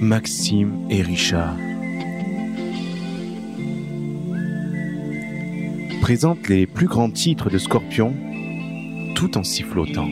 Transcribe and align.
Maxime 0.00 0.86
et 0.90 1.02
Richard 1.02 1.56
présentent 6.00 6.48
les 6.48 6.66
plus 6.66 6.86
grands 6.86 7.10
titres 7.10 7.50
de 7.50 7.58
Scorpion 7.58 8.14
tout 9.14 9.36
en 9.36 9.44
sifflotant. 9.44 10.08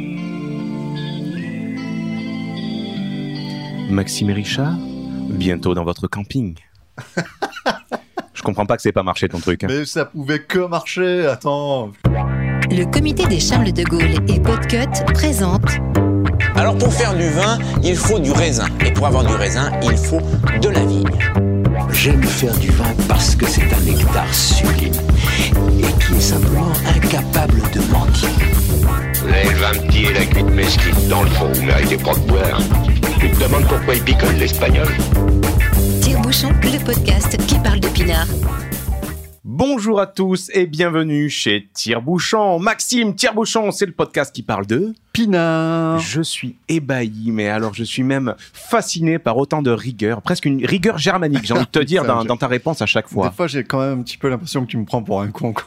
Maxime 3.90 4.30
et 4.30 4.34
Richard, 4.34 4.76
bientôt 5.30 5.74
dans 5.74 5.84
votre 5.84 6.06
camping. 6.08 6.56
Je 8.34 8.42
comprends 8.42 8.66
pas 8.66 8.76
que 8.76 8.82
c'est 8.82 8.92
pas 8.92 9.02
marché 9.02 9.28
ton 9.28 9.40
truc. 9.40 9.64
hein. 9.64 9.68
Mais 9.68 9.84
ça 9.84 10.04
pouvait 10.04 10.42
que 10.42 10.58
marcher, 10.58 11.26
attends. 11.26 11.92
Le 12.70 12.84
comité 12.84 13.26
des 13.26 13.40
Charles 13.40 13.72
de 13.72 13.82
Gaulle 13.82 14.14
et 14.28 14.40
Podcut 14.40 15.04
présente 15.14 15.70
Alors 16.54 16.76
pour 16.76 16.92
faire 16.92 17.14
du 17.14 17.28
vin, 17.30 17.58
il 17.82 17.96
faut 17.96 18.18
du 18.18 18.30
raisin. 18.30 18.66
Et 18.84 18.92
pour 18.92 19.06
avoir 19.06 19.24
du 19.24 19.34
raisin, 19.34 19.70
il 19.82 19.96
faut 19.96 20.20
de 20.60 20.68
la 20.68 20.84
vigne. 20.84 21.08
J'aime 21.92 22.22
faire 22.22 22.56
du 22.58 22.70
vin 22.70 22.92
parce 23.08 23.34
que 23.34 23.46
c'est 23.46 23.72
un 23.72 23.80
nectar 23.80 24.32
sublime 24.32 24.92
et 25.78 26.04
qui 26.04 26.14
est 26.14 26.20
simplement 26.20 26.72
incapable 26.94 27.60
de 27.72 27.80
mentir. 27.92 28.28
Lève 29.26 29.64
un 29.64 29.86
petit 29.86 30.04
et 30.04 30.12
la 30.12 30.24
cuite 30.26 30.50
mesquite 30.50 31.08
dans 31.08 31.22
le 31.22 31.30
fond, 31.30 31.48
vous 31.52 31.62
méritez 31.62 31.96
pas 31.96 32.14
de 32.14 32.20
boire. 32.20 32.60
Tu 33.18 33.30
te 33.30 33.42
demandes 33.42 33.66
pourquoi 33.66 33.94
il 33.94 34.02
picole 34.02 34.34
l'espagnol? 34.36 34.88
Tire-Bouchon, 36.00 36.50
le 36.62 36.84
podcast 36.84 37.36
qui 37.46 37.58
parle 37.58 37.80
de 37.80 37.88
pinard. 37.88 38.26
Bonjour 39.58 40.00
à 40.00 40.06
tous 40.06 40.52
et 40.54 40.66
bienvenue 40.66 41.28
chez 41.28 41.68
Tire-Bouchon. 41.74 42.60
Maxime 42.60 43.16
Tire-Bouchon, 43.16 43.72
c'est 43.72 43.86
le 43.86 43.92
podcast 43.92 44.32
qui 44.32 44.44
parle 44.44 44.66
de... 44.66 44.94
Pinard. 45.22 45.98
Je 45.98 46.22
suis 46.22 46.56
ébahi, 46.68 47.30
mais 47.32 47.48
alors 47.48 47.74
je 47.74 47.82
suis 47.82 48.04
même 48.04 48.34
fasciné 48.52 49.18
par 49.18 49.36
autant 49.36 49.62
de 49.62 49.70
rigueur, 49.72 50.22
presque 50.22 50.44
une 50.44 50.64
rigueur 50.64 50.96
germanique, 50.98 51.44
j'ai 51.44 51.54
envie 51.54 51.64
de 51.64 51.70
te 51.70 51.78
dire, 51.84 52.04
dans, 52.04 52.36
ta 52.36 52.46
réponse 52.46 52.80
à 52.82 52.86
chaque 52.86 53.06
Des 53.08 53.14
fois. 53.14 53.30
fois, 53.32 53.48
j'ai 53.48 53.64
quand 53.64 53.80
même 53.80 53.98
un 53.98 54.02
petit 54.02 54.16
peu 54.16 54.28
l'impression 54.28 54.62
que 54.64 54.70
tu 54.70 54.76
me 54.76 54.84
prends 54.84 55.02
pour 55.02 55.20
un 55.20 55.28
con 55.28 55.52
quand 55.52 55.64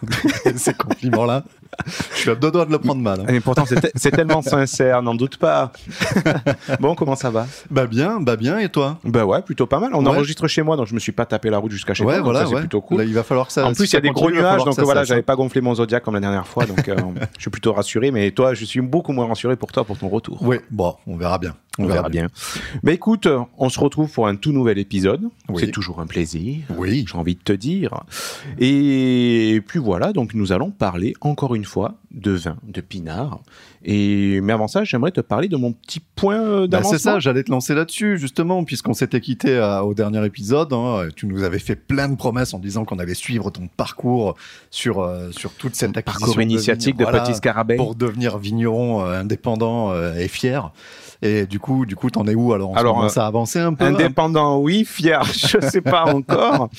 ces 0.56 0.74
compliments-là. 0.74 1.44
Je 2.14 2.18
suis 2.20 2.30
à 2.30 2.36
deux 2.36 2.52
doigts 2.52 2.66
de 2.66 2.72
le 2.72 2.80
prendre 2.80 3.02
mal. 3.02 3.22
hein. 3.22 3.34
Et 3.34 3.40
pourtant, 3.40 3.66
c'est 3.66 3.80
te- 3.80 3.88
c'est 3.96 4.12
tellement 4.12 4.42
sincère, 4.42 5.02
n'en 5.02 5.16
doute 5.16 5.38
pas. 5.38 5.72
bon, 6.80 6.96
comment 6.96 7.16
ça 7.16 7.30
va? 7.30 7.48
Bah 7.70 7.88
bien, 7.88 8.20
bah 8.20 8.36
bien, 8.36 8.60
et 8.60 8.70
toi? 8.70 9.00
Bah 9.06 9.26
ouais, 9.26 9.42
plutôt 9.42 9.66
pas 9.66 9.80
mal. 9.80 9.92
On 9.94 10.04
Ouais. 10.04 10.10
enregistre 10.10 10.48
chez 10.48 10.62
moi, 10.64 10.76
donc 10.78 10.88
je 10.88 10.94
me 10.94 11.00
suis 11.00 11.14
pas 11.14 11.26
tapé 11.26 11.50
la 11.50 11.58
route 11.58 11.72
jusqu'à 11.72 11.94
chez 11.94 12.04
Ouais, 12.04 12.16
donc 12.16 12.26
voilà, 12.26 12.46
c'est 12.46 12.54
ouais. 12.54 12.60
plutôt 12.62 12.82
cool. 12.82 13.00
Là, 13.00 13.04
il 13.06 13.14
va 13.14 13.24
falloir 13.24 13.52
ça. 13.52 13.66
en 13.66 13.74
plus, 13.74 13.90
il 13.90 13.94
y 13.94 13.98
a 13.98 14.02
des 14.02 14.12
gros 14.12 14.30
nuages, 14.32 14.64
donc 14.64 14.74
ça 14.76 14.84
voilà, 14.84 15.04
j'avais 15.06 15.22
pas 15.22 15.36
gonflé 15.36 15.62
mon 15.62 15.74
zodiac 15.76 16.04
comme 16.04 16.14
la 16.16 16.20
dernière 16.20 16.46
fois, 16.48 16.66
donc 16.66 16.88
euh, 16.88 16.96
je 17.38 17.42
suis 17.42 17.52
plutôt 17.52 17.74
rassuré. 17.74 18.12
Mais 18.12 18.32
toi, 18.32 18.54
je 18.54 18.66
suis 18.66 18.82
beaucoup 18.82 19.14
moins 19.14 19.28
rassuré 19.28 19.41
pour 19.58 19.72
toi 19.72 19.84
pour 19.84 19.98
ton 19.98 20.10
retour. 20.10 20.42
Oui, 20.42 20.58
bon, 20.70 20.96
on 21.08 21.18
verra 21.18 21.38
bien. 21.38 21.56
On 21.78 21.86
verra 21.86 22.10
bien. 22.10 22.28
Mais 22.84 22.96
écoute, 22.96 23.28
on 23.58 23.70
se 23.70 23.80
retrouve 23.80 24.12
pour 24.12 24.28
un 24.28 24.36
tout 24.36 24.52
nouvel 24.52 24.78
épisode. 24.78 25.30
Oui. 25.48 25.64
C'est 25.64 25.72
toujours 25.72 26.02
un 26.02 26.06
plaisir. 26.06 26.60
Oui. 26.78 27.06
J'ai 27.08 27.18
envie 27.18 27.36
de 27.36 27.42
te 27.42 27.54
dire. 27.54 28.04
Et 28.60 29.62
puis 29.66 29.80
voilà, 29.80 30.12
donc 30.12 30.34
nous 30.34 30.52
allons 30.52 30.72
parler 30.72 31.14
encore 31.22 31.56
une 31.56 31.66
fois 31.66 31.96
de 32.12 32.32
vin, 32.32 32.58
de 32.64 32.82
pinard. 32.82 33.40
Et 33.84 34.42
mais 34.42 34.54
avant 34.54 34.68
ça, 34.68 34.84
j'aimerais 34.84 35.12
te 35.12 35.22
parler 35.22 35.48
de 35.48 35.58
mon 35.58 35.72
petit 35.74 36.00
point 36.16 36.40
euh, 36.40 36.62
Bah, 36.62 36.78
d'avancement. 36.78 36.92
c'est 36.98 37.04
ça, 37.04 37.20
j'allais 37.20 37.44
te 37.44 37.52
lancer 37.52 37.74
là-dessus, 37.74 38.18
justement, 38.18 38.64
puisqu'on 38.64 38.94
s'était 38.94 39.22
quitté 39.22 39.50
euh, 39.56 39.82
au 39.82 39.94
dernier 39.94 40.24
épisode. 40.26 40.72
hein, 40.74 41.08
tu 41.16 41.26
nous 41.26 41.44
avais 41.44 41.60
fait 41.60 41.76
plein 41.76 42.08
de 42.10 42.16
promesses 42.16 42.54
en 42.54 42.60
disant 42.60 42.86
qu'on 42.86 43.00
allait 43.00 43.14
suivre 43.16 43.50
ton 43.50 43.68
parcours 43.68 44.36
sur, 44.70 45.00
euh, 45.00 45.32
sur 45.32 45.52
toute 45.54 45.76
cette 45.76 45.98
acquisition 45.98 46.26
Parcours 46.28 46.42
initiatique 46.42 46.96
de, 46.96 47.04
vignes, 47.04 47.12
voilà, 47.12 47.24
Petit 47.26 47.36
Scarabée. 47.36 47.76
pour 47.76 47.96
devenir 47.96 48.38
vigneron 48.38 49.06
euh, 49.06 49.20
indépendant 49.20 49.92
euh, 49.92 50.16
et 50.16 50.28
fier. 50.28 50.72
Et 51.24 51.46
du 51.46 51.60
coup, 51.60 51.86
du 51.86 51.96
coup, 51.96 52.10
t'en 52.10 52.26
es 52.28 52.34
où 52.34 52.52
alors, 52.54 52.72
en 52.72 52.74
Alors, 52.74 52.96
moment? 52.96 53.06
euh, 53.08 53.10
Ça 53.10 53.26
a 53.26 53.28
avancé 53.28 53.60
un 53.60 53.74
peu 53.76 53.86
hein? 53.86 53.94
Indépendant, 53.94 54.58
oui. 54.60 54.86
Fier, 54.86 55.24
je 55.26 55.60
sais 55.62 55.82
pas 55.82 56.06
encore. 56.06 56.70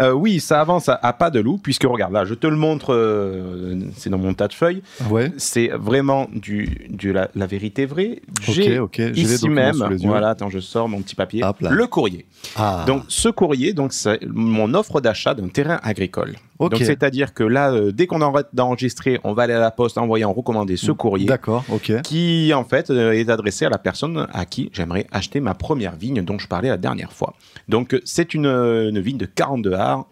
Euh, 0.00 0.12
oui, 0.12 0.40
ça 0.40 0.60
avance 0.60 0.88
à, 0.88 0.98
à 1.02 1.12
pas 1.12 1.30
de 1.30 1.38
loup, 1.38 1.58
puisque 1.62 1.84
regarde, 1.84 2.12
là, 2.12 2.24
je 2.24 2.34
te 2.34 2.46
le 2.48 2.56
montre, 2.56 2.92
euh, 2.92 3.78
c'est 3.96 4.10
dans 4.10 4.18
mon 4.18 4.34
tas 4.34 4.48
de 4.48 4.54
feuilles. 4.54 4.82
Ouais. 5.08 5.30
C'est 5.36 5.68
vraiment 5.68 6.26
du, 6.32 6.88
du 6.90 7.12
la, 7.12 7.28
la 7.36 7.46
vérité 7.46 7.86
vraie. 7.86 8.20
Ok, 8.48 8.54
J'ai 8.54 8.78
ok. 8.80 8.96
Les 8.98 9.34
ici 9.34 9.48
même, 9.48 9.76
voilà, 10.04 10.30
attends, 10.30 10.50
je 10.50 10.58
sors 10.58 10.88
mon 10.88 11.00
petit 11.00 11.14
papier, 11.14 11.44
Hop 11.44 11.60
là. 11.60 11.70
le 11.70 11.86
courrier. 11.86 12.26
Ah. 12.56 12.84
Donc, 12.86 13.04
ce 13.08 13.28
courrier, 13.28 13.72
donc, 13.72 13.92
c'est 13.92 14.18
mon 14.26 14.74
offre 14.74 15.00
d'achat 15.00 15.34
d'un 15.34 15.48
terrain 15.48 15.78
agricole. 15.82 16.34
Donc, 16.68 16.80
c'est-à-dire 16.82 17.34
que 17.34 17.44
là, 17.44 17.72
euh, 17.72 17.92
dès 17.92 18.06
qu'on 18.06 18.20
arrête 18.20 18.48
d'enregistrer, 18.52 19.20
on 19.24 19.32
va 19.32 19.44
aller 19.44 19.54
à 19.54 19.60
la 19.60 19.70
poste 19.70 19.98
envoyer 19.98 20.24
en 20.24 20.32
recommandé 20.32 20.76
ce 20.76 20.92
courrier 20.92 21.26
D'accord, 21.26 21.64
ok. 21.68 22.02
qui 22.02 22.52
en 22.54 22.64
fait 22.64 22.90
euh, 22.90 23.12
est 23.12 23.28
adressé 23.28 23.64
à 23.64 23.70
la 23.70 23.78
personne 23.78 24.26
à 24.32 24.44
qui 24.44 24.70
j'aimerais 24.72 25.06
acheter 25.12 25.40
ma 25.40 25.54
première 25.54 25.96
vigne 25.96 26.22
dont 26.22 26.38
je 26.38 26.48
parlais 26.48 26.68
la 26.68 26.76
dernière 26.76 27.12
fois. 27.12 27.34
Donc 27.68 27.94
euh, 27.94 28.00
c'est 28.04 28.34
une, 28.34 28.46
une 28.46 29.00
vigne 29.00 29.18
de 29.18 29.26
42 29.26 29.72
arts 29.72 30.06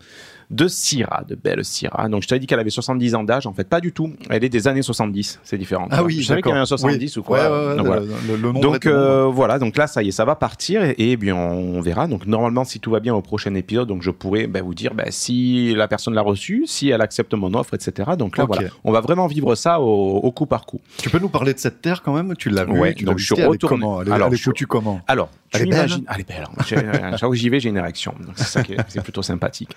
de 0.50 0.66
Syrah, 0.68 1.22
de 1.28 1.34
belle 1.36 1.64
Syrah. 1.64 2.08
Donc 2.08 2.22
je 2.22 2.28
t'avais 2.28 2.40
dit 2.40 2.46
qu'elle 2.46 2.58
avait 2.60 2.70
70 2.70 3.14
ans 3.14 3.22
d'âge, 3.24 3.46
en 3.46 3.52
fait 3.52 3.68
pas 3.68 3.80
du 3.80 3.92
tout. 3.92 4.12
Elle 4.28 4.42
est 4.44 4.48
des 4.48 4.66
années 4.68 4.82
70, 4.82 5.40
c'est 5.44 5.56
différent. 5.58 5.86
Ah 5.90 6.02
oui, 6.02 6.20
je 6.20 6.26
savais 6.26 6.42
qu'il 6.42 6.48
y 6.50 6.52
avait 6.52 6.60
un 6.60 6.64
d'accord. 6.64 6.78
70 6.78 7.16
Oui. 7.16 7.20
ou 7.20 7.22
quoi. 7.24 7.38
Ouais, 7.38 7.46
ouais, 7.48 7.66
ouais, 7.68 7.76
Donc, 7.76 7.86
voilà. 7.86 8.02
le, 8.28 8.36
le 8.36 8.52
nom 8.52 8.60
Donc 8.60 8.86
euh, 8.86 9.24
voilà, 9.26 9.58
donc 9.58 9.76
là 9.76 9.86
ça 9.86 10.02
y 10.02 10.08
est, 10.08 10.12
ça 10.12 10.24
va 10.24 10.34
partir 10.34 10.82
et, 10.82 10.94
et 10.98 11.16
bien 11.16 11.36
on 11.36 11.80
verra. 11.80 12.06
Donc 12.08 12.26
normalement 12.26 12.64
si 12.64 12.80
tout 12.80 12.90
va 12.90 13.00
bien 13.00 13.14
au 13.14 13.22
prochain 13.22 13.54
épisode, 13.54 13.88
donc 13.88 14.02
je 14.02 14.10
pourrais 14.10 14.46
ben, 14.46 14.62
vous 14.62 14.74
dire 14.74 14.94
ben, 14.94 15.06
si 15.10 15.74
la 15.74 15.86
personne 15.88 16.14
l'a 16.14 16.22
reçu, 16.22 16.64
si 16.66 16.88
elle 16.90 17.00
accepte 17.00 17.32
mon 17.34 17.54
offre, 17.54 17.74
etc. 17.74 18.10
Donc 18.18 18.36
là 18.36 18.44
voilà, 18.44 18.68
on 18.84 18.92
va 18.92 19.00
vraiment 19.00 19.26
vivre 19.28 19.54
ça 19.54 19.80
au, 19.80 20.16
au 20.18 20.32
coup 20.32 20.46
par 20.46 20.66
coup. 20.66 20.80
Tu 20.98 21.10
peux 21.10 21.18
nous 21.18 21.28
parler 21.28 21.54
de 21.54 21.58
cette 21.58 21.80
terre 21.80 22.02
quand 22.02 22.12
même? 22.12 22.34
Tu 22.36 22.50
l'as 22.50 22.64
vu 22.64 22.72
Ouais, 22.78 22.94
tu 22.94 23.04
donc 23.04 23.18
je 23.18 23.24
suis 23.26 23.34
elle 23.40 23.46
retourné. 23.48 23.76
comment? 23.78 24.02
Elle 24.02 24.12
Alors, 24.12 24.28
elle 24.28 24.34
est 24.34 24.36
foutue 24.36 24.66
comment? 24.66 25.00
Alors, 25.06 25.28
Elle 25.52 25.60
tu 25.62 25.66
est 25.66 25.70
belle 25.70 25.78
imagines. 25.78 26.04
Elle 26.14 26.20
est 26.20 26.28
belle. 26.28 26.44
hein. 26.48 27.10
Chaque 27.12 27.18
fois 27.20 27.30
que 27.30 27.36
j'y 27.36 27.48
vais, 27.48 27.60
j'ai 27.60 27.68
une 27.68 27.76
érection. 27.76 28.14
Donc, 28.20 28.32
c'est 28.36 28.44
ça 28.44 28.62
qui 28.62 28.72
est, 28.72 28.76
c'est 28.88 29.02
plutôt 29.02 29.22
sympathique. 29.22 29.70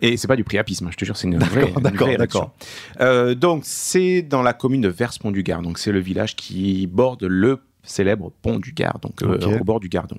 Et 0.00 0.11
c'est 0.16 0.28
pas 0.28 0.36
du 0.36 0.44
priapisme, 0.44 0.88
je 0.90 0.96
te 0.96 1.04
jure, 1.04 1.16
c'est 1.16 1.28
une 1.28 1.38
vraie, 1.38 1.72
d'accord, 1.80 2.08
d'accord. 2.18 2.54
Euh, 3.00 3.34
donc, 3.34 3.62
c'est 3.64 4.22
dans 4.22 4.42
la 4.42 4.52
commune 4.52 4.82
de 4.82 4.88
Verspont-du-Gard. 4.88 5.62
Donc, 5.62 5.78
c'est 5.78 5.92
le 5.92 6.00
village 6.00 6.36
qui 6.36 6.86
borde 6.86 7.24
le 7.24 7.58
célèbre 7.84 8.30
pont 8.42 8.60
du 8.60 8.72
Gard, 8.72 9.00
donc 9.00 9.22
euh, 9.22 9.58
au 9.58 9.64
bord 9.64 9.80
du 9.80 9.88
Gardon. 9.88 10.16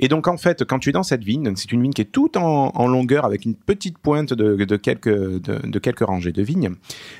Et 0.00 0.08
donc, 0.08 0.26
en 0.26 0.36
fait, 0.36 0.64
quand 0.64 0.80
tu 0.80 0.88
es 0.88 0.92
dans 0.92 1.04
cette 1.04 1.22
vigne, 1.22 1.52
c'est 1.54 1.70
une 1.70 1.80
vigne 1.80 1.92
qui 1.92 2.02
est 2.02 2.10
toute 2.10 2.36
en, 2.36 2.72
en 2.74 2.88
longueur 2.88 3.24
avec 3.24 3.44
une 3.44 3.54
petite 3.54 3.98
pointe 3.98 4.34
de, 4.34 4.64
de 4.64 4.76
quelques, 4.76 5.08
de, 5.08 5.64
de 5.64 5.78
quelques 5.78 6.04
rangées 6.04 6.32
de 6.32 6.42
vignes. 6.42 6.72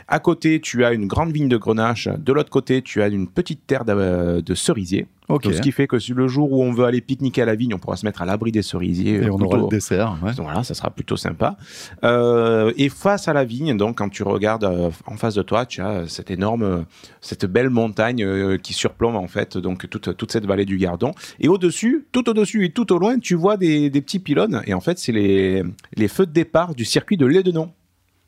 À 0.08 0.18
côté, 0.18 0.60
tu 0.60 0.84
as 0.84 0.92
une 0.92 1.06
grande 1.06 1.30
vigne 1.30 1.48
de 1.48 1.56
grenache. 1.56 2.08
De 2.08 2.32
l'autre 2.32 2.50
côté, 2.50 2.82
tu 2.82 3.02
as 3.02 3.08
une 3.08 3.28
petite 3.28 3.68
terre 3.68 3.84
de, 3.84 4.40
de 4.40 4.54
cerisiers. 4.56 5.06
Ok. 5.28 5.44
Donc, 5.44 5.54
ce 5.54 5.62
qui 5.62 5.72
fait 5.72 5.86
que 5.86 5.96
le 6.12 6.28
jour 6.28 6.52
où 6.52 6.62
on 6.62 6.72
veut 6.72 6.84
aller 6.84 7.00
pique-niquer 7.00 7.42
à 7.42 7.44
la 7.46 7.54
vigne, 7.54 7.72
on 7.74 7.78
pourra 7.78 7.96
se 7.96 8.04
mettre 8.04 8.20
à 8.20 8.26
l'abri 8.26 8.52
des 8.52 8.62
cerisiers. 8.62 9.14
Et 9.14 9.24
euh, 9.24 9.32
on 9.32 9.40
aura 9.40 9.56
le 9.58 9.68
dessert. 9.68 10.18
ouais. 10.22 10.34
donc 10.34 10.44
Voilà, 10.44 10.64
ça 10.64 10.74
sera 10.74 10.90
plutôt 10.90 11.16
sympa. 11.16 11.56
Euh, 12.04 12.72
et 12.76 12.90
face 12.90 13.26
à 13.26 13.32
la 13.32 13.44
vigne, 13.44 13.76
donc 13.76 13.98
quand 13.98 14.10
tu 14.10 14.22
regardes 14.22 14.64
euh, 14.64 14.90
en 15.06 15.16
face 15.16 15.34
de 15.34 15.42
toi, 15.42 15.64
tu 15.64 15.80
as 15.80 16.06
cette 16.08 16.30
énorme, 16.30 16.84
cette 17.22 17.46
belle 17.46 17.70
montagne 17.70 18.22
euh, 18.22 18.58
qui 18.58 18.74
surplombe 18.74 19.16
en 19.16 19.26
fait 19.26 19.56
donc 19.56 19.88
toute, 19.88 20.14
toute 20.14 20.30
cette 20.30 20.44
vallée 20.46 20.66
du 20.66 20.76
Gardon. 20.76 21.12
Et 21.40 21.48
au-dessus, 21.48 22.06
tout 22.12 22.28
au-dessus 22.28 22.66
et 22.66 22.70
tout 22.72 22.92
au 22.92 22.98
loin, 22.98 23.18
tu 23.18 23.34
vois 23.34 23.56
des, 23.56 23.88
des 23.88 24.00
petits 24.02 24.18
pylônes. 24.18 24.62
Et 24.66 24.74
en 24.74 24.80
fait, 24.80 24.98
c'est 24.98 25.12
les, 25.12 25.62
les 25.96 26.08
feux 26.08 26.26
de 26.26 26.32
départ 26.32 26.74
du 26.74 26.84
circuit 26.84 27.16
de 27.16 27.24
Lédenon. 27.26 27.70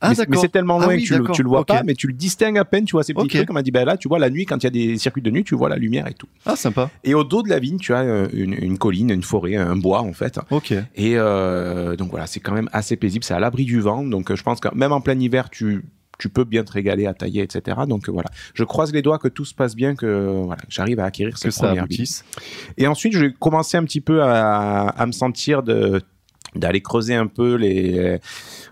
Ah, 0.00 0.10
mais, 0.10 0.14
c'est- 0.14 0.20
mais 0.22 0.26
d'accord. 0.26 0.42
c'est 0.42 0.48
tellement 0.50 0.76
Ah 0.78 0.84
loin 0.84 0.94
oui, 0.94 1.02
que 1.02 1.06
tu, 1.06 1.16
le- 1.18 1.24
tu 1.32 1.42
le 1.42 1.48
vois 1.48 1.64
pas, 1.64 1.82
mais 1.82 1.94
tu 1.94 2.06
le 2.06 2.12
distingues 2.12 2.58
à 2.58 2.64
peine, 2.66 2.84
tu 2.84 2.92
vois 2.92 3.02
ces 3.02 3.14
petits 3.14 3.24
Ok. 3.26 3.30
trucs. 3.32 3.50
On 3.50 3.54
m'a 3.54 3.62
dit, 3.62 3.70
ben 3.70 3.84
là, 3.86 3.96
tu 3.96 4.08
vois 4.08 4.18
la 4.18 4.28
nuit, 4.28 4.44
quand 4.44 4.58
il 4.58 4.64
y 4.64 4.66
a 4.66 4.70
des 4.70 4.98
circuits 4.98 5.22
de 5.22 5.30
nuit, 5.30 5.42
tu 5.42 5.54
vois 5.54 5.70
la 5.70 5.76
lumière 5.76 6.06
et 6.06 6.12
tout. 6.14 6.28
Ah, 6.44 6.54
sympa. 6.54 6.90
Et 7.02 7.14
au 7.14 7.24
dos 7.24 7.42
de 7.42 7.48
la 7.48 7.58
vigne, 7.58 7.78
tu 7.78 7.94
as 7.94 8.00
euh, 8.00 8.28
une, 8.34 8.52
une 8.52 8.76
colline, 8.76 9.08
une 9.10 9.22
forêt, 9.22 9.56
un 9.56 9.74
bois 9.76 10.02
en 10.02 10.12
fait. 10.12 10.38
Ok. 10.50 10.72
Et 10.72 11.12
euh, 11.16 11.96
donc 11.96 12.10
voilà, 12.10 12.26
c'est 12.26 12.40
quand 12.40 12.52
même 12.52 12.68
assez 12.72 12.96
paisible, 12.96 13.24
c'est 13.24 13.34
à 13.34 13.40
l'abri 13.40 13.64
du 13.64 13.80
vent, 13.80 14.02
donc 14.04 14.30
euh, 14.30 14.36
je 14.36 14.42
pense 14.42 14.60
que 14.60 14.68
même 14.74 14.92
en 14.92 15.00
plein 15.00 15.18
hiver, 15.18 15.48
tu, 15.48 15.82
tu 16.18 16.28
peux 16.28 16.44
bien 16.44 16.62
te 16.64 16.72
régaler 16.72 17.06
à 17.06 17.14
tailler, 17.14 17.42
etc. 17.42 17.78
Donc 17.88 18.08
euh, 18.08 18.12
voilà, 18.12 18.28
je 18.54 18.64
croise 18.64 18.92
les 18.92 19.00
doigts 19.02 19.18
que 19.18 19.28
tout 19.28 19.44
se 19.46 19.54
passe 19.54 19.74
bien, 19.74 19.94
que 19.94 20.42
voilà, 20.44 20.60
que 20.60 20.66
j'arrive 20.70 21.00
à 21.00 21.04
acquérir 21.04 21.34
Que 21.34 21.40
cette 21.40 21.52
ça 21.52 21.68
première 21.68 21.86
vie. 21.86 22.04
Et 22.76 22.86
ensuite, 22.86 23.14
j'ai 23.14 23.32
commencé 23.32 23.76
un 23.78 23.84
petit 23.84 24.00
peu 24.02 24.22
à, 24.22 24.88
à 24.88 25.06
me 25.06 25.12
sentir 25.12 25.62
de 25.62 26.02
d'aller 26.56 26.80
creuser 26.80 27.14
un 27.14 27.26
peu 27.26 27.54
les 27.54 28.18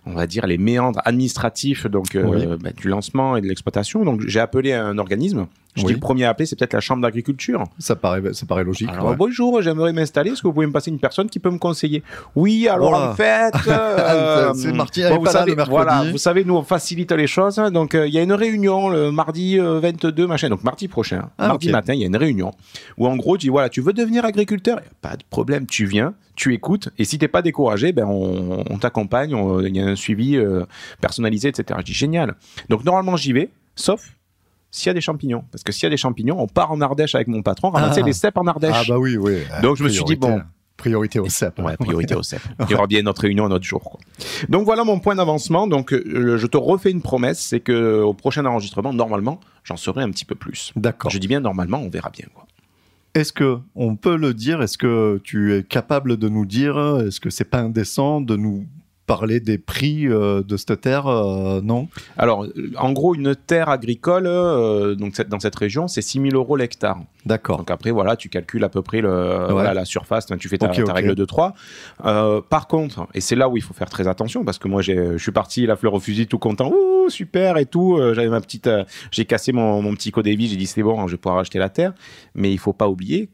on 0.07 0.13
va 0.15 0.27
dire 0.27 0.47
les 0.47 0.59
méandres 0.59 1.01
administratifs 1.05 1.87
donc 1.87 2.15
euh, 2.15 2.25
Oui. 2.27 2.47
bah, 2.61 2.71
du 2.77 2.89
lancement 2.89 3.37
et 3.37 3.41
de 3.41 3.47
l'exploitation 3.47 4.05
donc 4.05 4.23
j'ai 4.27 4.41
appelé 4.41 4.73
un 4.73 4.99
organisme 4.99 5.47
je 5.75 5.83
Oui. 5.83 5.89
dis 5.89 5.93
le 5.95 6.01
premier 6.01 6.25
à 6.25 6.31
appeler 6.31 6.47
c'est 6.47 6.57
peut-être 6.57 6.73
la 6.73 6.81
chambre 6.81 7.03
d'agriculture 7.03 7.65
Ça 7.79 7.97
paraît, 7.97 8.33
ça 8.33 8.47
paraît 8.47 8.65
logique. 8.65 8.89
alors, 8.91 9.11
ouais. 9.11 9.17
bonjour, 9.17 9.61
j'aimerais 9.63 9.93
m'installer. 9.93 10.31
Est-ce 10.31 10.43
que 10.43 10.47
vous 10.47 10.53
pouvez 10.55 10.67
me 10.67 10.73
passer 10.73 10.91
une 10.91 10.99
personne 11.01 11.29
qui 11.29 11.39
peut 11.41 11.51
me 11.51 11.59
conseiller? 11.59 12.03
Oui, 12.37 12.69
alors 12.69 12.91
Voilà. 12.91 13.11
en 13.11 13.15
fait. 13.15 13.53
euh, 13.69 14.53
C'est 14.55 14.73
Martine, 14.73 15.05
elle 15.05 15.11
bon, 15.13 15.19
vous 15.19 15.25
pas 15.25 15.33
là 15.33 15.39
savez, 15.41 15.51
le 15.51 15.57
mercredi. 15.57 15.77
Voilà, 15.77 16.05
vous 16.11 16.19
savez, 16.19 16.45
nous, 16.45 16.55
on 16.57 16.63
facilite 16.63 17.13
les 17.13 17.27
choses. 17.27 17.57
Donc, 17.57 17.95
euh, 17.95 18.07
il 18.07 18.15
y 18.15 18.19
a 18.19 18.23
une 18.23 18.33
réunion 18.33 18.89
le 18.89 19.11
mardi 19.11 19.59
euh, 19.59 19.81
22, 19.81 20.27
machin. 20.27 20.49
Donc, 20.49 20.63
mardi 20.65 20.89
prochain, 20.89 21.31
Ah, 21.39 21.49
mardi 21.49 21.71
matin, 21.71 21.95
il 21.95 22.01
y 22.01 22.05
a 22.05 22.07
une 22.07 22.17
réunion 22.17 22.53
où, 22.99 23.07
en 23.07 23.17
gros, 23.17 23.37
tu 23.37 23.47
dis 23.47 23.51
voilà, 23.51 23.69
tu 23.69 23.81
veux 23.81 23.93
devenir 23.93 24.25
agriculteur? 24.25 24.79
Y 24.79 24.87
a 24.87 25.11
Pas 25.11 25.17
de 25.17 25.25
problème, 25.29 25.67
tu 25.67 25.87
viens, 25.87 26.15
tu 26.37 26.55
écoutes. 26.55 26.89
Et 26.99 27.05
si 27.05 27.19
t'es 27.19 27.29
pas 27.29 27.43
découragé, 27.43 27.93
ben, 27.93 28.07
on, 28.07 28.63
on 28.71 28.79
t'accompagne. 28.79 29.37
Il 29.67 29.77
y 29.77 29.81
a 29.81 29.87
un 29.87 29.97
suivi 29.97 30.37
euh, 30.37 30.65
personnalisé, 31.01 31.49
etc. 31.49 31.79
Je 31.81 31.85
dis 31.87 31.93
génial. 31.93 32.35
Donc, 32.69 32.85
normalement, 32.85 33.17
j'y 33.17 33.33
vais, 33.33 33.51
sauf 33.75 34.01
s'il 34.75 34.89
y 34.89 34.91
a 34.91 34.95
des 34.95 35.01
champignons. 35.01 35.45
Parce 35.53 35.63
que 35.63 35.71
s'il 35.73 35.85
y 35.85 35.87
a 35.87 35.91
des 35.91 35.97
champignons, 35.97 36.37
on 36.41 36.47
part 36.49 36.73
en 36.73 36.81
Ardèche 36.81 37.15
avec 37.15 37.29
mon 37.29 37.43
patron, 37.43 37.71
ramasser 37.71 38.01
Ah. 38.03 38.07
les 38.07 38.13
cèpes 38.13 38.37
en 38.37 38.47
Ardèche. 38.47 38.75
Ah 38.75 38.83
bah 38.89 38.99
oui, 38.99 39.17
oui. 39.17 39.39
Donc, 39.63 39.77
je 39.77 39.85
me 39.85 39.89
suis 39.89 40.05
dit, 40.05 40.17
bon. 40.17 40.43
Priorité 40.77 41.21
au 41.21 41.29
CEP. 41.29 41.61
Ouais, 41.61 41.77
priorité 41.77 42.17
au 42.17 42.25
CEP. 42.25 42.41
Il 42.67 42.73
y 42.73 42.75
aura 42.75 42.89
bien 42.89 43.01
notre 43.03 43.23
réunion 43.23 43.45
un 43.47 43.51
autre 43.53 43.65
jour. 43.65 43.81
quoi. 43.81 44.01
Donc 44.49 44.65
voilà 44.65 44.83
mon 44.83 44.99
point 44.99 45.15
d'avancement. 45.15 45.69
Donc 45.69 45.93
euh, 45.93 46.37
je 46.37 46.47
te 46.49 46.57
refais 46.57 46.91
une 46.91 47.01
promesse, 47.01 47.39
c'est 47.39 47.61
que 47.61 48.03
au 48.03 48.13
prochain 48.13 48.45
enregistrement, 48.45 48.93
normalement, 48.93 49.39
j'en 49.63 49.77
saurai 49.77 50.03
un 50.03 50.11
petit 50.11 50.25
peu 50.25 50.35
plus. 50.35 50.73
D'accord. 50.75 51.13
Je 51.13 51.19
dis 51.19 51.29
bien 51.29 51.39
normalement, 51.39 51.79
on 51.79 51.89
verra 51.89 52.11
bien. 52.11 52.27
Quoi. 52.35 52.45
Est-ce 53.15 53.33
que 53.33 53.59
on 53.77 53.95
peut 53.95 54.17
le 54.17 54.35
dire 54.35 54.63
Est-ce 54.63 54.77
que 54.77 55.21
tu 55.23 55.55
es 55.55 55.63
capable 55.63 56.17
de 56.17 56.29
nous 56.29 56.45
dire 56.45 56.77
Est-ce 57.07 57.21
que 57.21 57.31
c'est 57.31 57.45
pas 57.45 57.61
indécent 57.61 58.21
de 58.21 58.35
nous 58.35 58.67
parler 59.07 59.41
des 59.41 59.59
prix 59.59 60.07
euh, 60.09 60.43
de 60.43 60.57
cette 60.57 60.81
terre 60.81 61.07
euh, 61.07 61.61
Non? 61.63 61.89
Alors, 62.17 62.47
en 62.79 62.93
gros, 62.93 63.15
une 63.15 63.35
terre 63.35 63.69
agricole, 63.69 64.27
euh, 64.27 64.95
donc 64.95 65.15
cette- 65.15 65.29
dans 65.29 65.41
cette 65.41 65.57
région, 65.57 65.89
c'est 65.89 66.03
6 66.03 66.21
000 66.21 66.35
euros 66.35 66.57
l'hectare. 66.57 66.99
D'accord. 67.27 67.59
Donc 67.59 67.71
après, 67.71 67.91
voilà, 67.91 68.17
tu 68.17 68.29
calcules 68.29 68.65
à 68.65 68.69
peu 68.69 68.83
près 68.83 69.01
le, 69.01 69.47
voilà, 69.51 69.75
la 69.75 69.85
surface, 69.85 70.27
tu 70.39 70.49
fais 70.49 70.59
ta, 70.59 70.69
règle 70.69 71.15
de 71.15 71.25
3. 71.25 71.55
Euh, 72.05 72.41
par 72.41 72.67
contre, 72.67 73.07
et 73.15 73.21
c'est 73.21 73.37
là 73.37 73.49
où 73.49 73.57
il 73.57 73.63
faut 73.63 73.75
faire 73.75 73.91
très 73.91 74.09
attention, 74.09 74.45
parce 74.45 74.59
que 74.59 74.69
moi, 74.69 74.83
je 74.83 75.17
suis 75.19 75.33
parti 75.33 75.67
la 75.67 75.77
fleur 75.77 75.95
au 75.95 76.01
fusil 76.01 76.27
tout 76.27 76.39
content, 76.39 76.71
ouh, 76.71 77.09
super 77.09 77.59
et 77.59 77.67
tout. 77.67 77.99
J'avais 78.15 78.29
ma 78.29 78.41
petite, 78.41 78.69
j'ai 79.11 79.25
cassé 79.25 79.53
mon, 79.53 79.83
mon 79.83 79.95
petit 79.95 80.11
codévis, 80.11 80.49
j'ai 80.49 80.57
dit 80.57 80.67
c'est 80.67 80.83
bon, 80.83 81.07
je 81.07 81.13
vais 81.13 81.19
pouvoir 81.19 81.41
acheter 81.41 81.59
la 81.59 81.69
terre. 81.69 81.93
Mais 82.35 82.53
il 82.53 82.59
faut 82.59 82.73
pas 82.73 82.89
oublier 82.89 83.29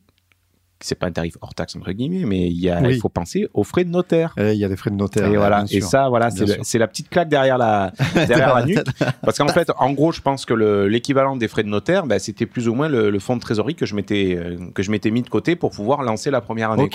c'est 0.81 0.95
pas 0.95 1.07
un 1.07 1.13
tarif 1.13 1.35
hors 1.41 1.55
taxe 1.55 1.77
entre 1.77 1.93
guillemets, 1.93 2.25
mais 2.27 2.47
il, 2.49 2.61
y 2.61 2.71
a, 2.71 2.81
Oui. 2.81 2.95
il 2.95 3.01
faut 3.01 3.09
penser 3.09 3.49
aux 3.55 3.65
frais 3.65 3.85
de 3.85 3.91
notaire. 3.91 4.35
Et 4.39 4.53
Il 4.53 4.59
y 4.59 4.65
a 4.65 4.69
des 4.69 4.77
frais 4.77 4.91
de 4.91 4.97
notaire. 4.97 5.27
Et 5.27 5.37
voilà. 5.37 5.65
Et 5.71 5.81
ça, 5.81 6.09
voilà, 6.09 6.31
c'est 6.31 6.79
la 6.79 6.89
petite 6.89 7.09
claque 7.11 7.29
derrière 7.29 7.59
la, 7.59 7.93
derrière 8.15 8.55
la 8.55 8.65
nuque. 8.65 8.79
Parce 9.23 9.39
qu'en 9.39 9.49
fait, 9.49 9.71
en 9.79 9.93
gros, 9.93 10.13
je 10.13 10.21
pense 10.21 10.45
que 10.47 10.55
le- 10.55 10.89
l'équivalent 10.89 11.37
des 11.37 11.49
frais 11.49 11.63
de 11.63 11.69
notaire, 11.69 12.07
bah, 12.07 12.19
c'était 12.19 12.47
plus 12.47 12.69
ou 12.69 12.75
moins 12.75 12.89
le, 12.89 13.11
le 13.11 13.19
fonds 13.19 13.37
de 13.37 13.41
trésorerie 13.41 13.75
que 13.75 13.87
je 13.87 13.95
m'étais 13.95 14.37
euh, 14.37 14.57
que 14.75 14.83
je 14.83 14.91
m'étais 14.91 15.11
mis 15.11 15.23
de 15.23 15.29
côté 15.29 15.57
pour 15.57 15.71
pouvoir 15.71 16.03
lancer 16.03 16.31
la 16.31 16.41
première 16.41 16.71
année. 16.71 16.89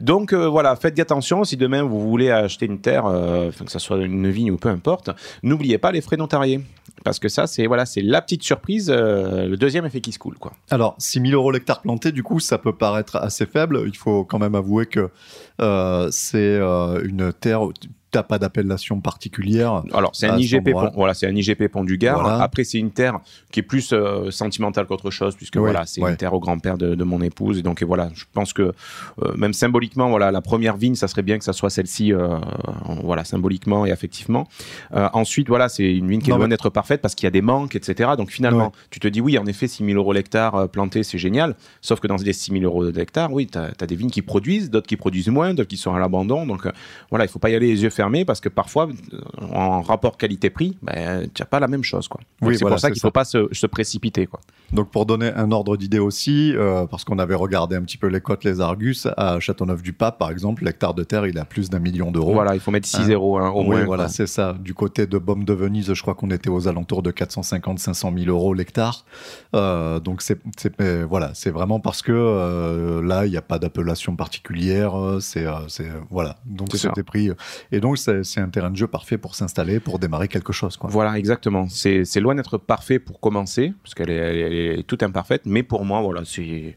Donc 0.00 0.32
euh, 0.32 0.48
voilà, 0.48 0.74
faites 0.76 0.98
attention 0.98 1.44
si 1.44 1.56
demain 1.56 1.82
vous 1.82 2.08
voulez 2.08 2.30
acheter 2.30 2.66
une 2.66 2.80
terre, 2.80 3.04
euh, 3.06 3.50
que 3.50 3.70
ce 3.70 3.78
soit 3.78 3.98
une 3.98 4.30
vigne 4.30 4.50
ou 4.50 4.56
peu 4.56 4.68
importe, 4.68 5.10
n'oubliez 5.42 5.78
pas 5.78 5.92
les 5.92 6.00
frais 6.00 6.16
notariés. 6.16 6.60
Parce 7.04 7.18
que 7.18 7.28
ça, 7.28 7.46
c'est 7.46 7.66
voilà, 7.66 7.86
c'est 7.86 8.02
la 8.02 8.22
petite 8.22 8.42
surprise, 8.42 8.90
euh, 8.90 9.46
le 9.46 9.56
deuxième 9.56 9.86
effet 9.86 10.00
qui 10.00 10.12
se 10.12 10.18
coule. 10.18 10.38
Quoi. 10.38 10.52
Alors, 10.70 10.94
6 10.98 11.20
000 11.20 11.32
euros 11.32 11.50
l'hectare 11.50 11.82
planté, 11.82 12.12
du 12.12 12.22
coup, 12.22 12.40
ça 12.40 12.58
peut 12.58 12.74
paraître 12.74 13.16
assez 13.16 13.46
faible. 13.46 13.84
Il 13.86 13.96
faut 13.96 14.24
quand 14.24 14.38
même 14.38 14.54
avouer 14.54 14.86
que 14.86 15.10
euh, 15.60 16.08
c'est 16.10 16.38
euh, 16.38 17.02
une 17.04 17.32
terre. 17.32 17.62
T'as 18.10 18.22
pas 18.22 18.38
d'appellation 18.38 19.00
particulière. 19.00 19.82
Alors, 19.92 20.12
c'est 20.14 20.26
un 20.28 20.38
IGP, 20.38 20.70
pont, 20.72 20.90
voilà, 20.94 21.12
c'est 21.12 21.26
un 21.26 21.34
IGP 21.36 21.68
Pont 21.68 21.84
du 21.84 21.98
Gard. 21.98 22.22
Voilà. 22.22 22.42
Après, 22.42 22.64
c'est 22.64 22.78
une 22.78 22.90
terre 22.90 23.18
qui 23.52 23.60
est 23.60 23.62
plus 23.62 23.92
euh, 23.92 24.30
sentimentale 24.30 24.86
qu'autre 24.86 25.10
chose, 25.10 25.36
puisque 25.36 25.58
voilà, 25.58 25.84
c'est 25.84 26.00
une 26.00 26.16
terre 26.16 26.32
au 26.32 26.40
grand-père 26.40 26.78
de, 26.78 26.94
de 26.94 27.04
mon 27.04 27.20
épouse. 27.20 27.58
Et 27.58 27.62
donc, 27.62 27.82
et 27.82 27.84
voilà, 27.84 28.08
je 28.14 28.24
pense 28.32 28.54
que 28.54 28.62
euh, 29.22 29.34
même 29.36 29.52
symboliquement, 29.52 30.08
voilà, 30.08 30.30
la 30.30 30.40
première 30.40 30.78
vigne, 30.78 30.94
ça 30.94 31.06
serait 31.06 31.20
bien 31.22 31.36
que 31.36 31.44
ça 31.44 31.52
soit 31.52 31.68
celle-ci, 31.68 32.14
euh, 32.14 32.38
voilà, 33.02 33.24
symboliquement 33.24 33.84
et 33.84 33.90
affectivement. 33.92 34.48
Ensuite, 34.94 35.48
voilà, 35.48 35.68
c'est 35.68 35.84
une 35.94 36.08
vigne 36.08 36.20
qui 36.22 36.30
est 36.30 36.32
Non, 36.32 36.38
loin 36.38 36.46
mais- 36.46 36.50
d'être 36.50 36.70
parfaite 36.70 37.02
parce 37.02 37.14
qu'il 37.14 37.26
y 37.26 37.28
a 37.28 37.30
des 37.30 37.42
manques, 37.42 37.76
etc. 37.76 38.12
Donc, 38.16 38.30
finalement, 38.30 38.66
Ouais. 38.66 38.72
tu 38.90 39.00
te 39.00 39.08
dis, 39.08 39.20
oui, 39.20 39.36
en 39.36 39.44
effet, 39.46 39.68
6 39.68 39.84
000 39.84 39.98
euros 39.98 40.14
l'hectare 40.14 40.68
planté, 40.70 41.02
c'est 41.02 41.18
génial. 41.18 41.56
Sauf 41.82 42.00
que 42.00 42.06
dans 42.06 42.16
les 42.16 42.32
6 42.32 42.52
000 42.52 42.64
euros 42.64 42.84
l'hectare, 42.90 43.32
oui, 43.32 43.46
tu 43.46 43.58
as, 43.58 43.86
des 43.86 43.96
vignes 43.96 44.10
qui 44.10 44.22
produisent, 44.22 44.70
d'autres 44.70 44.86
qui 44.86 44.96
produisent 44.96 45.28
moins, 45.28 45.52
d'autres 45.52 45.68
qui 45.68 45.76
sont 45.76 45.94
à 45.94 45.98
l'abandon. 45.98 46.46
Donc, 46.46 46.66
voilà, 47.10 47.26
il 47.26 47.28
faut 47.28 47.38
pas 47.38 47.50
y 47.50 47.54
aller 47.54 47.68
les 47.68 47.82
yeux 47.82 47.90
fermés 47.98 48.24
parce 48.24 48.40
que 48.40 48.48
parfois, 48.48 48.88
euh, 49.12 49.18
en 49.52 49.82
rapport 49.82 50.16
qualité-prix, 50.16 50.78
ben, 50.82 51.28
tu 51.34 51.42
n'as 51.42 51.46
pas 51.46 51.58
la 51.60 51.68
même 51.68 51.82
chose. 51.82 52.06
Quoi. 52.08 52.20
Donc, 52.40 52.48
Oui, 52.50 52.54
c'est 52.56 52.60
voilà, 52.62 52.76
pour 52.76 52.80
ça 52.80 52.90
qu'il 52.90 53.00
ça. 53.00 53.08
faut 53.08 53.12
pas 53.12 53.24
se, 53.24 53.48
se 53.52 53.66
précipiter. 53.66 54.26
Quoi. 54.26 54.40
Donc, 54.72 54.90
pour 54.90 55.04
donner 55.06 55.30
un 55.34 55.50
ordre 55.50 55.76
d'idée 55.76 55.98
aussi, 55.98 56.54
euh, 56.54 56.86
parce 56.86 57.04
qu'on 57.04 57.18
avait 57.18 57.34
regardé 57.34 57.74
un 57.76 57.82
petit 57.82 57.96
peu 57.98 58.06
les 58.06 58.20
cotes, 58.20 58.44
les 58.44 58.60
Argus, 58.60 59.06
à 59.16 59.40
Châteauneuf-du-Pape, 59.40 60.18
par 60.18 60.30
exemple, 60.30 60.64
l'hectare 60.64 60.94
de 60.94 61.02
terre, 61.04 61.26
il 61.26 61.38
a 61.38 61.44
plus 61.44 61.70
d'un 61.70 61.80
million 61.80 62.10
d'euros. 62.12 62.32
Voilà, 62.34 62.54
il 62.54 62.60
faut 62.60 62.70
mettre 62.70 62.86
6 62.88 62.96
Hein? 62.98 63.04
zéros 63.04 63.38
hein, 63.38 63.50
au 63.50 63.60
Oui, 63.62 63.66
moins. 63.68 63.84
voilà, 63.84 64.08
c'est 64.08 64.26
ça. 64.28 64.54
Du 64.60 64.74
côté 64.74 65.06
de 65.06 65.18
Baume 65.18 65.44
de 65.44 65.52
Venise, 65.52 65.92
je 65.92 66.02
crois 66.02 66.14
qu'on 66.14 66.30
était 66.30 66.50
aux 66.50 66.68
alentours 66.68 67.02
de 67.02 67.10
450-500 67.10 68.16
000 68.24 68.30
euros 68.30 68.54
l'hectare. 68.54 69.04
Euh, 69.56 69.98
donc 70.00 70.22
c'est, 70.22 70.38
voilà, 71.08 71.30
c'est 71.34 71.50
vraiment 71.50 71.80
parce 71.80 72.02
que 72.02 72.12
euh, 72.12 73.02
là, 73.02 73.26
il 73.26 73.30
n'y 73.30 73.36
a 73.36 73.42
pas 73.42 73.58
d'appellation 73.58 74.14
particulière. 74.16 74.92
C'est, 75.20 75.46
voilà. 76.10 76.36
Donc 76.46 76.68
C'est 76.72 76.78
c'était 76.78 77.02
pris. 77.02 77.30
Et 77.72 77.80
donc 77.80 77.87
c'est, 77.96 78.24
c'est 78.24 78.40
un 78.40 78.48
terrain 78.48 78.70
de 78.70 78.76
jeu 78.76 78.86
parfait 78.86 79.18
pour 79.18 79.34
s'installer, 79.34 79.80
pour 79.80 79.98
démarrer 79.98 80.28
quelque 80.28 80.52
chose. 80.52 80.76
Quoi. 80.76 80.90
Voilà, 80.90 81.18
exactement. 81.18 81.66
C'est 81.68 82.20
loin 82.20 82.34
d'être 82.34 82.58
parfait 82.58 82.98
pour 82.98 83.20
commencer, 83.20 83.72
parce 83.82 83.94
qu'elle 83.94 84.10
est, 84.10 84.16
elle 84.16 84.52
est, 84.52 84.82
toute 84.84 85.02
imparfaite, 85.02 85.42
mais 85.44 85.62
pour 85.62 85.84
moi, 85.84 86.00
voilà, 86.00 86.22
c'est. 86.24 86.76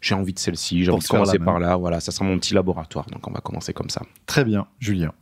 J'ai 0.00 0.14
envie 0.14 0.34
de 0.34 0.38
celle-ci, 0.38 0.84
j'ai 0.84 0.90
envie 0.90 1.02
de 1.02 1.08
commencer 1.08 1.38
par 1.38 1.58
là. 1.58 1.76
Voilà, 1.76 1.98
ça 1.98 2.12
sera 2.12 2.26
mon 2.26 2.38
petit 2.38 2.52
laboratoire, 2.52 3.06
donc 3.06 3.26
on 3.26 3.30
va 3.30 3.40
commencer 3.40 3.72
comme 3.72 3.88
ça. 3.88 4.02
Très 4.26 4.44
bien, 4.44 4.66
Julien. 4.78 5.12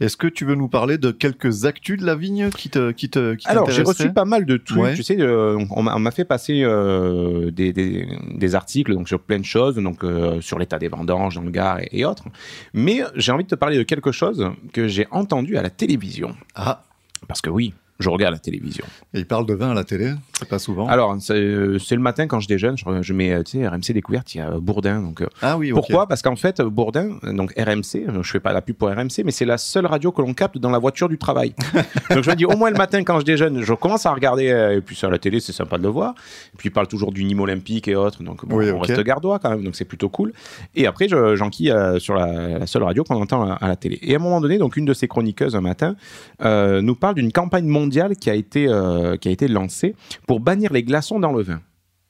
Est-ce 0.00 0.16
que 0.16 0.26
tu 0.26 0.46
veux 0.46 0.54
nous 0.54 0.68
parler 0.68 0.96
de 0.96 1.10
quelques 1.10 1.66
actus 1.66 2.00
de 2.00 2.06
la 2.06 2.14
vigne 2.14 2.48
qui 2.50 2.70
te, 2.70 2.90
qui 2.90 3.10
te, 3.10 3.34
qui 3.34 3.46
Alors, 3.46 3.70
j'ai 3.70 3.82
reçu 3.82 4.12
pas 4.12 4.24
mal 4.24 4.46
de 4.46 4.56
trucs. 4.56 4.80
Ouais. 4.80 4.94
Tu 4.94 5.02
sais, 5.02 5.20
euh, 5.20 5.62
on 5.70 5.82
m'a 5.82 5.94
on 5.94 5.98
m'a 5.98 6.10
fait 6.10 6.24
passer 6.24 6.62
euh, 6.62 7.50
des, 7.50 7.72
des, 7.74 8.08
des 8.34 8.54
articles 8.54 8.94
donc, 8.94 9.08
sur 9.08 9.20
plein 9.20 9.38
de 9.38 9.44
choses, 9.44 9.76
donc 9.76 10.02
euh, 10.02 10.40
sur 10.40 10.58
l'état 10.58 10.78
des 10.78 10.88
vendanges 10.88 11.34
dans 11.34 11.42
le 11.42 11.50
Gard 11.50 11.80
et, 11.80 11.88
et 11.92 12.04
autres. 12.06 12.24
Mais 12.72 13.02
j'ai 13.14 13.30
envie 13.32 13.44
de 13.44 13.50
te 13.50 13.54
parler 13.54 13.76
de 13.76 13.82
quelque 13.82 14.10
chose 14.10 14.50
que 14.72 14.88
j'ai 14.88 15.06
entendu 15.10 15.58
à 15.58 15.62
la 15.62 15.70
télévision. 15.70 16.34
Ah, 16.54 16.82
Parce 17.28 17.42
que 17.42 17.50
oui, 17.50 17.74
je 18.00 18.08
regarde 18.10 18.32
la 18.32 18.38
télévision. 18.40 18.84
et 19.14 19.18
il 19.20 19.26
parle 19.26 19.46
de 19.46 19.54
vin 19.54 19.70
à 19.70 19.74
la 19.74 19.84
télé, 19.84 20.12
c'est 20.38 20.48
pas 20.48 20.58
souvent. 20.58 20.88
Alors, 20.88 21.16
c'est 21.20 21.34
euh, 21.34 21.78
le 21.90 21.96
matin 21.98 22.26
quand 22.26 22.40
je 22.40 22.48
déjeune, 22.48 22.76
je, 22.76 22.84
je 23.02 23.12
mets, 23.12 23.32
euh, 23.32 23.42
tu 23.42 23.58
sais, 23.58 23.68
RMC 23.68 23.92
Découverte, 23.94 24.34
il 24.34 24.38
y 24.38 24.40
a 24.40 24.50
Bourdin. 24.58 25.00
Donc, 25.00 25.20
euh, 25.22 25.26
ah 25.42 25.56
oui, 25.58 25.70
pourquoi? 25.72 26.06
Parce 26.06 26.22
qu'en 26.22 26.36
fait, 26.36 26.60
Bourdin, 26.62 27.18
donc 27.22 27.52
RMC, 27.58 28.06
euh, 28.08 28.22
je 28.22 28.30
fais 28.30 28.40
pas 28.40 28.52
la 28.52 28.62
pub 28.62 28.76
pour 28.76 28.88
RMC, 28.88 29.22
mais 29.24 29.30
c'est 29.32 29.44
la 29.44 29.58
seule 29.58 29.86
radio 29.86 30.12
que 30.12 30.22
l'on 30.22 30.34
capte 30.34 30.58
dans 30.58 30.70
la 30.70 30.78
voiture 30.78 31.08
du 31.08 31.18
travail. 31.18 31.54
donc 32.10 32.22
je 32.24 32.30
me 32.30 32.36
dis, 32.36 32.44
au 32.46 32.56
moins 32.56 32.70
le 32.70 32.76
matin 32.78 33.02
quand 33.04 33.20
je 33.20 33.24
déjeune, 33.24 33.62
je 33.62 33.74
commence 33.74 34.06
à 34.06 34.12
regarder, 34.12 34.50
euh, 34.50 34.76
et 34.78 34.80
puis 34.80 34.96
sur 34.96 35.10
la 35.10 35.18
télé, 35.18 35.40
c'est 35.40 35.52
sympa 35.52 35.78
de 35.78 35.82
le 35.82 35.88
voir. 35.88 36.14
Et 36.54 36.56
puis 36.56 36.68
il 36.68 36.72
parle 36.72 36.88
toujours 36.88 37.12
du 37.12 37.24
Nîmes 37.24 37.40
olympique 37.40 37.88
et 37.88 37.94
autres, 37.96 38.22
donc 38.22 38.46
bon, 38.46 38.56
Oui, 38.56 38.70
on 38.70 38.78
reste 38.78 39.00
gardois 39.02 39.38
quand 39.38 39.50
même, 39.50 39.62
donc 39.64 39.76
c'est 39.76 39.84
plutôt 39.84 40.08
cool. 40.08 40.32
Et 40.74 40.86
après, 40.86 41.08
je- 41.08 41.36
j'enquille 41.36 41.70
euh, 41.70 41.98
sur 41.98 42.14
la, 42.14 42.58
la 42.58 42.66
seule 42.66 42.82
radio 42.82 43.04
qu'on 43.04 43.20
entend 43.20 43.42
à, 43.50 43.54
à 43.54 43.68
la 43.68 43.76
télé. 43.76 43.98
Et 44.02 44.14
à 44.14 44.16
un 44.16 44.22
moment 44.22 44.40
donné, 44.40 44.58
donc 44.58 44.76
une 44.76 44.84
de 44.84 44.94
ces 44.94 45.08
chroniqueuses 45.08 45.54
un 45.56 45.60
matin 45.60 45.96
euh, 46.42 46.80
nous 46.82 46.94
parle 46.94 47.14
d'une 47.16 47.32
campagne 47.32 47.66
mondiale 47.66 47.89
qui 47.90 48.30
a 48.30 48.34
été, 48.34 48.66
euh, 48.68 49.16
qui 49.16 49.28
a 49.28 49.30
été 49.30 49.48
lancée 49.48 49.94
pour 50.26 50.40
bannir 50.40 50.72
les 50.72 50.82
glaçons 50.82 51.20
dans 51.20 51.32
le 51.32 51.42
vin. 51.42 51.60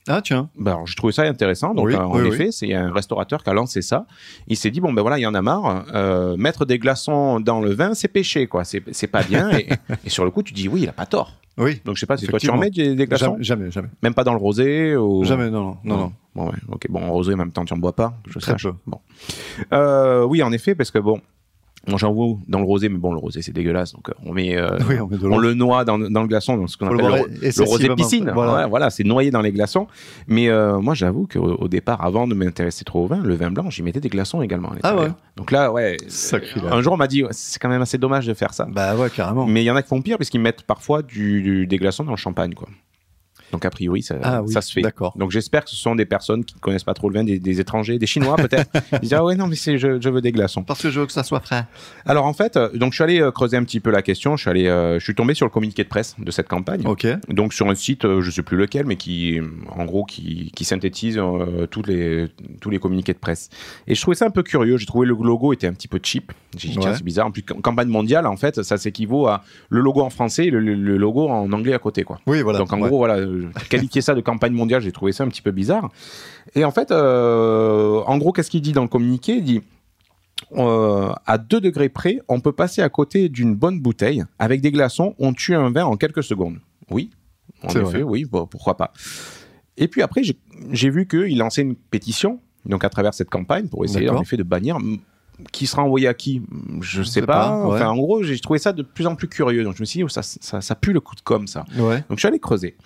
Ah 0.09 0.23
tiens. 0.23 0.49
Bah, 0.59 0.73
alors, 0.73 0.87
j'ai 0.87 0.95
trouvé 0.95 1.13
ça 1.13 1.23
intéressant. 1.23 1.75
Donc, 1.75 1.87
Oui, 1.87 1.95
euh, 1.95 1.99
en 2.01 2.19
oui, 2.19 2.29
effet, 2.29 2.51
c'est 2.53 2.73
un 2.75 2.91
restaurateur 2.91 3.45
qui 3.45 3.51
a 3.51 3.53
lancé 3.53 3.83
ça. 3.83 4.07
Il 4.49 4.57
s'est 4.57 4.71
dit 4.71 4.81
bon 4.81 4.93
ben 4.93 5.03
voilà, 5.03 5.19
il 5.19 5.23
y 5.23 5.27
en 5.27 5.35
a 5.35 5.43
marre. 5.43 5.85
Euh, 5.95 6.37
mettre 6.37 6.65
des 6.65 6.79
glaçons 6.79 7.39
dans 7.39 7.61
le 7.61 7.73
vin, 7.75 7.95
c'est 7.95 8.09
péché 8.09 8.47
quoi. 8.47 8.65
C'est 8.65 9.07
pas 9.07 9.23
bien. 9.23 9.51
et, 9.51 9.69
et 10.05 10.09
sur 10.11 10.25
le 10.25 10.31
coup, 10.31 10.43
tu 10.43 10.55
dis 10.55 10.69
oui, 10.69 10.83
il 10.83 10.89
a 10.89 10.93
pas 10.93 11.07
tort. 11.07 11.35
Oui. 11.59 11.81
Donc 11.85 11.97
je 11.97 12.01
sais 12.01 12.07
pas 12.07 12.17
si 12.17 12.27
toi 12.27 12.39
tu 12.39 12.49
en 12.49 12.57
mets 12.57 12.71
des, 12.71 12.95
des 12.95 13.07
glaçons, 13.07 13.37
Jamais, 13.41 13.45
jamais, 13.45 13.71
jamais. 13.71 13.89
même 14.03 14.15
pas 14.15 14.25
dans 14.25 14.33
le 14.33 14.39
rosé 14.39 14.97
ou? 14.97 15.25
Jamais, 15.25 15.51
non, 15.51 15.63
non, 15.63 15.77
non, 15.85 15.97
non. 15.99 16.13
Bon 16.35 16.47
ouais, 16.49 16.57
ok. 16.69 16.87
Bon, 16.89 17.03
en 17.03 17.13
rosé 17.13 17.35
en 17.35 17.37
même 17.37 17.53
temps, 17.53 17.65
tu 17.67 17.75
en 17.75 17.77
bois 17.77 17.95
pas. 17.95 18.15
Je 18.27 18.39
Très 18.39 18.57
peu. 18.57 18.73
Bon. 18.87 19.01
Euh, 19.73 20.25
oui, 20.25 20.43
en 20.43 20.53
effet, 20.53 20.75
parce 20.75 20.91
que 20.91 20.99
bon. 20.99 21.21
Moi, 21.89 21.97
j'en 21.99 22.13
vois 22.13 22.37
dans 22.47 22.59
le 22.59 22.67
rosé, 22.67 22.91
mais 22.91 22.99
bon, 22.99 23.13
le 23.13 23.19
rosé, 23.19 23.41
c'est 23.41 23.53
dégueulasse. 23.53 23.95
Donc, 23.95 24.11
euh, 24.11 24.13
on 24.27 24.35
met, 24.35 24.55
euh, 24.57 24.79
Oui, 24.89 25.01
on 25.01 25.07
met 25.07 25.17
on 25.23 25.39
le 25.39 25.55
noie 25.55 25.85
dans, 25.87 25.99
dans 25.99 26.21
le 26.23 26.29
glaçon, 26.29 26.59
dans 26.59 26.67
ce 26.67 26.77
qu'on 26.77 26.87
appelle 26.87 27.25
le, 27.41 27.65
rosé 27.65 27.89
piscine. 27.95 28.31
Voilà. 28.35 28.91
C'est 28.91 29.05
noyé 29.05 29.31
dans 29.31 29.41
les 29.41 29.51
glaçons. 29.51 29.87
Mais 30.29 30.49
euh, 30.49 30.79
moi, 30.79 30.93
j'avoue 30.95 31.27
qu'au 31.27 31.41
au 31.55 31.69
départ, 31.69 32.05
avant 32.05 32.27
de 32.29 32.35
m'intéresser 32.35 32.85
trop 32.85 33.05
au 33.05 33.07
vin, 33.07 33.23
le 33.23 33.35
vin 33.35 33.51
blanc, 33.51 33.71
j'y 33.71 33.83
mettais 33.83 34.01
des 34.01 34.11
glaçons 34.11 34.43
également. 34.43 34.69
à. 34.73 34.75
Ah 34.83 34.97
ouais 34.97 35.09
Donc 35.37 35.51
là, 35.53 35.73
ouais. 35.73 35.97
Sacrilège. 36.07 36.71
Un 36.71 36.83
jour, 36.83 36.93
on 36.93 36.97
m'a 36.99 37.07
dit, 37.07 37.25
c'est 37.31 37.59
quand 37.59 37.71
même 37.71 37.83
assez 37.83 37.97
dommage 37.99 38.27
de 38.27 38.35
faire 38.35 38.53
ça. 38.53 38.67
Bah 38.71 38.95
ouais, 38.97 39.09
carrément. 39.09 39.47
Mais 39.47 39.63
il 39.63 39.67
y 39.67 39.71
en 39.71 39.77
a 39.77 39.83
qui 39.83 39.89
font 39.89 40.03
pire, 40.03 40.19
parce 40.19 40.29
qu'ils 40.29 40.41
mettent 40.41 40.63
parfois 40.63 41.01
du, 41.03 41.41
du- 41.43 41.67
des 41.67 41.79
glaçons 41.79 42.05
dans 42.05 42.11
le 42.13 42.17
champagne, 42.19 42.53
quoi. 42.55 42.69
Donc 43.53 43.65
a 43.65 43.71
priori, 43.71 44.03
ça, 44.03 44.17
Ah 44.23 44.43
oui, 44.43 44.53
ça 44.53 44.61
se 44.61 44.73
fait. 44.73 44.81
d'accord. 44.81 45.13
Donc 45.17 45.31
j'espère 45.31 45.65
que 45.65 45.71
ce 45.71 45.77
sont 45.77 45.95
des 45.95 46.05
personnes 46.07 46.45
qui 46.45 46.55
ne 46.55 46.61
connaissent 46.61 46.85
pas 46.85 46.95
trop 46.95 47.09
le 47.09 47.15
vin, 47.15 47.25
des, 47.25 47.39
des 47.39 47.61
étrangers, 47.61 47.99
des 47.99 48.07
Chinois 48.07 48.37
peut-être. 48.37 48.71
Ils 48.95 49.01
disent 49.01 49.15
ah 49.15 49.25
ouais 49.25 49.35
non 49.35 49.47
mais 49.47 49.57
c'est 49.57 49.79
je, 49.79 50.01
je 50.01 50.09
veux 50.09 50.21
des 50.21 50.33
glaçons. 50.33 50.63
Parce 50.63 50.83
que 50.83 50.91
je 50.91 51.01
veux 51.01 51.07
que 51.07 51.13
ça 51.13 51.23
soit 51.25 51.41
frais. 51.41 51.65
Alors 52.07 52.27
en 52.27 52.33
fait, 52.33 52.57
euh, 52.57 52.69
donc 52.75 52.93
je 52.93 52.97
suis 52.97 53.05
allé 53.05 53.21
euh, 53.21 53.31
creuser 53.31 53.57
un 53.57 53.65
petit 53.65 53.81
peu 53.81 53.91
la 53.91 54.03
question. 54.03 54.37
Je 54.37 54.43
suis 54.43 54.51
allé, 54.51 54.67
euh, 54.69 54.99
je 54.99 55.05
suis 55.05 55.15
tombé 55.15 55.35
sur 55.35 55.47
le 55.47 55.51
communiqué 55.51 55.83
de 55.85 55.89
presse 55.89 56.15
de 56.19 56.31
cette 56.31 56.49
campagne. 56.49 56.87
Ok. 56.87 57.07
Donc 57.29 57.53
sur 57.53 57.69
un 57.69 57.75
site, 57.75 58.05
euh, 58.05 58.21
je 58.21 58.31
sais 58.31 58.43
plus 58.43 58.57
lequel, 58.57 58.87
mais 58.87 58.97
qui, 58.97 59.41
en 59.71 59.85
gros, 59.85 60.05
qui, 60.05 60.51
qui 60.55 60.65
synthétise 60.65 61.19
euh, 61.19 61.67
tous 61.67 61.83
les 61.83 62.29
tous 62.61 62.71
les 62.71 62.79
communiqués 62.79 63.13
de 63.13 63.19
presse. 63.19 63.49
Et 63.87 63.95
je 63.95 64.01
trouvais 64.01 64.15
ça 64.17 64.27
un 64.27 64.31
peu 64.31 64.43
curieux. 64.43 64.77
J'ai 64.77 64.87
trouvé 64.87 65.07
le 65.07 65.15
logo 65.15 65.53
était 65.53 65.67
un 65.67 65.73
petit 65.73 65.89
peu 65.89 65.99
cheap. 66.03 66.33
J'ai 66.57 66.69
dit 66.69 66.77
tiens 66.79 66.91
Ouais. 66.91 66.97
c'est 66.97 67.05
bizarre. 67.05 67.27
En 67.27 67.31
plus 67.31 67.43
cam- 67.43 67.61
campagne 67.61 67.89
mondiale, 67.89 68.27
en 68.27 68.37
fait, 68.37 68.63
ça 68.63 68.77
s'équivaut 68.77 69.27
à 69.29 69.43
le 69.69 69.81
logo 69.81 70.01
en 70.01 70.11
français 70.11 70.47
et 70.47 70.51
le, 70.51 70.61
le- 70.61 70.75
le 70.75 70.97
logo 70.97 71.29
en 71.29 71.53
anglais 71.53 71.73
à 71.75 71.79
côté, 71.79 72.03
quoi. 72.05 72.21
Oui, 72.27 72.43
voilà. 72.43 72.59
Donc 72.59 72.73
en 72.73 72.81
ouais. 72.81 72.89
gros, 72.89 72.99
voilà, 72.99 73.17
qualifier 73.69 74.01
ça 74.03 74.15
de 74.15 74.21
campagne 74.21 74.53
mondiale, 74.53 74.83
j'ai 74.83 74.93
trouvé 74.93 75.13
ça 75.13 75.25
un 75.25 75.29
petit 75.29 75.43
peu 75.43 75.51
bizarre. 75.51 75.91
Et 76.55 76.65
en 76.65 76.71
fait, 76.71 76.91
euh, 76.91 78.01
en 78.07 78.19
gros, 78.19 78.33
qu'est-ce 78.33 78.51
qu'il 78.51 78.63
dit 78.63 78.73
dans 78.73 78.83
le 78.83 78.89
communiqué? 78.89 79.37
Il 79.37 79.45
dit 79.45 79.61
euh, 80.57 81.13
à 81.27 81.39
2 81.39 81.61
degrés 81.61 81.89
près, 81.89 82.21
on 82.29 82.41
peut 82.41 82.53
passer 82.53 82.83
à 82.83 82.89
côté 82.89 83.29
d'une 83.29 83.55
bonne 83.55 83.81
bouteille 83.81 84.25
avec 84.39 84.61
des 84.61 84.71
glaçons, 84.73 85.15
on 85.19 85.33
tue 85.33 85.55
un 85.55 85.71
vin 85.71 85.85
en 85.85 85.97
quelques 85.97 86.23
secondes. 86.25 86.59
Oui. 86.91 87.11
En 87.63 87.69
effet, 87.69 87.81
vrai. 87.81 88.03
oui, 88.03 88.25
pourquoi 88.25 88.77
pas. 88.77 88.93
Et 89.77 89.87
puis 89.89 90.03
après, 90.03 90.23
j'ai- 90.23 90.91
vu 90.91 91.07
qu'il 91.07 91.37
lançait 91.39 91.63
une 91.63 91.77
pétition, 91.77 92.41
donc 92.65 92.85
à 92.85 92.89
travers 92.89 93.13
cette 93.15 93.29
campagne, 93.31 93.69
pour 93.69 93.85
essayer 93.85 94.09
en 94.09 94.21
effet 94.23 94.37
de 94.37 94.43
bannir. 94.43 94.79
Qui 95.53 95.67
sera 95.67 95.83
envoyé 95.83 96.09
à 96.09 96.15
qui 96.15 96.43
Je 96.81 97.03
sais 97.03 97.21
sais 97.21 97.27
pas. 97.27 97.49
pas, 97.49 97.67
ouais. 97.67 97.75
Enfin, 97.75 97.89
en 97.89 97.97
gros, 97.97 98.23
j'ai 98.23 98.39
trouvé 98.39 98.59
ça 98.59 98.73
de 98.73 98.83
plus 98.83 99.07
en 99.07 99.15
plus 99.15 99.29
curieux. 99.29 99.65
Donc 99.65 99.77
je 99.77 99.83
me 99.83 99.85
suis 99.87 99.99
dit, 99.99 100.05
oh, 100.05 100.09
ça, 100.09 100.23
ça, 100.23 100.61
ça 100.61 100.75
pue 100.75 100.93
le 100.93 101.01
coup 101.01 101.15
de 101.15 101.21
com, 101.21 101.47
ça. 101.47 101.65
Ouais. 101.77 101.97
Donc 102.09 102.17
je 102.17 102.21
suis 102.21 102.29
allé 102.29 102.39
creuser. 102.39 102.77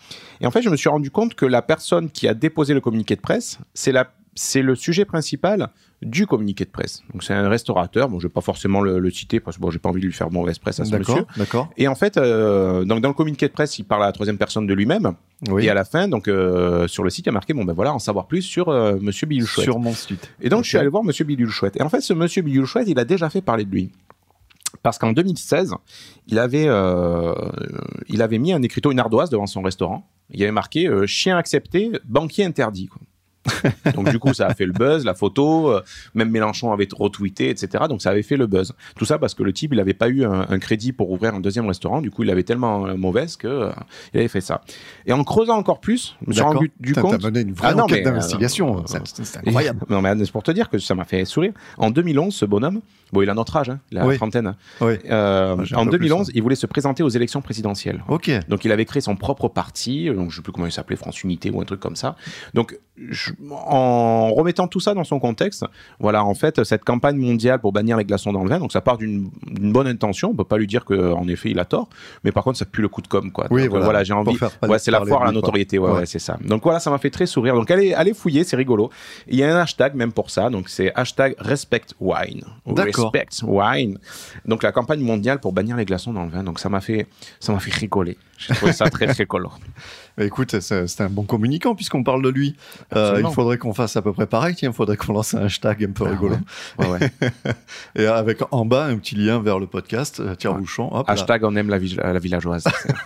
Et 0.41 0.47
en 0.47 0.51
fait, 0.51 0.63
je 0.63 0.71
me 0.71 0.77
suis 0.77 0.89
rendu 0.89 1.11
compte 1.11 1.35
que 1.35 1.47
la 1.47 1.63
personne 1.63 2.11
qui 2.11 2.29
a 2.29 2.35
déposé 2.35 2.75
le 2.75 2.81
communiqué 2.81 3.17
de 3.17 3.21
presse, 3.21 3.59
c'est 3.75 3.93
la 3.93 4.11
c'est 4.35 4.63
le 4.63 4.75
sujet 4.75 5.05
principal 5.05 5.71
du 6.03 6.27
communiqué 6.27 6.65
de 6.65 6.71
presse. 6.71 7.03
Donc 7.13 7.23
c'est 7.23 7.33
un 7.33 7.49
restaurateur, 7.49 8.09
bon 8.09 8.19
je 8.21 8.27
vais 8.27 8.33
pas 8.33 8.41
forcément 8.41 8.81
le, 8.81 8.99
le 8.99 9.11
citer 9.11 9.41
parce 9.41 9.57
que 9.57 9.63
bon 9.63 9.71
j'ai 9.71 9.79
pas 9.79 9.89
envie 9.89 10.01
de 10.01 10.07
lui 10.07 10.13
faire 10.13 10.31
mauvaise 10.31 10.59
presse 10.59 10.81
à 10.81 10.85
ce 10.85 10.95
monsieur. 10.95 11.15
D'accord. 11.15 11.37
D'accord. 11.37 11.71
Et 11.77 11.89
en 11.89 11.95
fait, 11.95 12.17
euh, 12.17 12.85
donc 12.85 13.01
dans 13.01 13.09
le 13.09 13.15
communiqué 13.15 13.49
de 13.49 13.53
presse, 13.53 13.79
il 13.79 13.85
parle 13.85 14.03
à 14.03 14.07
la 14.07 14.13
troisième 14.13 14.37
personne 14.37 14.67
de 14.67 14.75
lui-même. 14.75 15.13
Oui. 15.49 15.65
Et 15.65 15.71
à 15.71 15.75
la 15.75 15.85
fin, 15.85 16.09
donc 16.09 16.29
euh, 16.29 16.87
sur 16.89 17.05
le 17.05 17.11
site, 17.11 17.27
il 17.27 17.29
y 17.29 17.31
a 17.31 17.33
marqué 17.33 17.55
bon 17.55 17.65
ben 17.65 17.73
voilà, 17.73 17.95
en 17.95 17.99
savoir 17.99 18.27
plus 18.27 18.43
sur 18.43 18.69
euh, 18.69 18.97
Monsieur 19.01 19.27
Bidule 19.27 19.47
Chouette. 19.47 19.65
Sur 19.65 19.79
mon 19.79 19.93
site. 19.95 20.31
Et 20.41 20.49
donc 20.49 20.65
je 20.65 20.69
suis 20.69 20.79
allé 20.79 20.89
voir 20.89 21.05
Monsieur 21.05 21.25
Bidule 21.25 21.49
Chouette. 21.49 21.77
Et 21.77 21.83
en 21.83 21.89
fait, 21.89 22.01
ce 22.01 22.13
Monsieur 22.13 22.43
Bidule 22.43 22.67
Chouette, 22.67 22.89
il 22.89 22.99
a 22.99 23.05
déjà 23.05 23.31
fait 23.31 23.41
parler 23.41 23.65
de 23.65 23.71
lui. 23.71 23.91
Parce 24.83 24.99
qu'en 24.99 25.13
2016, 25.13 25.75
il 26.27 26.39
avait, 26.39 26.67
euh, 26.67 27.33
il 28.09 28.21
avait 28.21 28.39
mis 28.39 28.53
un 28.53 28.61
écriteau, 28.61 28.91
une 28.93 28.99
ardoise 28.99 29.31
devant 29.31 29.47
son 29.47 29.63
restaurant. 29.63 30.07
Il 30.31 30.41
y 30.41 30.43
avait 30.43 30.53
marqué 30.53 30.91
chien 31.07 31.39
accepté, 31.39 31.93
banquier 32.05 32.45
interdit. 32.45 32.89
quoi. 32.89 33.01
Donc 33.95 34.11
du 34.11 34.19
coup, 34.19 34.33
ça 34.35 34.47
a 34.47 34.55
fait 34.55 34.67
le 34.67 34.73
buzz, 34.73 35.05
la 35.05 35.15
photo, 35.15 35.71
euh, 35.71 35.83
même 36.15 36.31
Mélenchon 36.31 36.73
avait 36.73 36.89
retweeté, 36.93 37.51
etc. 37.51 37.85
Donc 37.89 38.03
ça 38.03 38.11
avait 38.11 38.23
fait 38.23 38.37
le 38.37 38.47
buzz. 38.47 38.73
Tout 38.97 39.05
ça 39.05 39.19
parce 39.19 39.35
que 39.35 39.43
le 39.43 39.53
type, 39.53 39.73
il 39.73 39.77
n'avait 39.77 39.95
pas 39.95 40.09
eu 40.09 40.25
un, 40.25 40.47
un 40.49 40.59
crédit 40.59 40.93
pour 40.93 41.11
ouvrir 41.11 41.35
un 41.35 41.41
deuxième 41.41 41.67
restaurant. 41.67 42.01
Du 42.01 42.11
coup, 42.11 42.23
il 42.23 42.31
avait 42.31 42.43
tellement 42.43 42.87
euh, 42.87 42.95
mauvaise 42.97 43.37
que 43.37 43.47
euh, 43.49 43.71
il 44.13 44.21
avait 44.21 44.29
fait 44.29 44.41
ça. 44.41 44.63
Et 45.07 45.13
en 45.13 45.23
creusant 45.25 45.57
encore 45.57 45.81
plus, 45.81 46.17
je 46.23 46.29
me 46.29 46.33
suis 46.33 46.43
rendu 46.43 46.73
du 46.81 46.95
compte. 46.95 47.21
T'as 47.21 47.27
mené 47.31 47.41
une 47.43 47.53
vraie 47.53 47.69
Ah 47.71 47.75
non, 47.75 47.85
enquête 47.85 48.05
d'investigation. 48.05 48.85
C'est- 48.87 49.37
incroyable. 49.47 49.81
non, 49.89 50.01
mais 50.01 50.15
c'est 50.25 50.33
pour 50.33 50.43
te 50.43 50.51
dire 50.51 50.69
que 50.71 50.79
ça 50.79 50.95
m'a 50.95 51.05
fait 51.05 51.25
sourire. 51.25 51.53
En 51.79 51.91
2011, 51.91 52.35
ce 52.35 52.45
bonhomme, 52.45 52.81
bon, 53.13 53.23
il 53.23 53.31
a 53.31 53.35
notre 53.35 53.57
âge, 53.57 53.71
hein, 53.71 53.81
il 53.91 53.99
a 53.99 54.03
la 54.03 54.07
Oui. 54.09 54.17
trentaine. 54.17 54.55
Oui. 54.81 54.95
En 55.11 55.57
peu 55.57 55.91
plus, 55.91 56.09
2011, 56.09 56.29
hein. 56.29 56.33
il 56.35 56.43
voulait 56.43 56.55
se 56.57 56.67
présenter 56.67 57.03
aux 57.03 57.09
élections 57.09 57.43
présidentielles. 57.43 58.03
Ok. 58.09 58.31
Donc 58.49 58.65
il 58.65 58.73
avait 58.73 58.85
créé 58.85 59.01
son 59.01 59.17
propre 59.17 59.49
parti, 59.49 60.09
donc 60.11 60.31
je 60.31 60.37
sais 60.37 60.43
plus 60.43 60.53
comment 60.53 60.67
il 60.67 60.73
s'appelait, 60.73 60.97
France 60.97 61.23
Unité 61.23 61.51
ou 61.51 61.61
un 61.61 61.65
truc 61.65 61.81
comme 61.81 61.97
ça. 61.97 62.17
Donc 62.55 62.79
je- 63.09 63.33
en 63.51 64.33
remettant 64.35 64.67
tout 64.69 64.81
ça 64.81 64.95
dans 64.95 65.05
son 65.05 65.19
contexte, 65.21 65.65
voilà, 66.01 66.25
en 66.25 66.35
fait, 66.35 66.65
cette 66.65 66.85
campagne 66.85 67.17
mondiale 67.17 67.61
pour 67.61 67.73
bannir 67.73 67.97
les 67.97 68.05
glaçons 68.05 68.33
dans 68.33 68.43
le 68.45 68.49
vin, 68.51 68.59
donc 68.59 68.73
ça 68.73 68.81
part 68.81 68.99
d'une 68.99 69.31
bonne 69.51 69.87
intention, 69.87 70.31
on 70.31 70.35
peut 70.35 70.45
pas 70.45 70.59
lui 70.59 70.67
dire 70.67 70.85
qu'en 70.85 71.27
effet 71.29 71.51
il 71.51 71.59
a 71.59 71.65
tort, 71.65 71.89
mais 72.25 72.33
par 72.33 72.45
contre 72.45 72.59
ça 72.59 72.65
pue 72.65 72.83
le 72.83 72.89
coup 72.89 73.03
de 73.03 73.09
com, 73.09 73.31
quoi. 73.31 73.47
Oui, 73.51 73.63
Donc, 73.63 73.71
voilà. 73.71 73.85
voilà, 73.85 74.05
j'ai 74.05 74.13
envie. 74.15 74.37
Ouais, 74.63 74.79
c'est 74.79 74.91
la 74.91 75.05
foire 75.05 75.23
à 75.23 75.27
la 75.27 75.33
notoriété, 75.33 75.79
ouais, 75.79 75.91
Ouais. 75.91 75.99
ouais, 76.01 76.07
c'est 76.07 76.19
ça. 76.19 76.37
Donc 76.45 76.63
voilà, 76.63 76.81
ça 76.81 76.91
m'a 76.91 76.99
fait 76.99 77.11
très 77.11 77.27
sourire. 77.27 77.55
Donc 77.55 77.71
allez, 77.71 77.93
allez 77.95 78.15
fouiller, 78.15 78.45
c'est 78.45 78.57
rigolo. 78.57 78.91
Il 79.29 79.37
y 79.39 79.45
a 79.45 79.55
un 79.57 79.61
hashtag 79.61 79.95
même 79.95 80.13
pour 80.13 80.31
ça, 80.31 80.51
donc 80.51 80.69
c'est 80.69 80.93
hashtag 80.95 81.35
respect 81.39 81.83
wine. 82.01 82.43
Respect 82.67 83.27
wine. 83.43 83.99
Donc 84.47 84.63
la 84.63 84.73
campagne 84.73 85.01
mondiale 85.01 85.41
pour 85.41 85.53
bannir 85.53 85.77
les 85.77 85.85
glaçons 85.85 86.13
dans 86.13 86.25
le 86.25 86.31
vin. 86.31 86.43
Donc 86.43 86.59
ça 86.61 86.69
m'a 86.69 86.81
fait, 86.81 87.07
ça 87.41 87.53
m'a 87.53 87.61
fait 87.61 87.73
rigoler. 87.75 88.17
J'ai 88.39 88.55
trouvé 88.55 88.73
ça 88.73 88.89
très 88.91 89.07
rigolo. 89.13 89.51
Écoute, 90.19 90.61
c'est 90.61 91.01
un 91.01 91.09
bon 91.09 91.25
communicant 91.25 91.75
puisqu'on 91.75 92.05
parle 92.05 92.23
de 92.23 92.29
lui. 92.29 92.55
Euh, 92.95 93.21
il 93.25 93.33
faudrait 93.33 93.59
qu'on 93.59 93.75
fasse 93.75 93.97
à 93.97 94.03
peu 94.03 94.13
près 94.13 94.27
pareil. 94.27 94.55
Tiens, 94.55 94.71
il 94.71 94.75
faudrait 94.75 94.97
qu'on 94.97 95.13
lance 95.13 95.35
un 95.35 95.43
hashtag 95.47 95.85
un 95.85 95.91
peu 95.91 96.05
Ah 96.07 96.11
rigolo. 96.11 96.37
Ouais, 96.79 96.87
ouais. 96.89 97.11
Et 97.97 98.07
avec 98.07 98.39
en 98.53 98.65
bas 98.65 98.85
un 98.87 98.97
petit 98.99 99.17
lien 99.17 99.41
vers 99.41 99.59
le 99.59 99.67
podcast. 99.67 100.21
euh, 100.21 100.35
Ouais. 100.45 100.59
bouchon. 100.61 100.89
Hop, 100.93 101.07
là. 101.09 101.15
Hashtag 101.15 101.43
on 101.45 101.57
aime 101.57 101.69
la, 101.69 101.79
vi- 101.79 101.97
la 101.97 102.19
villageoise. 102.19 102.65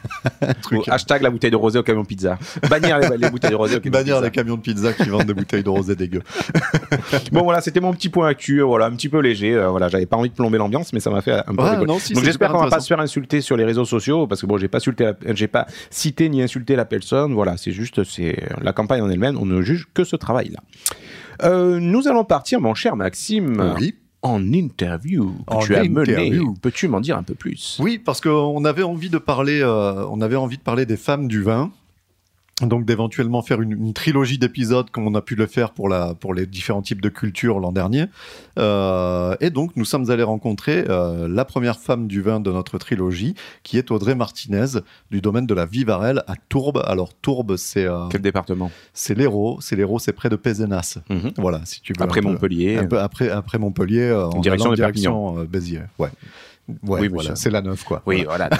truc. 0.63 0.87
Ou 0.87 0.91
hashtag 0.91 1.23
la 1.23 1.31
bouteille 1.31 1.51
de 1.51 1.57
rosé 1.57 1.79
au 1.79 1.83
camion 1.83 2.05
pizza. 2.05 2.39
Bannir 2.69 2.99
les, 2.99 3.17
les 3.17 3.31
bouteilles 3.31 3.51
de 3.51 3.57
rosé 3.57 3.77
au 3.77 3.81
camion 3.81 3.93
Bannir 3.99 4.15
pizza. 4.17 4.25
les 4.27 4.31
camions 4.31 4.57
de 4.57 4.61
pizza 4.61 4.93
qui 4.93 5.09
vendent 5.09 5.25
des 5.27 5.35
bouteilles 5.35 5.63
de 5.63 5.69
rosé 5.71 5.95
dégueu. 5.97 6.23
Bon 7.33 7.43
voilà, 7.43 7.61
c'était 7.61 7.81
mon 7.81 7.93
petit 7.93 8.09
point 8.09 8.29
actu, 8.29 8.61
euh, 8.61 8.65
voilà, 8.65 8.87
un 8.87 8.91
petit 8.93 9.09
peu 9.09 9.21
léger. 9.21 9.55
euh, 9.55 9.69
voilà, 9.69 9.89
j'avais 9.89 10.07
pas 10.07 10.17
envie 10.17 10.29
de 10.31 10.35
plomber 10.35 10.59
l'ambiance, 10.59 10.93
mais 10.93 11.01
ça 11.01 11.11
m'a 11.11 11.21
fait 11.23 11.33
un 11.33 11.55
peu 11.55 11.63
Ouais, 11.63 11.71
rigoler. 11.71 11.87
non, 11.87 11.99
si, 11.99 12.13
Donc 12.13 12.21
c'est 12.23 12.27
j'espère 12.27 12.51
qu'on 12.53 12.59
va 12.59 12.69
pas 12.69 12.81
se 12.81 12.87
faire 12.87 13.01
insulter 13.01 13.41
sur 13.41 13.57
les 13.57 13.65
réseaux 13.65 13.85
sociaux 13.85 14.27
parce 14.27 14.41
que 14.41 14.47
bon, 14.47 14.57
j'ai 14.59 14.69
pas 14.69 14.79
insulté, 14.79 15.11
j'ai 15.35 15.49
pas 15.49 15.67
cité 15.91 16.29
ni 16.29 16.43
insulté 16.43 16.77
la 16.77 16.85
Voilà, 17.33 17.57
c'est 17.57 17.73
juste, 17.73 18.05
c'est 18.05 18.43
la 18.61 18.73
campagne 18.73 19.03
en 19.03 19.11
elle-même. 19.11 19.39
On 19.39 19.47
ne 19.47 19.63
juge 19.63 19.87
que 19.95 20.05
ce 20.05 20.17
travail-là. 20.17 20.61
Euh, 21.43 21.79
nous 21.81 22.09
allons 22.09 22.25
partir, 22.25 22.61
mon 22.61 22.75
cher 22.75 22.97
Maxime. 22.97 23.75
Oui. 23.79 23.95
En 24.21 24.53
interview 24.53 25.33
que 25.47 25.55
En 25.55 25.59
tu 25.61 25.77
as 25.77 25.85
mené. 25.85 26.41
Peux-tu 26.61 26.89
m'en 26.89 27.01
dire 27.01 27.17
un 27.17 27.23
peu 27.23 27.35
plus? 27.35 27.79
Oui, 27.81 27.99
parce 27.99 28.21
qu'on 28.21 28.65
avait 28.65 28.83
envie 28.83 29.11
de 29.11 29.19
parler, 29.19 29.61
euh, 29.63 30.05
on 30.11 30.21
avait 30.21 30.35
envie 30.35 30.59
de 30.59 30.63
parler 30.63 30.87
des 30.87 30.97
femmes 30.97 31.29
du 31.29 31.41
vin. 31.41 31.71
Donc 32.61 32.85
d'éventuellement 32.85 33.41
faire 33.43 33.61
une, 33.63 33.71
une 33.71 33.93
trilogie 33.93 34.37
d'épisodes 34.37 34.91
comme 34.91 35.07
on 35.07 35.15
a 35.15 35.23
pu 35.23 35.37
le 35.37 35.47
faire 35.47 35.71
pour, 35.71 35.89
la, 35.89 36.15
pour 36.15 36.35
les 36.35 36.45
différents 36.45 36.83
types 36.83 37.01
de 37.01 37.09
cultures 37.09 37.61
l'an 37.61 37.71
dernier. 37.71 38.07
Euh, 38.59 39.37
et 39.41 39.51
donc 39.51 39.77
nous 39.77 39.85
sommes 39.85 40.11
allés 40.11 40.25
rencontrer 40.25 40.85
euh, 40.89 41.29
la 41.29 41.45
première 41.45 41.79
femme 41.79 42.09
du 42.09 42.21
vin 42.21 42.41
de 42.41 42.51
notre 42.51 42.79
trilogie, 42.79 43.35
qui 43.63 43.79
est 43.79 43.93
Audrey 43.93 44.17
Martinez, 44.17 44.81
du 45.13 45.21
domaine 45.21 45.47
de 45.47 45.55
la 45.55 45.67
Vivarelle 45.67 46.25
à 46.27 46.35
Tourbe. 46.49 46.83
Alors 46.85 47.15
Tourbe, 47.15 47.57
c'est 47.57 47.85
euh, 47.87 48.07
Quel 48.11 48.23
département? 48.23 48.73
c'est 48.93 49.15
l'Hérault, 49.17 49.59
c'est 49.61 49.77
l'Hérault, 49.77 50.01
c'est 50.01 50.13
près 50.13 50.29
de 50.29 50.37
Pézenas. 50.37 50.99
Mhm. 51.11 51.33
Voilà, 51.39 51.61
si 51.65 51.81
tu 51.81 51.93
veux. 51.97 52.03
Après 52.03 52.21
peu- 52.21 52.27
Montpellier. 52.29 52.79
un 52.79 52.87
peu 52.87 52.99
après, 52.99 53.31
après 53.31 53.59
Montpellier, 53.59 54.01
euh, 54.01 54.27
en 54.27 54.41
Direction 54.41 54.71
de 54.71 54.75
direction 54.75 55.39
euh, 55.39 55.45
Béziers. 55.45 55.83
Ouais. 56.01 56.09
Ouais, 56.87 57.01
Oui, 57.01 57.09
voilà, 57.09 57.35
c'est 57.35 57.51
la 57.51 57.63
neuf, 57.63 57.85
quoi. 57.85 58.03
Oui, 58.07 58.25
Voilà. 58.25 58.51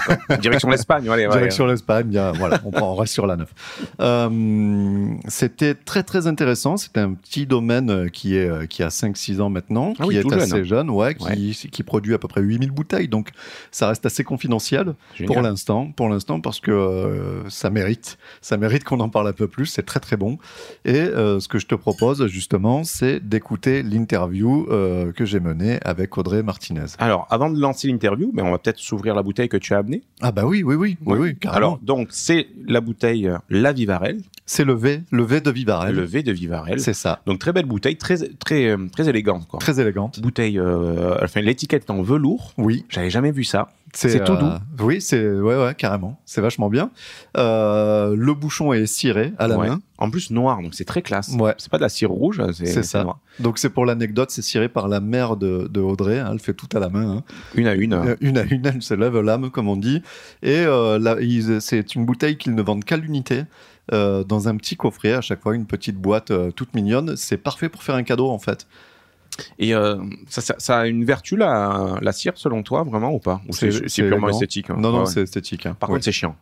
Direction 0.41 0.69
l'Espagne, 0.69 1.07
allez, 1.09 1.27
ouais. 1.27 1.33
Direction 1.33 1.67
l'Espagne, 1.67 2.07
bien, 2.07 2.31
voilà, 2.31 2.59
on, 2.65 2.95
reste 2.95 3.13
sur 3.13 3.27
la 3.27 3.35
neuf. 3.35 3.53
Euh, 4.01 5.13
C'était 5.27 5.75
très 5.75 6.03
très 6.03 6.27
intéressant. 6.27 6.77
C'était 6.77 6.99
un 6.99 7.13
petit 7.13 7.45
domaine 7.45 7.89
euh, 7.89 8.07
qui 8.09 8.35
est 8.35 8.49
euh, 8.49 8.65
qui 8.65 8.83
a 8.83 8.87
5-6 8.89 9.41
ans 9.41 9.49
maintenant, 9.49 9.93
Ah 9.99 10.03
qui 10.03 10.09
oui, 10.09 10.17
est 10.17 10.21
jeune, 10.23 10.33
assez 10.33 10.53
hein. 10.53 10.63
jeune, 10.63 10.89
ouais, 10.89 11.15
qui, 11.15 11.53
qui 11.71 11.83
produit 11.83 12.13
à 12.13 12.17
peu 12.17 12.27
près 12.27 12.41
8000 12.41 12.71
bouteilles. 12.71 13.07
Donc 13.07 13.29
ça 13.71 13.87
reste 13.87 14.05
assez 14.05 14.23
confidentiel 14.23 14.95
Génial. 15.15 15.33
pour 15.33 15.41
l'instant, 15.41 15.91
pour 15.95 16.09
l'instant 16.09 16.41
parce 16.41 16.59
que 16.59 16.71
euh, 16.71 17.47
ça 17.49 17.69
mérite, 17.69 18.17
ça 18.41 18.57
mérite 18.57 18.83
qu'on 18.83 18.99
en 18.99 19.09
parle 19.09 19.27
un 19.27 19.33
peu 19.33 19.47
plus. 19.47 19.67
C'est 19.67 19.85
très 19.85 19.99
très 19.99 20.17
bon. 20.17 20.37
Et 20.85 20.99
euh, 20.99 21.39
ce 21.39 21.47
que 21.47 21.59
je 21.59 21.67
te 21.67 21.75
propose 21.75 22.25
justement, 22.27 22.83
c'est 22.83 23.19
d'écouter 23.19 23.83
l'interview 23.83 24.65
que 25.15 25.25
j'ai 25.25 25.39
menée 25.39 25.79
avec 25.83 26.17
Audrey 26.17 26.43
Martinez. 26.43 26.85
Alors, 26.97 27.27
avant 27.29 27.49
de 27.49 27.59
lancer 27.59 27.87
l'interview, 27.87 27.98
ben, 27.99 28.43
on 28.45 28.51
va 28.51 28.57
peut-être 28.57 28.79
s'ouvrir 28.79 29.15
la 29.15 29.21
bouteille 29.23 29.49
que 29.49 29.57
tu 29.57 29.73
as 29.73 29.77
amenée. 29.79 30.03
Ah 30.21 30.31
bah 30.31 30.45
oui, 30.45 30.63
oui, 30.63 30.75
oui, 30.75 30.97
oui, 31.05 31.17
oui, 31.19 31.35
carrément. 31.37 31.57
Alors, 31.57 31.79
donc, 31.79 32.07
c'est 32.11 32.47
la 32.67 32.81
bouteille 32.81 33.27
euh, 33.27 33.37
La 33.49 33.71
Vivarelle, 33.73 34.19
c'est 34.45 34.63
le 34.65 34.73
V, 34.73 35.03
le 35.11 35.23
V 35.23 35.41
de 35.41 35.51
Vivarel. 35.51 35.95
le 35.95 36.03
V 36.03 36.23
de 36.23 36.31
Vivarelle. 36.31 36.79
C'est 36.79 36.93
ça. 36.93 37.21
Donc, 37.25 37.39
très 37.39 37.53
belle 37.53 37.65
bouteille, 37.65 37.97
très, 37.97 38.17
très, 38.39 38.65
euh, 38.67 38.77
très 38.91 39.07
élégante. 39.09 39.47
Quoi. 39.47 39.59
Très 39.59 39.79
élégante. 39.79 40.19
Bouteille, 40.21 40.57
euh, 40.59 41.17
enfin, 41.23 41.41
l'étiquette 41.41 41.83
est 41.87 41.91
en 41.91 42.01
velours. 42.01 42.53
Oui, 42.57 42.85
J'avais 42.89 43.09
jamais 43.09 43.31
vu 43.31 43.43
ça. 43.43 43.69
C'est 43.93 44.23
tout 44.23 44.35
doux. 44.35 44.45
Oui, 44.83 45.01
c'est 45.01 45.19
ouais, 45.31 45.55
ouais, 45.63 45.73
carrément. 45.75 46.19
C'est 46.25 46.41
vachement 46.41 46.69
bien. 46.69 46.91
Euh, 47.37 48.15
le 48.15 48.33
bouchon 48.35 48.71
est 48.73 48.85
ciré 48.85 49.33
à 49.39 49.47
la 49.47 49.57
Ouais. 49.57 49.67
main. 49.69 49.79
En 50.01 50.09
plus, 50.09 50.31
noir, 50.31 50.61
donc 50.61 50.73
c'est 50.75 50.85
très 50.85 51.01
classe. 51.01 51.35
Ouais. 51.37 51.53
C'est 51.57 51.69
pas 51.69 51.77
de 51.77 51.81
la 51.83 51.89
cire 51.89 52.09
rouge, 52.09 52.41
c'est 52.53 52.83
ça. 52.83 53.03
noir. 53.03 53.19
Donc 53.39 53.57
c'est 53.59 53.69
pour 53.69 53.85
l'anecdote, 53.85 54.31
c'est 54.31 54.41
ciré 54.41 54.69
par 54.69 54.87
la 54.87 55.01
mère 55.01 55.35
de, 55.35 55.67
de 55.69 55.81
Audrey. 55.81 56.19
hein, 56.19 56.29
elle 56.31 56.39
fait 56.39 56.53
tout 56.53 56.69
à 56.73 56.79
la 56.79 56.87
main. 56.89 57.17
hein. 57.17 57.23
Une 57.53 57.67
à 57.67 57.73
une. 57.75 57.93
Euh, 57.93 58.15
Une 58.21 58.37
à 58.37 58.43
une, 58.43 58.65
elle 58.65 58.81
se 58.81 58.93
lève 58.93 59.19
l'âme, 59.19 59.51
comme 59.51 59.67
on 59.67 59.75
dit. 59.75 60.01
Et 60.41 60.55
euh, 60.65 61.59
c'est 61.59 61.95
une 61.95 62.05
bouteille 62.05 62.37
qu'ils 62.37 62.55
ne 62.55 62.61
vendent 62.61 62.83
qu'à 62.85 62.97
l'unité. 62.97 63.43
euh, 63.91 64.23
dans 64.23 64.47
un 64.47 64.55
petit 64.55 64.75
coffret, 64.77 65.13
à 65.13 65.21
chaque 65.21 65.41
fois 65.41 65.55
une 65.55 65.65
petite 65.65 65.95
boîte 65.97 66.31
toute 66.55 66.73
mignonne. 66.75 67.15
C'est 67.17 67.37
parfait 67.37 67.69
pour 67.69 67.83
faire 67.83 67.95
un 67.95 68.03
cadeau 68.03 68.29
en 68.29 68.39
fait. 68.39 68.67
Et 69.57 69.73
euh, 69.73 69.95
ça, 70.27 70.41
ça- 70.41 70.55
ça 70.57 70.79
a 70.79 70.87
une 70.87 71.05
vertu, 71.05 71.35
la, 71.37 71.97
la 72.01 72.11
cire, 72.11 72.33
selon 72.35 72.61
toi, 72.63 72.83
vraiment, 72.83 73.11
ou 73.13 73.19
pas? 73.19 73.41
Ou 73.49 73.53
c'est 73.53 73.69
purement 73.69 74.27
élégant. 74.27 74.29
esthétique 74.29 74.69
hein? 74.69 74.75
Non, 74.77 74.91
non, 74.91 74.99
Ouais. 75.01 75.05
c'est 75.05 75.21
esthétique. 75.21 75.65
hein. 75.65 75.75
Par 75.79 75.89
contre, 75.89 76.03
c'est 76.03 76.11
chiant. 76.11 76.35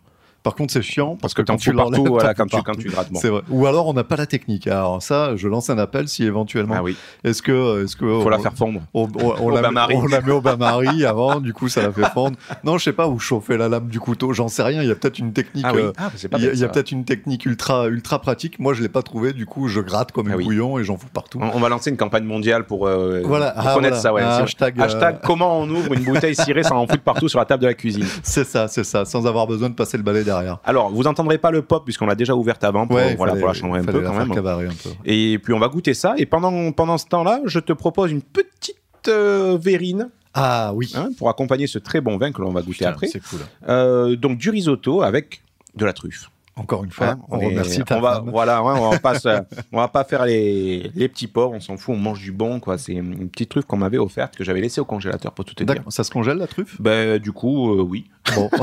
Par 0.48 0.56
contre, 0.56 0.72
c'est 0.72 0.82
chiant 0.82 1.18
Parce 1.22 1.34
que 1.34 1.42
t'en 1.42 1.54
quand 1.56 1.60
tu 1.60 1.74
partout, 1.74 2.06
voilà, 2.06 2.34
quand 2.34 2.46
tu, 2.46 2.62
quand 2.63 2.75
tu 2.77 2.88
grattes. 2.88 3.12
Bon. 3.12 3.20
C'est 3.20 3.27
vrai. 3.27 3.42
Ou 3.50 3.66
alors 3.66 3.88
on 3.88 3.94
n'a 3.94 4.06
pas 4.06 4.16
la 4.16 4.25
technique. 4.25 4.68
Alors 4.68 5.01
ça, 5.04 5.36
je 5.36 5.48
lance 5.50 5.70
un 5.70 5.77
appel 5.77 6.08
si 6.08 6.24
éventuellement. 6.24 6.75
Ah 6.77 6.84
oui, 6.84 6.96
Est-ce 7.25 7.42
que, 7.42 7.84
est-ce 7.84 7.98
que 7.98 8.06
faut 8.06 8.25
on, 8.25 8.30
la 8.30 8.39
faire 8.39 8.54
fondre. 8.54 8.80
on, 8.94 9.04
on- 9.04 9.08
on 9.18 9.48
Au 9.48 9.50
la, 9.50 9.56
met, 9.58 9.62
bain-marie. 9.63 9.96
on 9.96 10.06
la 10.08 10.22
met 10.22 10.32
au 10.32 10.39
bain-marie 10.39 11.06
avant, 11.06 11.42
du 11.42 11.51
coup 11.51 11.68
ça 11.68 11.82
la 11.82 11.92
fait 11.92 12.10
fondre. 12.13 12.38
Non, 12.63 12.77
je 12.77 12.86
sais 12.86 12.94
pas 12.94 13.08
où 13.10 13.20
chauffer 13.20 13.58
la 13.58 13.68
lame 13.68 13.88
du 13.89 14.00
couteau. 14.00 14.32
J'en 14.32 14.48
sais 14.48 14.63
rien. 14.63 14.82
Il 14.82 14.88
y 14.88 14.92
a 14.92 14.96
peut-être 14.96 15.20
une 15.20 15.34
technique. 15.34 15.66
Ah 15.68 15.74
oui, 15.75 15.82
euh, 15.82 15.92
ah, 15.98 16.10
pas 16.32 16.38
il 16.38 16.58
y 16.58 16.63
a, 16.63 16.70
peut-être 16.70 16.92
une 16.92 17.04
technique 17.04 17.46
ultra 17.46 17.88
ultra 17.88 18.20
pratique. 18.20 18.60
Moi, 18.60 18.74
je 18.74 18.82
l'ai 18.82 18.89
pas 18.89 19.01
trouvé. 19.01 19.34
Du 19.34 19.46
coup, 19.46 19.68
je 19.68 19.82
gratte 19.82 20.12
comme 20.13 20.27
Ah 20.30 20.34
un 20.34 20.38
oui. 20.38 20.46
bouillon 20.46 20.80
et 20.80 20.84
j'en 20.86 20.98
fous 20.98 21.08
partout. 21.13 21.39
On, 21.42 21.60
va 21.60 21.68
lancer 21.70 21.89
une 21.89 21.98
campagne 21.98 22.24
mondiale 22.24 22.66
pour, 22.66 22.88
euh, 22.88 23.22
Voilà, 23.25 23.51
pour 23.51 23.68
ah, 23.68 23.74
connaître 23.74 23.98
voilà. 24.01 24.24
ça. 24.24 24.38
Ouais. 24.38 24.44
Hashtag, 24.44 24.80
euh, 24.80 24.84
hashtag 24.84 25.20
comment 25.24 25.60
on 25.60 25.70
ouvre 25.70 25.94
une 25.94 26.04
bouteille 26.04 26.36
cirée 26.36 26.63
sans 26.63 26.77
en 26.77 26.88
foutre 26.88 27.04
partout 27.04 27.27
sur 27.27 27.39
la 27.39 27.46
table 27.46 27.63
de 27.63 27.68
la 27.68 27.74
cuisine? 27.74 28.06
C'est 28.24 28.44
ça, 28.46 28.68
c'est 28.68 28.84
ça, 28.84 29.06
sans 29.06 29.25
avoir 29.25 29.48
besoin 29.48 29.70
de 29.70 29.74
passer 29.75 29.98
le 29.98 30.04
balai 30.04 30.24
derrière. 30.24 30.37
Alors, 30.63 30.89
vous 30.91 31.08
entendrez 31.08 31.38
pas 31.38 31.51
le 31.51 31.62
pop 31.62 31.84
puisqu'on 31.84 32.06
l'a 32.06 32.15
déjà 32.15 32.36
ouverte 32.36 32.63
avant 32.63 32.88
pour, 32.88 32.96
Ouais, 32.96 33.15
voilà, 33.15 33.34
fallait- 33.34 33.41
pour 33.41 33.48
la 33.50 33.53
changer 33.53 33.79
un 33.79 33.84
peu 33.86 34.01
quand 34.01 34.13
même. 34.13 34.34
cavarer 34.34 34.65
un 34.67 34.70
peu. 34.70 34.89
Et 35.06 35.39
puis 35.39 35.53
on 35.53 35.60
va 35.60 35.67
goûter 35.70 35.94
ça. 35.94 36.13
Et 36.17 36.25
pendant, 36.25 36.72
pendant 36.72 36.98
ce 36.98 37.06
temps-là, 37.08 37.41
je 37.46 37.60
te 37.60 37.74
propose 37.74 38.12
une 38.12 38.22
petite 38.22 38.77
euh, 39.08 39.58
verrine 39.60 40.10
Ah 40.34 40.72
oui. 40.74 40.91
hein, 40.96 41.10
pour 41.17 41.29
accompagner 41.29 41.67
ce 41.67 41.79
très 41.79 42.01
bon 42.01 42.17
vin 42.17 42.32
que 42.32 42.41
l'on 42.41 42.51
va 42.51 42.62
goûter 42.62 42.79
Putain, 42.79 42.89
après. 42.89 43.08
C'est 43.08 43.22
cool. 43.22 43.39
Euh, 43.70 44.15
donc 44.15 44.38
du 44.38 44.50
risotto 44.50 45.01
avec 45.01 45.41
de 45.75 45.86
la 45.86 45.94
truffe. 45.94 46.29
Encore 46.58 46.84
une 46.84 46.92
fois, 46.92 47.10
Hein, 47.10 47.20
on, 47.30 47.38
remercie 47.40 47.84
ta 47.84 47.98
on 47.98 48.02
va, 48.02 48.16
femme. 48.16 48.30
Voilà, 48.32 48.64
ouais, 48.64 48.74
on 48.80 48.90
va 48.90 48.98
pas, 49.00 49.20
se- 49.20 49.44
on 49.72 49.78
va 49.78 49.88
pas 49.88 50.04
faire 50.04 50.26
les, 50.26 50.92
les 50.96 51.08
petits 51.08 51.28
pauvres, 51.28 51.54
on 51.54 51.60
s'en 51.60 51.78
fout, 51.78 51.94
on 51.96 52.00
mange 52.00 52.20
du 52.20 52.32
bon, 52.32 52.60
quoi. 52.60 52.78
C'est 52.80 52.94
une 52.94 53.30
petite 53.30 53.50
truffe 53.50 53.66
qu'on 53.66 53.78
m'avait 53.78 54.00
offerte, 54.00 54.36
que 54.36 54.44
j'avais 54.44 54.62
laissé 54.62 54.82
au 54.82 54.86
congélateur 54.86 55.32
pour 55.34 55.46
tout 55.46 55.54
te 55.54 55.64
dire. 55.64 55.84
Ça 55.90 56.04
se 56.04 56.10
congèle 56.10 56.38
la 56.38 56.48
truffe? 56.48 56.82
Ben, 56.82 57.20
du 57.20 57.32
coup, 57.32 57.74
euh, 57.76 57.82
oui. 57.84 58.10
Bon. 58.36 58.50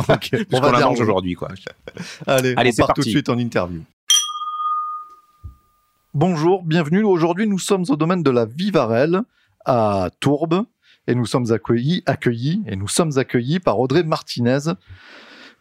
On 0.53 0.61
va 0.61 0.73
la 0.73 0.81
mange 0.81 1.01
aujourd'hui, 1.01 1.35
quoi. 1.35 1.49
Allez, 2.27 2.55
Allez, 2.57 2.71
on 2.73 2.77
part 2.79 2.89
tout 2.89 3.01
de 3.01 3.05
parti. 3.05 3.11
suite 3.11 3.29
en 3.29 3.39
interview. 3.39 3.83
Bonjour, 6.13 6.63
bienvenue. 6.63 7.03
Aujourd'hui, 7.05 7.47
nous 7.47 7.59
sommes 7.59 7.85
au 7.89 7.97
domaine 7.97 8.23
de 8.23 8.31
la 8.31 8.45
Vivarelle 8.45 9.23
à 9.65 10.11
Tourbe 10.21 10.65
et 11.07 11.15
nous 11.15 11.27
sommes 11.27 11.51
accueillis, 11.53 12.03
accueillis 12.07 12.63
et 12.67 12.77
nous 12.77 12.89
sommes 12.89 13.19
accueillis 13.19 13.59
par 13.61 13.79
Audrey 13.81 14.03
Martinez 14.05 14.59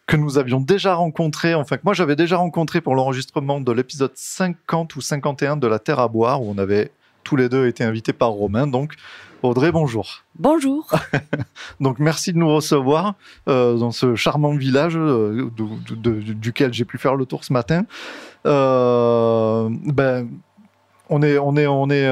que 0.06 0.16
nous 0.16 0.36
avions 0.38 0.60
déjà 0.60 0.94
rencontré, 0.94 1.54
enfin 1.54 1.76
que 1.76 1.82
moi 1.84 1.94
j'avais 1.94 2.16
déjà 2.16 2.36
rencontré 2.36 2.80
pour 2.80 2.94
l'enregistrement 2.94 3.60
de 3.60 3.72
l'épisode 3.72 4.12
50 4.14 4.94
ou 4.96 5.00
51 5.00 5.56
de 5.56 5.66
La 5.66 5.78
Terre 5.78 5.98
à 5.98 6.08
boire 6.08 6.42
où 6.42 6.50
on 6.54 6.58
avait 6.58 6.90
tous 7.22 7.36
les 7.36 7.48
deux 7.48 7.66
été 7.66 7.84
invités 7.84 8.12
par 8.12 8.30
Romain. 8.30 8.66
Donc 8.66 8.94
Audrey, 9.42 9.72
bonjour. 9.72 10.22
Bonjour. 10.38 10.90
Donc 11.80 11.98
merci 11.98 12.32
de 12.32 12.38
nous 12.38 12.54
recevoir 12.54 13.14
euh, 13.48 13.76
dans 13.76 13.90
ce 13.92 14.14
charmant 14.14 14.54
village 14.54 14.94
euh, 14.96 15.50
du- 15.56 16.34
duquel 16.34 16.72
j'ai 16.72 16.84
pu 16.86 16.96
faire 16.98 17.14
le 17.14 17.24
tour 17.26 17.44
ce 17.44 17.52
matin. 17.52 17.84
Euh, 18.46 19.68
ben, 19.70 20.28
on 21.10 21.22
est, 21.22 21.38
on 21.38 21.56
est, 21.56 21.66
on 21.66 21.88
est 21.90 22.10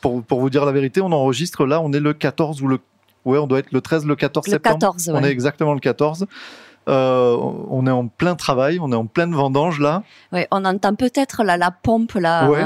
pour, 0.00 0.22
pour 0.22 0.40
vous 0.40 0.50
dire 0.50 0.64
la 0.64 0.72
vérité, 0.72 1.00
on 1.00 1.12
enregistre 1.12 1.66
là, 1.66 1.80
on 1.80 1.92
est 1.92 2.00
le 2.00 2.12
14 2.14 2.62
ou 2.62 2.68
le... 2.68 2.78
Ouais, 3.26 3.36
on 3.38 3.46
doit 3.46 3.58
être 3.58 3.72
le 3.72 3.82
13, 3.82 4.06
le 4.06 4.16
14 4.16 4.46
Le 4.46 4.50
septembre. 4.52 4.78
14, 4.78 5.10
On 5.10 5.20
ouais. 5.22 5.28
est 5.28 5.32
exactement 5.32 5.74
le 5.74 5.80
14. 5.80 6.26
Euh, 6.90 7.36
on 7.70 7.86
est 7.86 7.90
en 7.90 8.08
plein 8.08 8.34
travail, 8.34 8.78
on 8.82 8.90
est 8.92 8.96
en 8.96 9.06
pleine 9.06 9.32
vendange 9.32 9.78
là. 9.80 10.02
Ouais, 10.32 10.46
on 10.50 10.64
entend 10.64 10.94
peut-être 10.96 11.44
la 11.44 11.70
pompe 11.70 12.12
là, 12.14 12.48
Ouais. 12.50 12.64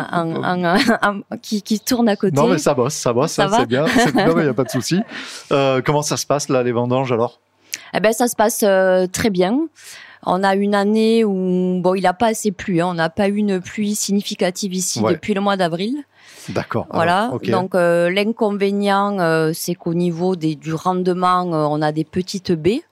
qui, 1.43 1.63
qui 1.63 1.79
tourne 1.81 2.09
à 2.09 2.17
côté. 2.17 2.35
Non 2.37 2.47
mais 2.49 2.59
ça 2.59 2.75
bosse, 2.75 2.95
ça 2.95 3.13
bosse, 3.13 3.33
Ça 3.33 3.45
hein, 3.47 3.57
c'est 3.59 3.67
bien. 3.67 3.87
C'est- 3.87 4.15
Non 4.15 4.35
mais 4.35 4.43
il 4.43 4.45
n'y 4.45 4.51
a 4.51 4.55
pas 4.55 4.65
de 4.65 4.71
souci. 4.71 5.01
Euh, 5.53 5.83
comment 5.85 6.03
ça 6.03 6.17
se 6.17 6.27
passe 6.27 6.49
là, 6.49 6.63
les 6.63 6.73
vendanges 6.73 7.13
alors? 7.13 7.41
Eh 7.93 8.01
ben, 8.01 8.13
ça 8.13 8.27
se 8.29 8.35
passe 8.37 8.61
euh, 8.63 9.07
très 9.07 9.31
bien. 9.31 9.59
On 10.27 10.43
a 10.43 10.55
une 10.55 10.75
année 10.75 11.23
où 11.25 11.81
bon, 11.83 11.95
il 11.95 12.03
n'a 12.03 12.15
pas 12.15 12.29
assez 12.29 12.51
plu. 12.51 12.81
hein. 12.81 12.87
On 12.89 12.95
n'a 12.95 13.11
pas 13.11 13.29
eu 13.29 13.37
une 13.37 13.61
pluie 13.61 13.95
significative 13.95 14.73
ici 14.73 15.01
Ouais. 15.01 15.13
depuis 15.13 15.35
le 15.35 15.41
mois 15.43 15.57
d'avril. 15.57 16.03
D'accord. 16.49 16.87
Voilà. 16.91 17.31
Donc 17.51 17.75
euh, 17.75 18.09
l'inconvénient, 18.11 19.19
euh, 19.21 19.51
c'est 19.53 19.75
qu'au 19.75 19.93
niveau 19.95 20.35
des, 20.35 20.55
du 20.55 20.73
rendement, 20.73 21.43
euh, 21.53 21.67
on 21.69 21.83
a 21.83 21.93
des 21.93 22.05
petites 22.05 22.53
baies. 22.53 22.83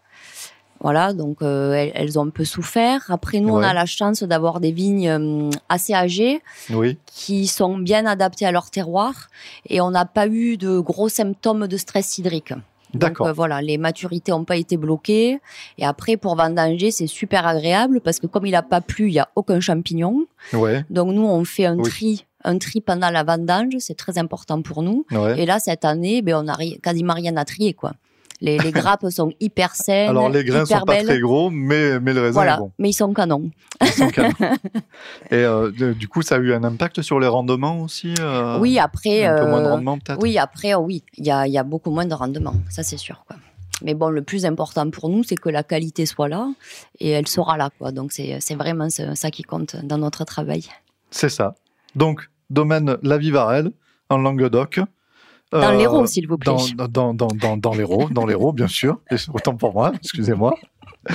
Voilà, 0.82 1.12
donc 1.12 1.42
euh, 1.42 1.72
elles, 1.74 1.92
elles 1.94 2.18
ont 2.18 2.26
un 2.26 2.30
peu 2.30 2.44
souffert. 2.44 3.04
Après, 3.08 3.38
nous, 3.40 3.54
on 3.54 3.62
a 3.62 3.72
la 3.72 3.86
chance 3.86 4.22
d'avoir 4.24 4.58
des 4.58 4.72
vignes 4.72 5.08
euh, 5.08 5.50
assez 5.68 5.94
âgées 5.94 6.40
Oui, 6.70 6.98
qui 7.06 7.46
sont 7.46 7.78
bien 7.78 8.04
adaptées 8.04 8.46
à 8.46 8.50
leur 8.52 8.68
terroir 8.70 9.28
et 9.68 9.80
on 9.80 9.90
n'a 9.92 10.04
pas 10.04 10.26
eu 10.26 10.56
de 10.56 10.80
gros 10.80 11.08
symptômes 11.08 11.68
de 11.68 11.76
stress 11.76 12.18
hydrique. 12.18 12.52
D'accord. 12.94 13.28
euh, 13.28 13.32
voilà, 13.32 13.62
les 13.62 13.78
maturités 13.78 14.32
n'ont 14.32 14.44
pas 14.44 14.56
été 14.56 14.76
bloquées. 14.76 15.38
Et 15.78 15.84
après, 15.86 16.16
pour 16.18 16.34
vendanger, 16.36 16.90
c'est 16.90 17.06
super 17.06 17.46
agréable 17.46 18.00
parce 18.00 18.18
que 18.18 18.26
comme 18.26 18.44
il 18.44 18.50
n'a 18.52 18.62
pas 18.62 18.80
plu, 18.80 19.08
il 19.08 19.12
n'y 19.12 19.18
a 19.20 19.28
aucun 19.36 19.60
champignon. 19.60 20.26
Ouais, 20.52 20.84
Donc 20.90 21.14
nous, 21.14 21.24
on 21.24 21.44
fait 21.44 21.64
un 21.64 21.76
Oui. 21.78 21.88
tri, 21.88 22.26
un 22.44 22.58
tri 22.58 22.80
pendant 22.82 23.08
la 23.08 23.22
vendange. 23.22 23.74
C'est 23.78 23.96
très 23.96 24.18
important 24.18 24.60
pour 24.60 24.82
nous. 24.82 25.06
ouais. 25.12 25.40
Et 25.40 25.46
là, 25.46 25.58
cette 25.58 25.84
année, 25.86 26.20
ben, 26.22 26.34
on 26.36 26.42
n'a 26.42 26.56
quasiment 26.82 27.14
rien 27.14 27.34
à 27.38 27.44
trier, 27.46 27.72
quoi. 27.72 27.92
Les, 28.42 28.58
les 28.58 28.72
grappes 28.80 29.08
sont 29.08 29.32
hyper 29.40 29.74
saines, 29.74 30.10
Alors 30.10 30.28
les 30.28 30.44
grains 30.44 30.66
sont 30.66 30.80
pas 30.80 30.94
belles. 30.96 31.06
très 31.06 31.20
gros, 31.20 31.48
mais, 31.48 32.00
mais 32.00 32.12
le 32.12 32.20
raisin 32.22 32.32
Voilà, 32.32 32.56
est 32.56 32.58
bon. 32.58 32.72
mais 32.78 32.90
ils 32.90 32.92
sont 32.92 33.14
canons. 33.14 33.50
Ils 33.80 33.86
sont 33.86 34.08
canons. 34.08 34.34
Et 35.30 35.36
euh, 35.36 35.70
du 35.70 36.08
coup, 36.08 36.22
ça 36.22 36.34
a 36.34 36.38
eu 36.38 36.52
un 36.52 36.64
impact 36.64 37.02
sur 37.02 37.20
les 37.20 37.28
rendements 37.28 37.80
aussi 37.80 38.14
euh, 38.20 38.58
oui, 38.58 38.78
après, 38.80 39.24
Un 39.24 39.38
peu 39.38 39.46
moins 39.48 39.60
de 39.60 39.66
euh, 39.66 39.70
rendement 39.70 39.98
peut-être? 39.98 40.20
Oui, 40.20 40.36
après, 40.38 40.74
oh 40.74 40.80
oui, 40.80 41.04
il 41.16 41.24
y 41.24 41.30
a, 41.30 41.46
il 41.46 41.52
y 41.52 41.58
a 41.58 41.62
beaucoup 41.62 41.92
moins 41.92 42.04
de 42.04 42.14
rendement, 42.14 42.54
ça 42.68 42.82
c'est 42.82 42.96
sûr. 42.96 43.24
Quoi. 43.28 43.36
Mais 43.84 43.94
bon, 43.94 44.10
le 44.10 44.22
plus 44.22 44.44
important 44.44 44.90
pour 44.90 45.08
nous, 45.08 45.22
c'est 45.22 45.36
que 45.36 45.48
la 45.48 45.62
qualité 45.62 46.04
soit 46.04 46.28
là 46.28 46.48
et 46.98 47.10
elle 47.10 47.28
sera 47.28 47.56
là. 47.56 47.70
Quoi. 47.78 47.92
Donc 47.92 48.12
c'est 48.12 48.54
vraiment 48.56 48.88
ça 48.90 49.30
qui 49.30 49.44
compte 49.44 49.76
dans 49.84 49.98
notre 49.98 50.24
travail. 50.24 50.64
C'est 51.10 51.28
ça. 51.28 51.54
Donc, 51.94 52.28
domaine 52.50 52.96
La 53.02 53.18
Vivarelle, 53.18 53.70
en 54.08 54.18
Languedoc. 54.18 54.80
Dans 55.52 55.58
Euh, 55.60 55.76
l'Hérault, 55.76 56.06
s'il 56.06 56.26
vous 56.26 56.38
plaît. 56.38 56.52
Dans, 56.76 56.88
dans, 56.88 57.14
dans, 57.14 57.28
dans, 57.28 57.56
dans 57.56 57.74
l'Hérault, 57.74 58.08
dans 58.10 58.26
l'Hérault, 58.26 58.52
bien 58.52 58.68
sûr. 58.68 58.98
Autant 59.34 59.54
pour 59.54 59.72
moi, 59.74 59.92
excusez-moi. 59.94 60.54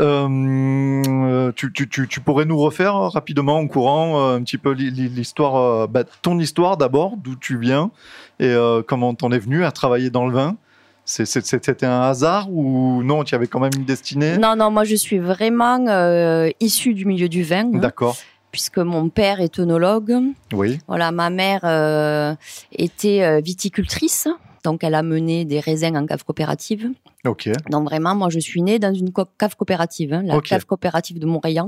Euh, 0.00 1.52
tu, 1.54 1.72
tu, 1.72 1.88
tu, 1.88 2.08
tu 2.08 2.20
pourrais 2.20 2.44
nous 2.44 2.58
refaire 2.58 2.96
euh, 2.96 3.08
rapidement, 3.08 3.58
en 3.58 3.66
courant, 3.68 4.18
euh, 4.18 4.36
un 4.38 4.42
petit 4.42 4.58
peu 4.58 4.72
l'histoire, 4.72 5.54
euh, 5.56 5.86
bah, 5.86 6.02
ton 6.22 6.38
histoire 6.40 6.76
d'abord, 6.76 7.16
d'où 7.16 7.36
tu 7.36 7.56
viens 7.58 7.92
et 8.40 8.48
euh, 8.48 8.82
comment 8.84 9.14
t'en 9.14 9.30
es 9.30 9.38
venu 9.38 9.64
à 9.64 9.70
travailler 9.70 10.10
dans 10.10 10.26
le 10.26 10.34
vin. 10.34 10.56
C'était 11.04 11.86
un 11.86 12.00
hasard 12.00 12.48
ou 12.50 13.02
non, 13.04 13.22
tu 13.24 13.34
avais 13.36 13.46
quand 13.46 13.60
même 13.60 13.70
une 13.76 13.84
destinée? 13.84 14.36
Non, 14.38 14.56
non, 14.56 14.70
moi 14.72 14.82
je 14.84 14.96
suis 14.96 15.18
vraiment 15.18 15.78
euh, 15.86 16.48
issue 16.60 16.94
du 16.94 17.04
milieu 17.04 17.28
du 17.28 17.42
vin, 17.44 17.66
hein, 17.72 17.78
D'accord, 17.78 18.16
puisque 18.54 18.78
mon 18.78 19.08
père 19.08 19.40
est 19.40 19.58
œnologue. 19.58 20.14
oui, 20.52 20.78
Voilà, 20.86 21.10
ma 21.10 21.28
mère 21.28 21.62
euh, 21.64 22.36
était 22.70 23.24
euh, 23.24 23.40
viticultrice, 23.40 24.28
donc 24.62 24.84
elle 24.84 24.94
a 24.94 25.02
mené 25.02 25.44
des 25.44 25.58
raisins 25.58 25.96
en 25.96 26.06
cave 26.06 26.22
coopérative. 26.22 26.92
ok, 27.26 27.50
Donc 27.68 27.88
vraiment, 27.88 28.14
moi 28.14 28.28
je 28.30 28.38
suis 28.38 28.62
née 28.62 28.78
dans 28.78 28.94
une 28.94 29.10
cave 29.12 29.56
coopérative, 29.56 30.12
hein, 30.12 30.22
la 30.24 30.40
cave 30.40 30.66
coopérative 30.66 31.18
de 31.18 31.26
Montréal, 31.26 31.66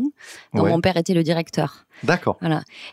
dont 0.54 0.62
ouais. 0.62 0.70
mon 0.70 0.80
père 0.80 0.96
était 0.96 1.12
le 1.12 1.24
directeur. 1.24 1.86
d'accord, 2.04 2.38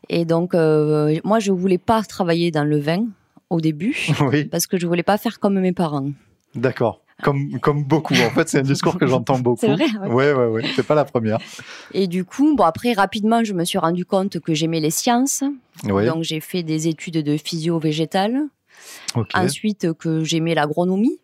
Et 0.10 0.26
donc, 0.26 0.56
euh, 0.56 1.20
moi, 1.24 1.38
je 1.38 1.52
voulais 1.52 1.78
pas 1.78 2.02
travailler 2.02 2.50
dans 2.50 2.64
le 2.64 2.80
vin 2.80 3.06
au 3.52 3.62
début 3.62 3.96
oui. 4.22 4.46
parce 4.46 4.66
que 4.66 4.80
je 4.80 4.88
voulais 4.88 5.04
pas 5.04 5.20
faire 5.20 5.40
comme 5.40 5.60
mes 5.60 5.72
parents. 5.74 6.10
D'accord. 6.56 7.03
Comme, 7.22 7.60
comme 7.60 7.84
beaucoup. 7.84 8.16
En 8.16 8.30
fait, 8.32 8.50
c'est 8.50 8.60
un 8.60 8.64
discours 8.64 8.98
que 8.98 9.06
j'entends 9.06 9.40
beaucoup. 9.40 9.60
C'est 9.62 9.74
vrai, 9.74 9.86
Ouais, 10.02 10.08
ouais. 10.08 10.34
ouais, 10.34 10.46
ouais. 10.48 10.64
C'est 10.76 10.86
pas 10.86 10.96
la 10.96 11.06
première. 11.06 11.38
Et 11.94 12.08
du 12.08 12.26
coup, 12.26 12.56
bon, 12.56 12.64
après, 12.64 12.94
rapidement, 12.94 13.44
je 13.44 13.54
me 13.54 13.64
suis 13.66 13.78
rendu 13.78 14.06
compte 14.06 14.40
que 14.40 14.54
j'aimais 14.54 14.80
les 14.80 14.90
sciences. 14.90 15.44
Ouais. 15.86 16.06
Donc, 16.08 16.24
j'ai 16.24 16.40
fait 16.40 16.64
des 16.64 16.88
études 16.88 17.24
de 17.24 17.38
physio 17.38 17.78
végétale. 17.80 18.42
Ensuite, 19.34 19.94
que 19.94 20.24
j'aimais 20.24 20.56
l'agronomie. 20.56 21.20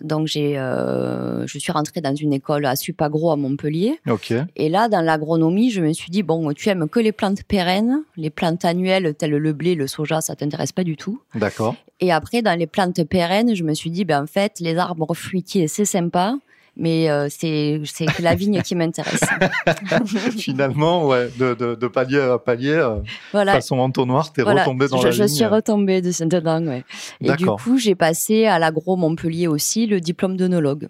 Donc, 0.00 0.26
j'ai, 0.26 0.58
euh, 0.58 1.46
je 1.46 1.58
suis 1.58 1.72
rentrée 1.72 2.00
dans 2.00 2.14
une 2.14 2.32
école 2.32 2.66
à 2.66 2.76
Supagro 2.76 3.30
à 3.30 3.36
Montpellier. 3.36 3.98
Et 4.56 4.68
là, 4.68 4.88
dans 4.88 5.00
l'agronomie, 5.00 5.70
je 5.70 5.80
me 5.80 5.92
suis 5.92 6.10
dit, 6.10 6.22
bon, 6.22 6.52
tu 6.52 6.68
aimes 6.68 6.88
que 6.88 7.00
les 7.00 7.12
plantes 7.12 7.42
pérennes, 7.44 8.02
les 8.16 8.30
plantes 8.30 8.64
annuelles 8.64 9.14
telles 9.14 9.30
le 9.30 9.52
blé, 9.52 9.74
le 9.74 9.86
soja, 9.86 10.20
ça 10.20 10.36
t'intéresse 10.36 10.72
pas 10.72 10.84
du 10.84 10.96
tout. 10.96 11.20
D'accord. 11.34 11.76
Et 12.00 12.12
après, 12.12 12.42
dans 12.42 12.58
les 12.58 12.66
plantes 12.66 13.02
pérennes, 13.04 13.54
je 13.54 13.64
me 13.64 13.74
suis 13.74 13.90
dit, 13.90 14.04
ben, 14.04 14.22
en 14.22 14.26
fait, 14.26 14.60
les 14.60 14.76
arbres 14.76 15.14
fruitiers, 15.14 15.68
c'est 15.68 15.86
sympa, 15.86 16.36
mais 16.76 17.08
euh, 17.10 17.28
c'est 17.30 17.80
la 18.20 18.34
vigne 18.34 18.60
qui 18.62 18.74
m'intéresse. 18.74 19.20
Finalement, 20.36 21.06
ouais, 21.06 21.30
de, 21.38 21.54
de, 21.54 21.74
de 21.74 21.86
palier 21.88 22.20
à 22.20 22.38
palier, 22.38 22.72
euh, 22.72 22.96
voilà. 23.32 23.52
façon 23.54 23.78
entonnoir, 23.78 24.32
t'es 24.32 24.42
Voilà, 24.42 24.62
retombé 24.62 24.88
dans 24.88 24.98
je, 24.98 25.06
la 25.06 25.10
je 25.10 25.22
ligne. 25.24 25.34
suis 25.34 25.46
retombée 25.46 26.02
de 26.02 26.10
dedans, 26.26 26.64
ouais. 26.66 26.84
Et 27.22 27.32
du 27.32 27.46
coup, 27.46 27.78
j'ai 27.78 27.94
passé 27.94 28.46
à 28.46 28.58
l'agro 28.58 28.96
Montpellier 28.96 29.46
aussi 29.48 29.86
le 29.86 30.00
diplôme 30.00 30.36
d'œnologue. 30.36 30.88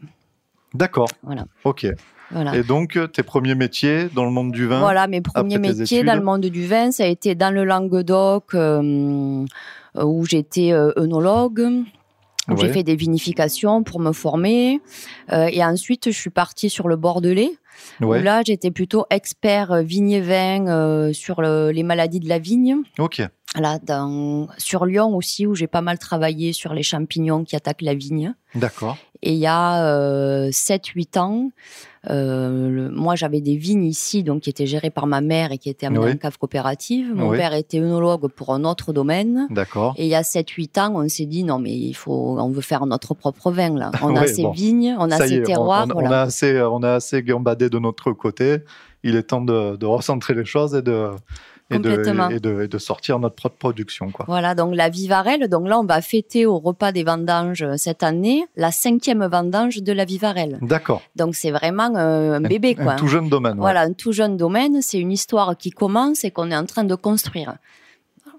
D'accord. 0.74 1.08
Voilà. 1.22 1.44
Ok. 1.64 1.86
Voilà. 2.32 2.56
Et 2.56 2.64
donc, 2.64 2.96
euh, 2.96 3.06
tes 3.06 3.22
premiers 3.22 3.54
métiers 3.54 4.08
dans 4.12 4.24
le 4.24 4.32
monde 4.32 4.50
du 4.50 4.66
vin 4.66 4.80
Voilà, 4.80 5.06
mes 5.06 5.20
premiers 5.20 5.58
métiers 5.58 6.02
dans 6.02 6.16
le 6.16 6.22
monde 6.22 6.40
du 6.46 6.66
vin, 6.66 6.90
ça 6.90 7.04
a 7.04 7.06
été 7.06 7.36
dans 7.36 7.50
le 7.54 7.64
Languedoc, 7.64 8.54
euh, 8.54 9.44
où 10.02 10.26
j'étais 10.26 10.72
œnologue. 10.72 11.84
Où 12.48 12.56
J'ai 12.56 12.66
Ouais. 12.68 12.72
fait 12.72 12.82
des 12.82 12.96
vinifications 12.96 13.82
pour 13.82 14.00
me 14.00 14.12
former. 14.12 14.80
Euh, 15.32 15.48
et 15.52 15.64
ensuite, 15.64 16.06
je 16.10 16.16
suis 16.18 16.30
partie 16.30 16.70
sur 16.70 16.88
le 16.88 16.96
Bordelais. 16.96 17.50
Ouais. 18.00 18.20
où 18.20 18.22
Là, 18.22 18.42
j'étais 18.46 18.70
plutôt 18.70 19.04
expert 19.10 19.70
euh, 19.72 19.82
vigne-vin 19.82 20.66
euh, 20.68 21.12
sur 21.12 21.42
le- 21.42 21.70
les 21.72 21.82
maladies 21.82 22.20
de 22.20 22.28
la 22.28 22.38
vigne. 22.38 22.76
Ok. 22.98 23.20
Là, 23.58 23.78
dans, 23.82 24.48
sur 24.58 24.86
Lyon 24.86 25.14
aussi, 25.14 25.46
où 25.46 25.54
j'ai 25.54 25.66
pas 25.66 25.82
mal 25.82 25.98
travaillé 25.98 26.52
sur 26.52 26.72
les 26.74 26.82
champignons 26.82 27.44
qui 27.44 27.54
attaquent 27.56 27.82
la 27.82 27.94
vigne. 27.94 28.34
D'accord. 28.54 28.96
Et 29.22 29.32
il 29.32 29.38
y 29.38 29.46
a 29.46 29.84
euh, 29.86 30.50
7-8 30.50 31.18
ans, 31.18 31.50
le- 32.08 32.90
moi 32.90 33.14
j'avais 33.16 33.40
des 33.40 33.56
vignes 33.56 33.84
ici, 33.84 34.22
donc 34.22 34.42
qui 34.42 34.50
étaient 34.50 34.66
gérées 34.66 34.90
par 34.90 35.06
ma 35.06 35.20
mère 35.20 35.52
et 35.52 35.58
qui 35.58 35.68
étaient 35.70 35.86
amenées 35.86 36.04
Oui. 36.04 36.12
en 36.12 36.16
cave 36.16 36.38
coopérative. 36.38 37.12
Mon 37.14 37.30
Oui. 37.30 37.36
père 37.38 37.52
était 37.54 37.80
œnologue 37.80 38.28
pour 38.28 38.52
un 38.54 38.64
autre 38.64 38.92
domaine. 38.92 39.46
D'accord. 39.50 39.94
Et 39.96 40.04
il 40.04 40.08
y 40.10 40.14
a 40.14 40.22
7-8 40.22 40.78
ans, 40.78 40.92
on 40.94 41.08
s'est 41.08 41.26
dit 41.26 41.44
non 41.44 41.58
mais 41.58 41.72
il 41.72 41.94
faut, 41.94 42.36
on 42.38 42.50
veut 42.50 42.60
faire 42.60 42.86
notre 42.86 43.14
propre 43.14 43.50
vin 43.50 43.74
là. 43.76 43.90
On 44.02 44.14
a 44.16 44.26
ces 44.26 44.42
bon. 44.42 44.52
vignes, 44.52 44.94
on 44.98 45.10
a 45.10 45.26
ces 45.26 45.40
on- 45.40 45.44
terroirs. 45.44 45.86
on, 45.88 45.96
on 45.96 46.00
voilà. 46.00 46.20
a 46.20 46.22
assez, 46.24 46.60
on 46.62 46.82
a 46.82 46.92
assez 46.94 47.22
gambadé 47.22 47.68
de 47.70 47.78
notre 47.78 48.12
côté. 48.12 48.58
Il 49.02 49.14
est 49.16 49.24
temps 49.24 49.40
de, 49.42 49.76
de 49.76 49.86
recentrer 49.86 50.34
les 50.34 50.44
choses 50.44 50.74
et 50.74 50.82
de, 50.82 51.10
et 51.70 51.78
de, 51.80 51.96
Complètement. 51.96 52.28
et, 52.30 52.38
de, 52.38 52.62
et 52.62 52.68
de 52.68 52.78
sortir 52.78 53.18
notre 53.18 53.34
propre 53.34 53.56
production. 53.56 54.10
Quoi. 54.12 54.24
Voilà, 54.28 54.54
donc 54.54 54.74
la 54.76 54.88
Vivarelle. 54.88 55.48
Donc 55.48 55.66
là, 55.66 55.80
on 55.80 55.84
va 55.84 56.00
fêter 56.00 56.46
au 56.46 56.58
repas 56.60 56.92
des 56.92 57.02
vendanges 57.02 57.62
euh, 57.62 57.74
cette 57.76 58.04
année 58.04 58.46
la 58.54 58.70
cinquième 58.70 59.26
vendange 59.26 59.78
de 59.82 59.92
la 59.92 60.04
Vivarelle. 60.04 60.58
D'accord. 60.62 61.02
Donc 61.16 61.34
c'est 61.34 61.50
vraiment 61.50 61.92
euh, 61.96 62.34
un 62.34 62.40
bébé, 62.40 62.76
Un 62.78 62.82
quoi. 62.84 62.94
tout 62.94 63.08
jeune 63.08 63.28
domaine. 63.28 63.54
ouais. 63.54 63.60
Voilà, 63.60 63.80
un 63.82 63.92
tout 63.94 64.12
jeune 64.12 64.36
domaine. 64.36 64.80
C'est 64.80 65.00
une 65.00 65.10
histoire 65.10 65.56
qui 65.56 65.70
commence 65.70 66.22
et 66.24 66.30
qu'on 66.30 66.52
est 66.52 66.56
en 66.56 66.66
train 66.66 66.84
de 66.84 66.94
construire. 66.94 67.56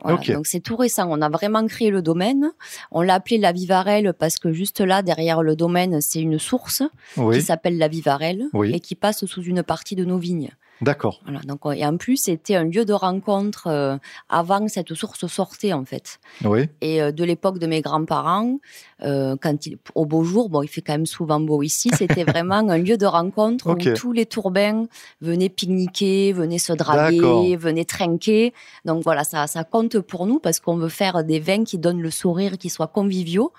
Voilà. 0.04 0.20
Donc 0.36 0.46
c'est 0.48 0.60
tout 0.60 0.76
récent. 0.78 1.08
On 1.10 1.22
a 1.22 1.28
vraiment 1.28 1.66
créé 1.66 1.90
le 1.90 2.02
domaine. 2.02 2.52
On 2.92 3.02
l'a 3.02 3.16
appelé 3.16 3.40
la 3.40 3.52
Vivarelle 3.52 4.14
parce 4.18 4.38
que 4.38 4.54
juste 4.54 4.80
là, 4.80 5.02
derrière 5.02 5.42
le 5.44 5.56
domaine, 5.56 6.00
c'est 6.02 6.22
une 6.22 6.38
source 6.40 6.84
Oui, 7.18 7.38
qui 7.38 7.42
s'appelle 7.42 7.78
la 7.78 7.88
Vivarelle 7.88 8.46
Oui. 8.54 8.72
et 8.74 8.80
qui 8.80 8.96
passe 8.96 9.26
sous 9.26 9.42
une 9.42 9.64
partie 9.64 9.96
de 9.96 10.06
nos 10.06 10.18
vignes. 10.20 10.52
D'accord. 10.82 11.20
Voilà, 11.24 11.40
donc, 11.42 11.66
on- 11.66 11.72
et 11.72 11.86
en 11.86 11.98
plus, 11.98 12.18
c'était 12.18 12.56
un 12.56 12.64
lieu 12.66 12.86
de 12.86 12.94
rencontre 12.94 13.68
euh, 13.68 13.98
avant 14.30 14.66
que 14.66 14.72
cette 14.72 14.94
source 14.94 15.26
sortait, 15.28 15.74
en 15.74 15.86
fait. 15.86 16.20
Oui, 16.44 16.68
Et 16.82 17.02
euh, 17.02 17.12
de 17.12 17.24
l'époque 17.24 17.60
de 17.60 17.68
mes 17.68 17.82
grands-parents, 17.82 18.58
euh, 19.04 19.36
quand 19.42 19.66
il, 19.66 19.78
au 19.96 20.06
beau 20.06 20.24
jour, 20.24 20.50
bon, 20.50 20.62
il 20.62 20.68
fait 20.68 20.82
quand 20.82 20.94
même 20.94 21.06
souvent 21.06 21.40
beau 21.40 21.62
ici, 21.64 21.90
c'était 21.98 22.24
vraiment 22.24 22.56
un 22.70 22.78
lieu 22.78 22.98
de 22.98 23.06
rencontre 23.06 23.68
où 23.92 23.96
tous 23.96 24.12
les 24.12 24.26
tourbins 24.26 24.86
venaient 25.22 25.50
pique-niquer, 25.50 26.34
venaient 26.34 26.58
se 26.60 26.74
draguer, 26.74 27.56
venaient 27.58 27.86
trinquer. 27.86 28.54
Donc 28.86 29.04
voilà, 29.04 29.24
ça, 29.24 29.48
ça 29.48 29.64
compte 29.64 30.00
pour 30.00 30.26
nous 30.26 30.40
parce 30.40 30.60
qu'on 30.60 30.78
veut 30.78 30.90
faire 30.90 31.24
des 31.24 31.40
vins 31.40 31.64
qui 31.64 31.78
donnent 31.78 32.02
le 32.02 32.12
sourire, 32.12 32.58
qui 32.58 32.70
soient 32.70 32.88
conviviaux. 32.88 33.52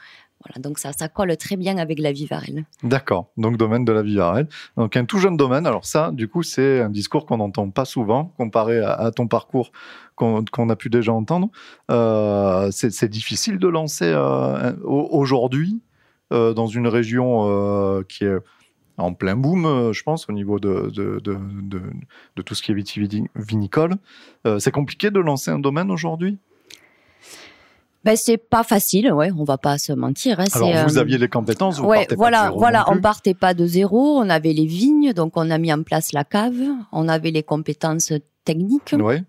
Voilà, 0.45 0.63
donc 0.63 0.79
ça, 0.79 0.93
ça 0.93 1.09
colle 1.09 1.37
très 1.37 1.57
bien 1.57 1.79
avec 1.79 1.99
la 1.99 2.13
Vivarelle. 2.13 2.65
d'accord. 2.85 3.31
Donc, 3.37 3.57
domaine 3.57 3.85
de 3.85 3.93
la 3.93 4.03
Vivarelle. 4.03 4.49
Donc, 4.77 4.97
un 4.97 5.05
tout 5.05 5.19
jeune 5.19 5.37
domaine. 5.37 5.67
Alors, 5.67 5.85
ça, 5.85 6.11
du 6.13 6.29
coup, 6.29 6.45
c'est 6.45 6.81
un 6.81 6.91
discours 6.91 7.27
qu'on 7.27 7.39
n'entend 7.39 7.71
pas 7.71 7.85
souvent 7.85 8.33
comparé 8.37 8.79
à, 8.79 9.11
ton 9.11 9.27
parcours 9.27 9.73
qu'on 10.15 10.69
a 10.69 10.77
pu 10.77 10.91
déjà 10.91 11.13
entendre. 11.13 11.49
Euh, 11.91 12.71
c'est 12.71 13.09
difficile 13.09 13.59
de 13.59 13.69
lancer 13.69 14.13
euh, 14.13 14.73
aujourd'hui 14.83 15.81
euh, 16.33 16.55
dans 16.55 16.67
une 16.67 16.89
région 16.89 18.03
qui 18.09 18.25
est 18.25 18.39
en 18.97 19.15
plein 19.15 19.37
boom, 19.37 19.93
je 19.93 20.03
pense, 20.03 20.29
au 20.29 20.33
niveau 20.33 20.59
de, 20.59 20.91
de, 20.91 22.43
tout 22.43 22.55
ce 22.55 22.63
qui 22.63 22.73
est 22.73 22.75
vitivinicole. 22.75 23.97
C'est 24.59 24.73
compliqué 24.73 25.11
de 25.11 25.21
lancer 25.21 25.51
un 25.51 25.59
domaine 25.59 25.91
aujourd'hui? 25.91 26.39
Ben, 28.05 28.17
c'est 28.17 28.37
pas 28.39 28.63
facile, 28.63 29.13
ouais, 29.13 29.31
on 29.37 29.45
va 29.45 29.59
pas 29.59 29.77
se 29.77 29.93
mentir. 29.93 30.39
Hein, 30.39 30.45
Alors, 30.55 30.71
vous 30.87 30.99
euh, 30.99 31.01
aviez 31.01 31.19
les 31.19 31.29
compétences, 31.29 31.79
vous 31.79 31.87
ouais, 31.87 31.97
partez 31.99 32.09
pas 32.09 32.15
de 32.15 32.19
voilà, 32.19 32.43
zéro 32.45 32.59
voilà, 32.59 32.85
on 32.91 33.01
partait 33.01 33.35
pas 33.35 33.55
de 33.55 33.67
zéro, 33.67 34.19
on 34.19 34.31
avait 34.31 34.53
les 34.53 34.67
vignes, 34.67 35.13
donc 35.13 35.33
on 35.37 35.51
a 35.51 35.59
mis 35.59 35.73
en 35.73 35.83
place 35.83 36.13
la 36.13 36.25
cave, 36.25 36.55
on 36.93 37.09
avait 37.09 37.33
les 37.33 37.43
compétences 37.43 38.13
techniques, 38.45 38.95
Ouais, 38.99 39.25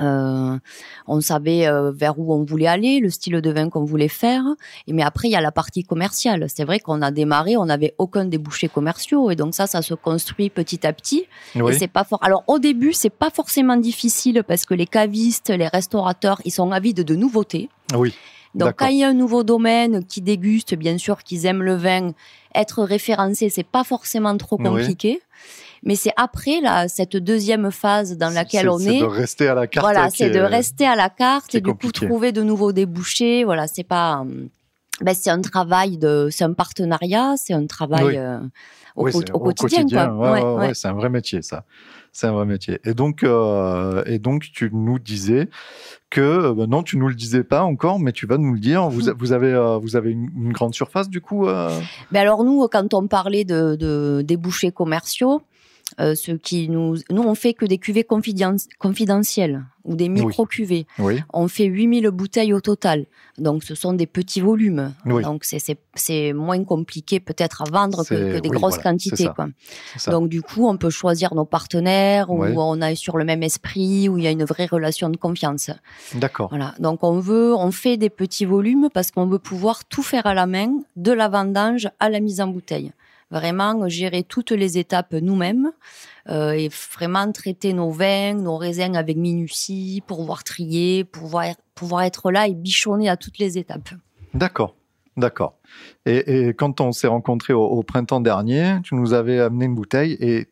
euh, 0.00 0.58
on 1.06 1.20
savait 1.20 1.66
euh, 1.66 1.92
vers 1.92 2.18
où 2.18 2.34
on 2.34 2.44
voulait 2.44 2.66
aller, 2.66 3.00
le 3.00 3.10
style 3.10 3.40
de 3.40 3.50
vin 3.50 3.68
qu'on 3.68 3.84
voulait 3.84 4.08
faire, 4.08 4.44
et 4.86 4.92
mais 4.92 5.02
après 5.02 5.28
il 5.28 5.32
y 5.32 5.36
a 5.36 5.40
la 5.40 5.52
partie 5.52 5.84
commerciale. 5.84 6.46
C'est 6.48 6.64
vrai 6.64 6.80
qu'on 6.80 7.02
a 7.02 7.10
démarré, 7.10 7.56
on 7.56 7.66
n'avait 7.66 7.94
aucun 7.98 8.24
débouché 8.24 8.68
commerciaux, 8.68 9.30
et 9.30 9.36
donc 9.36 9.54
ça, 9.54 9.66
ça 9.66 9.82
se 9.82 9.94
construit 9.94 10.50
petit 10.50 10.86
à 10.86 10.92
petit. 10.92 11.26
Et 11.54 11.72
c'est 11.72 11.88
pas 11.88 12.04
fort. 12.04 12.18
Alors 12.22 12.44
au 12.46 12.58
début, 12.58 12.92
c'est 12.92 13.10
pas 13.10 13.30
forcément 13.30 13.76
difficile 13.76 14.42
parce 14.46 14.64
que 14.64 14.74
les 14.74 14.86
cavistes, 14.86 15.50
les 15.50 15.68
restaurateurs, 15.68 16.40
ils 16.44 16.52
sont 16.52 16.72
avides 16.72 17.04
de 17.04 17.14
nouveautés. 17.14 17.68
oui. 17.96 18.14
Donc 18.54 18.74
quand 18.76 18.86
il 18.86 18.98
y 18.98 19.04
a 19.04 19.08
un 19.08 19.14
nouveau 19.14 19.42
domaine 19.42 20.04
qui 20.04 20.20
déguste, 20.20 20.74
bien 20.74 20.96
sûr, 20.96 21.22
qu'ils 21.22 21.46
aiment 21.46 21.62
le 21.62 21.74
vin, 21.74 22.12
être 22.54 22.84
référencé, 22.84 23.48
c'est 23.48 23.66
pas 23.66 23.84
forcément 23.84 24.36
trop 24.36 24.58
Oui. 25.08 25.18
Mais 25.84 25.96
c'est 25.96 26.12
après 26.16 26.60
là, 26.60 26.88
cette 26.88 27.16
deuxième 27.16 27.70
phase 27.70 28.16
dans 28.16 28.30
laquelle 28.30 28.62
C'est- 28.62 28.68
on 28.68 28.78
c'est 28.78 28.96
est. 28.96 29.00
de 29.00 29.04
rester 29.04 29.48
à 29.48 29.54
la 29.54 29.66
carte. 29.66 29.84
voilà, 29.84 30.08
c'est 30.10 30.30
de 30.30 30.36
est- 30.38 30.46
rester 30.46 30.86
à 30.86 30.96
la 30.96 31.10
carte 31.10 31.54
et 31.54 31.60
du 31.60 31.74
coup 31.74 31.92
trouver 31.92 32.32
de 32.32 32.42
nouveaux 32.42 32.72
débouchés. 32.72 33.44
Voilà, 33.44 33.66
c'est 33.66 33.84
pas. 33.84 34.20
hum, 34.20 34.48
Ben, 35.00 35.12
c'est 35.12 35.30
un 35.30 35.40
travail 35.40 35.98
de, 35.98 36.28
c'est 36.30 36.44
un 36.44 36.52
partenariat, 36.52 37.34
c'est 37.36 37.52
un 37.52 37.66
travail 37.66 38.04
Oui. 38.04 38.16
euh, 38.16 38.38
au, 38.94 39.06
Oui, 39.06 39.10
co- 39.12 39.18
c'est 39.18 39.32
au 39.32 39.38
quotidien, 39.40 40.06
quoi. 40.16 40.54
ouais, 40.56 40.72
c'est 40.74 40.86
un 40.86 40.92
vrai 40.92 41.10
métier, 41.10 41.42
ça. 41.42 41.64
C'est 42.12 42.28
un 42.28 42.32
vrai 42.32 42.46
métier. 42.46 42.78
Et 42.84 42.94
donc, 42.94 43.24
euh, 43.24 44.04
et 44.06 44.20
donc, 44.20 44.42
tu 44.54 44.70
nous 44.72 45.00
disais 45.00 45.48
que 46.10 46.20
euh, 46.20 46.54
ben 46.54 46.68
non, 46.68 46.84
tu 46.84 46.96
nous 46.96 47.08
le 47.08 47.16
disais 47.16 47.42
pas 47.42 47.64
encore, 47.64 47.98
mais 47.98 48.12
tu 48.12 48.24
vas 48.28 48.38
nous 48.38 48.52
le 48.54 48.60
dire. 48.60 48.88
Vous, 48.88 49.08
a- 49.08 49.14
vous 49.14 49.32
avez, 49.32 49.52
euh, 49.52 49.78
vous 49.78 49.96
avez 49.96 50.12
une, 50.12 50.30
une 50.36 50.52
grande 50.52 50.74
surface 50.74 51.08
du 51.10 51.20
coup. 51.20 51.48
euh? 51.48 51.76
Mais 52.12 52.20
alors 52.20 52.44
nous, 52.44 52.68
quand 52.68 52.94
on 52.94 53.08
parlait 53.08 53.44
de, 53.44 53.74
de 53.74 54.22
débouchés 54.24 54.70
commerciaux, 54.70 55.42
euh, 56.00 56.14
ce 56.14 56.32
qui 56.32 56.68
nous, 56.68 56.96
nous 57.10 57.22
on 57.22 57.34
fait 57.34 57.54
que 57.54 57.64
des 57.66 57.78
cuvées 57.78 58.02
confiden- 58.02 58.66
confidentielles 58.78 59.64
ou 59.84 59.96
des 59.96 60.08
micro 60.08 60.46
cuvées. 60.46 60.86
Oui. 60.98 61.20
On 61.32 61.46
fait 61.46 61.66
8000 61.66 62.08
bouteilles 62.08 62.54
au 62.54 62.60
total, 62.60 63.04
donc 63.36 63.64
ce 63.64 63.74
sont 63.74 63.92
des 63.92 64.06
petits 64.06 64.40
volumes. 64.40 64.92
Oui. 65.04 65.22
Donc 65.22 65.44
c'est- 65.44 66.32
moins 66.32 66.64
compliqué 66.64 67.20
peut-être 67.20 67.62
à 67.62 67.70
vendre 67.70 68.02
que, 68.04 68.38
des 68.40 68.48
grosses 68.48 68.76
voilà, 68.76 68.90
quantités. 68.92 69.28
Quoi. 69.36 69.48
Donc 70.10 70.28
du 70.30 70.40
coup, 70.42 70.66
on 70.66 70.76
peut 70.78 70.90
choisir 70.90 71.34
nos 71.34 71.44
partenaires 71.44 72.30
où 72.30 72.42
on 72.42 72.80
est 72.80 72.94
sur 72.94 73.16
le 73.18 73.24
même 73.24 73.42
esprit, 73.42 74.08
où 74.08 74.16
il 74.18 74.24
y 74.24 74.26
a 74.26 74.30
une 74.30 74.44
vraie 74.44 74.66
relation 74.66 75.10
de 75.10 75.16
confiance. 75.18 75.70
D'accord. 76.14 76.48
Voilà. 76.48 76.74
Donc 76.80 77.04
on 77.04 77.18
veut, 77.20 77.54
on 77.54 77.70
fait 77.70 77.96
des 77.98 78.10
petits 78.10 78.46
volumes 78.46 78.88
parce 78.92 79.10
qu'on 79.10 79.26
veut 79.26 79.38
pouvoir 79.38 79.84
tout 79.84 80.02
faire 80.02 80.26
à 80.26 80.34
la 80.34 80.46
main, 80.46 80.70
de 80.96 81.12
la 81.12 81.28
vendange 81.28 81.88
à 82.00 82.08
la 82.08 82.20
mise 82.20 82.40
en 82.40 82.46
bouteille. 82.48 82.92
Vraiment 83.30 83.88
gérer 83.88 84.22
toutes 84.22 84.50
les 84.50 84.78
étapes 84.78 85.12
nous-mêmes 85.12 85.72
euh, 86.28 86.52
et 86.52 86.68
vraiment 86.68 87.30
traiter 87.32 87.72
nos 87.72 87.90
vins, 87.90 88.34
nos 88.34 88.56
raisins 88.56 88.96
avec 88.96 89.16
minutie, 89.16 90.02
pouvoir 90.06 90.44
trier, 90.44 91.04
pouvoir 91.04 91.46
pouvoir 91.74 92.02
être 92.02 92.30
là 92.30 92.46
et 92.46 92.54
bichonner 92.54 93.08
à 93.08 93.16
toutes 93.16 93.38
les 93.38 93.58
étapes. 93.58 93.90
D'accord. 94.32 94.76
D'accord. 95.16 95.58
Et, 96.06 96.48
quand 96.56 96.80
on 96.80 96.90
s'est 96.90 97.06
rencontrés 97.06 97.52
au 97.52 97.82
printemps 97.84 98.20
dernier, 98.20 98.78
tu 98.82 98.96
nous 98.96 99.12
avais 99.12 99.38
amené 99.38 99.66
une 99.66 99.74
bouteille 99.76 100.16
et 100.20 100.48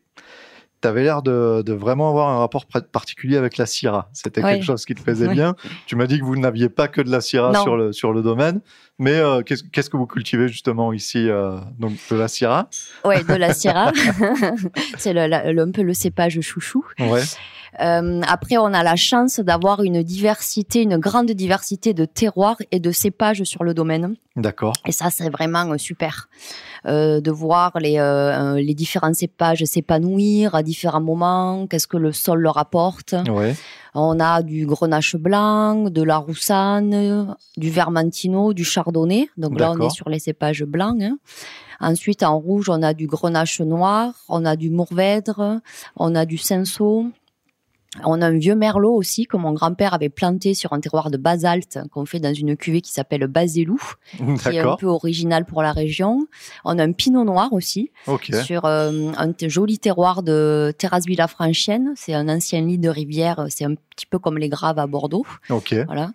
tu 0.83 0.87
avais 0.89 1.03
l'air 1.03 1.21
de, 1.21 1.63
de 1.65 1.71
vraiment 1.73 2.09
avoir 2.09 2.27
un 2.29 2.39
rapport 2.39 2.65
particulier 2.65 3.37
avec 3.37 3.55
la 3.57 3.65
Syrah. 3.65 4.09
C'était 4.11 4.41
quelque 4.41 4.65
chose 4.65 4.85
qui 4.85 4.93
te 4.93 5.01
Ouais. 5.27 5.33
bien. 5.33 5.55
Tu 5.87 5.95
m'as 5.95 6.07
dit 6.07 6.19
que 6.19 6.25
vous 6.25 6.35
n'aviez 6.35 6.67
pas 6.67 6.89
que 6.89 6.99
de 7.01 7.09
la 7.09 7.21
Syrah 7.21 7.53
Non. 7.53 7.63
sur 7.63 7.77
le, 7.77 7.93
sur 7.93 8.11
le 8.11 8.21
domaine, 8.21 8.59
mais 8.99 9.13
euh, 9.13 9.41
qu'est-ce 9.43 9.89
que 9.89 9.95
vous 9.95 10.07
cultivez 10.07 10.49
justement 10.49 10.91
ici 10.91 11.29
euh, 11.29 11.57
Donc 11.79 11.93
de 12.11 12.15
la 12.17 12.27
Syrah? 12.27 12.67
Ouais, 13.05 13.23
de 13.23 13.33
la 13.33 13.53
Syrah. 13.53 13.93
C'est 14.97 15.17
un 15.17 15.71
peu 15.71 15.81
le 15.83 15.93
cépage 15.93 16.39
chouchou. 16.41 16.85
Ouais. 16.99 17.21
Euh, 17.81 18.21
après, 18.27 18.57
on 18.57 18.73
a 18.73 18.83
la 18.83 18.95
chance 18.95 19.39
d'avoir 19.39 19.81
une 19.83 20.03
diversité, 20.03 20.81
une 20.83 20.97
grande 20.97 21.31
diversité 21.31 21.93
de 21.93 22.05
terroirs 22.05 22.57
et 22.71 22.79
de 22.79 22.91
cépages 22.91 23.43
sur 23.43 23.63
le 23.63 23.73
domaine. 23.73 24.15
D'accord. 24.35 24.73
Et 24.85 24.91
ça, 24.91 25.09
c'est 25.11 25.29
vraiment 25.29 25.71
euh, 25.71 25.77
super 25.77 26.27
euh, 26.85 27.21
de 27.21 27.31
voir 27.31 27.71
les, 27.79 27.97
euh, 27.99 28.55
les 28.55 28.73
différents 28.73 29.13
cépages 29.13 29.63
s'épanouir 29.63 30.55
à 30.55 30.63
différents 30.63 31.01
moments. 31.01 31.67
Qu'est-ce 31.67 31.87
que 31.87 31.97
le 31.97 32.11
sol 32.11 32.39
leur 32.41 32.57
apporte 32.57 33.15
Ouais. 33.29 33.55
On 33.95 34.19
a 34.19 34.41
du 34.41 34.65
grenache 34.65 35.15
blanc, 35.15 35.75
de 35.89 36.01
la 36.01 36.17
roussanne, 36.17 37.35
du 37.57 37.69
vermentino, 37.69 38.53
du 38.53 38.63
chardonnay. 38.63 39.29
Donc 39.37 39.59
là, 39.59 39.71
on 39.71 39.75
est 39.87 39.91
sur 39.91 40.09
les 40.09 40.19
cépages 40.19 40.63
blancs. 40.63 40.99
hein. 41.01 41.17
Ensuite, 41.79 42.23
en 42.23 42.39
rouge, 42.39 42.69
on 42.69 42.81
a 42.81 42.93
du 42.93 43.07
grenache 43.07 43.59
noir, 43.61 44.13
on 44.29 44.45
a 44.45 44.55
du 44.55 44.69
mourvèdre, 44.69 45.59
on 45.97 46.15
a 46.15 46.25
du 46.25 46.37
cinsault. 46.37 47.07
On 48.03 48.21
a 48.21 48.27
un 48.27 48.37
vieux 48.37 48.55
merlot 48.55 48.93
aussi 48.93 49.25
que 49.27 49.37
mon 49.37 49.51
grand-père 49.53 49.93
avait 49.93 50.09
planté 50.09 50.53
sur 50.53 50.73
un 50.73 50.79
terroir 50.79 51.11
de 51.11 51.17
basalte 51.17 51.77
qu'on 51.91 52.05
fait 52.05 52.19
dans 52.19 52.33
une 52.33 52.55
cuvée 52.57 52.81
qui 52.81 52.91
s'appelle 52.91 53.27
Baselou 53.27 53.77
qui 54.17 54.49
est 54.49 54.59
un 54.59 54.75
peu 54.77 54.87
original 54.87 55.45
pour 55.45 55.61
la 55.61 55.71
région. 55.71 56.25
On 56.65 56.79
a 56.79 56.83
un 56.83 56.91
pinot 56.91 57.23
noir 57.23 57.53
aussi 57.53 57.91
sur 58.43 58.65
euh, 58.65 59.11
un 59.17 59.31
joli 59.47 59.77
terroir 59.77 60.23
de 60.23 60.73
Terrasse 60.77 61.05
Villafranchienne. 61.05 61.93
C'est 61.95 62.13
un 62.13 62.29
ancien 62.29 62.61
lit 62.61 62.79
de 62.79 62.89
rivière. 62.89 63.45
C'est 63.49 63.65
un 63.65 63.75
petit 63.75 64.05
peu 64.07 64.17
comme 64.17 64.37
les 64.39 64.49
Graves 64.49 64.79
à 64.79 64.87
Bordeaux. 64.87 65.25
Ok. 65.49 65.75
Voilà. 65.85 66.11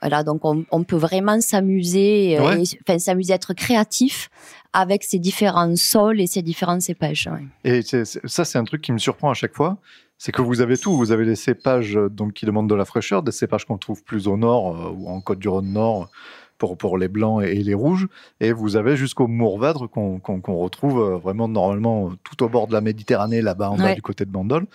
Voilà, 0.00 0.24
donc 0.24 0.46
on, 0.46 0.64
on 0.70 0.82
peut 0.82 0.96
vraiment 0.96 1.38
s'amuser, 1.42 2.38
euh, 2.38 2.56
Ouais. 2.56 2.62
enfin 2.88 2.98
s'amuser, 2.98 3.34
être 3.34 3.52
créatif 3.52 4.30
avec 4.72 5.04
ces 5.04 5.18
différents 5.18 5.76
sols 5.76 6.22
et 6.22 6.26
ces 6.26 6.40
différents 6.40 6.80
cépages. 6.80 7.28
ouais. 7.30 7.44
Et 7.70 7.82
ça, 7.82 8.44
c'est 8.46 8.56
un 8.56 8.64
truc 8.64 8.80
qui 8.80 8.92
me 8.92 8.98
surprend 8.98 9.30
à 9.30 9.34
chaque 9.34 9.54
fois. 9.54 9.76
C'est 10.22 10.32
que 10.32 10.42
vous 10.42 10.60
avez 10.60 10.76
tout. 10.76 10.94
Vous 10.94 11.12
avez 11.12 11.24
des 11.24 11.34
cépages 11.34 11.96
euh, 11.96 12.10
donc, 12.10 12.34
qui 12.34 12.44
demandent 12.44 12.68
de 12.68 12.74
la 12.74 12.84
fraîcheur, 12.84 13.22
des 13.22 13.32
cépages 13.32 13.64
qu'on 13.64 13.78
trouve 13.78 14.04
plus 14.04 14.28
au 14.28 14.36
nord 14.36 14.76
euh, 14.76 14.90
ou 14.90 15.08
en 15.08 15.22
Côte-du-Rhône 15.22 15.72
Nord 15.72 16.10
pour, 16.58 16.76
pour 16.76 16.98
les 16.98 17.08
blancs 17.08 17.42
et, 17.42 17.58
et 17.58 17.62
les 17.62 17.72
rouges. 17.72 18.06
Et 18.38 18.52
vous 18.52 18.76
avez 18.76 18.98
jusqu'au 18.98 19.28
Mourvèdre 19.28 19.88
qu'on 19.88 20.20
retrouve 20.58 21.00
euh, 21.00 21.16
vraiment 21.16 21.48
normalement 21.48 22.12
tout 22.22 22.42
au 22.42 22.50
bord 22.50 22.66
de 22.66 22.74
la 22.74 22.82
Méditerranée, 22.82 23.40
là-bas 23.40 23.70
en 23.70 23.78
bas 23.78 23.94
du 23.94 24.02
côté 24.02 24.26
de 24.26 24.30
Bandol. 24.30 24.66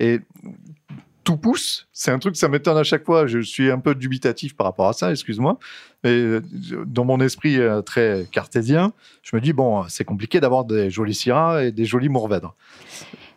Et 0.00 0.20
tout 1.22 1.36
pousse. 1.36 1.86
C'est 1.92 2.10
un 2.10 2.18
truc, 2.18 2.34
ça 2.36 2.48
m'étonne 2.48 2.78
à 2.78 2.82
chaque 2.82 3.04
fois. 3.04 3.26
Je 3.26 3.40
suis 3.40 3.70
un 3.70 3.80
peu 3.80 3.94
dubitatif 3.94 4.56
par 4.56 4.66
rapport 4.66 4.88
à 4.88 4.94
ça, 4.94 5.10
excuse-moi. 5.10 5.58
Mais 6.02 6.40
dans 6.86 7.04
mon 7.04 7.20
esprit 7.20 7.58
très 7.84 8.26
cartésien, 8.32 8.94
je 9.22 9.36
me 9.36 9.40
dis, 9.42 9.52
bon, 9.52 9.84
c'est 9.88 10.04
compliqué 10.04 10.40
d'avoir 10.40 10.64
des 10.64 10.88
jolis 10.88 11.14
syrahs 11.14 11.62
et 11.62 11.72
des 11.72 11.84
jolis 11.84 12.08
mourvèdres. 12.08 12.54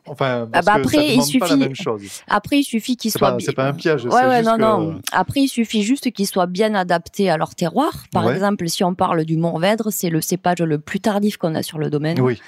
Enfin, 0.09 0.47
Ah 0.53 0.61
que 0.61 0.69
après, 0.69 0.97
ça 0.97 1.03
il 1.03 1.11
demande 1.11 1.17
pas 1.17 1.39
la 1.39 1.47
suffit- 1.47 1.57
même 1.59 1.75
chose. 1.75 2.01
Après, 2.27 2.59
il 2.59 2.63
suffit 2.63 2.97
qu'ils 2.97 3.11
soient. 3.11 3.31
pas, 3.31 3.37
c'est 3.39 3.53
pas 3.53 3.67
un 3.67 3.73
piège. 3.73 4.05
Ouais, 4.05 4.11
c'est 4.11 4.27
ouais, 4.27 4.37
juste 4.37 4.49
non, 4.49 4.55
que- 4.55 4.61
non. 4.61 5.01
Après, 5.11 5.41
il 5.41 5.47
suffit 5.47 5.83
juste 5.83 6.11
qu'ils 6.11 6.27
soient 6.27 6.45
bien 6.47 6.73
adaptés 6.75 7.29
à 7.29 7.37
leur 7.37 7.55
terroir. 7.55 7.91
Par 8.11 8.25
Ouais. 8.25 8.33
exemple, 8.33 8.67
si 8.69 8.83
on 8.83 8.93
parle 8.95 9.25
du 9.25 9.37
Mourvèdre, 9.37 9.87
c'est 9.91 10.09
le 10.09 10.21
cépage 10.21 10.59
le 10.59 10.79
plus 10.79 10.99
tardif 10.99 11.37
qu'on 11.37 11.55
a 11.55 11.63
sur 11.63 11.77
le 11.77 11.89
domaine. 11.89 12.19
Oui, 12.21 12.39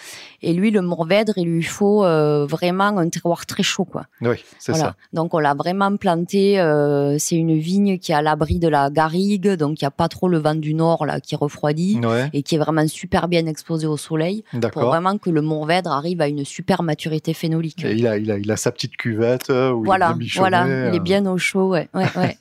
Et 0.41 0.53
lui, 0.53 0.71
le 0.71 0.81
Mourvèdre, 0.81 1.33
il 1.37 1.45
lui 1.47 1.63
faut 1.63 2.05
euh, 2.05 2.45
vraiment 2.45 2.85
un 2.97 3.09
terroir 3.09 3.45
très 3.45 3.63
chaud, 3.63 3.85
quoi. 3.85 4.05
oui, 4.21 4.37
c'est 4.57 4.71
Voilà. 4.71 4.89
ça. 4.89 4.95
Donc, 5.13 5.33
on 5.33 5.39
l'a 5.39 5.53
vraiment 5.53 5.95
planté. 5.97 6.59
euh, 6.59 7.17
c'est 7.19 7.35
une 7.35 7.57
vigne 7.57 7.97
qui 7.99 8.11
est 8.11 8.15
à 8.15 8.21
l'abri 8.21 8.59
de 8.59 8.67
la 8.67 8.89
garrigue, 8.89 9.49
donc 9.55 9.81
il 9.81 9.83
n'y 9.83 9.87
a 9.87 9.91
pas 9.91 10.07
trop 10.07 10.27
le 10.27 10.37
vent 10.37 10.55
du 10.55 10.73
nord 10.73 11.05
là 11.05 11.19
qui 11.19 11.35
refroidit 11.35 11.99
Ouais, 12.03 12.29
et 12.33 12.43
qui 12.43 12.55
est 12.55 12.57
vraiment 12.57 12.87
super 12.87 13.27
bien 13.27 13.45
exposé 13.45 13.87
au 13.87 13.97
soleil 13.97 14.43
pour 14.71 14.83
vraiment 14.85 15.17
que 15.17 15.29
le 15.29 15.41
Mourvèdre 15.41 15.91
arrive 15.91 16.21
à 16.21 16.27
une 16.27 16.45
super 16.45 16.83
maturité 16.83 17.33
phénolique. 17.49 17.83
Et 17.83 17.93
il 17.93 18.07
a, 18.07 18.17
il 18.17 18.31
a, 18.31 18.37
il 18.37 18.51
a 18.51 18.57
sa 18.57 18.71
petite 18.71 18.95
cuvette 18.97 19.49
euh, 19.49 19.71
où 19.71 19.79
il 19.79 19.83
est 19.83 19.85
Voilà, 19.85 20.13
bien 20.13 20.27
voilà, 20.37 20.65
il 20.89 20.95
est 20.95 20.99
euh. 20.99 20.99
bien 20.99 21.25
au 21.25 21.37
chaud, 21.37 21.69
ouais, 21.69 21.89
ouais, 21.93 22.05
ouais. 22.15 22.37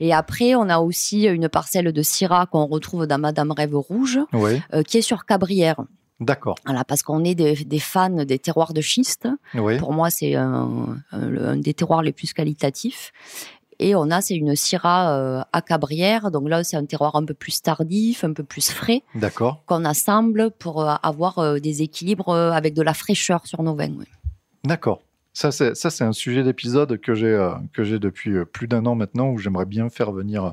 Et 0.00 0.12
après, 0.12 0.54
on 0.54 0.68
a 0.68 0.78
aussi 0.78 1.24
une 1.24 1.48
parcelle 1.48 1.92
de 1.92 2.02
Syrah 2.02 2.46
qu'on 2.46 2.66
retrouve 2.66 3.06
dans 3.06 3.18
Madame 3.18 3.50
Rêve 3.52 3.74
Rouge, 3.76 4.18
Oui, 4.32 4.60
euh, 4.74 4.82
qui 4.82 4.98
est 4.98 5.02
sur 5.02 5.24
Cabrières. 5.24 5.80
d'accord. 6.20 6.56
Voilà, 6.66 6.84
parce 6.84 7.02
qu'on 7.02 7.24
est 7.24 7.34
des, 7.34 7.54
des 7.64 7.78
fans 7.78 8.24
des 8.24 8.38
terroirs 8.38 8.72
de 8.74 8.80
schiste. 8.80 9.28
Oui, 9.54 9.78
Pour 9.78 9.92
moi, 9.92 10.10
c'est 10.10 10.34
un, 10.34 10.96
des 11.56 11.74
terroirs 11.74 12.02
les 12.02 12.12
plus 12.12 12.32
qualitatifs. 12.32 13.12
Et 13.82 13.94
on 13.94 14.10
a, 14.10 14.20
c'est 14.20 14.34
une 14.36 14.54
Syrah 14.56 15.16
euh, 15.16 15.42
à 15.54 15.62
Cabrières. 15.62 16.30
Donc 16.30 16.50
là, 16.50 16.62
c'est 16.64 16.76
un 16.76 16.84
terroir 16.84 17.16
un 17.16 17.24
peu 17.24 17.32
plus 17.32 17.62
tardif, 17.62 18.24
un 18.24 18.34
peu 18.34 18.44
plus 18.44 18.70
frais, 18.70 19.02
d'accord. 19.14 19.62
qu'on 19.64 19.86
assemble 19.86 20.50
pour 20.50 20.82
euh, 20.82 20.94
avoir 21.02 21.38
euh, 21.38 21.58
des 21.60 21.80
équilibres 21.80 22.28
euh, 22.28 22.50
avec 22.52 22.74
de 22.74 22.82
la 22.82 22.92
fraîcheur 22.92 23.46
sur 23.46 23.62
nos 23.62 23.74
vins. 23.74 23.88
ouais. 23.96 24.04
D'accord. 24.64 25.02
Ça, 25.32 25.52
c'est, 25.52 26.02
un 26.02 26.12
sujet 26.12 26.42
d'épisode 26.42 27.00
que 27.00 27.14
j'ai, 27.14 27.28
euh, 27.28 27.54
depuis 27.98 28.32
euh, 28.36 28.44
plus 28.44 28.66
d'un 28.66 28.84
an 28.86 28.94
maintenant 28.94 29.30
où 29.30 29.38
j'aimerais 29.38 29.64
bien 29.64 29.88
faire 29.88 30.10
venir 30.12 30.44
euh, 30.44 30.50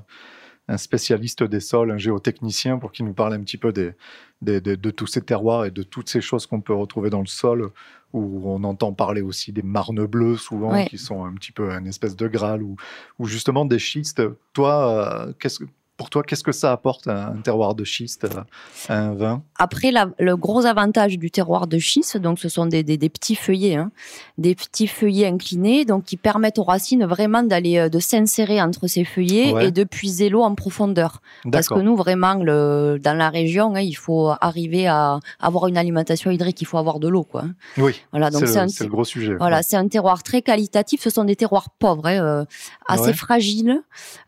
un 0.68 0.78
spécialiste 0.78 1.44
des 1.44 1.60
sols, 1.60 1.92
un 1.92 1.98
géotechnicien, 1.98 2.78
pour 2.78 2.92
qu'il 2.92 3.06
nous 3.06 3.14
parle 3.14 3.34
un 3.34 3.42
petit 3.42 3.58
peu 3.58 3.72
des, 3.74 3.94
des- 4.42 4.62
des- 4.62 4.78
de 4.78 4.92
tous 4.92 5.08
ces 5.08 5.22
terroirs 5.22 5.66
et 5.66 5.72
de 5.72 5.82
toutes 5.84 6.10
ces 6.10 6.22
choses 6.22 6.46
qu'on 6.46 6.62
peut 6.62 6.74
retrouver 6.76 7.10
dans 7.10 7.22
le 7.22 7.26
sol, 7.28 7.72
où 8.14 8.50
on 8.50 8.64
entend 8.64 8.94
parler 8.94 9.22
aussi 9.22 9.52
des 9.52 9.64
marnes 9.64 10.06
bleues 10.06 10.38
souvent, 10.38 10.72
Ouais. 10.74 10.88
qui 10.88 10.98
sont 10.98 11.26
un 11.26 11.34
petit 11.34 11.52
peu 11.52 11.72
une 11.72 11.88
espèce 11.88 12.16
de 12.16 12.28
graal, 12.28 12.62
ou, 12.64 12.76
ou 13.20 13.26
justement 13.26 13.66
des 13.66 13.80
schistes. 13.80 14.22
Toi, 14.54 15.28
euh, 15.28 15.34
qu'est-ce 15.40 15.60
que, 15.60 15.66
pour 15.98 16.10
toi, 16.12 16.22
qu'est-ce 16.24 16.44
que 16.44 16.52
ça 16.52 16.72
apporte 16.72 17.08
un, 17.08 17.34
terroir 17.44 17.74
de 17.76 17.84
schiste 17.84 18.26
euh, 18.26 18.42
à 18.88 19.00
un 19.00 19.14
vin? 19.16 19.42
Après, 19.58 19.92
la- 19.92 20.10
le 20.20 20.38
gros 20.38 20.66
avantage 20.66 21.18
du 21.18 21.32
terroir 21.32 21.66
de 21.68 21.80
schiste, 21.80 22.18
donc 22.18 22.38
ce 22.40 22.50
sont 22.50 22.68
des, 22.68 22.84
des- 22.84 22.98
des 22.98 23.10
petits 23.10 23.36
feuillets, 23.36 23.76
hein, 23.76 23.92
des 24.38 24.54
petits 24.56 24.88
feuillets 24.88 25.26
inclinés, 25.28 25.86
donc 25.86 26.04
qui 26.06 26.16
permettent 26.16 26.60
aux 26.60 26.64
racines 26.64 27.04
vraiment 27.06 27.42
d'aller 27.44 27.78
euh, 27.80 27.90
de 27.90 28.00
s'insérer 28.00 28.62
entre 28.62 28.86
ces 28.88 29.04
feuillets 29.04 29.52
Ouais. 29.54 29.68
et 29.68 29.72
de 29.72 29.84
puiser 29.84 30.30
l'eau 30.30 30.44
en 30.44 30.54
profondeur. 30.56 31.22
Parce 31.52 31.68
que 31.68 31.80
nous, 31.80 31.96
vraiment, 31.96 32.36
le, 32.36 33.00
dans 33.04 33.18
la 33.18 33.30
région, 33.30 33.74
hein, 33.76 33.80
il 33.82 33.96
faut 33.98 34.32
arriver 34.40 34.86
à 34.88 35.20
avoir 35.40 35.68
une 35.68 35.78
alimentation 35.78 36.30
hydrique, 36.32 36.62
il 36.62 36.66
faut 36.66 36.78
avoir 36.78 37.00
de 37.00 37.08
l'eau, 37.08 37.24
quoi. 37.24 37.42
hein. 37.46 37.54
Oui, 37.78 37.94
Voilà, 38.12 38.30
donc 38.30 38.42
c'est, 38.42 38.48
c'est 38.48 38.56
le, 38.60 38.64
un, 38.66 38.68
c'est 38.68 38.84
le 38.84 38.90
gros 38.92 39.04
sujet. 39.04 39.36
voilà, 39.36 39.64
c'est 39.64 39.78
un 39.78 39.88
terroir 39.88 40.22
très 40.22 40.42
qualitatif. 40.44 41.02
Ce 41.02 41.10
sont 41.10 41.24
des 41.24 41.36
terroirs 41.36 41.70
pauvres, 41.80 42.06
hein, 42.06 42.22
euh, 42.24 42.46
assez 42.88 43.04
Ouais. 43.08 43.14
fragiles, 43.14 43.82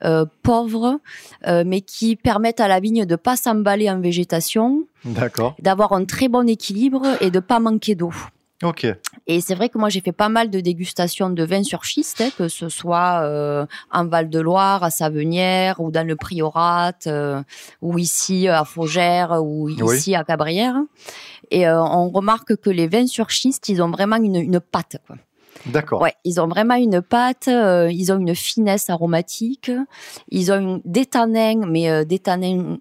euh, 0.04 0.26
pauvres, 0.44 1.00
euh, 1.48 1.64
mais 1.66 1.82
qui 1.82 2.16
permettent 2.16 2.60
à 2.60 2.68
la 2.68 2.80
vigne 2.80 3.06
de 3.06 3.16
pas 3.16 3.36
s'emballer 3.36 3.90
en 3.90 4.00
végétation, 4.00 4.84
d'avoir 5.60 5.94
un 5.94 6.06
très 6.06 6.28
bon 6.28 6.48
équilibre 6.48 7.06
et 7.22 7.32
de 7.32 7.40
pas 7.40 7.60
manquer 7.60 7.96
d'eau. 7.96 8.14
Ok. 8.62 8.86
Et 9.28 9.40
c'est 9.40 9.56
vrai 9.56 9.70
que 9.70 9.78
moi 9.78 9.88
j'ai 9.88 10.02
fait 10.02 10.12
pas 10.12 10.28
mal 10.28 10.50
de 10.50 10.60
dégustations 10.60 11.30
de 11.30 11.44
vins 11.46 11.64
sur 11.64 11.86
schiste, 11.86 12.20
hein, 12.20 12.30
que 12.38 12.50
ce 12.50 12.68
soit 12.68 13.22
euh, 13.24 13.66
en 13.90 14.06
Val 14.06 14.30
de 14.30 14.40
Loire, 14.42 14.84
à 14.84 14.90
Savenière, 14.90 15.80
ou 15.80 15.92
dans 15.92 16.06
le 16.06 16.18
Priorat, 16.18 16.92
euh, 17.08 17.42
ou 17.82 17.98
ici 17.98 18.50
à 18.50 18.66
Faugères, 18.66 19.42
ou 19.42 19.70
Oui. 19.70 19.96
ici 19.96 20.14
à 20.14 20.26
Cabrières. 20.26 20.76
Et 21.52 21.70
euh, 21.70 21.82
on 21.82 22.10
remarque 22.10 22.58
que 22.58 22.70
les 22.70 22.88
vins 22.90 23.08
sur 23.08 23.32
schiste, 23.32 23.70
ils 23.70 23.82
ont 23.82 23.90
vraiment 23.92 24.18
une, 24.18 24.36
une 24.36 24.60
pâte. 24.60 24.98
Quoi. 25.08 25.16
D'accord. 25.66 26.02
Ouais, 26.02 26.14
ils 26.24 26.40
ont 26.40 26.48
vraiment 26.48 26.76
une 26.76 27.02
pâte, 27.02 27.48
euh, 27.48 27.92
ils 27.92 28.12
ont 28.12 28.20
une 28.20 28.36
finesse 28.36 28.90
aromatique, 28.90 29.72
ils 30.30 30.52
ont 30.52 30.60
une, 30.60 30.82
des 30.86 31.06
tanins, 31.06 31.66
mais 31.68 31.90
euh, 31.90 32.06
des 32.06 32.20
tanins 32.20 32.78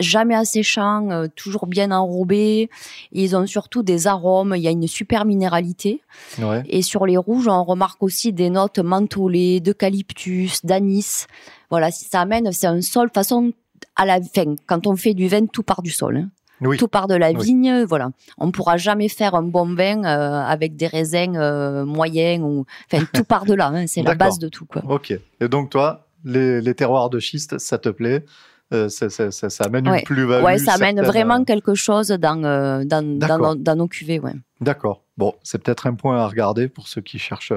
jamais 0.00 0.34
asséchants, 0.34 1.10
euh, 1.10 1.26
toujours 1.34 1.66
bien 1.66 1.92
enrobés. 1.92 2.70
Ils 3.12 3.36
ont 3.36 3.46
surtout 3.46 3.82
des 3.82 4.06
arômes, 4.06 4.54
il 4.56 4.62
y 4.62 4.68
a 4.68 4.70
une 4.70 4.88
super 4.88 5.24
minéralité. 5.24 6.02
Ouais. 6.38 6.62
Et 6.68 6.82
sur 6.82 7.06
les 7.06 7.16
rouges, 7.16 7.48
on 7.48 7.62
remarque 7.64 8.02
aussi 8.02 8.32
des 8.32 8.50
notes 8.50 8.78
mentholées, 8.78 9.60
d'eucalyptus, 9.60 10.64
d'anis. 10.64 11.26
Voilà, 11.68 11.90
si 11.90 12.06
ça 12.06 12.22
amène, 12.22 12.50
c'est 12.52 12.66
un 12.66 12.80
sol, 12.80 13.08
de 13.08 13.12
façon, 13.12 13.52
à 13.94 14.06
la 14.06 14.20
fin, 14.22 14.54
quand 14.66 14.86
on 14.86 14.96
fait 14.96 15.14
du 15.14 15.28
vin, 15.28 15.46
tout 15.46 15.62
part 15.62 15.82
du 15.82 15.90
sol. 15.90 16.16
hein. 16.16 16.30
Oui. 16.62 16.76
Tout 16.76 16.88
part 16.88 17.06
de 17.06 17.14
la 17.14 17.30
Oui. 17.32 17.42
vigne, 17.44 17.84
voilà. 17.84 18.10
On 18.38 18.50
pourra 18.50 18.76
jamais 18.76 19.08
faire 19.08 19.34
un 19.34 19.42
bon 19.42 19.74
vin 19.74 20.04
euh, 20.04 20.40
avec 20.42 20.76
des 20.76 20.86
raisins 20.86 21.36
euh, 21.36 21.84
moyens 21.84 22.42
ou, 22.44 22.66
enfin, 22.92 23.04
tout 23.12 23.24
part 23.24 23.44
de 23.46 23.54
là. 23.54 23.68
hein. 23.74 23.86
C'est 23.86 24.02
la 24.02 24.14
base 24.16 24.38
de 24.38 24.48
tout, 24.48 24.66
quoi. 24.66 24.82
Ok. 24.88 25.12
Et 25.40 25.48
donc, 25.48 25.70
toi, 25.70 26.06
les, 26.24 26.60
les 26.60 26.74
terroirs 26.74 27.08
de 27.10 27.18
schiste, 27.18 27.58
ça 27.58 27.78
te 27.78 27.88
plaît? 27.88 28.24
Euh, 28.72 28.88
ça, 28.88 29.10
ça- 29.10 29.30
ça- 29.32 29.50
ça 29.50 29.64
amène 29.64 29.88
Ouais. 29.88 29.98
une 29.98 30.04
plus-value 30.04 30.44
Ouais, 30.44 30.58
ça 30.58 30.74
amène 30.74 31.00
vraiment 31.02 31.42
quelque 31.44 31.74
chose 31.74 32.08
dans 32.08 32.44
euh, 32.44 32.84
dans, 32.84 33.02
nos, 33.04 33.54
dans 33.56 33.74
nos 33.74 33.88
cuvées, 33.88 34.20
ouais. 34.20 34.34
D'accord. 34.60 35.02
Bon, 35.18 35.34
c'est 35.42 35.60
peut-être 35.60 35.88
un 35.88 35.94
point 35.94 36.18
à 36.20 36.28
regarder 36.28 36.68
pour 36.68 36.86
ceux 36.86 37.00
qui 37.00 37.18
cherchent, 37.18 37.52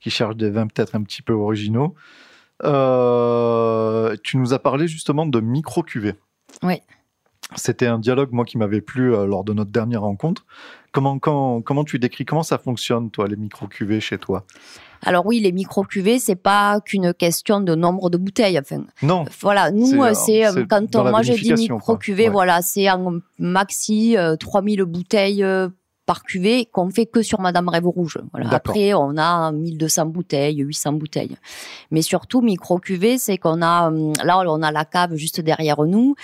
qui 0.00 0.10
cherchent 0.10 0.34
des 0.36 0.50
vins 0.50 0.66
peut-être 0.66 0.96
un 0.96 1.02
petit 1.04 1.22
peu 1.22 1.32
originaux. 1.32 1.94
Euh, 2.64 4.16
tu 4.22 4.36
nous 4.36 4.52
as 4.52 4.58
parlé 4.58 4.88
justement 4.88 5.26
de 5.26 5.40
micro-cuvées. 5.40 6.14
Oui. 6.62 6.80
C'était 7.56 7.86
un 7.86 7.98
dialogue, 7.98 8.30
moi, 8.32 8.44
qui 8.44 8.58
m'avait 8.58 8.80
plu 8.82 9.14
euh, 9.14 9.24
lors 9.26 9.42
de 9.44 9.52
notre 9.54 9.70
dernière 9.70 10.02
rencontre. 10.02 10.44
Comment, 10.92 11.18
quand- 11.18 11.62
comment 11.62 11.84
tu 11.84 11.98
décris, 11.98 12.24
comment 12.24 12.42
ça 12.42 12.58
fonctionne, 12.58 13.10
toi, 13.10 13.26
les 13.26 13.36
micro-cuvées 13.36 14.00
chez 14.00 14.18
toi? 14.18 14.44
Alors 15.02 15.24
oui, 15.26 15.38
les 15.40 15.52
micro 15.52 15.84
cuvées, 15.84 16.18
c'est 16.18 16.34
pas 16.34 16.80
qu'une 16.80 17.14
question 17.14 17.60
de 17.60 17.74
nombre 17.74 18.10
de 18.10 18.18
bouteilles. 18.18 18.58
Enfin, 18.58 18.82
Non, 19.02 19.24
Voilà, 19.40 19.70
nous, 19.70 19.86
C'est, 20.14 20.44
euh, 20.44 20.52
euh, 20.56 20.66
quand 20.68 20.94
on, 20.96 21.08
moi 21.10 21.22
je 21.22 21.32
dis 21.32 21.38
vinification, 21.38 21.76
micro 21.76 21.92
quoi. 21.92 21.98
cuvée, 21.98 22.24
Ouais. 22.24 22.30
voilà, 22.30 22.62
c'est 22.62 22.90
en 22.90 23.18
maxi 23.38 24.16
euh, 24.16 24.34
3000 24.36 24.82
bouteilles 24.84 25.44
par 26.08 26.22
cuvée 26.22 26.64
qu'on 26.64 26.88
fait 26.88 27.04
que 27.04 27.20
sur 27.20 27.38
Madame 27.38 27.68
Rêve 27.68 27.86
Rouge. 27.86 28.18
Voilà. 28.32 28.48
Après, 28.50 28.94
on 28.94 29.18
a 29.18 29.52
1200 29.52 30.06
bouteilles, 30.06 30.56
800 30.56 30.94
bouteilles. 30.94 31.36
Mais 31.90 32.00
surtout, 32.00 32.40
micro 32.40 32.78
cuvée, 32.78 33.18
c'est 33.18 33.36
qu'on 33.36 33.60
a, 33.60 33.88
hum, 33.88 34.14
là, 34.24 34.42
on 34.46 34.62
a 34.62 34.72
la 34.72 34.86
cave 34.86 35.16
juste 35.16 35.42
derrière 35.42 35.82
nous 35.84 36.14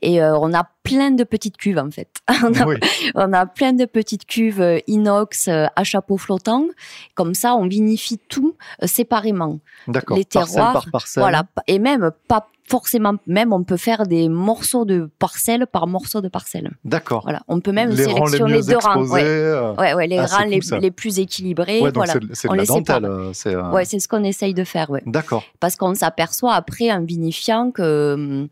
et 0.00 0.22
euh, 0.22 0.38
on 0.38 0.54
a 0.54 0.62
plein 0.82 1.10
de 1.10 1.24
petites 1.24 1.56
cuves, 1.56 1.78
en 1.78 1.90
fait. 1.90 2.08
on, 2.42 2.52
a, 2.54 2.66
oui, 2.66 2.76
on 3.14 3.32
a 3.32 3.46
plein 3.46 3.72
de 3.72 3.84
petites 3.84 4.26
cuves 4.26 4.60
euh, 4.60 4.78
inox 4.86 5.48
euh, 5.48 5.66
à 5.76 5.84
chapeau 5.84 6.16
flottant. 6.16 6.66
Comme 7.14 7.34
ça, 7.34 7.54
on 7.54 7.66
vinifie 7.66 8.18
tout 8.28 8.56
euh, 8.82 8.86
séparément. 8.86 9.60
d'accord. 9.88 10.16
les 10.16 10.24
Parcelle 10.24 10.54
terroirs, 10.54 10.72
par 10.72 10.90
parcelle. 10.90 11.22
Voilà, 11.22 11.44
et 11.66 11.78
même 11.78 12.10
pas 12.28 12.48
forcément, 12.68 13.14
même 13.26 13.52
on 13.52 13.64
peut 13.64 13.76
faire 13.76 14.06
des 14.06 14.28
morceaux 14.28 14.84
de 14.84 15.10
parcelles 15.18 15.66
par 15.66 15.86
morceau 15.86 16.20
de 16.20 16.28
parcelle. 16.28 16.70
D'accord. 16.84 17.22
Voilà, 17.24 17.42
on 17.48 17.60
peut 17.60 17.72
même 17.72 17.90
les 17.90 17.96
les 17.96 18.04
sélectionner 18.04 18.54
mieux 18.54 18.62
deux 18.62 18.76
rangs. 18.78 19.04
Ouais, 19.08 19.22
euh, 19.24 19.74
ouais, 19.74 19.94
ouais, 19.94 20.06
les 20.06 20.18
Ah, 20.18 20.26
rangs 20.26 20.44
cool, 20.44 20.50
les, 20.50 20.80
les 20.80 20.90
plus 20.90 21.18
équilibrés. 21.18 21.80
ouais, 21.80 21.90
voilà. 21.94 22.14
c'est, 22.32 22.48
de 22.48 22.52
on 22.52 22.54
la 22.54 22.62
les 22.62 22.68
dentelle. 22.68 23.08
C'est, 23.34 23.54
euh, 23.54 23.70
Ouais, 23.70 23.84
c'est 23.84 23.98
ce 23.98 24.08
qu'on 24.08 24.24
essaye 24.24 24.54
de 24.54 24.64
faire, 24.64 24.90
ouais. 24.90 25.02
D'accord. 25.06 25.44
Parce 25.60 25.76
qu'on 25.76 25.94
s'aperçoit 25.94 26.54
après 26.54 26.90
en 26.90 27.02
vinifiant 27.04 27.72
que 27.72 28.14
hum, 28.14 28.48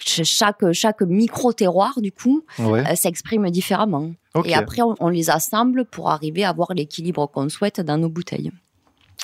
chaque, 0.00 0.72
chaque 0.72 1.02
micro-terroir, 1.02 2.00
du 2.00 2.12
coup, 2.12 2.44
Ouais. 2.58 2.84
euh, 2.90 2.94
s'exprime 2.94 3.48
différemment. 3.50 4.12
Et 4.44 4.54
après, 4.54 4.82
on, 4.82 4.94
on 5.00 5.08
les 5.08 5.28
assemble 5.30 5.84
pour 5.84 6.10
arriver 6.10 6.44
à 6.44 6.48
avoir 6.50 6.72
l'équilibre 6.74 7.26
qu'on 7.26 7.48
souhaite 7.48 7.80
dans 7.80 7.98
nos 7.98 8.08
bouteilles. 8.08 8.50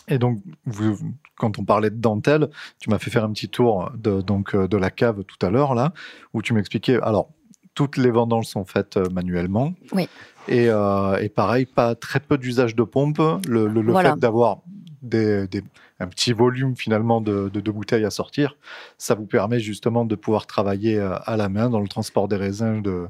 Et 0.09 0.19
donc, 0.19 0.41
vous- 0.67 0.99
quand 1.37 1.59
on 1.59 1.65
parlait 1.65 1.91
de 1.91 1.97
dentelle, 1.97 2.49
tu 2.81 2.91
m'as 2.91 2.99
fait 2.99 3.11
faire 3.11 3.25
un 3.25 3.33
petit 3.33 3.49
tour 3.49 3.91
de, 3.97 4.21
donc, 4.21 4.55
euh, 4.55 4.69
de 4.69 4.77
la 4.77 4.91
cave 4.91 5.25
tout 5.25 5.45
à 5.47 5.51
l'heure, 5.51 5.75
là, 5.75 5.93
où 6.35 6.43
tu 6.43 6.53
m'expliquais. 6.53 6.99
Alors, 7.03 7.31
toutes 7.75 7.97
les 7.97 8.11
vendanges 8.11 8.47
sont 8.47 8.65
faites 8.65 8.97
euh, 8.97 9.09
manuellement. 9.11 9.73
Oui. 9.93 10.09
Et, 10.49 10.69
euh, 10.69 11.17
et 11.19 11.29
pareil, 11.29 11.65
pas 11.67 11.95
très 11.95 12.21
peu 12.21 12.37
d'usage 12.39 12.75
de 12.75 12.83
pompe. 12.83 13.19
Le, 13.47 13.67
le- 13.69 13.83
le 13.83 13.93
Voilà. 13.93 14.15
fait 14.15 14.19
d'avoir 14.21 14.59
des, 15.03 15.47
des- 15.47 15.63
un 16.01 16.07
petit 16.07 16.33
volume 16.33 16.77
finalement 16.77 17.21
de, 17.21 17.49
de, 17.53 17.61
de 17.61 17.71
bouteilles 17.71 18.05
à 18.05 18.11
sortir, 18.11 18.57
ça 18.99 19.15
vous 19.15 19.27
permet 19.27 19.61
justement 19.61 20.05
de 20.05 20.15
pouvoir 20.15 20.47
travailler 20.47 20.97
euh, 20.99 21.17
à 21.25 21.37
la 21.37 21.49
main 21.49 21.71
dans 21.71 21.81
le 21.81 21.89
transport 21.89 22.29
des 22.29 22.37
raisins 22.37 22.81
de, 22.83 23.07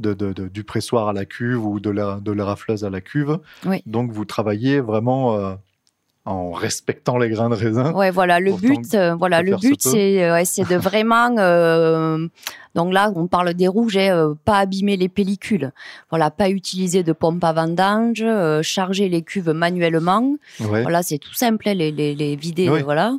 de, 0.00 0.12
de- 0.14 0.32
de- 0.32 0.48
du 0.48 0.62
pressoir 0.64 1.08
à 1.08 1.12
la 1.12 1.24
cuve 1.24 1.64
ou 1.64 1.80
de 1.80 1.90
la, 1.90 2.20
de 2.20 2.32
la 2.32 2.44
rafleuse 2.44 2.84
à 2.84 2.90
la 2.90 3.00
cuve. 3.00 3.38
Oui. 3.64 3.82
Donc 3.86 4.10
vous 4.12 4.24
travaillez 4.26 4.80
vraiment 4.80 5.34
euh, 5.36 5.54
en 6.26 6.50
respectant 6.50 7.18
les 7.18 7.30
grains 7.30 7.48
de 7.48 7.54
raisin. 7.54 7.92
Ouais, 7.92 8.10
voilà, 8.10 8.40
le 8.40 8.52
but, 8.52 8.94
euh, 8.94 9.14
voilà, 9.14 9.42
le 9.42 9.56
but, 9.56 9.80
c'est, 9.80 10.24
euh, 10.24 10.34
ouais, 10.34 10.44
c'est 10.44 10.68
de 10.68 10.74
vraiment, 10.74 11.32
euh, 11.38 12.26
donc 12.74 12.92
là, 12.92 13.12
on 13.14 13.28
parle 13.28 13.54
des 13.54 13.68
rouges, 13.68 13.96
hein, 13.96 14.34
pas 14.44 14.58
abîmer 14.58 14.96
les 14.96 15.08
pellicules. 15.08 15.70
Voilà, 16.10 16.32
pas 16.32 16.50
utiliser 16.50 17.04
de 17.04 17.12
pompe 17.12 17.44
à 17.44 17.52
vendange, 17.52 18.24
charger 18.62 19.08
les 19.08 19.22
cuves 19.22 19.50
manuellement. 19.50 20.36
Ouais. 20.58 20.82
Voilà, 20.82 21.04
c'est 21.04 21.18
tout 21.18 21.32
simple, 21.32 21.68
hein, 21.68 21.74
les, 21.74 21.92
les, 21.92 22.16
les 22.16 22.34
vider, 22.34 22.68
voilà. 22.82 23.14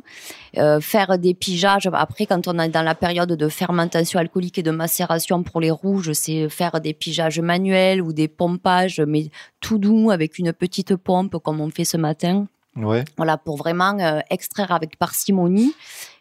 Faire 0.80 1.18
des 1.18 1.32
pigeages. 1.32 1.88
Après, 1.90 2.26
quand 2.26 2.46
on 2.46 2.58
est 2.58 2.68
dans 2.68 2.82
la 2.82 2.94
période 2.94 3.32
de 3.32 3.48
fermentation 3.48 4.20
alcoolique 4.20 4.58
et 4.58 4.62
de 4.62 4.70
macération 4.70 5.42
pour 5.42 5.60
les 5.60 5.70
rouges, 5.70 6.12
c'est 6.12 6.48
faire 6.50 6.80
des 6.80 6.92
pigeages 6.92 7.40
manuels 7.40 8.02
ou 8.02 8.12
des 8.12 8.28
pompages, 8.28 9.00
mais 9.00 9.30
tout 9.60 9.78
doux 9.78 10.10
avec 10.10 10.38
une 10.38 10.52
petite 10.52 10.94
pompe 10.94 11.38
comme 11.42 11.60
on 11.60 11.70
fait 11.70 11.84
ce 11.84 11.96
matin. 11.96 12.46
Ouais. 12.76 13.04
Voilà, 13.16 13.36
pour 13.38 13.56
vraiment 13.56 13.98
euh, 13.98 14.20
extraire 14.30 14.70
avec 14.72 14.98
parcimonie 14.98 15.72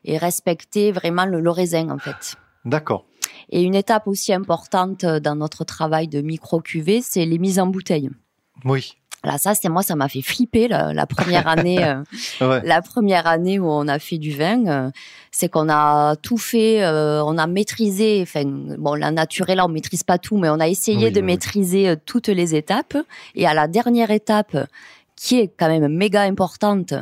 et 0.03 0.17
respecter 0.17 0.91
vraiment 0.91 1.25
le, 1.25 1.39
le 1.39 1.49
raisin, 1.51 1.89
en 1.89 1.99
fait. 1.99 2.35
D'accord. 2.65 3.05
Et 3.49 3.61
une 3.63 3.75
étape 3.75 4.07
aussi 4.07 4.33
importante 4.33 5.03
euh, 5.03 5.19
dans 5.19 5.35
notre 5.35 5.63
travail 5.63 6.07
de 6.07 6.21
micro-cuvée, 6.21 7.01
c'est 7.01 7.25
les 7.25 7.37
mises 7.37 7.59
en 7.59 7.67
bouteille. 7.67 8.09
Oui. 8.65 8.93
Là, 9.23 9.37
ça, 9.37 9.55
c'est 9.55 9.67
moi, 9.67 9.81
ça 9.83 9.95
m'a 9.95 10.07
fait 10.09 10.21
flipper 10.21 10.67
la, 10.67 10.93
la 10.93 11.05
première 11.07 11.47
année. 11.47 11.83
euh, 11.83 12.03
Ouais. 12.41 12.61
la 12.63 12.81
première 12.81 13.25
année 13.27 13.57
où 13.59 13.67
on 13.69 13.87
a 13.87 13.99
fait 13.99 14.17
du 14.19 14.31
vin, 14.31 14.65
euh, 14.67 14.91
c'est 15.31 15.49
qu'on 15.49 15.69
a 15.69 16.15
tout 16.17 16.37
fait, 16.37 16.83
euh, 16.83 17.23
on 17.23 17.37
a 17.37 17.47
maîtrisé, 17.47 18.19
enfin, 18.21 18.43
bon, 18.45 18.93
la 18.93 19.11
naturelle, 19.11 19.57
là, 19.57 19.65
on 19.65 19.69
maîtrise 19.69 20.03
pas 20.03 20.17
tout, 20.17 20.37
mais 20.37 20.49
on 20.49 20.59
a 20.59 20.67
essayé 20.67 21.07
Oui, 21.07 21.11
de 21.11 21.19
oui, 21.19 21.25
maîtriser 21.25 21.95
toutes 22.05 22.27
les 22.29 22.55
étapes. 22.55 22.95
Et 23.35 23.47
à 23.47 23.53
la 23.53 23.67
dernière 23.67 24.11
étape, 24.11 24.55
qui 25.17 25.39
est 25.39 25.51
quand 25.57 25.67
même 25.67 25.87
méga 25.93 26.21
importante, 26.21 26.93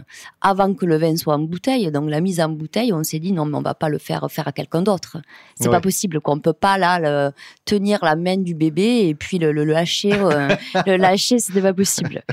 avant 0.42 0.74
que 0.74 0.86
le 0.86 0.96
vin 0.98 1.16
soit 1.18 1.36
en 1.36 1.40
bouteille, 1.40 1.92
donc 1.92 2.10
la 2.10 2.22
mise 2.22 2.40
en 2.40 2.50
bouteille, 2.50 2.92
on 2.94 3.04
s'est 3.04 3.20
dit 3.20 3.34
non, 3.34 3.46
mais 3.46 3.58
on 3.58 3.62
va 3.62 3.74
pas 3.76 3.90
le 3.90 3.98
faire 4.00 4.26
faire 4.32 4.48
à 4.48 4.52
quelqu'un 4.54 4.82
d'autre. 4.82 5.18
C'est 5.60 5.68
Ouais. 5.68 5.74
pas 5.76 5.82
possible 5.82 6.22
qu'on 6.22 6.40
peut 6.40 6.54
pas 6.54 6.78
là 6.78 6.98
le- 7.00 7.32
tenir 7.66 8.00
la 8.04 8.16
main 8.16 8.38
du 8.38 8.56
bébé 8.56 9.08
et 9.10 9.16
puis 9.16 9.38
le, 9.38 9.52
le 9.52 9.66
lâcher, 9.66 10.14
euh, 10.14 10.48
le 10.88 10.96
lâcher, 10.96 11.40
c'était 11.40 11.62
pas 11.62 11.74
possible. 11.74 12.24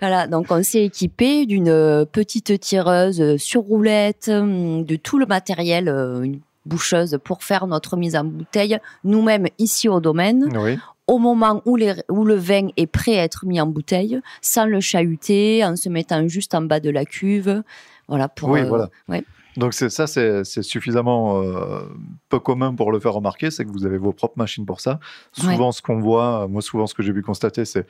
Voilà, 0.00 0.26
donc 0.26 0.46
on 0.50 0.62
s'est 0.62 0.84
équipé 0.84 1.46
d'une 1.46 2.04
petite 2.12 2.60
tireuse 2.60 3.36
sur 3.38 3.62
roulette, 3.62 4.28
hum, 4.28 4.84
de 4.84 4.96
tout 4.96 5.18
le 5.18 5.26
matériel, 5.26 5.88
euh, 5.88 6.22
une 6.22 6.40
boucheuse 6.66 7.18
pour 7.24 7.42
faire 7.42 7.66
notre 7.66 7.96
mise 7.96 8.16
en 8.16 8.24
bouteille, 8.24 8.78
nous-mêmes 9.04 9.46
ici 9.58 9.88
au 9.88 10.00
domaine, 10.00 10.48
Oui. 10.58 10.78
au 11.06 11.18
moment 11.18 11.62
où, 11.66 11.76
les- 11.76 12.02
où 12.08 12.24
le 12.24 12.34
vin 12.36 12.68
est 12.76 12.86
prêt 12.86 13.18
à 13.18 13.24
être 13.24 13.46
mis 13.46 13.60
en 13.60 13.66
bouteille, 13.66 14.20
sans 14.40 14.64
le 14.66 14.80
chahuter, 14.80 15.64
en 15.64 15.76
se 15.76 15.88
mettant 15.88 16.26
juste 16.28 16.54
en 16.54 16.62
bas 16.62 16.80
de 16.80 16.90
la 16.90 17.04
cuve. 17.04 17.62
Voilà, 18.08 18.28
pour, 18.28 18.50
Oui, 18.50 18.60
euh, 18.60 18.64
voilà. 18.68 18.90
ouais. 19.08 19.24
Donc 19.56 19.72
c'est 19.72 19.88
ça, 19.88 20.08
c'est 20.08 20.42
suffisamment 20.62 21.40
euh, 21.40 21.82
peu 22.28 22.40
commun 22.40 22.74
pour 22.74 22.90
le 22.90 22.98
faire 22.98 23.12
remarquer, 23.12 23.52
c'est 23.52 23.64
que 23.64 23.70
vous 23.70 23.86
avez 23.86 23.98
vos 23.98 24.12
propres 24.12 24.36
machines 24.36 24.66
pour 24.66 24.80
ça. 24.80 24.98
Souvent, 25.30 25.70
ce 25.70 25.80
qu'on 25.80 26.00
voit, 26.00 26.48
moi 26.48 26.60
souvent 26.60 26.88
ce 26.88 26.94
que 26.94 27.04
j'ai 27.04 27.12
pu 27.12 27.22
constater, 27.22 27.64
c'est 27.64 27.86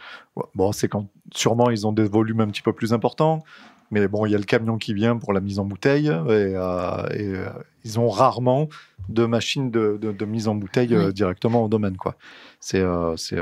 bon, 0.55 0.73
c'est 0.73 0.89
quand 0.89 1.07
sûrement 1.33 1.71
ils 1.71 1.87
ont 1.87 1.93
des 1.93 2.05
volumes 2.05 2.41
un 2.41 2.49
petit 2.49 2.61
peu 2.61 2.75
plus 2.75 2.93
importants, 2.93 3.45
mais 3.91 4.09
bon, 4.09 4.27
il 4.27 4.33
y 4.33 4.35
a 4.35 4.39
le 4.39 4.45
camion 4.45 4.77
qui 4.79 4.95
vient 4.95 5.17
pour 5.17 5.33
la 5.33 5.41
mise 5.41 5.59
en 5.59 5.65
bouteille 5.65 6.07
et, 6.09 6.11
euh, 6.11 7.07
et, 7.11 7.27
euh, 7.35 7.49
ils 7.85 8.01
ont 8.01 8.09
rarement 8.09 8.69
de 9.09 9.27
machines 9.27 9.71
de, 9.71 9.99
de- 10.01 10.13
de 10.13 10.25
mise 10.25 10.49
en 10.49 10.55
bouteille 10.55 10.95
euh, 10.95 11.13
directement 11.13 11.65
au 11.65 11.69
domaine, 11.69 11.97
quoi. 11.97 12.17
C'est 12.61 12.83
c'est 13.17 13.39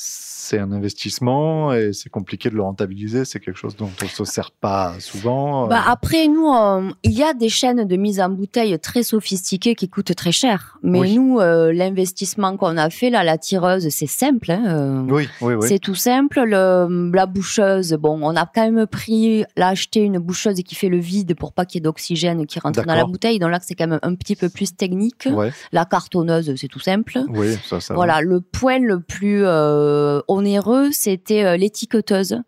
c'est 0.00 0.58
un 0.58 0.70
investissement 0.72 1.72
et 1.74 1.92
c'est 1.92 2.08
compliqué 2.08 2.48
de 2.50 2.54
le 2.54 2.62
rentabiliser. 2.62 3.24
C'est 3.24 3.40
quelque 3.40 3.56
chose 3.58 3.76
dont 3.76 3.90
on 4.02 4.06
se 4.06 4.24
sert 4.24 4.50
pas 4.52 4.94
souvent. 5.00 5.66
Bah, 5.66 5.80
Euh, 5.86 5.90
après, 5.90 6.28
nous, 6.28 6.46
on- 6.46 6.92
il 7.02 7.12
y 7.12 7.22
a 7.24 7.34
des 7.34 7.48
chaînes 7.48 7.84
de 7.84 7.96
mise 7.96 8.20
en 8.20 8.28
bouteille 8.30 8.78
très 8.78 9.02
sophistiquées 9.02 9.74
qui 9.74 9.88
coûtent 9.88 10.14
très 10.14 10.32
cher. 10.32 10.78
Mais 10.82 11.00
Oui. 11.00 11.16
nous, 11.18 11.40
euh, 11.40 11.72
l'investissement 11.72 12.56
qu'on 12.56 12.76
a 12.76 12.88
fait, 12.90 13.10
là, 13.10 13.24
la 13.24 13.36
tireuse, 13.38 13.88
c'est 13.90 14.06
simple. 14.06 14.50
hein, 14.52 14.62
euh, 14.68 15.02
oui, 15.10 15.28
oui, 15.42 15.54
oui. 15.54 15.66
C'est 15.68 15.80
tout 15.80 15.94
simple. 15.96 16.40
Le, 16.46 17.10
la 17.12 17.26
boucheuse, 17.26 17.92
bon, 17.94 18.20
on 18.22 18.36
a 18.36 18.46
quand 18.46 18.70
même 18.70 18.86
pris, 18.86 19.44
là, 19.56 19.68
acheté 19.68 20.00
une 20.00 20.18
boucheuse 20.18 20.62
qui 20.62 20.74
fait 20.76 20.88
le 20.88 20.98
vide 20.98 21.34
pour 21.34 21.52
pas 21.52 21.66
qu'il 21.66 21.78
y 21.78 21.80
ait 21.80 21.82
d'oxygène 21.82 22.46
qui 22.46 22.60
rentre 22.60 22.82
dans 22.84 22.94
la 22.94 23.04
bouteille. 23.04 23.38
Donc 23.40 23.50
là, 23.50 23.58
c'est 23.60 23.74
quand 23.74 23.88
même 23.88 23.98
un 24.02 24.14
petit 24.14 24.36
peu 24.36 24.48
plus 24.48 24.74
technique. 24.74 25.28
Ouais, 25.30 25.50
La 25.72 25.84
cartonneuse, 25.84 26.54
c'est 26.56 26.68
tout 26.68 26.78
simple. 26.80 27.18
oui, 27.30 27.56
ça, 27.68 27.80
ça. 27.80 27.94
Voilà, 27.94 28.20
le 28.22 28.40
point 28.40 28.78
le 28.78 29.00
plus 29.00 29.42
euh, 29.44 29.87
onéreux, 30.28 30.90
c'était 30.92 31.44
euh, 31.44 31.56
l'étiqueteuse 31.56 32.40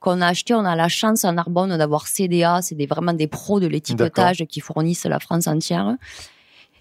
qu'on 0.00 0.20
a 0.20 0.28
acheté. 0.28 0.54
On 0.54 0.64
a 0.64 0.76
la 0.76 0.88
chance 0.88 1.24
en 1.24 1.32
Narbonne 1.32 1.76
d'avoir 1.76 2.06
CDA, 2.06 2.60
c'est 2.62 2.74
des, 2.74 2.86
vraiment 2.86 3.12
des 3.12 3.26
pros 3.26 3.60
de 3.60 3.66
l'étiquetage 3.66 4.44
qui 4.48 4.60
fournissent 4.60 5.04
la 5.04 5.18
France 5.18 5.46
entière. 5.46 5.96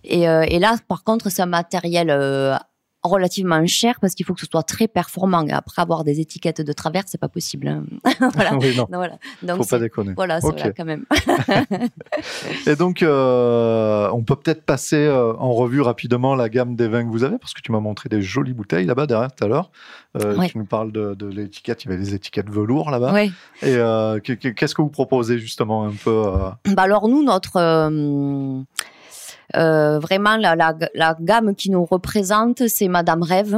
Et, 0.03 0.27
euh, 0.29 0.45
et 0.47 0.59
là, 0.59 0.75
par 0.87 1.03
contre, 1.03 1.29
c'est 1.29 1.41
un 1.41 1.47
matériel 1.47 2.09
euh, 2.09 2.55
relativement 3.09 3.65
cher 3.65 3.99
parce 4.01 4.13
qu'il 4.15 4.25
faut 4.25 4.33
que 4.33 4.39
ce 4.41 4.45
soit 4.49 4.63
très 4.63 4.87
performant. 4.87 5.45
Après, 5.51 5.81
avoir 5.81 6.03
des 6.03 6.19
étiquettes 6.19 6.61
de 6.61 6.73
travers, 6.73 7.03
c'est 7.07 7.17
pas 7.19 7.27
possible. 7.29 7.67
hein. 7.67 7.83
voilà. 8.33 8.55
oui, 8.57 8.75
non, 8.75 8.83
Donc, 8.83 8.89
voilà. 8.95 9.17
Donc, 9.43 9.57
faut 9.57 9.65
pas 9.65 9.79
déconner. 9.79 10.13
voilà, 10.15 10.39
c'est 10.41 10.47
Ok. 10.47 10.59
vrai, 10.59 10.73
quand 10.75 10.85
même. 10.85 11.05
Et 12.67 12.75
donc, 12.75 13.03
euh, 13.03 14.09
on 14.13 14.23
peut 14.23 14.35
peut-être 14.35 14.63
passer 14.63 14.95
euh, 14.97 15.33
en 15.37 15.53
revue 15.53 15.81
rapidement 15.81 16.35
la 16.35 16.49
gamme 16.49 16.75
des 16.75 16.87
vins 16.87 17.03
que 17.03 17.09
vous 17.09 17.23
avez, 17.23 17.37
parce 17.37 17.53
que 17.53 17.61
tu 17.61 17.71
m'as 17.71 17.79
montré 17.79 18.09
des 18.09 18.21
jolies 18.21 18.53
bouteilles 18.53 18.85
là-bas 18.85 19.07
derrière 19.07 19.31
tout 19.33 19.43
à 19.43 19.47
l'heure. 19.47 19.71
Euh, 20.21 20.35
Ouais. 20.37 20.49
Tu 20.49 20.57
nous 20.57 20.65
parles 20.65 20.91
de, 20.91 21.13
de 21.15 21.27
l'étiquette, 21.27 21.83
il 21.83 21.89
y 21.89 21.93
avait 21.93 22.01
des 22.03 22.13
étiquettes 22.13 22.49
velours 22.49 22.89
là-bas. 22.91 23.13
Ouais. 23.13 23.27
Et 23.61 23.75
euh, 23.75 24.19
que- 24.19 24.33
que- 24.33 24.49
qu'est-ce 24.49 24.75
que 24.75 24.81
vous 24.81 24.89
proposez 24.89 25.39
justement 25.39 25.85
un 25.85 25.91
peu 26.03 26.23
Bah 26.73 26.83
alors 26.83 27.07
nous, 27.07 27.23
notre 27.23 27.89
euh, 29.55 29.99
vraiment 29.99 30.35
la, 30.37 30.55
la, 30.55 30.75
la 30.93 31.15
gamme 31.19 31.55
qui 31.55 31.71
nous 31.71 31.85
représente, 31.85 32.67
c'est 32.67 32.87
Madame 32.87 33.23
Rêve. 33.23 33.57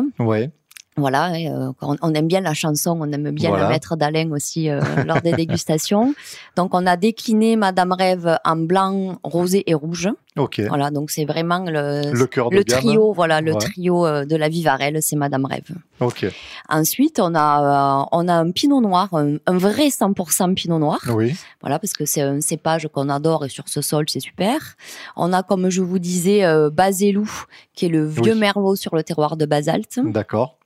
Voilà, 0.98 1.32
euh, 1.34 1.72
on, 1.82 2.14
aime 2.14 2.28
bien 2.28 2.42
la 2.42 2.54
chanson, 2.54 2.98
on 3.00 3.10
aime 3.14 3.32
bien 3.32 3.50
Voilà. 3.50 3.66
la 3.66 3.70
mettre 3.70 3.96
d'Alain 3.96 4.32
aussi 4.32 4.70
euh, 4.70 4.82
lors 5.06 5.22
des 5.22 5.32
dégustations. 5.34 6.14
Donc 6.58 6.74
on 6.74 6.86
a 6.86 6.98
décliné 6.98 7.56
Madame 7.56 7.94
Rêve 7.94 8.38
en 8.44 8.56
blanc, 8.58 9.18
rosé 9.24 9.64
et 9.70 9.74
rouge. 9.74 10.10
ok. 10.38 10.62
Voilà, 10.68 10.92
donc 10.92 11.10
c'est 11.12 11.24
vraiment 11.24 11.60
le, 11.66 12.12
Le 12.12 12.26
cœur 12.28 12.50
de 12.50 12.58
le 12.58 12.64
gamme. 12.64 12.80
trio, 12.80 13.14
voilà, 13.14 13.40
le 13.40 13.54
Ouais. 13.54 13.60
trio 13.60 14.06
euh, 14.06 14.26
de 14.26 14.36
la 14.36 14.50
Vivarelle, 14.50 14.98
c'est 15.02 15.16
Madame 15.16 15.46
Rêve. 15.46 15.70
Ok, 16.02 16.26
Ensuite, 16.68 17.20
on 17.22 17.34
a 17.34 18.02
euh, 18.04 18.06
on 18.12 18.28
a 18.28 18.34
un 18.34 18.52
Pinot 18.52 18.82
Noir, 18.82 19.08
un, 19.14 19.36
un 19.46 19.58
vrai 19.58 19.88
100% 19.88 20.54
Pinot 20.56 20.80
Noir. 20.80 21.00
oui, 21.16 21.34
Voilà, 21.62 21.80
parce 21.80 21.94
que 21.94 22.04
c'est 22.06 22.22
un 22.22 22.42
cépage 22.42 22.90
qu'on 22.92 23.08
adore 23.08 23.46
et 23.46 23.50
sur 23.50 23.70
ce 23.70 23.82
sol, 23.82 24.06
c'est 24.10 24.20
super. 24.20 24.76
On 25.16 25.32
a, 25.32 25.44
comme 25.44 25.70
je 25.70 25.82
vous 25.82 26.00
disais, 26.00 26.44
euh, 26.44 26.70
Baselou, 26.70 27.30
qui 27.74 27.86
est 27.86 27.90
le 27.90 28.06
vieux 28.06 28.34
Oui. 28.34 28.40
merlot 28.40 28.76
sur 28.76 28.96
le 28.96 29.04
terroir 29.04 29.38
de 29.38 29.46
basalte. 29.46 30.00
d'accord. 30.04 30.58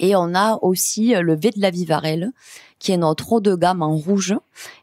Et 0.00 0.16
on 0.16 0.34
a 0.34 0.58
aussi 0.62 1.14
euh, 1.14 1.22
le 1.22 1.34
V 1.34 1.50
de 1.50 1.60
la 1.60 1.70
Vivarelle, 1.70 2.32
qui 2.78 2.92
est 2.92 2.96
notre 2.96 3.32
haut 3.32 3.40
de 3.40 3.54
gamme 3.54 3.82
en 3.82 3.96
rouge. 3.96 4.34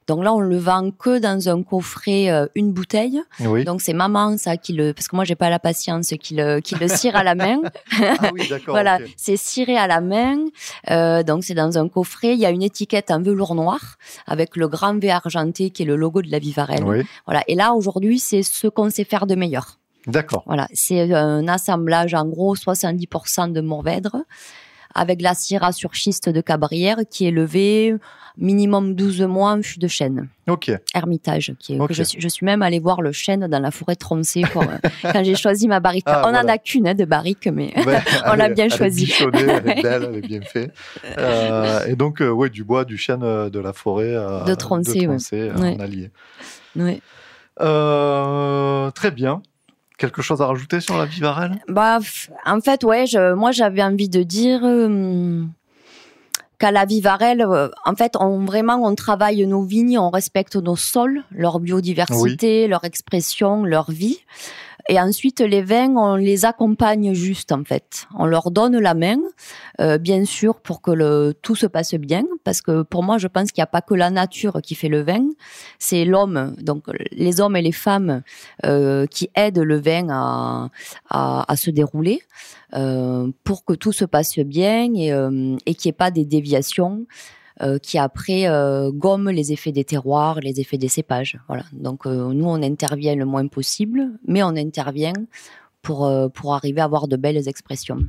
Donc 0.08 0.24
là, 0.24 0.34
on 0.34 0.39
le 0.39 0.58
vend 0.58 0.92
que 0.92 1.20
dans 1.20 1.48
un 1.48 1.62
coffret, 1.63 2.30
euh, 2.30 2.48
une 2.56 2.74
bouteille. 2.74 3.22
Oui. 3.39 3.63
Donc 3.63 3.82
c'est 3.82 3.94
maman, 3.94 4.38
ça, 4.38 4.58
qui 4.58 4.74
le, 4.74 4.94
parce 4.94 5.08
que 5.08 5.16
moi, 5.16 5.26
j'ai 5.26 5.36
pas 5.36 5.50
la 5.50 5.60
patience, 5.60 6.13
qui 6.20 6.36
le, 6.36 6.60
qui 6.60 6.76
le 6.76 6.88
cire 6.88 7.16
à 7.16 7.24
la 7.24 7.36
main. 7.36 7.62
ah 8.02 8.30
oui, 8.34 8.48
d'accord. 8.50 8.74
Voilà, 8.74 9.00
c'est 9.16 9.38
ciré 9.38 9.78
à 9.78 9.88
la 9.88 10.02
main. 10.02 10.46
Euh, 10.89 11.24
donc 11.24 11.44
c'est 11.44 11.54
dans 11.54 11.78
un 11.78 11.88
coffret. 11.88 12.34
Il 12.34 12.39
y 12.39 12.46
a 12.46 12.50
une 12.50 12.63
étiquette 12.63 13.12
en 13.12 13.22
velours 13.22 13.56
noir 13.56 13.98
avec 14.26 14.58
le 14.58 14.68
grand 14.68 15.00
V 15.00 15.12
argenté 15.12 15.70
qui 15.70 15.84
est 15.84 15.86
le 15.86 15.96
logo 15.96 16.22
de 16.22 16.32
la 16.32 16.39
Vivarelle. 16.39 16.84
Oui, 16.84 17.04
Voilà. 17.26 17.44
Et 17.48 17.56
là 17.56 17.74
aujourd'hui, 17.74 18.20
c'est 18.20 18.44
ce 18.44 18.68
qu'on 18.68 18.89
sait 18.89 19.04
faire 19.04 19.28
de 19.28 19.36
meilleur. 19.36 19.78
d'accord. 20.08 20.44
Voilà, 20.48 20.68
c'est 20.74 21.13
un 21.13 21.48
assemblage 21.48 22.13
en 22.13 22.26
gros 22.26 22.56
70% 22.56 23.52
de 23.52 23.62
Mourvèdre 23.62 24.18
avec 24.95 25.21
la 25.21 25.34
Syrah 25.34 25.71
sur 25.71 25.95
schiste 25.95 26.29
de 26.29 26.41
Cabrières 26.41 26.99
qui 27.10 27.27
est 27.27 27.32
levée 27.32 27.95
minimum 28.36 28.95
12 28.95 29.21
mois 29.21 29.51
en 29.51 29.62
fût 29.62 29.77
de 29.77 29.88
chêne. 29.88 30.27
Ok, 30.49 30.71
Hermitage, 30.95 31.53
qui 31.60 31.75
est, 31.75 31.88
que 31.88 31.93
je, 31.93 32.01
suis, 32.01 32.19
je 32.19 32.27
suis 32.27 32.45
même 32.45 32.63
allée 32.63 32.79
voir 32.79 33.01
le 33.03 33.12
chêne 33.12 33.45
dans 33.47 33.60
la 33.60 33.69
forêt 33.69 33.93
de 33.93 33.99
Troncé 33.99 34.41
pour, 34.51 34.63
euh, 34.63 34.77
quand 35.03 35.23
j'ai 35.23 35.36
choisi 35.36 35.67
ma 35.67 35.79
barrique. 35.79 36.06
Ah, 36.08 36.23
On 36.25 36.29
en 36.29 36.32
voilà. 36.32 36.53
a 36.53 36.58
qu'une 36.58 36.88
hein, 36.88 36.95
de 36.95 37.06
barrique, 37.06 37.47
mais 37.47 37.71
Ouais, 37.86 37.99
On 38.25 38.34
l'a 38.34 38.49
bien 38.49 38.65
elle 38.65 38.73
est 38.73 38.77
choisi. 38.77 39.06
bichonnée, 39.06 39.39
elle 39.41 39.69
est 39.77 39.82
belle, 39.84 40.08
elle 40.10 40.15
est 40.17 40.27
bien 40.27 40.41
faite. 40.41 40.73
Euh, 41.19 41.86
et 41.86 41.95
donc, 41.95 42.21
euh, 42.21 42.29
ouais, 42.32 42.49
du 42.49 42.63
bois, 42.63 42.86
du 42.86 42.97
chêne 42.97 43.21
euh, 43.23 43.51
de 43.51 43.60
la 43.60 43.71
forêt 43.71 44.13
De 44.47 44.56
Troncé, 44.56 45.08
ouais. 45.08 45.17
En 45.56 45.79
allié. 45.79 46.10
ouais. 46.75 47.01
Très 48.95 49.12
bien. 49.12 49.43
Quelque 49.97 50.21
chose 50.21 50.41
à 50.41 50.47
rajouter 50.47 50.79
sur 50.79 50.97
la 50.97 51.06
Vivarelle 51.06 51.62
Bah, 51.67 51.99
en 52.45 52.62
fait, 52.62 52.84
ouais, 52.84 53.06
je, 53.06 53.34
moi 53.34 53.51
j'avais 53.51 53.84
envie 53.84 54.10
de 54.10 54.24
dire 54.24 54.61
euh, 54.63 55.43
qu'à 56.59 56.72
la 56.72 56.86
Vivarelle, 56.86 57.41
euh, 57.41 57.70
en 57.86 57.95
fait, 57.95 58.15
on 58.20 58.43
vraiment 58.45 58.78
on 58.84 58.95
travaille 58.95 59.45
nos 59.45 59.63
vignes, 59.63 59.99
on 59.99 60.09
respecte 60.09 60.55
nos 60.55 60.76
sols, 60.76 61.24
leur 61.32 61.59
biodiversité, 61.59 62.68
leur 62.68 62.84
expression, 62.84 63.63
leur 63.63 63.91
vie. 63.91 64.20
Et 64.89 64.99
ensuite, 64.99 65.39
les 65.39 65.61
vins, 65.61 65.95
on 65.95 66.15
les 66.15 66.45
accompagne 66.45 67.13
juste, 67.13 67.51
en 67.51 67.63
fait. 67.63 68.07
On 68.17 68.25
leur 68.25 68.51
donne 68.51 68.77
la 68.77 68.93
main, 68.93 69.17
euh, 69.79 69.97
bien 69.97 70.25
sûr, 70.25 70.59
pour 70.59 70.81
que 70.81 70.91
le, 70.91 71.34
tout 71.41 71.55
se 71.55 71.65
passe 71.67 71.95
bien. 71.95 72.23
Parce 72.43 72.61
que 72.61 72.81
pour 72.81 73.03
moi, 73.03 73.17
je 73.17 73.27
pense 73.27 73.51
qu'il 73.51 73.61
n'y 73.61 73.63
a 73.63 73.67
pas 73.67 73.81
que 73.81 73.93
la 73.93 74.09
nature 74.09 74.59
qui 74.61 74.75
fait 74.75 74.89
le 74.89 75.01
vin. 75.01 75.25
C'est 75.79 76.03
l'homme, 76.03 76.55
donc 76.59 76.86
les 77.11 77.39
hommes 77.39 77.55
et 77.55 77.61
les 77.61 77.71
femmes 77.71 78.23
euh, 78.65 79.05
qui 79.07 79.29
aident 79.36 79.59
le 79.59 79.79
vin 79.79 80.07
à, 80.09 80.69
à, 81.09 81.51
à 81.51 81.55
se 81.55 81.69
dérouler. 81.71 82.21
Euh, 82.75 83.29
pour 83.43 83.65
que 83.65 83.73
tout 83.73 83.91
se 83.91 84.05
passe 84.05 84.39
bien 84.39 84.91
et, 84.95 85.13
euh, 85.13 85.55
et 85.67 85.75
qu'il 85.75 85.89
n'y 85.89 85.91
ait 85.91 85.97
pas 85.97 86.09
des 86.09 86.25
déviations 86.25 87.05
euh, 87.62 87.78
qui 87.78 87.99
après 87.99 88.47
euh, 88.47 88.91
gomment 88.91 89.30
les 89.30 89.51
effets 89.51 89.72
des 89.72 89.84
terroirs, 89.84 90.39
les 90.39 90.60
effets 90.60 90.80
des 90.80 90.88
cépages. 90.88 91.39
Voilà. 91.47 91.64
Donc 91.72 92.08
euh, 92.08 92.34
nous, 92.34 92.45
on 92.45 92.62
intervient 92.64 93.16
le 93.16 93.26
moins 93.26 93.47
possible, 93.47 94.10
mais 94.28 94.41
on 94.41 94.56
intervient 94.56 95.14
pour, 95.84 96.10
pour 96.34 96.56
arriver 96.56 96.82
à 96.82 96.86
avoir 96.86 97.08
de 97.08 97.16
belles 97.18 97.47
expressions. 97.47 97.99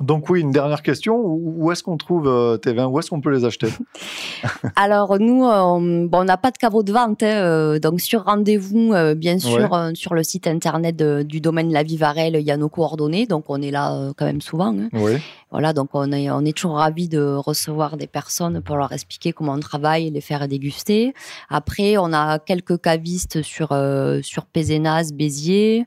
Donc 0.00 0.28
oui, 0.28 0.40
une 0.42 0.50
dernière 0.50 0.82
question. 0.82 1.16
Où 1.24 1.72
est-ce 1.72 1.82
qu'on 1.82 1.96
trouve 1.96 2.28
euh, 2.28 2.58
tes 2.58 2.74
vins? 2.74 2.86
Où 2.86 2.98
est-ce 2.98 3.08
qu'on 3.08 3.20
peut 3.22 3.30
les 3.30 3.44
acheter? 3.46 3.68
Alors 4.76 5.18
nous, 5.18 5.44
euh, 5.44 5.60
on 5.60 6.04
bon, 6.04 6.24
n'a 6.24 6.36
pas 6.36 6.50
de 6.50 6.58
caveau 6.58 6.82
de 6.82 6.92
vente, 6.92 7.22
hein, 7.22 7.26
euh, 7.42 7.78
donc 7.78 8.00
sur 8.00 8.24
rendez-vous, 8.24 8.92
bien 9.16 9.38
sûr, 9.38 9.90
sur 9.94 10.14
le 10.14 10.22
site 10.22 10.46
internet 10.46 10.96
de- 10.96 11.22
du 11.22 11.40
domaine 11.40 11.72
La 11.72 11.82
Vivarelle, 11.82 12.36
il 12.38 12.46
y 12.46 12.50
a 12.50 12.56
nos 12.56 12.68
coordonnées, 12.68 13.26
donc 13.26 13.44
on 13.48 13.62
est 13.62 13.70
là 13.70 14.12
quand 14.16 14.26
même 14.26 14.40
souvent. 14.42 14.74
hein. 14.76 14.88
Oui. 14.92 15.12
Voilà, 15.50 15.72
donc 15.72 15.88
on 15.94 16.12
est, 16.12 16.30
on 16.30 16.44
est 16.44 16.56
toujours 16.56 16.76
ravis 16.76 17.08
de 17.08 17.22
recevoir 17.36 17.96
des 17.96 18.06
personnes 18.06 18.60
pour 18.60 18.76
leur 18.76 18.92
expliquer 18.92 19.32
comment 19.32 19.52
on 19.52 19.60
travaille, 19.60 20.10
les 20.10 20.20
faire 20.20 20.46
déguster. 20.48 21.14
Après, 21.48 21.96
on 21.96 22.12
a 22.12 22.38
quelques 22.38 22.80
cavistes 22.82 23.40
sur, 23.42 23.72
euh, 23.72 24.20
sur 24.22 24.44
Pézenas, 24.44 25.10
Béziers, 25.14 25.86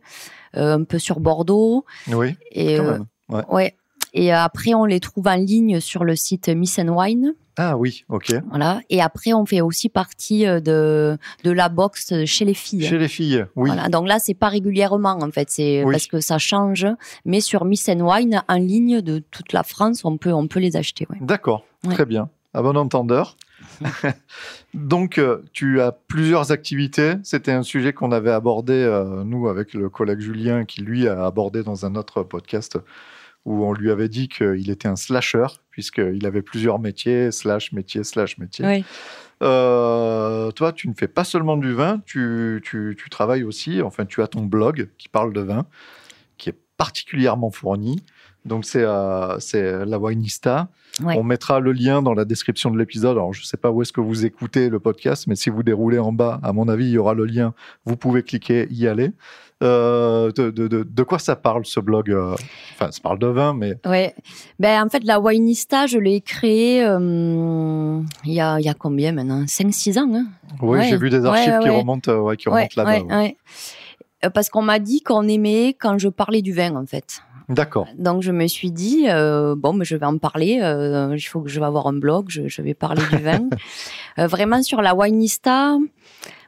euh, 0.57 0.77
un 0.77 0.83
peu 0.83 0.97
sur 0.97 1.19
Bordeaux. 1.19 1.85
Oui. 2.11 2.35
Et, 2.51 2.77
Quand 2.77 2.83
même. 2.83 3.05
Ouais. 3.29 3.43
ouais. 3.51 3.75
Et 4.13 4.31
après, 4.31 4.73
on 4.73 4.85
les 4.85 4.99
trouve 4.99 5.27
en 5.27 5.35
ligne 5.35 5.79
sur 5.79 6.03
le 6.03 6.15
site 6.15 6.49
Miss 6.49 6.79
and 6.79 6.87
Wine. 6.89 7.33
Ah 7.57 7.77
oui, 7.77 8.05
ok. 8.09 8.33
Voilà. 8.49 8.79
Et 8.89 9.01
après, 9.01 9.33
on 9.33 9.45
fait 9.45 9.59
aussi 9.61 9.89
partie 9.89 10.47
euh, 10.47 10.59
de, 10.61 11.17
de 11.43 11.51
la 11.51 11.67
box 11.67 12.13
chez 12.25 12.45
les 12.45 12.53
filles. 12.53 12.85
Chez 12.85 12.97
les 12.97 13.09
filles, 13.09 13.45
oui. 13.57 13.69
Voilà. 13.69 13.89
Donc 13.89 14.07
là, 14.07 14.17
c'est 14.19 14.33
pas 14.33 14.47
régulièrement, 14.47 15.17
en 15.21 15.29
fait. 15.31 15.49
C'est 15.49 15.83
Oui. 15.83 15.91
parce 15.91 16.07
que 16.07 16.21
ça 16.21 16.37
change. 16.37 16.87
Mais 17.25 17.41
sur 17.41 17.65
Miss 17.65 17.89
and 17.89 17.99
Wine, 17.99 18.41
en 18.47 18.55
ligne 18.55 19.01
de 19.01 19.19
toute 19.31 19.51
la 19.51 19.63
France, 19.63 20.05
on 20.05 20.17
peut, 20.17 20.31
on 20.31 20.47
peut 20.47 20.59
les 20.61 20.77
acheter. 20.77 21.05
Ouais. 21.09 21.17
D'accord, 21.21 21.65
Ouais. 21.85 21.93
très 21.93 22.05
bien. 22.05 22.29
À 22.53 22.61
bon 22.61 22.77
entendeur. 22.77 23.35
Donc, 24.73 25.17
euh, 25.17 25.43
tu 25.53 25.81
as 25.81 25.91
plusieurs 25.91 26.51
activités. 26.51 27.13
C'était 27.23 27.51
un 27.51 27.63
sujet 27.63 27.93
qu'on 27.93 28.11
avait 28.11 28.31
abordé, 28.31 28.73
euh, 28.73 29.23
nous, 29.23 29.47
avec 29.47 29.73
le 29.73 29.89
collègue 29.89 30.19
Julien, 30.19 30.65
qui 30.65 30.81
lui 30.81 31.07
a 31.07 31.25
abordé 31.25 31.63
dans 31.63 31.85
un 31.85 31.95
autre 31.95 32.23
podcast 32.23 32.77
où 33.45 33.65
on 33.65 33.73
lui 33.73 33.89
avait 33.91 34.09
dit 34.09 34.27
qu'il 34.27 34.69
était 34.69 34.87
un 34.87 34.95
slasher, 34.95 35.47
puisqu'il 35.71 36.25
avait 36.25 36.41
plusieurs 36.41 36.79
métiers, 36.79 37.31
slash 37.31 37.71
métier, 37.71 38.03
slash 38.03 38.37
métier. 38.37 38.65
Oui. 38.65 38.85
Euh, 39.41 40.51
toi, 40.51 40.73
tu 40.73 40.89
ne 40.89 40.93
fais 40.93 41.07
pas 41.07 41.23
seulement 41.23 41.55
du 41.57 41.73
vin, 41.73 42.01
tu, 42.05 42.61
tu- 42.63 42.97
tu 43.01 43.09
travailles 43.09 43.43
aussi, 43.43 43.81
enfin, 43.81 44.05
tu 44.05 44.21
as 44.21 44.27
ton 44.27 44.41
blog 44.43 44.89
qui 44.97 45.07
parle 45.07 45.31
de 45.33 45.41
vin, 45.41 45.65
qui 46.37 46.49
est 46.49 46.57
particulièrement 46.77 47.49
fourni. 47.49 48.03
Donc, 48.45 48.65
c'est 48.65 48.83
euh, 48.83 49.39
c'est 49.39 49.85
la 49.85 49.97
Winista. 49.99 50.69
Ouais. 51.03 51.15
On 51.17 51.23
mettra 51.23 51.59
le 51.61 51.71
lien 51.71 52.01
dans 52.01 52.13
la 52.13 52.25
description 52.25 52.71
de 52.71 52.77
l'épisode. 52.77 53.11
Alors, 53.17 53.33
je 53.33 53.41
ne 53.41 53.45
sais 53.45 53.57
pas 53.57 53.71
où 53.71 53.81
est-ce 53.81 53.93
que 53.93 54.01
vous 54.01 54.25
écoutez 54.25 54.69
le 54.69 54.79
podcast, 54.79 55.27
mais 55.27 55.35
si 55.35 55.49
vous 55.49 55.63
déroulez 55.63 55.99
en 55.99 56.11
bas, 56.11 56.39
à 56.43 56.51
mon 56.51 56.67
avis, 56.67 56.85
il 56.85 56.91
y 56.91 56.97
aura 56.97 57.13
le 57.13 57.25
lien. 57.25 57.53
Vous 57.85 57.95
pouvez 57.95 58.23
cliquer, 58.23 58.67
y 58.71 58.87
aller. 58.87 59.11
Euh, 59.61 60.31
de, 60.37 60.51
de- 60.51 60.69
de- 60.69 60.83
de 60.89 61.03
quoi 61.03 61.19
ça 61.19 61.35
parle, 61.35 61.65
ce 61.65 61.81
blog 61.81 62.09
euh 62.11 62.33
Enfin, 62.75 62.91
ça 62.91 62.99
parle 63.03 63.19
de 63.19 63.27
vin, 63.27 63.53
mais 63.53 63.73
Ouais. 63.85 64.15
Ben, 64.57 64.81
en 64.85 64.87
fait, 64.89 65.03
la 65.03 65.19
Winista, 65.19 65.85
je 65.85 65.97
l'ai 65.97 66.21
créée 66.21 66.81
euh, 66.85 68.01
il 68.23 68.33
y, 68.33 68.39
a, 68.39 68.57
il 68.59 68.65
y 68.65 68.69
a 68.69 68.73
combien 68.73 69.11
maintenant? 69.11 69.43
5-6 69.43 69.99
ans. 69.99 70.09
Hein? 70.13 70.27
Oui, 70.61 70.77
Ouais. 70.77 70.87
j'ai 70.89 70.95
vu 70.97 71.09
des 71.09 71.25
archives 71.25 71.53
Ouais, 71.55 71.59
qui 71.63 71.69
remontent, 71.69 72.35
qui 72.35 72.47
remontent 72.49 72.67
là-bas. 72.77 73.27
Parce 74.33 74.49
qu'on 74.49 74.61
m'a 74.61 74.79
dit 74.79 75.01
qu'on 75.01 75.27
aimait 75.27 75.75
quand 75.79 75.97
je 75.97 76.07
parlais 76.09 76.41
du 76.41 76.53
vin, 76.53 76.75
en 76.75 76.85
fait. 76.85 77.21
D'accord. 77.49 77.87
Donc 77.97 78.21
je 78.21 78.31
me 78.31 78.47
suis 78.47 78.69
dit, 78.71 79.05
euh, 79.09 79.55
bon, 79.57 79.73
mais 79.73 79.83
je 79.83 79.95
vais 79.95 80.05
en 80.05 80.17
parler. 80.19 80.59
euh, 80.61 81.15
il 81.17 81.21
faut 81.21 81.41
que 81.41 81.49
je 81.49 81.59
vais 81.59 81.65
avoir 81.65 81.87
un 81.87 81.93
blog, 81.93 82.27
je, 82.29 82.47
je 82.47 82.61
vais 82.61 82.73
parler 82.75 83.01
du 83.11 83.17
vin. 83.17 83.49
Euh, 84.17 84.27
vraiment 84.27 84.61
sur 84.63 84.81
la 84.81 84.93
Winista, 84.95 85.77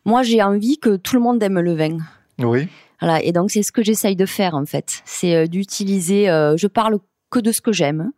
moi 0.04 0.24
j'ai 0.24 0.42
envie 0.44 0.78
que 0.78 0.98
tout 0.98 1.16
le 1.16 1.22
monde 1.22 1.42
aime 1.42 1.60
le 1.60 1.74
vin. 1.74 1.98
Oui, 2.40 2.68
Voilà, 3.02 3.24
et 3.24 3.32
donc 3.32 3.52
c'est 3.52 3.64
ce 3.64 3.72
que 3.72 3.84
j'essaye 3.84 4.16
de 4.16 4.26
faire 4.26 4.56
en 4.56 4.66
fait. 4.66 5.02
C'est 5.06 5.36
euh, 5.36 5.48
d'utiliser, 5.48 6.30
euh, 6.30 6.56
je 6.58 6.68
parle 6.68 7.00
que 7.32 7.40
de 7.40 7.52
ce 7.52 7.62
que 7.62 7.72
j'aime. 7.72 8.12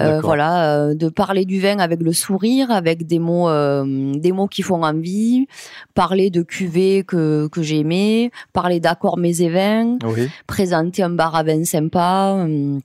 Euh, 0.00 0.20
voilà, 0.20 0.78
euh, 0.78 0.94
de 0.94 1.08
parler 1.08 1.44
du 1.44 1.60
vin 1.60 1.78
avec 1.78 2.00
le 2.00 2.12
sourire, 2.12 2.70
avec 2.70 3.06
des 3.06 3.18
mots, 3.18 3.48
euh, 3.48 4.14
des 4.16 4.32
mots 4.32 4.48
qui 4.48 4.62
font 4.62 4.82
envie, 4.82 5.46
parler 5.94 6.30
de 6.30 6.42
cuvées 6.42 7.04
que, 7.06 7.48
que 7.48 7.62
j'aimais, 7.62 8.30
parler 8.52 8.80
d'accords 8.80 9.18
mes 9.18 9.42
et 9.42 9.50
vins, 9.50 9.98
oui. 10.04 10.28
présenter 10.46 11.02
un 11.02 11.10
bar 11.10 11.34
à 11.34 11.42
vin 11.42 11.64
sympa, 11.64 12.34
un, 12.38 12.78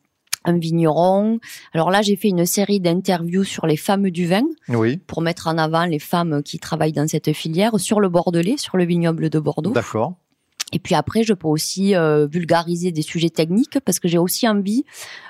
un 0.44 0.58
vigneron. 0.58 1.40
Alors 1.74 1.90
là, 1.90 2.02
j'ai 2.02 2.18
fait 2.18 2.30
une 2.30 2.46
série 2.46 2.80
d'interviews 2.82 3.46
sur 3.46 3.66
les 3.66 3.78
femmes 3.78 4.10
du 4.10 4.28
vin 4.28 4.44
Oui, 4.68 4.98
pour 4.98 5.22
mettre 5.22 5.48
en 5.48 5.58
avant 5.58 5.86
les 5.86 6.00
femmes 6.00 6.44
qui 6.44 6.60
travaillent 6.60 6.92
dans 6.92 7.08
cette 7.08 7.32
filière 7.34 7.80
sur 7.80 8.00
le 8.02 8.10
Bordelais, 8.10 8.58
sur 8.58 8.78
le 8.78 8.84
vignoble 8.86 9.30
de 9.30 9.40
Bordeaux. 9.40 9.72
d'accord. 9.72 10.16
Et 10.72 10.80
puis 10.80 10.96
après, 10.96 11.24
je 11.24 11.34
peux 11.34 11.48
aussi 11.48 11.96
euh, 11.96 12.28
vulgariser 12.28 12.92
des 12.92 13.02
sujets 13.02 13.30
techniques 13.30 13.80
parce 13.84 14.00
que 14.00 14.08
j'ai 14.08 14.18
aussi 14.18 14.48
envie 14.48 14.86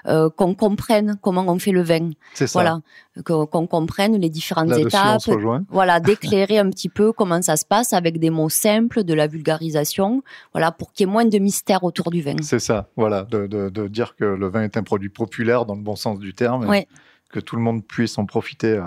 euh, 0.07 0.29
qu'on 0.29 0.53
comprenne 0.55 1.17
comment 1.21 1.43
on 1.47 1.57
fait 1.59 1.71
le 1.71 1.81
vin. 1.81 2.11
C'est 2.33 2.47
ça. 2.47 2.59
Voilà, 2.59 2.81
qu'on 3.25 3.67
comprenne 3.67 4.19
les 4.19 4.29
différentes 4.29 4.71
étapes. 4.77 5.21
Voilà, 5.69 5.99
d'éclairer 5.99 6.59
un 6.59 6.69
petit 6.69 6.89
peu 6.89 7.11
comment 7.11 7.41
ça 7.41 7.55
se 7.57 7.65
passe 7.65 7.93
avec 7.93 8.19
des 8.19 8.29
mots 8.29 8.49
simples, 8.49 9.03
de 9.03 9.13
la 9.13 9.27
vulgarisation. 9.27 10.23
Voilà, 10.53 10.71
pour 10.71 10.91
qu'il 10.93 11.07
y 11.07 11.09
ait 11.09 11.11
moins 11.11 11.25
de 11.25 11.37
mystère 11.39 11.83
autour 11.83 12.11
du 12.11 12.21
vin. 12.21 12.35
C'est 12.41 12.59
ça, 12.59 12.89
voilà, 12.95 13.23
de, 13.23 13.47
de- 13.47 13.69
de 13.69 13.87
dire 13.87 14.15
que 14.15 14.25
le 14.25 14.47
vin 14.49 14.63
est 14.63 14.77
un 14.77 14.83
produit 14.83 15.09
populaire 15.09 15.65
dans 15.65 15.75
le 15.75 15.81
bon 15.81 15.95
sens 15.95 16.19
du 16.19 16.33
terme, 16.33 16.63
et 16.65 16.67
Ouais. 16.67 16.87
que 17.31 17.39
tout 17.39 17.55
le 17.55 17.61
monde 17.61 17.85
puisse 17.85 18.17
en 18.17 18.25
profiter 18.25 18.73
euh, 18.77 18.83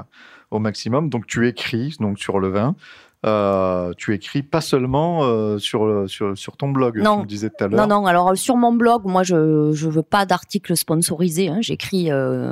au 0.51 0.59
maximum. 0.59 1.11
Donc 1.11 1.27
tu 1.27 1.49
écris 1.49 1.97
donc 2.01 2.19
sur 2.19 2.39
le 2.39 2.49
vin. 2.49 2.77
Euh, 3.25 3.93
tu 3.97 4.15
écris 4.15 4.43
pas 4.43 4.61
seulement 4.61 5.25
euh, 5.25 5.59
sur, 5.59 6.05
sur, 6.09 6.37
sur 6.37 6.57
ton 6.57 6.69
blog, 6.69 6.99
Non. 6.99 7.23
tu 7.23 7.27
disais 7.27 7.49
tout 7.49 7.65
à 7.65 7.69
l'heure. 7.69 7.87
Non, 7.87 8.03
non, 8.03 8.07
alors 8.07 8.37
sur 8.37 8.57
mon 8.57 8.73
blog, 8.73 9.03
moi, 9.05 9.23
je 9.23 9.73
je 9.73 9.89
veux 9.89 10.03
pas 10.03 10.27
d'articles 10.27 10.77
sponsorisés. 10.77 11.49
Hein. 11.49 11.59
J'écris 11.61 12.11
euh, 12.13 12.51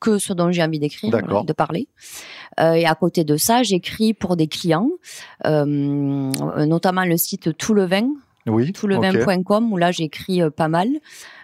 que 0.00 0.18
ce 0.18 0.32
dont 0.32 0.50
j'ai 0.50 0.62
envie 0.62 0.80
d'écrire, 0.80 1.10
voilà, 1.10 1.44
de 1.44 1.52
parler. 1.52 1.88
Euh, 2.60 2.72
et 2.72 2.84
à 2.84 2.94
côté 2.94 3.24
de 3.24 3.36
ça, 3.36 3.62
j'écris 3.62 4.12
pour 4.12 4.36
des 4.36 4.48
clients, 4.48 4.90
euh, 5.46 5.70
notamment 6.66 7.04
le 7.04 7.16
site 7.16 7.56
Tout 7.56 7.72
le 7.72 7.84
vin, 7.84 8.08
oui. 8.46 8.68
ok. 8.68 8.72
toulevin.com, 8.72 9.72
où 9.72 9.76
là 9.76 9.92
j'écris 9.92 10.42
euh, 10.42 10.50
pas 10.50 10.68
mal, 10.68 10.88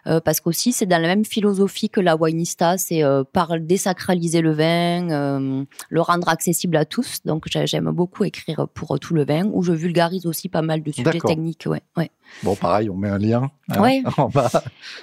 euh, 0.07 0.21
parce 0.21 0.41
qu'aussi 0.41 0.73
c'est 0.73 0.87
dans 0.87 1.01
la 1.01 1.09
même 1.09 1.25
philosophie 1.25 1.91
que 1.91 2.01
la 2.01 2.17
Winista, 2.17 2.79
c'est 2.79 3.03
euh, 3.03 3.25
par 3.25 3.59
désacraliser 3.61 4.41
le 4.41 4.53
vin, 4.53 5.11
euh, 5.11 5.65
le 5.91 6.01
rendre 6.01 6.29
accessible 6.29 6.77
à 6.77 6.85
tous. 6.85 7.19
Donc 7.25 7.45
j'ai- 7.51 7.67
j'aime 7.67 7.91
beaucoup 7.91 8.25
écrire 8.25 8.67
pour 8.75 8.95
euh, 8.95 8.99
Tout 8.99 9.15
le 9.15 9.25
vin, 9.25 9.45
où 9.53 9.63
je 9.63 9.73
vulgarise 9.73 10.27
aussi 10.27 10.49
pas 10.49 10.63
mal 10.63 10.83
de 10.83 10.91
sujets 10.93 11.05
techniques. 11.29 11.65
Ouais, 11.67 11.83
ouais. 11.97 12.11
Bon, 12.43 12.55
pareil, 12.57 12.91
on 12.91 12.97
met 12.97 13.09
un 13.09 13.19
lien 13.19 13.51
hein, 13.71 13.81
Ouais. 13.83 14.03
en 14.19 14.29
bas. 14.29 14.51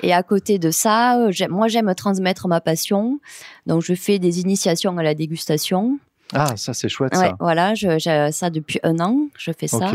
Et 0.03 0.13
à 0.13 0.21
côté 0.23 0.59
de 0.59 0.69
ça, 0.71 1.17
moi 1.49 1.67
j'aime 1.67 1.93
transmettre 1.95 2.47
ma 2.47 2.61
passion, 2.61 3.19
donc 3.65 3.81
je 3.83 3.93
fais 3.95 4.19
des 4.19 4.39
initiations 4.41 4.97
à 4.97 5.03
la 5.03 5.15
dégustation. 5.15 5.97
Ah, 6.33 6.55
ça 6.57 6.73
c'est 6.73 6.89
chouette 6.89 7.13
Ouais, 7.15 7.27
ça. 7.29 7.35
voilà, 7.39 7.75
j'ai 7.75 7.97
ça 8.31 8.49
depuis 8.49 8.79
un 8.83 8.99
an, 8.99 9.27
je 9.37 9.51
fais 9.57 9.67
ça. 9.67 9.91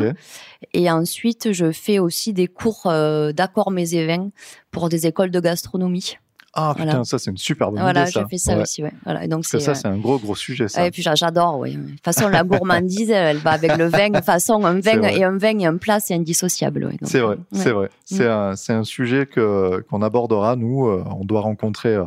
Et 0.72 0.90
ensuite, 0.90 1.52
je 1.52 1.72
fais 1.72 1.98
aussi 1.98 2.32
des 2.32 2.46
cours 2.46 2.82
euh, 2.86 3.32
d'accord 3.32 3.70
mes 3.70 3.94
et 3.94 4.06
vins 4.06 4.30
pour 4.70 4.88
des 4.88 5.06
écoles 5.06 5.30
de 5.30 5.40
gastronomie. 5.40 6.16
Ah 6.52 6.72
putain, 6.74 6.86
Voilà. 6.90 7.04
ça 7.04 7.18
c'est 7.20 7.30
une 7.30 7.36
super 7.36 7.70
bonne 7.70 7.80
voilà, 7.80 8.02
idée 8.02 8.10
ça. 8.10 8.22
je 8.22 8.26
fais 8.28 8.36
ça 8.38 8.56
Ouais. 8.56 8.62
aussi, 8.62 8.82
ouais. 8.82 8.92
Voilà, 9.04 9.20
donc 9.28 9.42
Parce 9.42 9.52
que 9.52 9.58
c'est. 9.60 9.64
ça 9.66 9.70
euh, 9.70 9.74
c'est 9.74 9.86
un 9.86 9.96
gros 9.98 10.18
gros 10.18 10.34
sujet 10.34 10.66
ça. 10.66 10.84
et 10.84 10.90
puis 10.90 11.00
j'a- 11.00 11.14
j'adore, 11.14 11.58
oui. 11.60 11.76
De 11.76 11.90
toute 11.90 12.04
façon, 12.04 12.28
la 12.28 12.42
gourmandise, 12.42 13.08
elle 13.10 13.36
va 13.36 13.52
avec 13.52 13.76
le 13.76 13.86
vin. 13.86 14.08
De 14.08 14.16
toute 14.16 14.24
façon, 14.24 14.64
un 14.64 14.80
vin 14.80 15.00
et 15.02 15.22
un 15.22 15.36
vin 15.38 15.56
et 15.60 15.66
un 15.66 15.76
plat, 15.76 16.00
c'est 16.00 16.14
indissociable. 16.14 16.84
ouais. 16.86 16.90
Donc, 17.00 17.08
C'est 17.08 17.20
vrai, 17.20 17.36
euh, 17.36 17.38
c'est 17.52 17.70
vrai. 17.70 17.88
C'est 18.04 18.26
un, 18.26 18.54
un 18.68 18.84
sujet 18.84 19.26
que 19.26 19.84
qu'on 19.88 20.02
abordera 20.02 20.56
nous. 20.56 20.88
euh, 20.88 21.04
on 21.20 21.24
doit 21.24 21.40
rencontrer, 21.40 21.94
euh, 21.94 22.04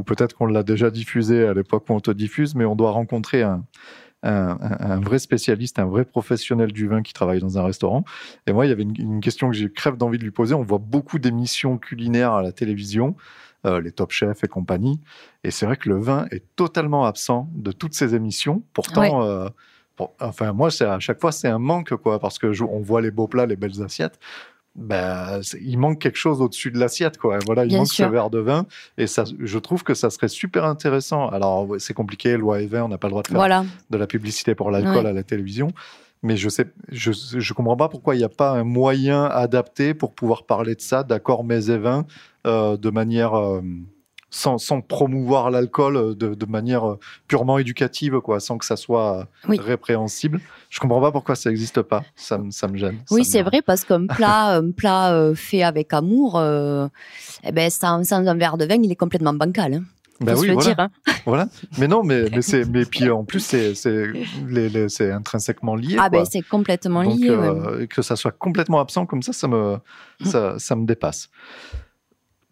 ou 0.00 0.02
peut-être 0.02 0.34
qu'on 0.34 0.46
l'a 0.46 0.62
déjà 0.62 0.90
diffusé 0.90 1.46
à 1.46 1.52
l'époque 1.54 1.84
où 1.88 1.92
on 1.92 2.00
te 2.00 2.10
diffuse, 2.10 2.54
mais 2.54 2.64
on 2.64 2.74
doit 2.74 2.90
rencontrer 2.90 3.42
un, 3.42 3.62
un, 4.22 4.56
un- 4.60 4.90
un 4.96 5.00
vrai 5.00 5.18
spécialiste, 5.18 5.78
un 5.78 5.84
vrai 5.86 6.04
professionnel 6.04 6.72
du 6.72 6.88
vin 6.88 7.02
qui 7.02 7.12
travaille 7.12 7.40
dans 7.40 7.58
un 7.58 7.62
restaurant. 7.64 8.04
Et 8.46 8.52
moi, 8.52 8.66
il 8.66 8.70
y 8.70 8.72
avait 8.72 8.82
une, 8.82 8.96
une 8.98 9.20
question 9.20 9.48
que 9.50 9.56
j'ai 9.56 9.70
crève 9.70 9.96
d'envie 9.96 10.18
de 10.18 10.24
lui 10.24 10.30
poser. 10.30 10.54
On 10.54 10.62
voit 10.62 10.78
beaucoup 10.78 11.18
d'émissions 11.18 11.78
culinaires 11.78 12.32
à 12.32 12.42
la 12.42 12.52
télévision, 12.52 13.14
euh, 13.66 13.80
les 13.80 13.92
Top 13.92 14.10
Chefs 14.12 14.42
et 14.44 14.48
compagnie. 14.48 15.00
Et 15.44 15.50
c'est 15.50 15.66
vrai 15.66 15.76
que 15.76 15.88
le 15.88 15.98
vin 15.98 16.26
est 16.30 16.44
totalement 16.56 17.04
absent 17.04 17.48
de 17.54 17.72
toutes 17.72 17.94
ces 17.94 18.14
émissions. 18.14 18.62
Pourtant. 18.72 19.22
Euh, 19.22 19.48
pour- 19.96 20.14
enfin, 20.20 20.52
moi, 20.54 20.70
à 20.80 20.98
chaque 20.98 21.20
fois, 21.20 21.30
c'est 21.32 21.48
un 21.48 21.58
manque, 21.58 21.94
quoi, 21.96 22.18
parce 22.20 22.38
que 22.38 22.52
je- 22.54 22.64
on 22.64 22.80
voit 22.80 23.02
les 23.02 23.10
beaux 23.10 23.28
plats, 23.28 23.44
les 23.44 23.56
belles 23.56 23.82
assiettes. 23.82 24.18
Ben, 24.76 25.40
il 25.60 25.78
manque 25.78 26.00
quelque 26.00 26.16
chose 26.16 26.40
au-dessus 26.40 26.70
de 26.70 26.78
l'assiette, 26.78 27.18
quoi. 27.18 27.38
Voilà, 27.46 27.64
il 27.64 27.68
Bien 27.68 27.78
manque 27.78 27.88
sûr. 27.88 28.06
ce 28.06 28.10
verre 28.10 28.30
de 28.30 28.38
vin, 28.38 28.66
et 28.98 29.06
ça, 29.06 29.24
je 29.38 29.58
trouve 29.58 29.82
que 29.82 29.94
ça 29.94 30.10
serait 30.10 30.28
super 30.28 30.64
intéressant. 30.64 31.28
Alors, 31.28 31.66
c'est 31.78 31.94
compliqué, 31.94 32.36
loi 32.36 32.60
et 32.60 32.66
vin, 32.66 32.84
on 32.84 32.88
n'a 32.88 32.98
pas 32.98 33.08
le 33.08 33.12
droit 33.12 33.22
de 33.22 33.28
faire 33.28 33.36
Voilà. 33.36 33.64
de 33.90 33.96
la 33.98 34.06
publicité 34.06 34.54
pour 34.54 34.70
l'alcool 34.70 35.04
Ouais. 35.04 35.10
à 35.10 35.12
la 35.12 35.22
télévision. 35.22 35.72
Mais 36.22 36.36
je 36.36 36.48
sais, 36.50 36.66
je, 36.90 37.12
je 37.12 37.52
comprends 37.54 37.76
pas 37.78 37.88
pourquoi 37.88 38.14
il 38.14 38.18
n'y 38.18 38.24
a 38.24 38.28
pas 38.28 38.50
un 38.52 38.62
moyen 38.64 39.24
adapté 39.24 39.94
pour 39.94 40.12
pouvoir 40.14 40.44
parler 40.44 40.74
de 40.74 40.80
ça, 40.82 41.02
d'accord, 41.02 41.44
mais 41.44 41.64
et 41.70 41.78
vins, 41.78 42.04
euh, 42.46 42.76
de 42.76 42.90
manière 42.90 43.34
euh, 43.34 43.62
sans, 44.30 44.58
sans 44.58 44.80
promouvoir 44.80 45.50
l'alcool 45.50 45.96
euh, 45.96 46.14
de, 46.14 46.34
de 46.34 46.46
manière 46.46 46.88
euh, 46.88 46.98
purement 47.28 47.58
éducative, 47.58 48.20
quoi, 48.20 48.38
sans 48.40 48.58
que 48.58 48.64
ça 48.64 48.76
soit 48.76 49.18
euh, 49.20 49.24
Oui. 49.48 49.58
répréhensible. 49.58 50.40
Je 50.68 50.78
comprends 50.80 51.00
pas 51.00 51.10
pourquoi 51.12 51.34
ça 51.34 51.50
n'existe 51.50 51.82
pas. 51.82 52.04
Ça, 52.14 52.38
me- 52.38 52.50
ça 52.50 52.68
me 52.68 52.76
gêne. 52.76 52.98
Oui, 53.10 53.24
c'est 53.24 53.42
vrai 53.42 53.60
parce 53.60 53.84
qu'un 53.84 54.06
plat, 54.06 54.56
un 54.56 54.70
plat 54.70 55.12
euh, 55.12 55.34
fait 55.34 55.62
avec 55.62 55.92
amour, 55.92 56.38
euh, 56.38 56.86
eh 57.44 57.52
ben 57.52 57.68
sans, 57.70 58.04
sans 58.04 58.26
un 58.26 58.34
verre 58.36 58.56
de 58.56 58.64
vin, 58.66 58.80
il 58.82 58.92
est 58.92 58.96
complètement 58.96 59.32
bancal. 59.34 59.74
Hein. 59.74 59.84
Ben 60.22 60.36
oui, 60.36 60.48
le 60.48 60.52
voilà. 60.52 60.68
dire. 60.74 60.78
hein. 60.80 60.90
voilà. 61.24 61.48
Mais 61.78 61.88
non, 61.88 62.02
mais, 62.04 62.24
mais 62.30 62.42
c'est, 62.42 62.66
mais 62.66 62.84
puis 62.90 63.08
en 63.10 63.24
plus 63.24 63.40
c'est, 63.40 63.74
c'est, 63.74 65.10
intrinsèquement 65.10 65.74
lié. 65.74 65.94
Ah 65.98 66.10
quoi. 66.10 66.20
ben 66.20 66.24
c'est 66.30 66.42
complètement 66.42 67.02
Donc, 67.02 67.18
lié. 67.18 67.30
ouais. 67.30 67.48
euh, 67.48 67.86
que 67.86 68.02
ça 68.02 68.16
soit 68.16 68.30
complètement 68.30 68.80
absent 68.80 69.06
comme 69.06 69.22
ça, 69.22 69.32
ça 69.32 69.48
me, 69.48 69.78
ça, 70.24 70.58
ça 70.58 70.76
me 70.76 70.84
dépasse. 70.86 71.30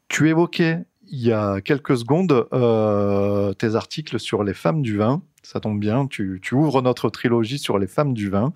Tu 0.08 0.28
évoquais 0.30 0.84
il 1.11 1.26
y 1.26 1.32
a 1.32 1.61
quelques 1.61 1.96
secondes 1.96 2.46
euh, 2.52 3.52
tes 3.54 3.74
articles 3.74 4.18
sur 4.18 4.44
les 4.44 4.54
femmes 4.54 4.82
du 4.82 4.96
vin. 4.96 5.22
Ça 5.42 5.61
tombe 5.61 5.78
bien, 5.78 6.06
tu, 6.06 6.40
ouvres 6.52 6.82
notre 6.82 7.09
trilogie 7.11 7.59
sur 7.59 7.78
les 7.78 7.86
femmes 7.86 8.12
du 8.12 8.28
vin. 8.28 8.52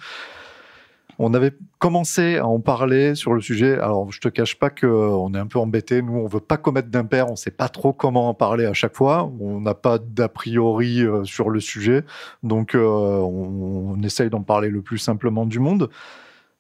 On 1.19 1.35
avait 1.35 1.53
commencé 1.79 2.39
à 2.39 2.47
en 2.47 2.59
parler 2.59 3.15
sur 3.15 3.35
le 3.35 3.41
sujet. 3.41 3.79
Alors, 3.79 4.11
je 4.11 4.21
te 4.21 4.29
cache 4.29 4.59
pas 4.59 4.71
qu'on 4.71 5.35
est 5.35 5.39
un 5.39 5.47
peu 5.47 5.59
embêté. 5.59 6.03
Nous, 6.03 6.15
on 6.15 6.27
veut 6.27 6.41
pas 6.41 6.57
commettre 6.57 6.89
d'impair. 6.89 7.31
On 7.31 7.37
sait 7.37 7.51
pas 7.51 7.69
trop 7.69 7.93
comment 7.93 8.29
en 8.29 8.35
parler 8.35 8.65
à 8.65 8.73
chaque 8.73 8.97
fois. 8.97 9.31
On 9.41 9.61
n'a 9.61 9.75
pas 9.75 9.99
d'a 9.99 10.29
priori 10.29 11.03
euh, 11.03 11.23
sur 11.25 11.51
le 11.51 11.61
sujet. 11.61 12.05
Donc, 12.43 12.75
euh, 12.75 12.81
on, 12.81 13.95
on 13.95 14.03
essaye 14.03 14.31
d'en 14.31 14.43
parler 14.43 14.69
le 14.69 14.81
plus 14.83 14.99
simplement 14.99 15.45
du 15.45 15.61
monde. 15.61 15.91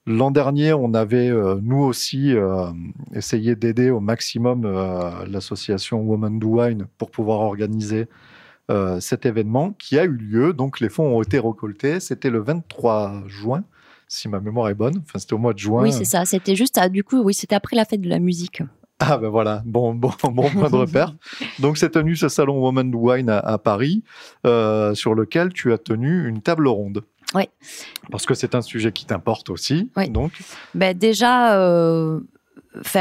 L'an 0.06 0.32
dernier, 0.32 0.72
on 0.72 0.94
avait, 0.94 1.30
euh, 1.30 1.58
nous 1.62 1.78
aussi, 1.78 2.34
euh, 2.34 2.66
essayé 3.14 3.54
d'aider 3.54 3.90
au 3.90 4.00
maximum 4.00 4.64
euh, 4.64 5.24
l'association 5.26 6.00
Women 6.00 6.40
Do 6.40 6.60
Wine 6.60 6.86
pour 6.98 7.10
pouvoir 7.10 7.40
organiser 7.40 8.08
euh, 8.70 8.98
cet 8.98 9.26
événement 9.26 9.72
qui 9.78 9.98
a 9.98 10.04
eu 10.04 10.16
lieu. 10.16 10.52
Donc, 10.52 10.80
les 10.80 10.88
fonds 10.88 11.16
ont 11.16 11.22
été 11.22 11.38
récoltés. 11.38 12.00
C'était 12.00 12.30
le 12.30 12.40
23 12.40 13.22
juin, 13.28 13.62
si 14.08 14.28
ma 14.28 14.40
mémoire 14.40 14.70
est 14.70 14.74
bonne. 14.74 15.02
Enfin, 15.06 15.20
c'était 15.20 15.34
au 15.34 15.38
mois 15.38 15.52
de 15.52 15.58
juin. 15.60 15.82
Oui, 15.82 15.92
c'est 15.92 16.04
ça. 16.04 16.24
C'était 16.24 16.56
juste, 16.56 16.78
à, 16.78 16.88
du 16.88 17.04
coup, 17.04 17.22
oui, 17.22 17.32
c'était 17.32 17.54
après 17.54 17.76
la 17.76 17.84
fête 17.84 18.00
de 18.00 18.08
la 18.08 18.18
musique. 18.18 18.62
Ah 19.04 19.18
ben 19.18 19.30
voilà, 19.30 19.62
bon, 19.66 19.94
bon, 19.94 20.12
bon 20.30 20.48
point 20.48 20.70
de 20.70 20.76
repère. 20.76 21.16
Donc 21.58 21.76
c'est 21.76 21.90
tenu 21.90 22.14
ce 22.14 22.28
salon 22.28 22.62
Woman 22.62 22.88
Do 22.88 22.98
Wine 23.10 23.28
à, 23.30 23.38
à 23.40 23.58
Paris, 23.58 24.04
euh, 24.46 24.94
sur 24.94 25.16
lequel 25.16 25.52
tu 25.52 25.72
as 25.72 25.78
tenu 25.78 26.28
une 26.28 26.40
table 26.40 26.68
ronde. 26.68 27.02
Oui. 27.34 27.44
Parce 28.10 28.26
que 28.26 28.34
c'est 28.34 28.54
un 28.54 28.62
sujet 28.62 28.92
qui 28.92 29.06
t'importe 29.06 29.50
aussi. 29.50 29.90
Oui. 29.96 30.10
Donc, 30.10 30.32
Ben 30.74 30.96
déjà, 30.96 31.56
euh, 31.58 32.20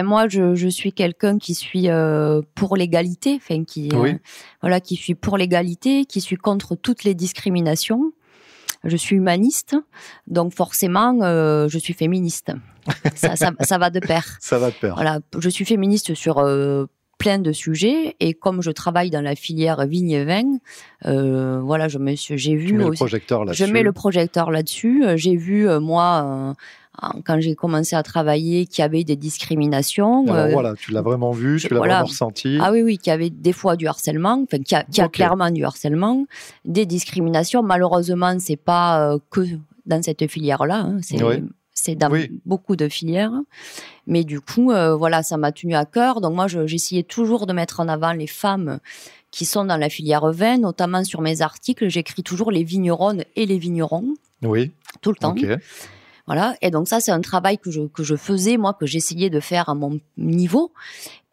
moi, 0.04 0.28
je, 0.28 0.56
je 0.56 0.68
suis 0.68 0.94
quelqu'un 0.94 1.38
qui 1.38 1.56
suis 1.56 1.90
euh, 1.90 2.42
pour 2.56 2.76
l'égalité, 2.78 3.36
enfin 3.36 3.64
qui, 3.64 3.90
euh, 3.94 4.14
voilà, 4.62 4.80
qui 4.80 4.96
suis 4.96 5.16
pour 5.16 5.38
l'égalité, 5.38 6.06
qui 6.06 6.22
suis 6.22 6.38
contre 6.38 6.76
toutes 6.76 7.04
les 7.04 7.14
discriminations. 7.14 8.12
Je 8.84 8.98
suis 8.98 9.16
humaniste, 9.16 9.76
donc 10.26 10.56
forcément, 10.56 11.20
euh, 11.22 11.68
je 11.68 11.78
suis 11.78 11.94
féministe. 11.94 12.52
ça, 13.16 13.36
ça, 13.36 13.52
ça 13.60 13.78
va 13.78 13.92
de 13.92 14.00
pair. 14.00 14.38
ça 14.42 14.58
va 14.58 14.72
te 14.72 14.80
perdre. 14.80 14.96
Voilà, 14.96 15.20
je 15.38 15.50
suis 15.50 15.66
féministe 15.66 16.16
sur 16.16 16.40
euh, 16.40 16.88
plein 17.22 17.40
de 17.40 17.52
sujets 17.52 18.16
et 18.20 18.34
comme 18.34 18.62
je 18.62 18.72
travaille 18.72 19.10
dans 19.12 19.22
la 19.22 19.36
filière 19.36 19.86
vigne 19.86 20.12
et 20.12 20.26
vin, 20.26 20.58
euh, 21.06 21.60
voilà, 21.64 21.88
je 21.88 21.98
me 22.00 22.16
suis, 22.16 22.38
j'ai 22.38 22.56
vu 22.56 22.74
mets 22.74 22.84
le 22.84 22.90
aussi- 22.90 22.98
projecteur 22.98 23.46
là-dessus. 23.46 23.66
je 23.66 23.72
mets 23.72 23.84
le 23.84 23.92
projecteur 23.92 24.50
là-dessus. 24.52 25.06
Euh, 25.06 25.18
J'ai 25.18 25.36
vu, 25.36 25.68
euh, 25.70 25.80
moi, 25.80 26.56
euh, 27.04 27.08
quand 27.26 27.40
j'ai 27.40 27.56
commencé 27.56 27.96
à 27.96 28.04
travailler, 28.04 28.66
qu'il 28.66 28.82
y 28.82 28.86
avait 28.86 29.04
des 29.04 29.16
discriminations. 29.16 30.26
Alors 30.28 30.50
voilà, 30.50 30.74
tu 30.76 30.92
l'as 30.92 31.02
vraiment 31.02 31.32
vu, 31.32 31.60
tu 31.60 31.70
l'as 31.70 31.78
voilà. 31.78 31.94
vraiment 31.96 32.08
ressenti. 32.10 32.58
Ah 32.62 32.72
oui, 32.72 32.82
oui, 32.82 32.98
qu'il 32.98 33.12
y 33.12 33.14
avait 33.14 33.30
des 33.30 33.54
fois 33.54 33.76
du 33.76 33.88
harcèlement, 33.88 34.44
enfin, 34.44 34.58
qu'il 34.64 34.76
y 34.78 34.80
a, 34.80 34.84
qu'il 34.84 34.98
y 34.98 35.02
a 35.02 35.06
Ok. 35.06 35.14
clairement 35.14 35.50
du 35.52 35.64
harcèlement, 35.64 36.26
des 36.66 36.86
discriminations. 36.86 37.62
Malheureusement, 37.64 38.36
c'est 38.40 38.56
pas 38.58 39.16
que 39.30 39.42
dans 39.86 40.02
cette 40.04 40.28
filière-là, 40.30 40.80
hein, 40.88 40.98
c'est 41.02 41.22
Oui. 41.24 41.44
C'est 41.74 41.96
dans 41.96 42.12
Oui. 42.12 42.30
beaucoup 42.46 42.76
de 42.76 42.88
filières. 42.90 43.34
Mais 44.08 44.24
du 44.24 44.42
coup, 44.42 44.72
euh, 44.72 44.96
voilà, 44.96 45.24
ça 45.24 45.38
m'a 45.38 45.52
tenu 45.52 45.76
à 45.76 45.86
cœur. 45.86 46.22
Donc 46.22 46.34
moi, 46.36 46.48
je- 46.48 46.68
j'essayais 46.68 47.04
toujours 47.04 47.48
de 47.48 47.54
mettre 47.54 47.80
en 47.80 47.88
avant 47.88 48.12
les 48.14 48.28
femmes 48.28 48.80
qui 49.32 49.46
sont 49.46 49.64
dans 49.64 49.78
la 49.78 49.90
filière 49.90 50.30
vin, 50.32 50.58
notamment 50.58 51.04
sur 51.04 51.22
mes 51.22 51.42
articles. 51.42 51.88
J'écris 51.90 52.24
toujours 52.24 52.52
les 52.52 52.64
vigneronnes 52.64 53.24
et 53.36 53.46
les 53.46 53.58
vignerons 53.58 54.14
Oui, 54.44 54.72
tout 55.02 55.12
le 55.12 55.16
temps. 55.18 55.32
ok. 55.32 55.46
Voilà. 56.28 56.56
Et 56.62 56.72
donc 56.72 56.88
ça, 56.88 57.00
c'est 57.00 57.12
un 57.12 57.22
travail 57.22 57.58
que 57.58 57.72
je, 57.72 57.82
que 57.82 58.04
je 58.04 58.16
faisais, 58.16 58.58
moi, 58.58 58.74
que 58.74 58.86
j'essayais 58.86 59.30
de 59.30 59.40
faire 59.40 59.70
à 59.70 59.76
mon 59.76 60.00
niveau. 60.18 60.72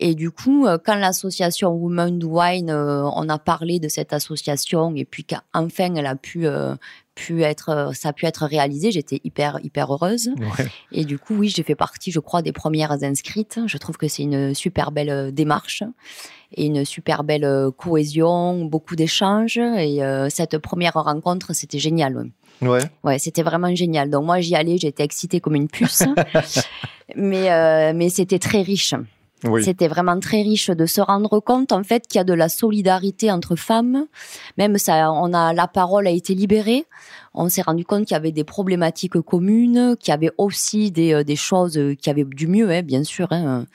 Et 0.01 0.15
du 0.15 0.31
coup, 0.31 0.67
euh, 0.67 0.79
quand 0.83 0.95
l'association 0.95 1.71
Women 1.71 2.19
Do 2.19 2.41
Wine, 2.41 2.71
euh, 2.71 3.03
on 3.15 3.29
a 3.29 3.39
parlé 3.39 3.81
de 3.81 3.89
cette 3.89 4.13
association 4.13 4.95
et 4.95 5.05
puis 5.05 5.25
qu'enfin 5.25 5.95
elle 5.97 6.07
a 6.07 6.15
pu, 6.15 6.47
euh, 6.47 6.77
pu 7.17 7.43
être, 7.43 7.91
ça 7.95 8.11
a 8.11 8.13
pu 8.13 8.27
être 8.27 8.47
réalisé, 8.47 8.93
j'étais 8.93 9.21
hyper, 9.25 9.59
hyper 9.65 9.93
heureuse. 9.93 10.31
Ouais. 10.39 10.67
Et 10.93 11.05
du 11.05 11.19
coup, 11.19 11.35
oui, 11.35 11.49
j'ai 11.49 11.65
fait 11.65 11.75
partie, 11.75 12.13
je 12.13 12.21
crois, 12.21 12.43
des 12.43 12.53
premières 12.53 13.03
inscrites. 13.03 13.59
Je 13.67 13.77
trouve 13.77 13.97
que 13.97 14.07
c'est 14.07 14.23
une 14.23 14.55
super 14.55 14.93
belle 14.93 15.33
démarche 15.33 15.83
et 16.53 16.67
une 16.67 16.85
super 16.85 17.25
belle 17.25 17.71
cohésion, 17.77 18.65
beaucoup 18.65 18.97
d'échanges. 18.97 19.59
Et 19.59 20.03
euh, 20.03 20.29
cette 20.31 20.59
première 20.59 20.95
rencontre, 20.95 21.53
c'était 21.55 21.79
génial. 21.79 22.31
Ouais. 22.63 22.81
Ouais. 23.05 23.19
C'était 23.19 23.43
vraiment 23.43 23.75
génial. 23.75 24.11
Donc 24.11 24.25
moi, 24.25 24.41
j'y 24.41 24.55
allais, 24.55 24.79
j'étais 24.79 25.05
excitée 25.05 25.41
comme 25.41 25.55
une 25.55 25.69
puce. 25.69 26.03
mais 27.17 27.51
euh, 27.51 27.93
mais 27.95 28.09
c'était 28.09 28.39
très 28.39 28.63
riche. 28.63 28.95
Oui. 29.45 29.63
C'était 29.63 29.87
vraiment 29.87 30.19
très 30.19 30.43
riche 30.43 30.69
de 30.69 30.87
se 30.87 31.01
rendre 31.01 31.39
compte 31.39 31.71
en 31.71 31.85
fait 31.85 32.09
qu'il 32.09 32.19
y 32.19 32.21
a 32.21 32.25
de 32.25 32.33
la 32.33 32.49
solidarité 32.49 33.31
entre 33.31 33.55
femmes. 33.55 34.07
Même 34.57 34.79
ça, 34.79 35.13
on 35.13 35.33
a 35.33 35.53
la 35.53 35.69
parole 35.69 36.09
a 36.09 36.11
été 36.11 36.35
libérée. 36.35 36.87
On 37.35 37.49
s'est 37.49 37.63
rendu 37.63 37.85
compte 37.85 38.07
qu'il 38.07 38.15
y 38.15 38.17
avait 38.17 38.33
des 38.33 38.43
problématiques 38.43 39.21
communes, 39.21 39.97
qu'il 40.01 40.11
y 40.11 40.15
avait 40.15 40.33
aussi 40.39 40.91
des, 40.91 41.13
euh, 41.13 41.23
des 41.23 41.37
choses 41.37 41.79
euh, 41.79 41.95
qui 41.95 42.11
avaient 42.11 42.25
du 42.25 42.49
mieux, 42.49 42.69
hein, 42.71 42.83
bien 42.83 43.05
sûr, 43.05 43.29
hein, 43.31 43.67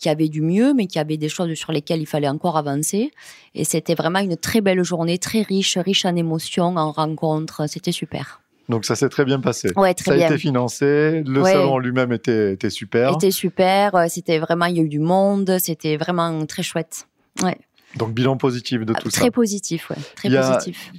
qui 0.00 0.08
avaient 0.08 0.28
du 0.28 0.40
mieux, 0.40 0.72
mais 0.74 0.86
qu'il 0.86 0.96
y 0.96 1.02
avait 1.02 1.16
des 1.18 1.28
choses 1.28 1.52
sur 1.54 1.70
lesquelles 1.72 2.00
il 2.00 2.06
fallait 2.06 2.28
encore 2.28 2.56
avancer. 2.56 3.12
Et 3.54 3.64
c'était 3.64 3.94
vraiment 3.94 4.18
une 4.20 4.36
très 4.36 4.60
belle 4.60 4.82
journée, 4.82 5.18
très 5.18 5.42
riche, 5.42 5.76
riche 5.78 6.04
en 6.06 6.16
émotions, 6.16 6.76
en 6.76 6.90
rencontres. 6.90 7.68
C'était 7.68 7.92
super. 7.92 8.40
Donc 8.68 8.84
ça 8.84 8.94
s'est 8.96 9.08
très 9.08 9.24
bien 9.24 9.40
passé. 9.40 9.68
Ouais, 9.76 9.94
très 9.94 10.04
ça 10.04 10.12
a 10.12 10.16
bien. 10.16 10.26
été 10.28 10.38
financé, 10.38 11.22
le 11.26 11.42
Ouais. 11.42 11.52
salon 11.52 11.78
lui-même 11.78 12.12
était, 12.12 12.52
était 12.54 12.70
super. 12.70 13.12
C'était 13.12 13.30
super. 13.32 13.94
euh, 13.94 14.06
C'était 14.08 14.38
vraiment, 14.38 14.66
il 14.66 14.76
y 14.76 14.80
a 14.80 14.82
eu 14.82 14.88
du 14.88 15.00
monde. 15.00 15.56
C'était 15.60 15.96
vraiment 15.96 16.46
très 16.46 16.62
chouette. 16.62 17.06
Ouais. 17.42 17.58
Donc 17.96 18.14
bilan 18.14 18.36
positif 18.36 18.80
de 18.84 18.92
tout 18.94 19.10
très 19.10 19.24
ça. 19.26 19.30
positif, 19.32 19.90
ouais. 19.90 19.96
Très 20.14 20.34
a- 20.36 20.52
positif. 20.52 20.92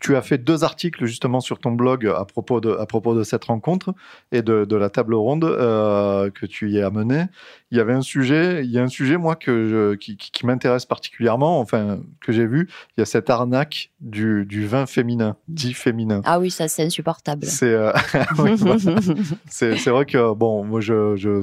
Tu, 0.00 0.16
as 0.16 0.22
fait 0.22 0.38
deux 0.38 0.64
articles 0.64 1.04
justement 1.04 1.40
sur 1.40 1.58
ton 1.58 1.72
blog 1.72 2.06
à 2.06 2.24
propos 2.24 2.60
de, 2.60 2.72
à 2.72 2.86
propos 2.86 3.14
de 3.14 3.22
cette 3.24 3.44
rencontre 3.44 3.92
et 4.32 4.40
de, 4.40 4.64
de 4.64 4.76
la 4.76 4.88
table 4.88 5.14
ronde 5.14 5.44
euh, 5.44 6.30
que 6.30 6.46
tu 6.46 6.70
y 6.70 6.80
as 6.80 6.86
amené. 6.86 7.24
Il 7.70 7.76
y 7.76 7.80
avait 7.80 7.92
un 7.92 8.00
sujet, 8.02 8.64
il 8.64 8.70
y 8.70 8.78
a 8.78 8.82
un 8.82 8.88
sujet 8.88 9.16
moi 9.18 9.36
que 9.36 9.68
je- 9.68 9.94
qui, 9.96 10.16
qui- 10.16 10.30
qui 10.30 10.46
m'intéresse 10.46 10.86
particulièrement, 10.86 11.60
enfin 11.60 12.00
que 12.20 12.32
j'ai 12.32 12.46
vu. 12.46 12.68
Il 12.96 13.00
y 13.00 13.02
a 13.02 13.06
cette 13.06 13.28
arnaque 13.28 13.90
du, 14.00 14.46
du 14.46 14.66
vin 14.66 14.86
féminin, 14.86 15.36
dit 15.48 15.74
féminin. 15.74 16.22
Ah 16.24 16.38
oui, 16.40 16.50
ça 16.50 16.68
c'est 16.68 16.84
insupportable. 16.84 17.44
C'est 17.44 17.66
euh, 17.74 17.92
c'est 19.48 19.90
vrai 19.90 20.06
que 20.06 20.32
bon, 20.34 20.64
moi 20.64 20.80
je 20.80 21.16
je 21.16 21.42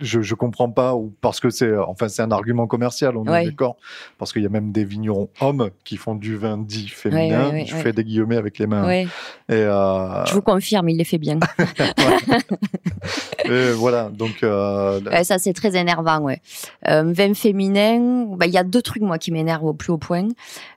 je, 0.00 0.20
je 0.22 0.34
comprends 0.34 0.70
pas 0.70 0.94
ou 0.94 1.12
parce 1.20 1.40
que 1.40 1.50
c'est 1.50 1.76
enfin 1.76 2.08
c'est 2.08 2.22
un 2.22 2.30
argument 2.30 2.66
commercial, 2.66 3.16
on 3.16 3.24
Ouais. 3.24 3.42
est 3.42 3.46
d'accord, 3.46 3.76
parce 4.18 4.32
qu'il 4.32 4.42
y 4.42 4.46
a 4.46 4.50
même 4.50 4.72
des 4.72 4.84
vignerons 4.84 5.28
hommes 5.40 5.70
qui 5.84 5.96
font 5.96 6.14
du 6.14 6.36
vin 6.36 6.56
dit 6.58 6.88
féminin. 6.88 7.46
ouais, 7.48 7.52
ouais, 7.52 7.66
je 7.66 7.74
fais 7.76 7.92
des 7.92 8.04
guillemets 8.04 8.36
avec 8.36 8.58
les 8.58 8.66
mains. 8.66 8.88
Et, 8.90 9.06
euh, 9.50 10.24
je 10.26 10.34
vous 10.34 10.42
confirme, 10.42 10.88
il 10.88 10.96
les 10.98 11.04
fait 11.04 11.18
bien. 11.18 11.38
et 13.70 13.72
voilà, 13.72 14.10
donc 14.12 14.42
euh, 14.42 15.00
Ouais, 15.10 15.24
ça 15.24 15.38
c'est 15.38 15.52
très 15.52 15.76
énervant, 15.76 16.20
ouais. 16.20 16.40
Euh, 16.88 17.12
vin 17.12 17.34
féminin, 17.34 18.26
bah, 18.36 18.46
il 18.46 18.52
y 18.52 18.58
a 18.58 18.64
deux 18.64 18.82
trucs 18.82 19.02
moi 19.02 19.18
qui 19.18 19.32
m'énervent 19.32 19.64
au 19.66 19.74
plus 19.74 19.92
haut 19.92 19.98
point. 19.98 20.28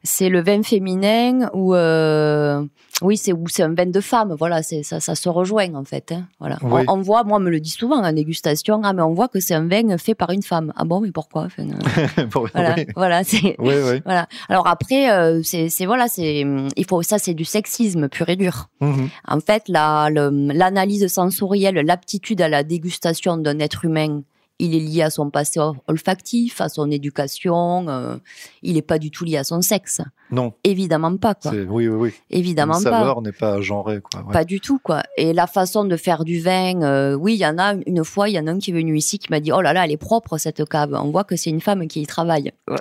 C'est 0.03 0.29
le 0.29 0.41
vin 0.41 0.63
féminin 0.63 1.49
où 1.53 1.73
euh, 1.75 2.63
Oui, 3.01 3.17
c'est 3.17 3.33
ou 3.33 3.45
c'est 3.47 3.63
un 3.63 3.73
vin 3.73 3.85
de 3.87 3.99
femme, 4.01 4.35
voilà, 4.37 4.61
c'est 4.63 4.83
ça, 4.83 4.99
ça 4.99 5.15
se 5.15 5.29
rejoint 5.29 5.73
en 5.75 5.83
fait. 5.83 6.11
hein, 6.11 6.25
voilà. 6.39 6.57
Oui. 6.63 6.83
On, 6.87 6.97
on 6.97 7.01
voit, 7.01 7.23
moi, 7.23 7.37
on 7.37 7.41
me 7.41 7.49
le 7.49 7.59
dit 7.59 7.69
souvent 7.71 8.03
en 8.03 8.11
dégustation, 8.13 8.81
ah 8.83 8.93
mais 8.93 9.01
on 9.01 9.13
voit 9.13 9.27
que 9.27 9.39
c'est 9.39 9.53
un 9.55 9.67
vin 9.67 9.97
fait 9.97 10.15
par 10.15 10.29
une 10.31 10.43
femme. 10.43 10.71
Ah 10.75 10.83
bon, 10.85 11.01
mais 11.01 11.11
pourquoi? 11.11 11.43
Enfin, 11.45 11.63
euh, 11.63 12.25
Voilà, 12.53 12.75
oui. 12.77 12.85
voilà, 12.95 13.23
c'est 13.23 13.55
Oui, 13.59 13.73
voilà. 14.05 14.27
Alors 14.49 14.67
après, 14.67 15.11
euh, 15.11 15.41
c'est 15.43 15.69
voilà, 15.85 16.07
c'est 16.07 16.45
il 16.75 16.85
faut 16.85 17.01
ça, 17.01 17.17
c'est 17.17 17.33
du 17.33 17.45
sexisme 17.45 18.07
pur 18.09 18.29
et 18.29 18.35
dur. 18.35 18.67
Mhm. 18.81 19.09
En 19.27 19.39
fait, 19.39 19.63
la- 19.67 20.09
l'analyse 20.11 21.07
sensorielle, 21.07 21.75
l'aptitude 21.85 22.41
à 22.41 22.49
la 22.49 22.60
dégustation 22.63 23.37
d'un 23.37 23.59
être 23.59 23.85
humain, 23.85 24.21
il 24.59 24.75
est 24.75 24.79
lié 24.79 25.01
à 25.01 25.09
son 25.09 25.29
passé 25.29 25.59
ol- 25.59 25.77
olfactif, 25.87 26.61
à 26.61 26.69
son 26.69 26.91
éducation. 26.91 27.87
euh, 27.89 28.17
il 28.61 28.75
n'est 28.75 28.81
pas 28.81 28.99
du 28.99 29.11
tout 29.11 29.25
lié 29.25 29.37
à 29.37 29.43
son 29.43 29.61
sexe. 29.61 30.01
Non, 30.31 30.53
Évidemment 30.63 31.15
pas, 31.17 31.35
quoi. 31.35 31.51
oui, 31.51 31.63
oui, 31.67 31.87
oui. 31.87 32.13
Évidemment 32.29 32.77
Une 32.77 32.83
pas. 32.85 32.91
saveur 32.91 33.21
n'est 33.21 33.31
pas 33.33 33.59
genrée, 33.61 33.99
quoi. 34.01 34.21
ouais. 34.21 34.31
Pas 34.33 34.45
du 34.45 34.59
tout, 34.61 34.79
quoi. 34.83 35.03
Et 35.17 35.33
la 35.33 35.45
façon 35.47 35.83
de 35.83 35.95
faire 35.97 36.23
du 36.23 36.39
vin, 36.39 36.81
euh, 36.83 37.13
oui, 37.15 37.33
il 37.33 37.39
y 37.39 37.45
en 37.45 37.57
a 37.57 37.73
une 37.85 38.03
fois, 38.05 38.29
il 38.29 38.35
y 38.35 38.39
en 38.39 38.47
a 38.47 38.51
un 38.51 38.57
qui 38.59 38.71
est 38.71 38.73
venu 38.73 38.95
ici 38.97 39.19
qui 39.19 39.27
m'a 39.29 39.39
dit 39.39 39.51
Oh 39.51 39.61
là 39.61 39.73
là, 39.73 39.83
elle 39.85 39.91
est 39.91 39.97
propre 39.97 40.37
cette 40.37 40.67
cave. 40.69 40.97
On 41.03 41.11
voit 41.11 41.23
que 41.25 41.35
c'est 41.35 41.49
une 41.49 41.61
femme 41.61 41.87
qui 41.87 42.01
y 42.01 42.07
travaille. 42.07 42.51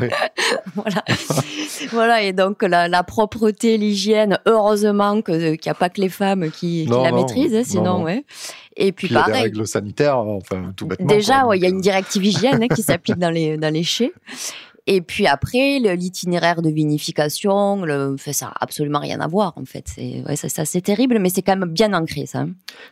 Ouais. 0.00 0.10
voilà. 0.74 1.04
voilà. 1.90 2.22
Et 2.22 2.32
donc, 2.32 2.62
la, 2.62 2.88
la 2.88 3.02
propreté, 3.02 3.76
l'hygiène, 3.76 4.38
heureusement 4.46 5.22
que- 5.22 5.54
qu'il 5.56 5.68
n'y 5.68 5.72
a 5.72 5.74
pas 5.74 5.88
que 5.88 6.00
les 6.00 6.08
femmes 6.08 6.50
qui, 6.50 6.84
qui 6.84 6.86
Non, 6.90 7.02
la 7.02 7.10
non, 7.10 7.16
maîtrisent, 7.18 7.54
hein, 7.54 7.58
non, 7.58 7.64
sinon, 7.64 7.98
non. 7.98 8.02
ouais. 8.04 8.24
Et 8.76 8.92
puis, 8.92 9.08
Puis 9.08 9.14
il 9.14 9.18
y 9.18 9.20
a 9.20 9.24
des 9.24 9.30
pareil. 9.32 9.42
règles 9.44 9.66
sanitaires, 9.66 10.18
enfin, 10.18 10.72
tout 10.76 10.86
bêtement. 10.86 11.06
Déjà, 11.06 11.46
ouais, 11.46 11.58
il 11.58 11.62
y 11.62 11.66
a 11.66 11.68
une 11.68 11.80
directive 11.80 12.24
hygiène 12.24 12.62
hein, 12.62 12.68
qui 12.74 12.82
s'applique 12.82 13.18
dans 13.18 13.30
les, 13.30 13.56
dans 13.56 13.72
les 13.72 13.82
chais. 13.82 14.12
Et 14.86 15.00
puis 15.00 15.26
après, 15.26 15.78
l'itinéraire 15.78 16.60
de 16.60 16.68
vinification, 16.68 17.84
ça 18.18 18.46
n'a 18.46 18.52
absolument 18.60 18.98
rien 19.00 19.18
à 19.20 19.26
voir, 19.26 19.54
en 19.56 19.64
fait. 19.64 19.86
C'est, 19.88 20.22
ouais, 20.26 20.80
terrible, 20.82 21.18
mais 21.18 21.30
c'est 21.30 21.40
quand 21.40 21.56
même 21.56 21.70
bien 21.70 21.94
ancré, 21.94 22.26
ça. 22.26 22.40
hein. 22.40 22.50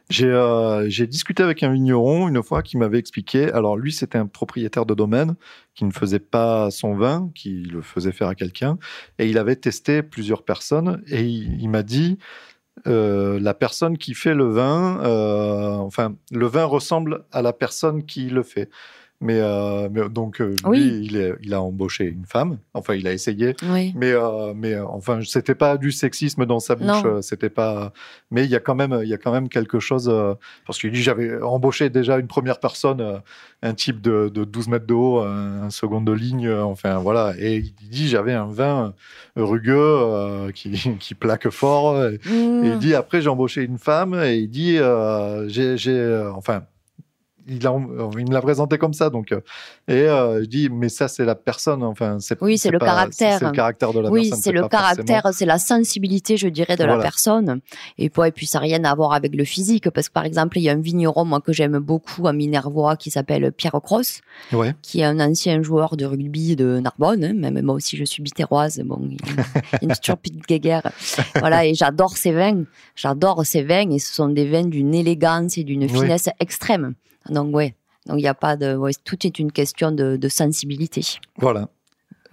J'ai 0.09 0.27
euh, 0.27 0.89
j'ai 0.89 1.07
discuté 1.07 1.43
avec 1.43 1.63
un 1.63 1.73
vigneron 1.73 2.29
une 2.29 2.43
fois 2.43 2.63
qui 2.63 2.77
m'avait 2.79 2.99
expliqué. 2.99 3.51
Alors 3.53 3.77
lui, 3.77 3.93
c'était 3.93 4.17
un 4.19 4.27
propriétaire 4.27 4.87
de 4.87 4.95
domaine 4.95 5.35
qui 5.75 5.85
ne 5.85 5.91
faisait 5.93 6.19
pas 6.19 6.71
son 6.71 6.95
vin, 6.95 7.31
qui 7.35 7.63
le 7.63 7.83
faisait 7.83 8.13
faire 8.13 8.29
à 8.29 8.35
quelqu'un, 8.35 8.79
et 9.19 9.29
il 9.29 9.37
avait 9.39 9.57
testé 9.57 10.03
plusieurs 10.03 10.45
personnes 10.45 11.03
et 11.09 11.23
il, 11.23 11.61
il 11.61 11.69
m'a 11.69 11.83
dit. 11.83 12.19
euh, 12.87 13.39
la 13.41 13.55
personne 13.55 13.99
qui 13.99 14.15
fait 14.15 14.35
le 14.35 14.47
vin, 14.51 15.01
euh, 15.05 15.77
enfin, 15.77 16.15
le 16.31 16.47
vin 16.47 16.65
ressemble 16.65 17.25
à 17.33 17.43
la 17.43 17.53
personne 17.53 18.05
qui 18.07 18.29
le 18.31 18.43
fait. 18.43 18.71
Mais, 19.23 19.39
euh, 19.41 19.89
mais 19.91 20.09
donc, 20.09 20.41
euh, 20.41 20.49
lui, 20.49 20.57
Oui. 20.67 21.01
il, 21.05 21.17
est- 21.17 21.35
il 21.43 21.55
a 21.55 21.63
embauché 21.63 22.05
une 22.05 22.27
femme. 22.27 22.59
Enfin, 22.75 22.95
il 22.95 23.07
a 23.07 23.13
essayé 23.13 23.55
Oui. 23.73 23.93
mais 23.97 24.11
euh, 24.13 24.53
mais 24.55 24.75
euh, 24.75 24.85
enfin 24.87 25.21
c'était 25.25 25.55
pas 25.55 25.77
du 25.79 25.93
sexisme 25.93 26.45
dans 26.45 26.59
sa 26.61 26.75
bouche 26.75 27.05
c'était 27.23 27.49
pas 27.51 27.93
mais 28.31 28.45
il 28.45 28.51
y 28.51 28.57
a 28.57 28.61
quand 28.61 28.75
même 28.75 28.99
il 29.03 29.09
y 29.09 29.15
a 29.15 29.19
quand 29.19 29.31
même 29.33 29.49
quelque 29.49 29.79
chose 29.79 30.09
euh, 30.13 30.35
parce 30.67 30.79
qu'il 30.79 30.91
dit 30.91 31.03
j'avais 31.03 31.41
embauché 31.41 31.89
déjà 31.91 32.19
une 32.19 32.27
première 32.27 32.59
personne 32.61 33.21
un 33.63 33.75
type 33.75 34.01
de, 34.01 34.29
de 34.29 34.45
12 34.45 34.69
mètres 34.69 34.87
de 34.87 34.95
haut 34.95 35.21
un, 35.21 35.63
un 35.65 35.71
second 35.71 36.01
de 36.01 36.13
ligne 36.13 36.51
enfin 36.53 36.99
voilà 36.99 37.35
et 37.39 37.57
il 37.59 37.89
dit 37.91 38.09
j'avais 38.09 38.33
un 38.33 38.47
vin 38.47 38.93
rugueux 39.37 40.51
qui, 40.55 40.71
qui 41.01 41.15
plaque 41.15 41.49
fort 41.51 42.03
et, 42.05 42.15
et 42.15 42.19
Mmh. 42.33 42.65
il 42.65 42.79
dit 42.79 42.95
après 42.95 43.21
j'ai 43.23 43.29
embauché 43.29 43.63
une 43.63 43.79
femme 43.79 44.15
et 44.15 44.37
il 44.39 44.49
dit 44.49 44.79
j'ai 45.47 46.23
enfin 46.35 46.63
il, 47.49 47.67
a, 47.67 47.75
il 48.19 48.29
me 48.29 48.33
l'a 48.33 48.41
présenté 48.43 48.79
comme 48.79 48.93
ça 48.93 49.11
donc 49.11 49.33
euh, 49.33 49.41
et 49.89 50.03
euh, 50.09 50.41
je 50.43 50.47
dis 50.49 50.69
mais 50.71 50.89
ça 50.89 51.09
c'est 51.09 51.25
la 51.25 51.35
personne 51.35 51.83
enfin 51.83 52.19
c'est 52.21 52.41
Oui, 52.43 52.59
c'est 52.59 52.71
le 52.71 52.79
pas- 52.79 52.87
caractère. 52.87 53.39
c'est 53.39 53.45
le 53.45 53.51
caractère 53.53 53.93
de 53.93 54.01
la 54.01 54.11
Oui, 54.11 54.29
personne 54.29 54.43
c'est 54.43 54.53
le 54.53 54.61
forcément- 54.61 54.81
caractère, 54.83 55.29
c'est 55.33 55.47
la 55.47 55.59
sensibilité, 55.59 56.37
je 56.37 56.49
dirais, 56.49 56.77
de 56.77 56.85
la 56.85 56.99
personne. 56.99 57.61
Et 57.99 58.11
puis, 58.11 58.23
et 58.29 58.33
puis 58.33 58.47
ça 58.47 58.59
n'a 58.59 58.63
rien 58.65 58.85
à 58.85 58.95
voir 58.95 59.13
avec 59.13 59.35
le 59.35 59.45
physique, 59.45 59.91
parce 59.91 60.09
que 60.09 60.13
par 60.13 60.25
exemple, 60.25 60.59
il 60.59 60.63
y 60.63 60.69
a 60.69 60.73
un 60.73 60.81
vigneron, 60.81 61.25
moi, 61.25 61.41
que 61.41 61.53
j'aime 61.53 61.79
beaucoup 61.79 62.27
à 62.29 62.33
Minervois, 62.33 62.97
qui 62.97 63.11
s'appelle 63.11 63.53
Pierre 63.53 63.81
Cross, 63.83 64.21
ouais 64.53 64.75
qui 64.83 65.01
est 65.01 65.05
un 65.05 65.19
ancien 65.21 65.63
joueur 65.63 65.97
de 65.97 66.05
rugby 66.05 66.57
de 66.57 66.79
Narbonne. 66.81 67.25
hein. 67.25 67.33
Même 67.35 67.61
moi 67.63 67.75
aussi, 67.75 67.97
je 67.97 68.05
suis 68.05 68.23
bitéroise. 68.23 68.81
Bon, 68.85 69.01
il 69.11 69.17
il 69.83 69.89
une 69.89 70.17
petite 70.17 70.47
guéguerre. 70.47 70.91
Voilà, 71.37 71.67
et 71.67 71.75
j'adore 71.75 72.17
ces 72.17 72.33
vins. 72.33 72.65
J'adore 72.95 73.45
ces 73.47 73.63
vins, 73.63 73.91
et 73.91 73.99
ce 73.99 74.15
sont 74.15 74.29
des 74.29 74.49
vins 74.49 74.65
d'une 74.67 74.95
élégance 74.95 75.59
et 75.59 75.65
d'une 75.65 75.83
Oui. 75.85 75.89
finesse 75.89 76.29
extrême. 76.41 76.95
Donc, 77.29 77.55
ouais. 77.55 77.75
Donc, 78.07 78.19
il 78.19 78.23
n'y 78.23 78.29
a 78.29 78.35
pas 78.35 78.57
de. 78.57 78.75
Ouais, 78.75 78.93
tout 79.05 79.27
est 79.27 79.39
une 79.39 79.53
question 79.53 79.93
de, 79.93 80.17
de 80.17 80.29
sensibilité. 80.29 81.03
Voilà. 81.39 81.69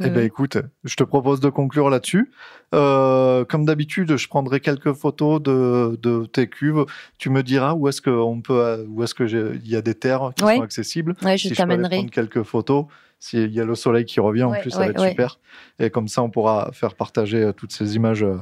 Eh 0.01 0.09
ben 0.09 0.19
Euh, 0.21 0.23
écoute, 0.25 0.57
je 0.85 0.95
te 0.95 1.03
propose 1.03 1.41
de 1.41 1.49
conclure 1.49 1.89
là-dessus. 1.89 2.31
Euh, 2.73 3.43
comme 3.43 3.65
d'habitude, 3.65 4.15
je 4.15 4.27
prendrai 4.29 4.61
quelques 4.61 4.93
photos 4.93 5.41
de, 5.41 5.99
de 6.01 6.25
tes 6.25 6.47
cuves. 6.47 6.85
Tu 7.17 7.29
me 7.29 7.43
diras 7.43 7.73
où 7.73 7.87
est-ce 7.89 8.01
qu'on 8.01 8.39
peut, 8.41 8.85
où 8.89 9.03
est-ce 9.03 9.13
que 9.13 9.27
j'ai- 9.27 9.51
il 9.63 9.67
y 9.69 9.75
a 9.75 9.81
des 9.81 9.95
terres 9.95 10.31
qui 10.37 10.43
Ouais. 10.45 10.55
sont 10.55 10.61
accessibles. 10.61 11.15
ouais, 11.21 11.37
je 11.37 11.49
si 11.49 11.53
t'amènerai. 11.53 11.97
prendre 11.97 12.11
quelques 12.11 12.43
photos, 12.43 12.85
s'il 13.19 13.51
y 13.51 13.59
a 13.59 13.65
le 13.65 13.75
soleil 13.75 14.05
qui 14.05 14.21
revient 14.21 14.43
en 14.43 14.51
Ouais, 14.51 14.61
plus, 14.61 14.71
ça 14.71 14.79
va 14.79 14.87
être 14.87 15.01
ouais. 15.01 15.09
super. 15.09 15.37
Et 15.79 15.89
comme 15.89 16.07
ça, 16.07 16.23
on 16.23 16.29
pourra 16.29 16.69
faire 16.71 16.95
partager 16.95 17.43
euh, 17.43 17.51
toutes 17.51 17.73
ces 17.73 17.97
images 17.97 18.23
euh, 18.23 18.37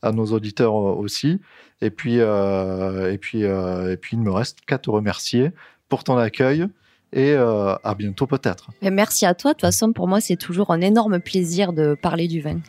à 0.00 0.12
nos 0.12 0.24
auditeurs 0.26 0.72
aussi. 0.74 1.40
Et 1.82 1.90
puis, 1.90 2.20
euh, 2.20 3.12
et 3.12 3.18
puis, 3.18 3.44
euh, 3.44 3.92
et 3.92 3.96
puis, 3.98 4.16
il 4.16 4.20
ne 4.20 4.24
me 4.24 4.30
reste 4.32 4.60
qu'à 4.66 4.78
te 4.78 4.88
remercier 4.88 5.50
pour 5.92 6.04
ton 6.04 6.16
accueil 6.16 6.64
et 7.12 7.32
euh, 7.32 7.74
à 7.84 7.94
bientôt 7.94 8.26
peut-être. 8.26 8.70
Merci 8.80 9.26
à 9.26 9.34
toi. 9.34 9.50
De 9.50 9.56
toute 9.56 9.60
façon, 9.60 9.92
pour 9.92 10.08
moi, 10.08 10.22
c'est 10.22 10.36
toujours 10.36 10.70
un 10.70 10.80
énorme 10.80 11.20
plaisir 11.20 11.74
de 11.74 11.92
parler 11.92 12.28
du 12.28 12.40
vin. 12.40 12.60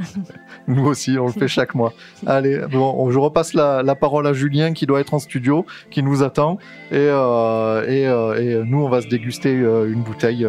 Nous 0.68 0.86
aussi, 0.86 1.18
on 1.18 1.26
le 1.26 1.32
fait 1.32 1.48
chaque 1.48 1.74
mois. 1.74 1.92
Allez, 2.26 2.60
bon, 2.70 3.10
je 3.10 3.18
repasse 3.18 3.52
la, 3.52 3.82
la 3.82 3.94
parole 3.94 4.26
à 4.26 4.32
Julien 4.32 4.72
qui 4.72 4.86
doit 4.86 5.00
être 5.00 5.12
en 5.12 5.18
studio, 5.18 5.66
qui 5.90 6.02
nous 6.02 6.22
attend. 6.22 6.56
Et, 6.90 6.94
euh, 6.96 7.86
et, 7.86 8.08
euh, 8.08 8.62
et 8.62 8.66
nous, 8.66 8.78
on 8.82 8.88
va 8.88 9.02
se 9.02 9.08
déguster 9.08 9.52
une 9.52 10.02
bouteille 10.02 10.46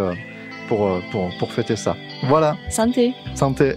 pour, 0.70 1.02
pour, 1.12 1.30
pour 1.40 1.52
fêter 1.52 1.76
ça. 1.76 1.98
Voilà, 2.30 2.56
Santé. 2.70 3.14
santé. 3.36 3.76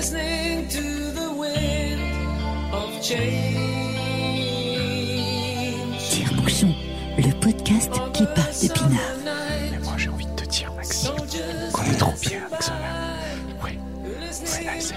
Listening 0.00 0.66
to 0.68 0.80
the 1.12 1.30
wind 1.36 2.00
of 2.72 2.88
change. 3.02 3.58
Tire-bouchon, 6.10 6.74
le 7.18 7.30
podcast 7.38 7.92
qui 8.14 8.24
parle 8.24 8.54
de 8.62 8.72
pinard. 8.72 9.00
Mais 9.72 9.78
moi, 9.80 9.92
j'ai 9.98 10.08
envie 10.08 10.24
de 10.24 10.34
te 10.36 10.44
dire, 10.46 10.72
Maxime, 10.72 11.10
qu'on 11.74 11.84
est 11.84 11.98
trop 11.98 12.14
bien 12.22 12.46
avec 12.46 12.62
ce 12.62 12.70
vin. 12.70 13.58
Oui, 13.62 13.78
c'est 14.30 14.64
l'ASMR. 14.64 14.96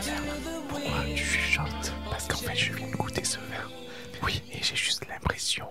Pourquoi 0.69 1.03
tu 1.13 1.17
chuchotes 1.25 1.91
Parce 2.09 2.25
qu'en 2.27 2.37
fait, 2.37 2.55
je 2.55 2.71
viens 2.71 2.87
de 2.87 2.95
goûter 2.95 3.25
ce 3.25 3.35
vin. 3.39 3.67
Oui, 4.23 4.41
et 4.53 4.63
j'ai 4.63 4.77
juste 4.77 5.05
l'impression 5.09 5.67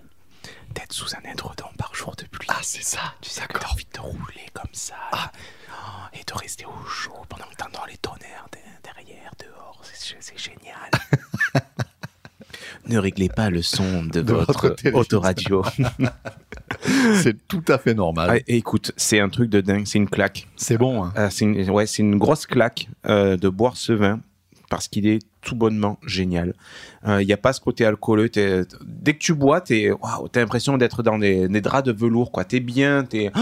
d'être 0.75 0.93
sous 0.93 1.09
un 1.17 1.31
édredon 1.31 1.69
par 1.79 1.95
jour 1.95 2.15
de 2.17 2.25
pluie. 2.27 2.49
Ah, 2.51 2.59
c'est 2.61 2.85
ça 2.85 3.15
Tu 3.23 3.31
sais, 3.31 3.47
que 3.49 3.57
t'as 3.57 3.69
envie 3.71 3.87
de 3.87 3.91
te 3.93 4.01
rouler 4.03 4.47
comme 4.53 4.69
ça. 4.75 4.97
là. 5.13 5.33
Oh, 5.71 6.05
et 6.13 6.23
de 6.23 6.35
rester 6.39 6.67
au 6.67 6.85
chaud 6.87 7.17
pendant 7.31 7.47
que 7.47 7.55
t'entends 7.57 7.87
les 7.87 7.97
tonnerres 7.97 8.47
de- 8.53 8.59
derrière, 8.59 8.62
dehors. 8.62 8.62
C'est 10.21 10.39
génial. 10.39 10.91
ne 12.89 12.99
réglez 12.99 13.29
pas 13.29 13.51
le 13.51 13.63
son 13.63 14.03
de, 14.05 14.21
De 14.21 14.33
votre 14.33 14.69
votre 14.69 14.95
autoradio. 14.95 15.65
C'est 17.23 17.47
tout 17.47 17.63
à 17.69 17.79
fait 17.79 17.95
normal. 17.95 18.31
Ah, 18.33 18.43
écoute, 18.49 18.93
c'est 18.97 19.21
un 19.21 19.29
truc 19.29 19.49
de 19.51 19.61
dingue, 19.61 19.87
c'est 19.87 19.99
une 19.99 20.09
claque. 20.09 20.49
C'est 20.57 20.79
bon. 20.79 21.05
hein. 21.05 21.13
Ah, 21.15 21.31
c'est 21.31 21.45
une, 21.45 21.71
ouais, 21.71 21.87
c'est 21.87 22.03
une 22.03 22.17
grosse 22.19 22.47
claque 22.47 22.89
euh, 23.07 23.37
de 23.37 23.49
boire 23.49 23.77
ce 23.77 23.93
vin 23.93 24.21
parce 24.69 24.89
qu'il 24.89 25.07
est 25.07 25.21
tout 25.43 25.55
bonnement 25.57 25.99
génial. 26.07 26.55
Euh, 27.07 27.21
Il 27.23 27.27
n'y 27.27 27.33
a 27.33 27.37
pas 27.37 27.53
ce 27.53 27.61
côté 27.61 27.85
alcooleux. 27.85 28.31
Dès 28.31 29.13
que 29.15 29.19
tu 29.19 29.35
bois, 29.35 29.61
tu 29.61 29.91
as 29.93 30.39
l'impression 30.39 30.79
d'être 30.79 31.03
dans 31.03 31.19
des, 31.19 31.49
des 31.49 31.61
draps 31.61 31.85
de 31.87 31.93
velours. 31.93 32.31
Tu 32.49 32.57
es 32.57 32.61
bien. 32.61 33.05
T'es... 33.05 33.31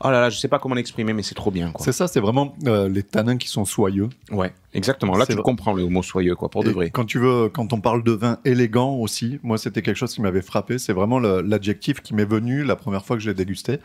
Oh 0.00 0.10
là 0.10 0.20
là, 0.20 0.30
je 0.30 0.38
sais 0.38 0.48
pas 0.48 0.58
comment 0.58 0.74
l'exprimer, 0.74 1.12
mais 1.12 1.22
c'est 1.22 1.34
trop 1.34 1.50
bien. 1.50 1.72
C'est 1.78 1.92
ça, 1.92 2.08
c'est 2.08 2.20
vraiment 2.20 2.54
euh, 2.66 2.88
les 2.88 3.02
tanins 3.02 3.36
qui 3.36 3.48
sont 3.48 3.64
soyeux. 3.64 4.08
Ouais, 4.30 4.52
exactement. 4.72 5.16
Là, 5.16 5.26
tu 5.26 5.34
vrai. 5.34 5.42
comprends 5.42 5.72
le 5.72 5.86
mot 5.86 6.02
soyeux, 6.02 6.34
quoi, 6.34 6.48
pour 6.48 6.64
de 6.64 6.70
vrai. 6.70 6.90
Quand 6.90 7.04
tu 7.04 7.18
veux, 7.18 7.48
quand 7.48 7.72
on 7.72 7.80
parle 7.80 8.02
de 8.02 8.12
vin 8.12 8.38
élégant 8.44 8.94
aussi, 8.94 9.38
moi 9.42 9.58
c'était 9.58 9.82
quelque 9.82 9.96
chose 9.96 10.14
qui 10.14 10.22
m'avait 10.22 10.42
frappé. 10.42 10.78
C'est 10.78 10.92
vraiment 10.92 11.18
l'adjectif 11.18 12.00
qui 12.00 12.14
m'est 12.14 12.24
venu 12.24 12.64
la 12.64 12.76
première 12.76 13.04
fois 13.04 13.16
que 13.16 13.22
je 13.22 13.28
l'ai 13.30 13.34
dégusté. 13.34 13.78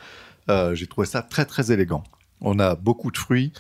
Euh, 0.50 0.74
J'ai 0.76 0.88
trouvé 0.88 1.06
ça 1.08 1.22
très 1.22 1.46
très 1.46 1.72
élégant. 1.72 2.04
On 2.42 2.60
a 2.60 2.76
beaucoup 2.76 3.12
de 3.12 3.18
fruits, 3.18 3.52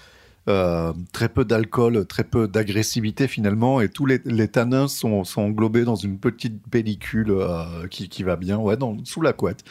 euh, 0.47 0.93
très 1.11 1.29
peu 1.29 1.45
d'alcool, 1.45 2.05
très 2.07 2.23
peu 2.23 2.47
d'agressivité 2.47 3.27
finalement, 3.27 3.81
et 3.81 3.89
tous 3.89 4.05
les, 4.05 4.19
les 4.25 4.47
tanins 4.47 4.87
sont, 4.87 5.23
sont 5.23 5.41
englobés 5.41 5.83
dans 5.83 5.95
une 5.95 6.17
petite 6.17 6.61
pellicule 6.69 7.31
euh, 7.31 7.87
qui, 7.89 8.09
qui 8.09 8.23
va 8.23 8.35
bien, 8.35 8.57
ouais, 8.57 8.77
dans, 8.77 8.97
sous 9.05 9.21
la 9.21 9.33
couette. 9.33 9.63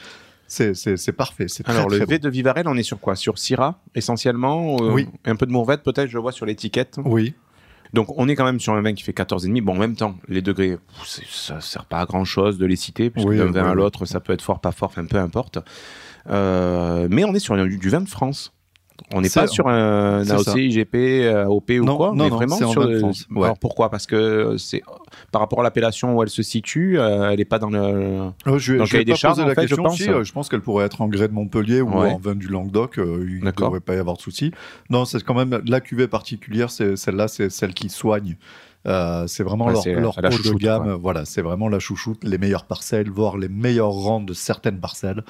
C'est 0.47 1.13
parfait. 1.17 1.47
C'est 1.49 1.63
très, 1.63 1.73
Alors, 1.73 1.89
le 1.89 1.99
très 1.99 2.07
V 2.07 2.19
de 2.19 2.29
Vivarel, 2.29 2.69
on 2.69 2.77
est 2.77 2.83
sur 2.83 2.99
quoi? 3.01 3.17
Sur 3.17 3.39
Syrah, 3.39 3.81
essentiellement 3.95 4.77
euh, 4.81 4.93
Oui. 4.93 5.09
Un 5.25 5.37
peu 5.37 5.47
de 5.47 5.53
Mourvèdre, 5.53 5.83
peut-être, 5.83 6.09
je 6.09 6.19
vois 6.19 6.33
sur 6.33 6.47
l'étiquette. 6.47 6.99
Oui, 7.05 7.35
Donc 7.93 8.07
on 8.17 8.29
est 8.29 8.35
quand 8.35 8.45
même 8.45 8.61
sur 8.61 8.73
un 8.73 8.81
vin 8.81 8.95
qui 8.95 9.03
fait 9.03 9.13
14,5. 9.13 9.61
Bon, 9.63 9.73
en 9.73 9.79
même 9.79 9.95
temps, 9.97 10.17
les 10.29 10.41
degrés, 10.41 10.77
pff, 10.77 11.21
ça 11.31 11.61
sert 11.61 11.85
pas 11.85 12.01
à 12.01 12.07
grand 12.07 12.25
chose 12.25 12.57
de 12.57 12.65
les 12.67 12.77
citer, 12.77 13.11
puisque 13.11 13.29
Oui, 13.29 13.37
d'un 13.37 13.47
oui, 13.47 13.53
vin 13.53 13.71
à 13.71 13.75
l'autre, 13.75 14.07
ça 14.07 14.21
peut 14.21 14.33
être 14.33 14.43
fort, 14.43 14.61
pas 14.61 14.73
fort, 14.73 14.89
enfin 14.89 15.05
peu 15.05 15.19
importe. 15.19 15.59
Euh, 16.31 17.09
mais 17.11 17.25
on 17.25 17.35
est 17.35 17.41
sur 17.41 17.57
du, 17.63 17.79
du 17.79 17.89
vin 17.91 18.01
de 18.01 18.09
France. 18.09 18.53
On 19.15 19.21
n'est 19.21 19.31
pas 19.31 19.47
sur 19.47 19.69
un 19.69 20.29
AOC, 20.29 20.43
ça. 20.45 20.59
IGP, 20.59 20.97
OP 21.49 21.71
ou 21.81 21.85
Non, 21.85 21.97
quoi. 21.97 22.13
non, 22.15 22.25
on 22.25 22.27
est 22.27 22.31
non, 22.31 22.37
vraiment 22.37 22.57
c'est 22.57 22.65
en 22.65 22.71
sur. 22.73 22.85
le- 22.87 22.99
France, 22.99 23.27
ouais. 23.31 23.45
Alors 23.45 23.59
pourquoi? 23.59 23.91
Parce 23.91 24.07
que 24.07 24.57
c'est 24.59 24.83
par 25.33 25.41
rapport 25.41 25.61
à 25.61 25.63
l'appellation 25.63 26.17
où 26.17 26.23
elle 26.23 26.29
se 26.29 26.43
situe, 26.43 26.99
euh, 26.99 27.31
elle 27.31 27.39
n'est 27.39 27.45
pas 27.45 27.59
dans 27.59 27.71
le. 27.71 27.79
Euh, 27.79 28.59
je 28.59 28.75
Dans 28.75 28.85
vais 28.85 29.05
des 29.05 29.13
pas 29.13 29.17
charges, 29.19 29.35
poser 29.37 29.45
en 29.45 29.49
la 29.49 29.55
fait, 29.55 29.63
je 29.63 29.67
question. 29.69 29.83
pense. 29.85 29.97
Si, 29.97 30.11
euh, 30.11 30.25
je 30.25 30.33
pense 30.33 30.49
qu'elle 30.49 30.61
pourrait 30.61 30.85
être 30.87 31.01
en 31.01 31.09
grès 31.09 31.29
de 31.29 31.33
Montpellier 31.33 31.81
ou 31.81 31.89
Ouais. 31.99 32.11
en 32.13 32.19
vin 32.19 32.35
du 32.35 32.49
Languedoc. 32.49 32.99
euh, 32.99 33.25
il 33.29 33.45
ne 33.45 33.51
devrait 33.51 33.81
pas 33.81 33.95
y 33.95 33.99
avoir 33.99 34.17
de 34.17 34.23
souci. 34.23 34.53
Non, 34.91 35.05
c'est 35.05 35.23
quand 35.23 35.35
même 35.35 35.61
la 35.67 35.81
cuvée 35.81 36.09
particulière. 36.09 36.71
C'est 36.71 36.97
celle-là, 36.97 37.29
c'est 37.29 37.51
celle 37.51 37.75
qui 37.75 37.89
soigne. 37.89 38.37
Euh, 38.87 39.27
c'est 39.27 39.43
vraiment 39.43 39.67
Ouais, 39.67 39.73
leur, 39.73 39.83
c'est 39.83 39.95
leur 39.95 40.21
la 40.21 40.31
haut 40.31 40.39
de 40.39 40.53
gamme. 40.59 40.85
quoi. 40.85 40.97
Voilà, 40.97 41.25
c'est 41.25 41.43
vraiment 41.43 41.69
la 41.69 41.79
chouchoute, 41.79 42.23
les 42.25 42.39
meilleures 42.39 42.65
parcelles, 42.65 43.11
voire 43.11 43.37
les 43.37 43.49
meilleurs 43.49 43.91
rangs 43.91 44.21
de 44.23 44.33
certaines 44.33 44.81
parcelles 44.81 45.25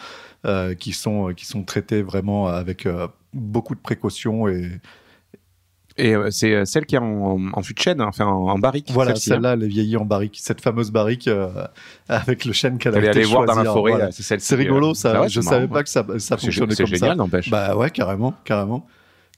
euh, 0.46 0.74
qui 0.74 0.92
sont 0.92 1.32
qui 1.34 1.46
sont 1.46 1.64
traitées 1.64 2.02
vraiment 2.02 2.46
avec 2.48 2.86
euh, 2.86 3.08
beaucoup 3.32 3.74
de 3.74 3.80
précautions 3.80 4.48
et 4.48 4.80
Et 5.96 6.14
c'est 6.30 6.64
celle 6.66 6.86
qui 6.86 6.94
est 6.94 6.98
en, 6.98 7.38
en 7.52 7.62
fût 7.62 7.74
de 7.74 7.80
chêne, 7.80 8.00
enfin 8.02 8.26
en, 8.26 8.48
en 8.50 8.58
barrique. 8.58 8.90
voilà 8.92 9.12
hein. 9.12 9.14
celle-là 9.16 9.54
elle 9.54 9.64
est 9.64 9.68
vieillie 9.68 9.96
en 9.96 10.04
barrique 10.04 10.38
cette 10.40 10.60
fameuse 10.60 10.92
barrique 10.92 11.26
euh, 11.26 11.66
avec 12.08 12.44
le 12.44 12.52
chêne 12.52 12.78
qu'elle 12.78 12.94
a 12.94 13.00
été 13.00 13.22
voir 13.24 13.46
dans 13.46 13.54
la 13.56 13.64
forêt. 13.64 13.92
voilà. 13.92 14.12
C'est 14.12 14.22
celle 14.22 14.40
C'est 14.40 14.54
rigolo, 14.54 14.94
ça. 14.94 15.14
ah 15.16 15.20
ouais, 15.22 15.28
je 15.28 15.40
c'est 15.40 15.48
savais 15.48 15.66
marrant, 15.66 15.72
pas 15.72 15.82
que 15.82 15.88
ça, 15.88 16.04
ça 16.18 16.36
C'est 16.38 16.38
fonctionnait 16.38 16.76
c'est 16.76 16.84
comme 16.84 16.94
génial, 16.94 17.10
ça. 17.12 17.16
n'empêche. 17.16 17.50
Bah 17.50 17.74
ouais, 17.76 17.90
carrément, 17.90 18.34
carrément. 18.44 18.86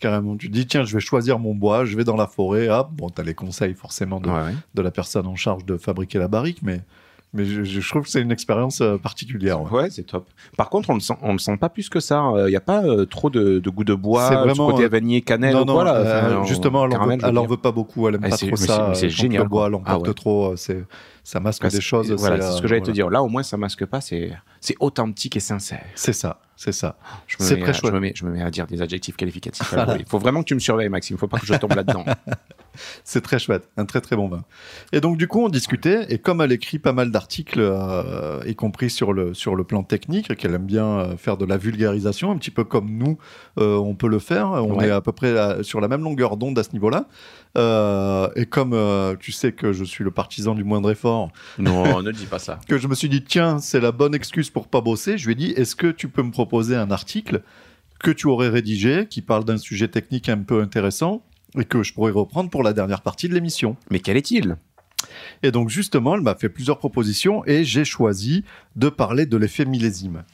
Carrément. 0.01 0.36
Tu 0.36 0.48
dis, 0.48 0.66
tiens, 0.66 0.84
je 0.84 0.94
vais 0.94 1.01
choisir 1.01 1.38
mon 1.38 1.55
bois, 1.55 1.84
je 1.84 1.96
vais 1.96 2.05
dans 2.05 2.16
la 2.16 2.26
forêt. 2.26 2.68
Ah, 2.68 2.88
bon, 2.90 3.11
t'as 3.11 3.22
les 3.22 3.34
conseils 3.34 3.74
forcément 3.74 4.18
de, 4.20 4.28
Ouais, 4.28 4.34
ouais. 4.34 4.55
de 4.74 4.82
la 4.82 4.90
personne 4.90 5.26
en 5.26 5.36
charge 5.36 5.64
de 5.66 5.76
fabriquer 5.76 6.18
la 6.18 6.26
barrique, 6.26 6.61
mais, 6.62 6.80
mais 7.34 7.44
je, 7.44 7.62
je 7.64 7.88
trouve 7.88 8.05
que 8.05 8.09
c'est 8.09 8.22
une 8.22 8.32
expérience 8.32 8.80
euh, 8.80 8.96
particulière. 8.96 9.61
ouais. 9.62 9.70
Ouais, 9.82 9.90
c'est 9.90 10.05
top. 10.05 10.26
Par 10.57 10.70
contre, 10.70 10.88
on 10.90 10.98
sent, 11.01 11.14
on 11.20 11.32
le 11.32 11.38
sent 11.38 11.57
pas 11.59 11.68
plus 11.68 11.88
que 11.90 12.01
ça. 12.01 12.32
Il 12.38 12.46
n'y 12.46 12.57
a 12.57 12.61
pas 12.62 12.82
euh, 12.82 13.05
trop 13.05 13.28
de, 13.28 13.59
de 13.59 13.70
goût 13.70 13.84
de 13.84 13.94
bois, 13.94 14.30
vraiment, 14.44 14.70
côté 14.70 14.84
euh, 14.84 14.88
vanillé, 14.88 15.20
cannelle 15.20 15.53
non, 15.55 15.66
non, 15.66 15.74
quoi, 15.74 15.84
là. 15.84 15.94
euh, 15.96 16.36
Enfin, 16.38 16.44
justement, 16.46 16.84
elle 16.86 16.92
en, 16.92 16.94
caramel, 16.94 17.20
veut, 17.20 17.28
elle 17.53 17.59
pas 17.59 17.72
beaucoup, 17.72 18.09
elle 18.09 18.14
aime 18.14 18.22
Ah, 18.24 18.30
pas 18.30 18.36
trop 18.38 18.57
ça. 18.57 18.92
c'est- 18.94 19.07
euh, 19.07 19.09
génial, 19.11 19.42
Le 19.42 19.48
bois 19.48 19.68
l'emporte 19.68 20.09
Ah 20.09 20.14
trop, 20.14 20.46
euh, 20.53 20.57
c'est, 20.57 20.82
ça 21.25 21.41
masque 21.41 21.62
Parce- 21.62 21.75
des 21.75 21.81
choses. 21.81 22.11
Voilà, 22.12 22.41
c'est, 22.51 22.57
ce 22.57 22.62
que 22.62 22.68
j'allais 22.68 22.81
te 22.81 22.87
voilà. 22.87 22.95
dire. 22.95 23.11
Là, 23.11 23.23
au 23.23 23.29
moins, 23.29 23.43
ça 23.43 23.57
masque 23.57 23.85
pas. 23.87 24.01
C'est 24.01 24.31
authentique 24.81 25.37
et 25.37 25.41
sincère. 25.41 25.85
C'est 25.95 26.12
ça, 26.12 26.41
c'est 26.57 26.73
ça. 26.73 26.97
C'est 27.39 27.59
très 27.61 27.71
à- 27.71 27.73
chouette. 27.73 27.91
Je 27.93 27.97
me, 27.97 28.01
mets, 28.01 28.12
je 28.14 28.25
me 28.25 28.31
mets 28.31 28.43
à 28.43 28.51
dire 28.51 28.66
des 28.66 28.83
adjectifs 28.83 29.16
qualificatifs. 29.16 29.75
Il 29.99 30.05
faut 30.07 30.18
vraiment 30.18 30.41
que 30.41 30.47
tu 30.49 30.55
me 30.55 30.61
surveilles, 30.61 30.89
Maxime. 30.89 31.16
Il 31.16 31.18
faut 31.18 31.29
pas 31.29 31.39
que 31.39 31.47
je 31.47 31.55
tombe 31.55 31.75
là-dedans. 31.75 32.05
C'est 33.05 33.21
très 33.21 33.39
chouette, 33.39 33.68
un 33.77 33.85
très 33.85 34.01
très 34.01 34.14
bon 34.16 34.29
vin. 34.29 34.45
Et 34.93 35.01
donc 35.01 35.16
du 35.18 35.27
coup 35.27 35.45
on 35.45 35.49
discutait, 35.49 36.07
et 36.09 36.18
comme 36.18 36.41
elle 36.41 36.53
écrit 36.53 36.79
pas 36.79 36.93
mal 36.93 37.11
d'articles, 37.11 37.59
euh, 37.61 38.41
y 38.47 38.55
compris 38.55 38.91
sur 38.91 39.12
le, 39.12 39.35
sur 39.35 39.57
le 39.57 39.64
plan 39.64 39.83
technique, 39.83 40.35
qu'elle 40.37 40.55
aime 40.55 40.66
bien 40.66 40.87
euh, 40.87 41.16
faire 41.16 41.37
de 41.37 41.45
la 41.45 41.57
vulgarisation, 41.57 42.31
un 42.31 42.37
petit 42.39 42.53
peu 42.53 42.62
comme 42.64 42.91
nous, 42.97 43.18
euh, 43.59 43.77
on 43.77 43.95
peut 43.97 44.09
le 44.09 44.21
faire, 44.21 44.51
on 44.53 44.77
Ouais. 44.77 44.87
est 44.87 44.91
à 44.91 45.01
peu 45.01 45.12
près 45.12 45.37
à- 45.37 45.62
sur 45.64 45.81
la 45.81 45.89
même 45.89 46.03
longueur 46.03 46.37
d'onde 46.37 46.59
à 46.59 46.62
ce 46.62 46.71
niveau-là. 46.73 47.07
Euh, 47.59 48.28
et 48.36 48.46
comme 48.46 48.72
euh, 48.74 49.16
tu 49.18 49.32
sais 49.32 49.53
que 49.53 49.72
je 49.72 49.82
suis 49.82 50.05
le 50.05 50.11
partisan 50.11 50.55
du 50.55 50.64
moindre 50.64 50.90
effort, 50.90 51.30
non, 51.59 52.03
ne 52.03 52.12
dis 52.12 52.26
pas 52.26 52.38
ça. 52.38 52.61
que 52.68 52.78
je 52.78 52.86
me 52.86 52.94
suis 52.94 53.09
dit, 53.09 53.24
tiens, 53.24 53.59
c'est 53.59 53.80
la 53.80 53.92
bonne 53.92 54.14
excuse 54.14 54.51
pour 54.51 54.68
pas 54.68 54.80
bosser, 54.80 55.18
je 55.18 55.26
lui 55.26 55.32
ai 55.32 55.36
dit, 55.36 55.51
est-ce 55.57 55.74
que 55.74 55.88
tu 55.88 56.09
peux 56.09 56.22
me 56.22 56.30
proposer 56.30 56.76
un 56.76 56.90
article 56.90 57.42
que 57.98 58.11
tu 58.11 58.28
aurais 58.28 58.48
rédigé, 58.48 59.07
qui 59.09 59.20
parle 59.20 59.44
d'un 59.44 59.59
sujet 59.59 59.88
technique 59.88 60.28
un 60.28 60.38
peu 60.38 60.62
intéressant, 60.62 61.22
et 61.59 61.64
que 61.64 61.82
je 61.82 61.92
pourrais 61.92 62.12
reprendre 62.12 62.51
pour 62.51 62.62
la 62.62 62.72
dernière 62.72 63.03
partie 63.03 63.28
de 63.28 63.34
l'émission? 63.34 63.76
Mais 63.90 64.01
quel 64.01 64.16
est-il? 64.16 64.57
Et 65.42 65.51
donc 65.51 65.70
justement, 65.70 66.14
elle 66.14 66.20
m'a 66.20 66.34
fait 66.34 66.48
plusieurs 66.48 66.78
propositions 66.78 67.44
et 67.46 67.64
j'ai 67.64 67.84
choisi 67.84 68.44
de 68.76 68.88
parler 68.88 69.26
de 69.26 69.36
l'effet 69.36 69.64
millésime. 69.64 70.24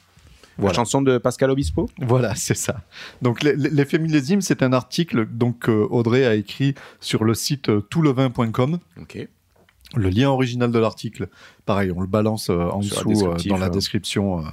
La 0.57 0.61
Voilà. 0.63 0.75
chanson 0.75 1.01
de 1.01 1.17
Pascal 1.19 1.51
Obispo 1.51 1.87
Voilà, 1.99 2.33
c'est 2.35 2.55
ça. 2.55 2.81
Donc 3.21 3.43
l'e- 3.43 3.53
l'e- 3.55 3.69
l'effet 3.71 3.99
millésime, 3.99 4.41
c'est 4.41 4.63
un 4.63 4.73
article 4.73 5.25
donc 5.27 5.59
que 5.59 5.71
Audrey 5.71 6.25
a 6.25 6.33
écrit 6.35 6.73
sur 6.99 7.23
le 7.23 7.33
site 7.35 7.69
euh, 7.69 7.81
toutlevin.com. 7.81 8.79
Ok. 8.99 9.27
Le 9.95 10.09
lien 10.09 10.29
original 10.29 10.71
de 10.71 10.79
l'article, 10.79 11.29
pareil, 11.67 11.91
on 11.95 12.01
le 12.01 12.07
balance 12.07 12.49
euh, 12.49 12.57
en 12.71 12.81
Sur 12.81 13.05
dessous 13.05 13.27
euh, 13.27 13.35
dans 13.49 13.57
la 13.57 13.67
euh, 13.67 13.69
description, 13.69 14.43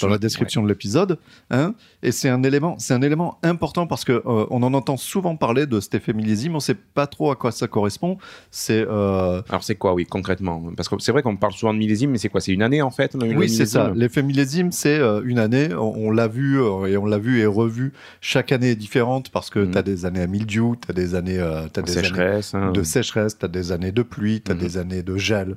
dans 0.00 0.08
la 0.08 0.18
description 0.18 0.62
de 0.64 0.68
l'épisode. 0.68 1.18
hein. 1.50 1.74
et 2.02 2.10
c'est 2.10 2.28
un 2.28 2.42
élément, 2.42 2.74
c'est 2.78 2.94
un 2.94 3.02
élément 3.02 3.38
important 3.44 3.86
parce 3.86 4.04
que 4.04 4.20
on 4.26 4.62
en 4.64 4.74
entend 4.74 4.96
souvent 4.96 5.36
parler 5.36 5.66
de 5.66 5.78
cet 5.78 5.94
effet 5.94 6.12
millésime. 6.12 6.56
On 6.56 6.60
sait 6.60 6.74
pas 6.74 7.06
trop 7.06 7.30
à 7.30 7.36
quoi 7.36 7.52
ça 7.52 7.68
correspond. 7.68 8.18
C'est 8.50 8.82
Alors, 8.82 9.62
c'est 9.62 9.76
quoi, 9.76 9.94
oui, 9.94 10.06
concrètement? 10.06 10.60
Parce 10.76 10.88
que 10.88 10.96
c'est 10.98 11.12
vrai 11.12 11.22
qu'on 11.22 11.36
parle 11.36 11.52
souvent 11.52 11.72
de 11.74 11.78
millésime, 11.78 12.10
mais 12.10 12.18
c'est 12.18 12.28
quoi? 12.28 12.40
C'est 12.40 12.52
une 12.52 12.62
année, 12.62 12.82
en 12.82 12.90
fait 12.90 13.14
Oui, 13.20 13.48
c'est 13.48 13.66
ça. 13.66 13.92
L'effet 13.94 14.22
millésime, 14.22 14.72
c'est 14.72 14.98
une 15.24 15.38
année. 15.38 15.68
On, 15.74 15.92
on 16.06 16.10
l'a 16.10 16.26
vu 16.26 16.58
et 16.88 16.96
on 16.96 17.06
l'a 17.06 17.18
vu 17.18 17.40
et 17.40 17.46
revu. 17.46 17.92
Chaque 18.20 18.50
année 18.50 18.70
est 18.70 18.76
différente 18.76 19.30
parce 19.30 19.50
que 19.50 19.58
Mhm. 19.60 19.70
tu 19.72 19.78
as 19.78 19.82
des 19.82 20.06
années 20.06 20.22
à 20.22 20.26
mildiou, 20.26 20.76
tu 20.76 20.90
as 20.90 20.94
des 20.94 21.14
années, 21.14 21.40
En 21.42 21.66
des 21.82 21.98
années 21.98 22.40
hein. 22.54 22.72
de 22.72 22.82
sécheresse, 22.82 23.38
tu 23.38 23.44
as 23.44 23.48
des 23.48 23.70
années 23.72 23.92
de 23.92 24.02
pluie, 24.02 24.40
tu 24.40 24.50
as 24.50 24.54
Mhm. 24.54 24.60
des 24.60 24.78
années 24.78 25.02
de 25.02 25.16
gel. 25.16 25.56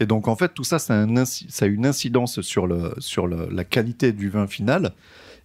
Et 0.00 0.06
donc, 0.06 0.28
en 0.28 0.36
fait, 0.36 0.55
tout 0.56 0.64
ça, 0.64 0.78
ça 0.78 1.02
a, 1.02 1.66
une 1.66 1.86
incidence 1.86 2.40
sur, 2.40 2.66
le, 2.66 2.94
sur 2.98 3.26
le- 3.26 3.48
la 3.52 3.62
qualité 3.62 4.10
du 4.12 4.30
vin 4.30 4.46
final. 4.46 4.92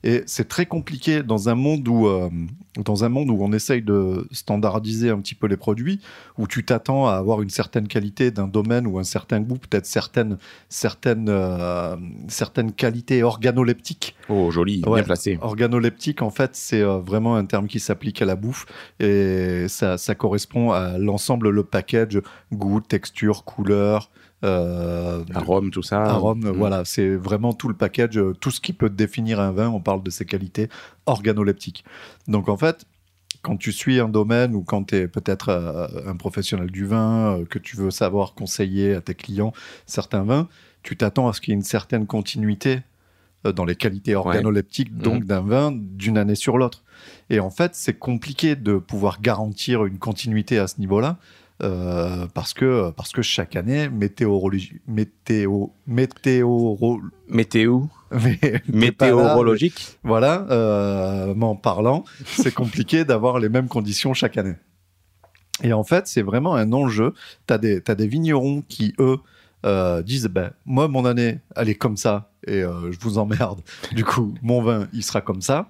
Et 0.03 0.23
c'est 0.25 0.47
très 0.47 0.65
compliqué 0.65 1.21
dans 1.21 1.49
un 1.49 1.55
monde 1.55 1.87
où, 1.87 2.07
euh, 2.07 2.29
dans 2.77 3.03
un 3.03 3.09
monde 3.09 3.29
où 3.29 3.37
on 3.41 3.51
essaye 3.51 3.81
de 3.81 4.27
standardiser 4.31 5.09
un 5.09 5.19
petit 5.19 5.35
peu 5.35 5.47
les 5.47 5.57
produits, 5.57 5.99
où 6.37 6.47
tu 6.47 6.63
t'attends 6.63 7.07
à 7.07 7.13
avoir 7.15 7.41
une 7.41 7.49
certaine 7.49 7.87
qualité 7.87 8.31
d'un 8.31 8.47
domaine 8.47 8.87
ou 8.87 8.97
un 8.97 9.03
certain 9.03 9.41
goût, 9.41 9.57
peut-être 9.57 9.85
certaines, 9.85 10.37
certaines, 10.69 11.27
euh, 11.29 11.95
certaines 12.29 12.71
qualités 12.71 13.23
organoleptiques. 13.23 14.15
Oh, 14.29 14.51
joli, 14.51 14.81
Ouais. 14.87 14.99
bien 14.99 15.03
placé. 15.03 15.37
Organoleptique, 15.41 16.21
en 16.21 16.29
fait, 16.29 16.51
c'est 16.55 16.81
euh, 16.81 16.99
vraiment 16.99 17.35
un 17.35 17.45
terme 17.45 17.67
qui 17.67 17.79
s'applique 17.81 18.21
à 18.21 18.25
la 18.25 18.35
bouffe 18.37 18.65
et 18.99 19.65
ça, 19.67 19.97
ça 19.97 20.15
correspond 20.15 20.71
à 20.71 20.97
l'ensemble, 20.97 21.49
le 21.49 21.63
package, 21.63 22.21
goût, 22.53 22.79
texture, 22.79 23.43
couleur, 23.43 24.09
euh, 24.43 25.23
Arôme, 25.35 25.69
tout 25.69 25.83
ça. 25.83 26.01
arôme, 26.03 26.39
Mm. 26.39 26.49
voilà, 26.57 26.83
c'est 26.83 27.15
vraiment 27.15 27.53
tout 27.53 27.67
le 27.67 27.75
package, 27.75 28.19
tout 28.39 28.49
ce 28.49 28.59
qui 28.59 28.73
peut 28.73 28.89
définir 28.89 29.39
un 29.39 29.51
vin, 29.51 29.69
on 29.69 29.79
parle 29.79 30.01
de 30.01 30.09
ses 30.09 30.25
qualités 30.25 30.67
organoleptiques. 31.05 31.83
Donc 32.27 32.49
en 32.49 32.57
fait, 32.65 32.85
quand 33.41 33.57
tu 33.57 33.71
suis 33.71 33.99
un 33.99 34.07
domaine 34.09 34.55
ou 34.55 34.63
quand 34.63 34.83
tu 34.85 34.95
es 34.95 35.07
peut-être 35.07 35.49
euh, 35.49 35.87
un 36.07 36.15
professionnel 36.15 36.69
du 36.71 36.85
vin, 36.85 37.39
euh, 37.39 37.45
que 37.45 37.59
tu 37.59 37.75
veux 37.75 37.91
savoir 37.91 38.33
conseiller 38.35 38.93
à 38.95 39.01
tes 39.01 39.15
clients 39.15 39.51
certains 39.85 40.23
vins, 40.23 40.47
tu 40.83 40.95
t'attends 40.95 41.27
à 41.27 41.33
ce 41.33 41.41
qu'il 41.41 41.51
y 41.51 41.53
ait 41.53 41.59
une 41.59 41.63
certaine 41.63 42.05
continuité 42.07 42.81
euh, 43.45 43.51
dans 43.51 43.65
les 43.65 43.75
qualités 43.75 44.15
organoleptiques 44.15 44.95
donc 44.97 45.21
Mhm. 45.23 45.27
d'un 45.27 45.41
vin 45.41 45.71
d'une 45.75 46.17
année 46.17 46.35
sur 46.35 46.57
l'autre. 46.57 46.83
Et 47.29 47.39
en 47.39 47.49
fait, 47.49 47.71
c'est 47.73 47.97
compliqué 47.97 48.55
de 48.55 48.77
pouvoir 48.77 49.21
garantir 49.21 49.85
une 49.85 49.97
continuité 49.97 50.59
à 50.59 50.67
ce 50.67 50.79
niveau-là. 50.79 51.17
Euh, 51.63 52.27
parce 52.33 52.53
que 52.53 52.91
parce 52.91 53.11
que 53.11 53.21
chaque 53.21 53.55
année 53.55 53.87
météorologie 53.89 54.81
météo 54.87 55.67
météoro 55.85 57.01
Météo, 57.29 57.83
météorologique. 58.67 59.97
voilà 60.03 60.45
euh, 60.49 61.33
m'en 61.33 61.55
parlant 61.55 62.03
c'est 62.25 62.53
compliqué 62.53 63.05
d'avoir 63.05 63.39
les 63.39 63.47
mêmes 63.47 63.67
conditions 63.67 64.13
chaque 64.13 64.37
année. 64.37 64.55
Et 65.63 65.73
en 65.73 65.83
fait 65.83 66.07
c'est 66.07 66.21
vraiment 66.21 66.55
un 66.55 66.73
enjeu. 66.73 67.13
T'as 67.45 67.57
des 67.57 67.81
t'as 67.81 67.95
des 67.95 68.07
vignerons 68.07 68.63
qui 68.67 68.93
eux 68.99 69.17
euh, 69.65 70.01
disent 70.01 70.27
ben 70.27 70.51
moi 70.65 70.87
mon 70.87 71.05
année 71.05 71.39
elle 71.55 71.69
est 71.69 71.75
comme 71.75 71.97
ça 71.97 72.31
et 72.47 72.63
euh, 72.63 72.91
je 72.91 72.99
vous 72.99 73.17
emmerde. 73.17 73.61
Du 73.93 74.03
coup 74.03 74.33
mon 74.41 74.61
vin 74.61 74.87
il 74.93 75.03
sera 75.03 75.21
comme 75.21 75.41
ça 75.41 75.69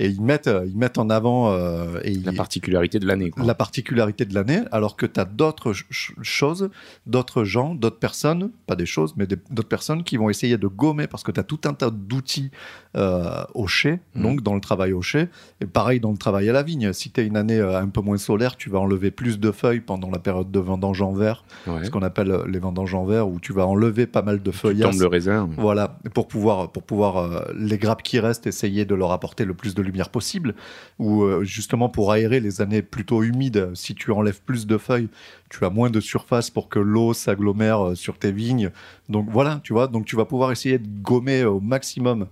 et 0.00 0.08
ils 0.08 0.20
mettent 0.20 0.48
euh, 0.48 0.64
ils 0.66 0.76
mettent 0.76 0.98
en 0.98 1.08
avant 1.10 1.52
euh, 1.52 2.00
et 2.02 2.14
La 2.14 2.32
particularité 2.32 2.98
de 2.98 3.06
l'année. 3.06 3.30
la 3.36 3.54
particularité 3.54 4.24
de 4.24 4.34
l'année, 4.34 4.62
alors 4.72 4.96
que 4.96 5.06
tu 5.06 5.20
as 5.20 5.24
d'autres 5.24 5.72
ch- 5.72 5.86
ch- 5.90 6.14
choses, 6.22 6.70
d'autres 7.06 7.44
gens, 7.44 7.74
d'autres 7.74 7.98
personnes, 8.00 8.50
pas 8.66 8.74
des 8.76 8.86
choses, 8.86 9.14
mais 9.16 9.26
d'autres 9.26 9.68
personnes 9.68 10.02
qui 10.02 10.16
vont 10.16 10.28
essayer 10.30 10.56
de 10.58 10.66
gommer, 10.66 11.06
parce 11.06 11.22
que 11.22 11.30
tu 11.30 11.38
as 11.38 11.44
tout 11.44 11.60
un 11.66 11.74
tas 11.74 11.90
d'outils 11.90 12.50
euh, 12.96 13.44
au 13.54 13.66
chai, 13.66 14.00
Mhm. 14.14 14.22
donc 14.22 14.42
dans 14.42 14.54
le 14.54 14.60
travail 14.60 14.92
au 14.92 15.02
chai, 15.02 15.28
et 15.60 15.66
pareil 15.66 16.00
dans 16.00 16.10
le 16.10 16.18
travail 16.18 16.48
à 16.48 16.52
la 16.52 16.62
vigne. 16.62 16.92
Si 16.92 17.10
tu 17.10 17.20
as 17.20 17.22
une 17.22 17.36
année 17.36 17.58
euh, 17.58 17.78
un 17.80 17.88
peu 17.88 18.00
moins 18.00 18.16
solaire, 18.18 18.56
tu 18.56 18.70
vas 18.70 18.78
enlever 18.80 19.10
plus 19.10 19.38
de 19.38 19.50
feuilles 19.52 19.80
pendant 19.80 20.10
la 20.10 20.18
période 20.18 20.50
de 20.50 20.58
vendange 20.58 21.00
en 21.02 21.12
verre, 21.12 21.44
Ouais. 21.66 21.84
ce 21.84 21.90
qu'on 21.90 22.02
appelle 22.02 22.34
les 22.48 22.58
vendanges 22.58 22.94
en 22.94 23.04
verre, 23.04 23.28
où 23.28 23.38
tu 23.38 23.52
vas 23.52 23.66
enlever 23.66 24.06
pas 24.06 24.22
mal 24.22 24.42
de 24.42 24.50
Tu 24.50 24.56
feuillages. 24.56 24.96
le 24.98 25.06
raisin. 25.06 25.48
Voilà, 25.56 25.98
pour 26.14 26.26
pouvoir, 26.26 26.72
pour 26.72 26.82
pouvoir 26.82 27.16
euh, 27.18 27.40
les 27.54 27.78
grappes 27.78 28.02
qui 28.02 28.18
restent, 28.18 28.46
essayer 28.46 28.84
de 28.84 28.94
leur 28.94 29.12
apporter 29.12 29.44
le 29.44 29.54
plus 29.54 29.74
de 29.74 29.82
lumière 29.90 30.08
possible, 30.08 30.54
ou 30.98 31.22
euh, 31.22 31.44
justement 31.44 31.88
pour 31.88 32.12
aérer 32.12 32.40
les 32.40 32.60
années 32.60 32.82
plutôt 32.82 33.22
humides, 33.22 33.70
si 33.74 33.94
tu 33.94 34.12
enlèves 34.12 34.40
plus 34.40 34.66
de 34.66 34.78
feuilles, 34.78 35.08
tu 35.48 35.64
as 35.64 35.70
moins 35.70 35.90
de 35.90 36.00
surface 36.00 36.50
pour 36.50 36.68
que 36.68 36.78
l'eau 36.78 37.12
s'agglomère 37.12 37.88
euh, 37.88 37.94
sur 37.94 38.18
tes 38.18 38.32
vignes. 38.32 38.70
Donc 39.08 39.28
voilà, 39.30 39.60
tu 39.64 39.72
vois, 39.72 39.88
donc 39.88 40.06
tu 40.06 40.16
vas 40.16 40.24
pouvoir 40.24 40.52
essayer 40.52 40.78
de 40.78 40.88
gommer 41.02 41.44
au 41.44 41.60
maximum 41.60 42.26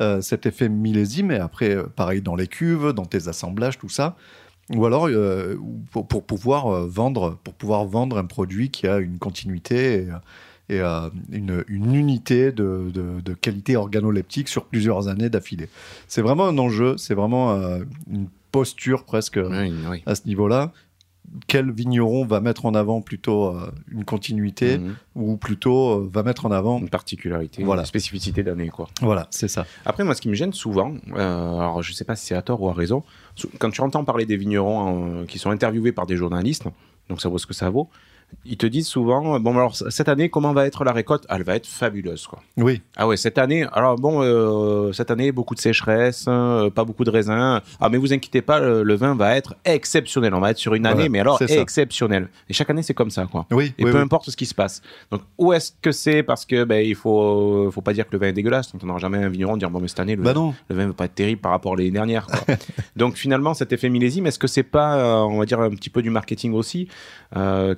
euh, 0.00 0.20
cet 0.20 0.46
effet 0.46 0.68
millésime, 0.68 1.30
et 1.30 1.38
après, 1.38 1.76
pareil 1.96 2.20
dans 2.20 2.36
les 2.36 2.48
cuves, 2.48 2.92
dans 2.92 3.06
tes 3.06 3.28
assemblages, 3.28 3.78
tout 3.78 3.88
ça. 3.88 4.16
Ou 4.74 4.86
alors 4.86 5.10
pour, 5.90 6.08
pour 6.08 6.24
pouvoir 6.24 6.86
vendre, 6.86 7.38
pour 7.44 7.52
pouvoir 7.52 7.84
vendre 7.84 8.16
un 8.16 8.24
produit 8.24 8.70
qui 8.70 8.86
a 8.86 8.96
une 8.96 9.18
continuité 9.18 10.06
et, 10.68 10.80
euh, 10.80 11.08
une, 11.30 11.64
une 11.68 11.94
unité 11.94 12.52
de, 12.52 12.90
de- 12.92 13.20
de 13.22 13.34
qualité 13.34 13.76
organoleptique 13.76 14.48
sur 14.48 14.64
plusieurs 14.64 15.08
années 15.08 15.28
d'affilée. 15.30 15.68
C'est 16.08 16.22
vraiment 16.22 16.46
un 16.46 16.56
enjeu, 16.58 16.96
c'est 16.96 17.14
vraiment 17.14 17.52
euh, 17.52 17.84
une 18.10 18.28
posture 18.52 19.04
presque 19.04 19.38
Oui, 19.42 19.72
oui. 19.90 20.02
à 20.06 20.14
ce 20.14 20.26
niveau-là. 20.26 20.72
Quel 21.48 21.72
vigneron 21.72 22.24
va 22.26 22.40
mettre 22.40 22.64
en 22.66 22.74
avant 22.74 23.00
plutôt 23.00 23.46
euh, 23.48 23.70
une 23.90 24.04
continuité 24.04 24.78
Mhm. 24.78 24.94
ou 25.16 25.36
plutôt 25.36 26.06
va 26.08 26.22
mettre 26.22 26.46
en 26.46 26.50
avant 26.52 26.78
Une 26.78 26.88
particularité, 26.90 27.64
Voilà. 27.64 27.82
une 27.82 27.86
spécificité 27.86 28.42
d'année, 28.44 28.68
quoi. 28.68 28.88
Voilà, 29.00 29.26
c'est 29.30 29.48
ça. 29.48 29.66
Après, 29.84 30.04
moi, 30.04 30.14
ce 30.14 30.20
qui 30.20 30.28
me 30.28 30.34
gêne 30.34 30.52
souvent, 30.52 30.94
alors 31.16 31.82
je 31.82 31.92
sais 31.92 32.04
pas 32.04 32.14
si 32.14 32.26
c'est 32.26 32.34
à 32.36 32.42
tort 32.42 32.60
ou 32.62 32.68
à 32.68 32.72
raison, 32.74 33.02
quand 33.58 33.70
tu 33.70 33.80
entends 33.80 34.04
parler 34.04 34.26
des 34.26 34.36
vignerons 34.36 35.24
qui 35.26 35.38
sont 35.38 35.50
interviewés 35.50 35.92
par 35.92 36.06
des 36.06 36.16
journalistes, 36.16 36.64
donc 37.08 37.20
ça 37.20 37.28
vaut 37.28 37.38
ce 37.38 37.46
que 37.46 37.54
ça 37.54 37.68
vaut, 37.70 37.88
ils 38.46 38.56
te 38.56 38.66
disent 38.66 38.88
souvent, 38.88 39.38
bon, 39.40 39.52
alors 39.56 39.74
cette 39.76 40.08
année, 40.08 40.28
comment 40.28 40.52
va 40.52 40.66
être 40.66 40.84
la 40.84 40.92
récolte? 40.92 41.24
Ah, 41.28 41.36
Elle 41.36 41.44
va 41.44 41.54
être 41.56 41.66
fabuleuse, 41.66 42.26
quoi. 42.26 42.40
Oui, 42.58 42.82
Ah 42.96 43.06
ouais, 43.06 43.16
cette 43.16 43.38
année, 43.38 43.64
alors 43.72 43.96
bon, 43.96 44.22
euh, 44.22 44.92
cette 44.92 45.10
année, 45.10 45.32
beaucoup 45.32 45.54
de 45.54 45.60
sécheresse, 45.60 46.26
euh, 46.28 46.68
pas 46.68 46.84
beaucoup 46.84 47.04
de 47.04 47.10
raisins. 47.10 47.60
Ah, 47.80 47.88
mais 47.88 47.96
vous 47.96 48.12
inquiétez 48.12 48.42
pas, 48.42 48.60
le, 48.60 48.82
le 48.82 48.94
vin 48.94 49.14
va 49.14 49.36
être 49.36 49.54
exceptionnel. 49.64 50.34
On 50.34 50.40
va 50.40 50.50
être 50.50 50.58
sur 50.58 50.74
une 50.74 50.84
année, 50.84 50.94
Voilà, 50.94 51.08
mais 51.10 51.20
alors 51.20 51.38
c'est 51.38 51.46
ça. 51.48 51.60
exceptionnel. 51.60 52.28
Et 52.48 52.52
chaque 52.52 52.68
année, 52.70 52.82
c'est 52.82 52.92
comme 52.94 53.10
ça, 53.10 53.24
quoi. 53.26 53.46
oui, 53.50 53.72
Et 53.78 53.84
oui, 53.84 53.90
peu 53.92 53.96
oui. 53.98 54.02
importe 54.02 54.28
ce 54.30 54.36
qui 54.36 54.46
se 54.46 54.54
passe. 54.54 54.82
Donc, 55.10 55.22
où 55.38 55.52
est-ce 55.52 55.72
que 55.80 55.92
c'est? 55.92 56.22
Parce 56.22 56.44
que 56.44 56.64
ben, 56.64 56.84
il 56.84 56.94
faut, 56.96 57.70
faut 57.70 57.80
pas 57.82 57.92
dire 57.94 58.06
que 58.06 58.12
le 58.12 58.18
vin 58.18 58.26
est 58.28 58.32
dégueulasse. 58.32 58.72
On 58.74 58.76
n'entendra 58.76 58.98
jamais 58.98 59.18
un 59.18 59.28
vigneron 59.28 59.56
dire 59.56 59.70
bon, 59.70 59.80
mais 59.80 59.88
cette 59.88 60.00
année, 60.00 60.16
le, 60.16 60.22
Bah 60.22 60.34
non. 60.34 60.54
le 60.68 60.76
vin 60.76 60.86
va 60.88 60.92
pas 60.92 61.04
être 61.06 61.14
terrible 61.14 61.40
par 61.40 61.52
rapport 61.52 61.72
à 61.72 61.76
l'année 61.76 61.90
dernière. 61.92 62.26
quoi. 62.26 62.56
Donc, 62.96 63.16
finalement, 63.16 63.54
cet 63.54 63.72
effet 63.72 63.88
millésime, 63.88 64.26
est-ce 64.26 64.38
que 64.38 64.46
c'est 64.48 64.62
pas, 64.64 64.96
euh, 64.98 65.14
on 65.22 65.38
va 65.38 65.46
dire, 65.46 65.60
un 65.60 65.70
petit 65.70 65.90
peu 65.90 66.02
du 66.02 66.10
marketing 66.10 66.52
aussi, 66.52 66.88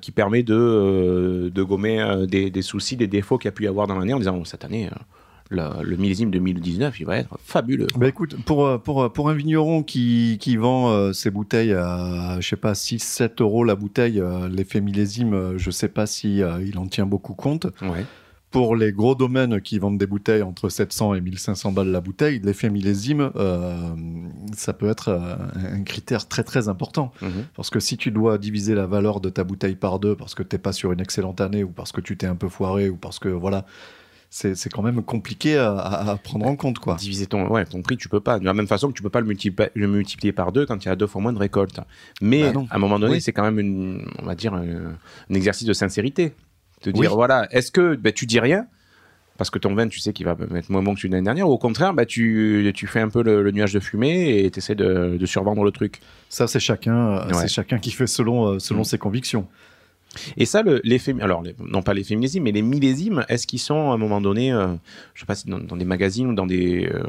qui 0.03 0.11
permet 0.13 0.36
de, 0.43 0.55
euh, 0.55 1.51
de 1.51 1.63
gommer 1.63 2.01
euh, 2.01 2.27
des, 2.27 2.51
des 2.51 2.63
soucis, 2.63 2.97
des 2.97 3.07
défauts 3.07 3.39
qu'il 3.39 3.49
y 3.49 3.51
a 3.51 3.53
pu 3.53 3.65
y 3.65 3.67
avoir 3.67 3.87
dans 3.87 3.99
l'année 3.99 4.15
en 4.15 4.19
disant 4.19 4.37
bon, 4.37 4.45
cette 4.45 4.65
année, 4.65 4.87
euh, 4.87 4.97
le, 5.51 5.97
millésime 5.97 6.31
2019, 6.31 7.01
il 7.01 7.07
va 7.07 7.19
être 7.19 7.39
fabuleux. 7.43 7.87
Bah 7.97 8.09
écoute, 8.09 8.37
pour, 8.45 8.81
pour, 8.83 9.13
pour 9.13 9.31
un 9.31 9.35
vigneron 9.35 9.83
qui, 9.83 10.39
qui 10.41 10.57
vend 10.57 10.91
euh, 10.91 11.13
ses 11.13 11.31
bouteilles 11.31 11.73
à, 11.73 12.39
je 12.41 12.49
sais 12.49 12.57
pas, 12.57 12.73
6-7 12.73 13.43
euros 13.43 13.65
la 13.65 13.75
bouteille, 13.75 14.21
euh, 14.21 14.49
l'effet 14.49 14.81
millésime, 14.81 15.57
je 15.57 15.71
sais 15.71 15.89
pas 15.89 16.07
si 16.07 16.43
euh, 16.43 16.63
il 16.65 16.79
en 16.79 16.87
tient 16.87 17.07
beaucoup 17.07 17.35
compte. 17.35 17.67
Ouais. 17.83 18.05
Pour 18.51 18.77
les 18.77 18.93
gros 18.93 19.15
domaines 19.15 19.61
qui 19.61 19.79
vendent 19.79 19.99
des 19.99 20.07
bouteilles 20.07 20.43
entre 20.43 20.69
700 20.69 21.15
et 21.15 21.21
1500 21.21 21.73
balles 21.73 21.89
la 21.89 22.01
bouteille, 22.01 22.41
l'effet 22.43 22.71
millésime, 22.71 23.31
euh, 23.37 23.75
ça 24.55 24.73
peut 24.73 24.89
être 24.89 25.09
euh, 25.09 25.37
un 25.57 25.83
critère 25.83 26.27
très 26.29 26.45
très 26.45 26.69
important. 26.69 27.13
Mhm. 27.23 27.47
Parce 27.55 27.71
que 27.71 27.81
si 27.81 27.97
tu 27.97 28.11
dois 28.11 28.39
diviser 28.39 28.75
la 28.75 28.87
valeur 28.87 29.21
de 29.21 29.29
ta 29.31 29.45
bouteille 29.45 29.75
par 29.75 29.99
deux 29.99 30.15
parce 30.15 30.35
que 30.35 30.43
t'es 30.43 30.59
pas 30.59 30.73
sur 30.73 30.93
une 30.93 31.01
excellente 31.01 31.41
année 31.41 31.65
ou 31.65 31.71
parce 31.71 31.93
que 31.93 32.01
tu 32.01 32.17
t'es 32.17 32.27
un 32.27 32.37
peu 32.37 32.49
foiré 32.49 32.89
ou 32.89 32.97
parce 32.97 33.19
que 33.19 33.29
voilà, 33.29 33.67
c'est 34.31 34.71
quand 34.71 34.83
même 34.83 35.03
compliqué 35.03 35.57
à, 35.57 36.19
prendre 36.23 36.47
en 36.47 36.57
compte 36.57 36.79
quoi. 36.79 36.97
Diviser 36.97 37.27
ton, 37.27 37.49
ouais, 37.49 37.65
ton 37.65 37.83
prix, 37.83 37.97
tu 37.97 38.09
peux 38.09 38.21
pas. 38.21 38.39
De 38.39 38.45
la 38.45 38.55
même 38.55 38.67
façon 38.67 38.89
que 38.89 38.93
tu 38.93 39.03
peux 39.03 39.11
pas 39.11 39.21
le 39.21 39.27
multiplier, 39.27 39.71
le 39.75 39.89
multiplier 39.89 40.33
par 40.33 40.53
deux 40.53 40.67
quand 40.67 40.85
il 40.85 40.89
y 40.89 40.91
a 40.91 40.97
deux 40.97 41.07
fois 41.07 41.21
moins 41.21 41.33
de 41.33 41.39
récolte. 41.39 41.81
Mais 42.21 42.53
Bah 42.53 42.61
à 42.71 42.77
un 42.77 42.79
moment 42.79 42.99
donné, 42.99 43.15
Oui. 43.15 43.21
c'est 43.21 43.33
quand 43.33 43.45
même, 43.45 43.59
une, 43.59 44.07
on 44.21 44.27
va 44.27 44.35
dire, 44.35 44.55
un, 44.55 44.65
un 45.31 45.35
exercice 45.35 45.67
de 45.67 45.73
sincérité. 45.73 46.33
Oui. 46.85 46.93
dire, 46.93 47.15
voilà, 47.15 47.49
est-ce 47.51 47.71
que 47.73 47.95
ben, 47.97 48.13
tu 48.13 48.27
dis 48.27 48.41
rien 48.41 48.67
parce 49.39 49.51
que 49.51 49.59
ton 49.59 49.75
vin, 49.75 49.87
tu 49.87 50.01
sais 50.01 50.15
qu'il 50.15 50.25
va 50.25 50.35
être 50.55 50.71
moins 50.71 50.83
bon 50.83 50.95
que 50.95 51.01
celui 51.01 51.11
de 51.11 51.15
l'année 51.15 51.27
dernière, 51.27 51.47
ou 51.47 51.53
au 51.53 51.59
contraire, 51.59 51.93
bah, 51.93 52.07
tu, 52.07 52.73
tu 52.75 52.87
fais 52.87 53.01
un 53.01 53.11
peu 53.11 53.23
le, 53.23 53.43
le 53.43 53.51
nuage 53.51 53.75
de 53.75 53.81
fumée 53.81 54.39
et 54.45 54.51
tu 54.51 54.61
essaies 54.61 54.75
de, 54.75 55.19
de 55.21 55.27
survendre 55.27 55.63
le 55.63 55.71
truc? 55.73 56.01
Ça 56.31 56.47
c'est 56.47 56.59
chacun, 56.61 56.97
euh, 56.97 57.27
Ouais. 57.29 57.35
c'est 57.35 57.49
chacun 57.49 57.79
qui 57.79 57.91
fait 57.91 58.07
selon 58.07 58.47
euh, 58.55 58.59
selon 58.59 58.81
Mm. 58.81 58.85
ses 58.85 58.97
convictions. 58.99 59.47
Et 60.37 60.45
ça, 60.47 60.63
le- 60.63 60.81
l'effet, 60.85 61.15
alors 61.21 61.43
les- 61.43 61.55
non 61.61 61.83
pas 61.83 61.95
l'effet 61.95 62.15
millésime, 62.17 62.45
mais 62.45 62.53
les 62.53 62.63
millésimes, 62.63 63.25
est-ce 63.29 63.47
qu'ils 63.47 63.59
sont 63.61 63.91
à 63.91 63.95
un 63.95 63.99
moment 63.99 64.21
donné, 64.21 64.53
euh, 64.53 64.69
je 65.15 65.21
sais 65.21 65.27
pas 65.27 65.35
si 65.35 65.49
dans, 65.49 65.59
dans 65.59 65.77
des 65.77 65.85
magazines 65.85 66.29
ou 66.29 66.35
dans 66.35 66.47
des, 66.47 66.87
euh, 66.93 67.03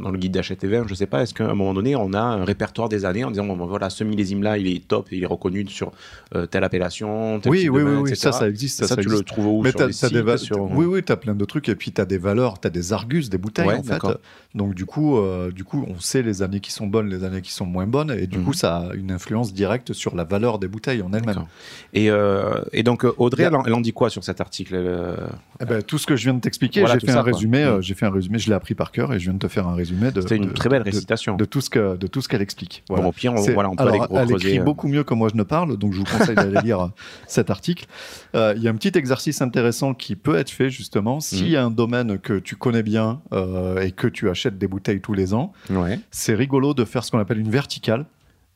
dans 0.00 0.10
le 0.10 0.18
guide 0.18 0.32
d'achat 0.32 0.54
vin, 0.62 0.84
je 0.86 0.94
sais 0.94 1.06
pas, 1.06 1.22
est-ce 1.22 1.34
qu'à 1.34 1.44
un 1.44 1.54
moment 1.54 1.74
donné 1.74 1.96
on 1.96 2.12
a 2.12 2.20
un 2.20 2.44
répertoire 2.44 2.88
des 2.88 3.04
années 3.04 3.24
en 3.24 3.30
disant 3.30 3.44
bon, 3.46 3.56
ben, 3.56 3.66
voilà 3.66 3.90
ce 3.90 4.04
millésime-là 4.04 4.58
il 4.58 4.66
est 4.68 4.86
top, 4.86 5.08
il 5.12 5.22
est 5.22 5.26
reconnu 5.26 5.66
sur 5.68 5.92
euh, 6.34 6.46
telle 6.46 6.64
appellation, 6.64 7.40
tel 7.40 7.50
Oui, 7.52 7.68
oui, 7.68 7.82
oui, 7.82 8.00
etc. 8.10 8.16
ça, 8.16 8.32
ça 8.32 8.48
existe. 8.48 8.78
ça, 8.78 8.86
Ça, 8.88 8.94
ça 8.96 9.02
tu 9.02 9.08
le 9.08 9.22
trouves 9.22 9.46
où 9.46 9.62
Mais 9.62 9.70
sur 9.70 9.78
t'as- 9.80 9.86
des 9.88 9.94
t'as 9.94 10.08
des 10.08 10.14
sites, 10.16 10.24
va- 10.24 10.36
sur- 10.38 10.70
Oui, 10.72 10.86
oui, 10.86 11.02
tu 11.04 11.12
as 11.12 11.16
plein 11.16 11.34
de 11.34 11.44
trucs. 11.44 11.68
Et 11.68 11.74
puis, 11.74 11.92
tu 11.92 12.00
as 12.00 12.04
des 12.04 12.18
valeurs, 12.18 12.60
tu 12.60 12.66
as 12.66 12.70
des 12.70 12.92
argus, 12.92 13.28
des 13.30 13.38
bouteilles, 13.38 13.66
Ouais, 13.68 13.74
en 13.78 13.82
fait. 13.82 14.00
Donc, 14.54 14.74
du 14.74 14.86
coup, 14.86 15.18
euh, 15.18 15.50
du 15.50 15.64
coup, 15.64 15.84
on 15.88 15.98
sait 16.00 16.22
les 16.22 16.42
années 16.42 16.60
qui 16.60 16.72
sont 16.72 16.86
bonnes, 16.86 17.08
les 17.08 17.24
années 17.24 17.42
qui 17.42 17.52
sont 17.52 17.66
moins 17.66 17.86
bonnes. 17.86 18.10
Et 18.10 18.26
du 18.26 18.38
Mhm. 18.38 18.44
coup, 18.44 18.52
ça 18.52 18.76
a 18.90 18.94
une 18.94 19.10
influence 19.12 19.52
directe 19.52 19.92
sur 19.92 20.14
la 20.16 20.24
valeur 20.24 20.58
des 20.58 20.68
bouteilles 20.68 21.02
en 21.02 21.12
elles-mêmes. 21.12 21.44
Et, 21.92 22.10
euh, 22.46 22.62
et 22.72 22.82
donc 22.82 23.04
euh, 23.04 23.12
Audrey, 23.18 23.42
elle, 23.44 23.54
en- 23.54 23.64
elle 23.64 23.74
en 23.74 23.80
dit 23.80 23.92
quoi 23.92 24.10
sur 24.10 24.22
cet 24.24 24.40
article 24.40 24.74
euh, 24.74 25.16
Eh 25.60 25.64
ben, 25.64 25.82
tout 25.82 25.98
ce 25.98 26.06
que 26.06 26.16
je 26.16 26.24
viens 26.24 26.34
de 26.34 26.40
t'expliquer, 26.40 26.80
Voilà, 26.80 26.94
j'ai 26.98 27.06
fait 27.06 27.12
ça, 27.12 27.20
un 27.20 27.22
résumé. 27.22 27.62
euh, 27.62 27.76
Mhm. 27.76 27.82
j'ai 27.82 27.94
fait 27.94 28.06
un 28.06 28.10
résumé, 28.10 28.38
je 28.38 28.48
l'ai 28.48 28.54
appris 28.54 28.74
par 28.74 28.92
cœur 28.92 29.12
et 29.12 29.18
je 29.18 29.24
viens 29.24 29.34
de 29.34 29.38
te 29.38 29.48
faire 29.48 29.66
un 29.68 29.74
résumé 29.74 30.10
de, 30.10 30.20
C'était 30.20 30.36
une 30.36 30.46
de- 30.46 30.52
très 30.52 30.68
belle 30.68 30.82
récitation. 30.82 31.36
de, 31.36 31.44
tout 31.44 31.60
ce 31.60 31.70
que 31.70 31.96
de 31.96 32.06
tout 32.06 32.20
ce 32.22 32.28
qu'elle 32.28 32.42
explique. 32.42 32.84
Voilà. 32.88 33.02
Bon, 33.04 33.08
au 33.10 33.12
pire, 33.12 33.32
on, 33.34 33.38
C'est- 33.38 33.52
voilà, 33.54 33.70
on 33.70 33.76
peut 33.76 33.82
alors, 33.82 34.04
aller 34.16 34.32
elle 34.34 34.36
écrit 34.36 34.58
beaucoup 34.60 34.88
mieux 34.88 35.04
que 35.04 35.14
moi 35.14 35.28
je 35.32 35.36
ne 35.36 35.42
parle, 35.42 35.76
donc 35.76 35.92
je 35.92 35.98
vous 35.98 36.04
conseille 36.04 36.34
d'aller 36.36 36.60
lire 36.62 36.90
cet 37.26 37.50
article. 37.50 37.86
Euh, 38.34 38.54
Il 38.56 38.62
y 38.62 38.68
a 38.68 38.70
un 38.70 38.74
petit 38.76 38.96
exercice 38.98 39.42
intéressant 39.42 39.94
qui 39.94 40.16
peut 40.16 40.36
être 40.36 40.50
fait 40.50 40.70
justement 40.70 41.20
s'il 41.20 41.44
Mhm. 41.46 41.50
y 41.52 41.56
a 41.56 41.64
un 41.64 41.70
domaine 41.70 42.18
que 42.18 42.38
tu 42.38 42.56
connais 42.56 42.82
bien 42.82 43.20
et 43.82 43.92
que 43.92 44.06
tu 44.08 44.28
achètes 44.30 44.58
des 44.58 44.68
bouteilles 44.68 45.00
tous 45.00 45.14
les 45.14 45.34
ans. 45.34 45.52
Ouais. 45.70 45.98
C'est 46.10 46.34
rigolo 46.34 46.74
de 46.74 46.84
faire 46.84 47.04
ce 47.04 47.10
qu'on 47.10 47.18
appelle 47.18 47.38
une 47.38 47.50
verticale. 47.50 48.06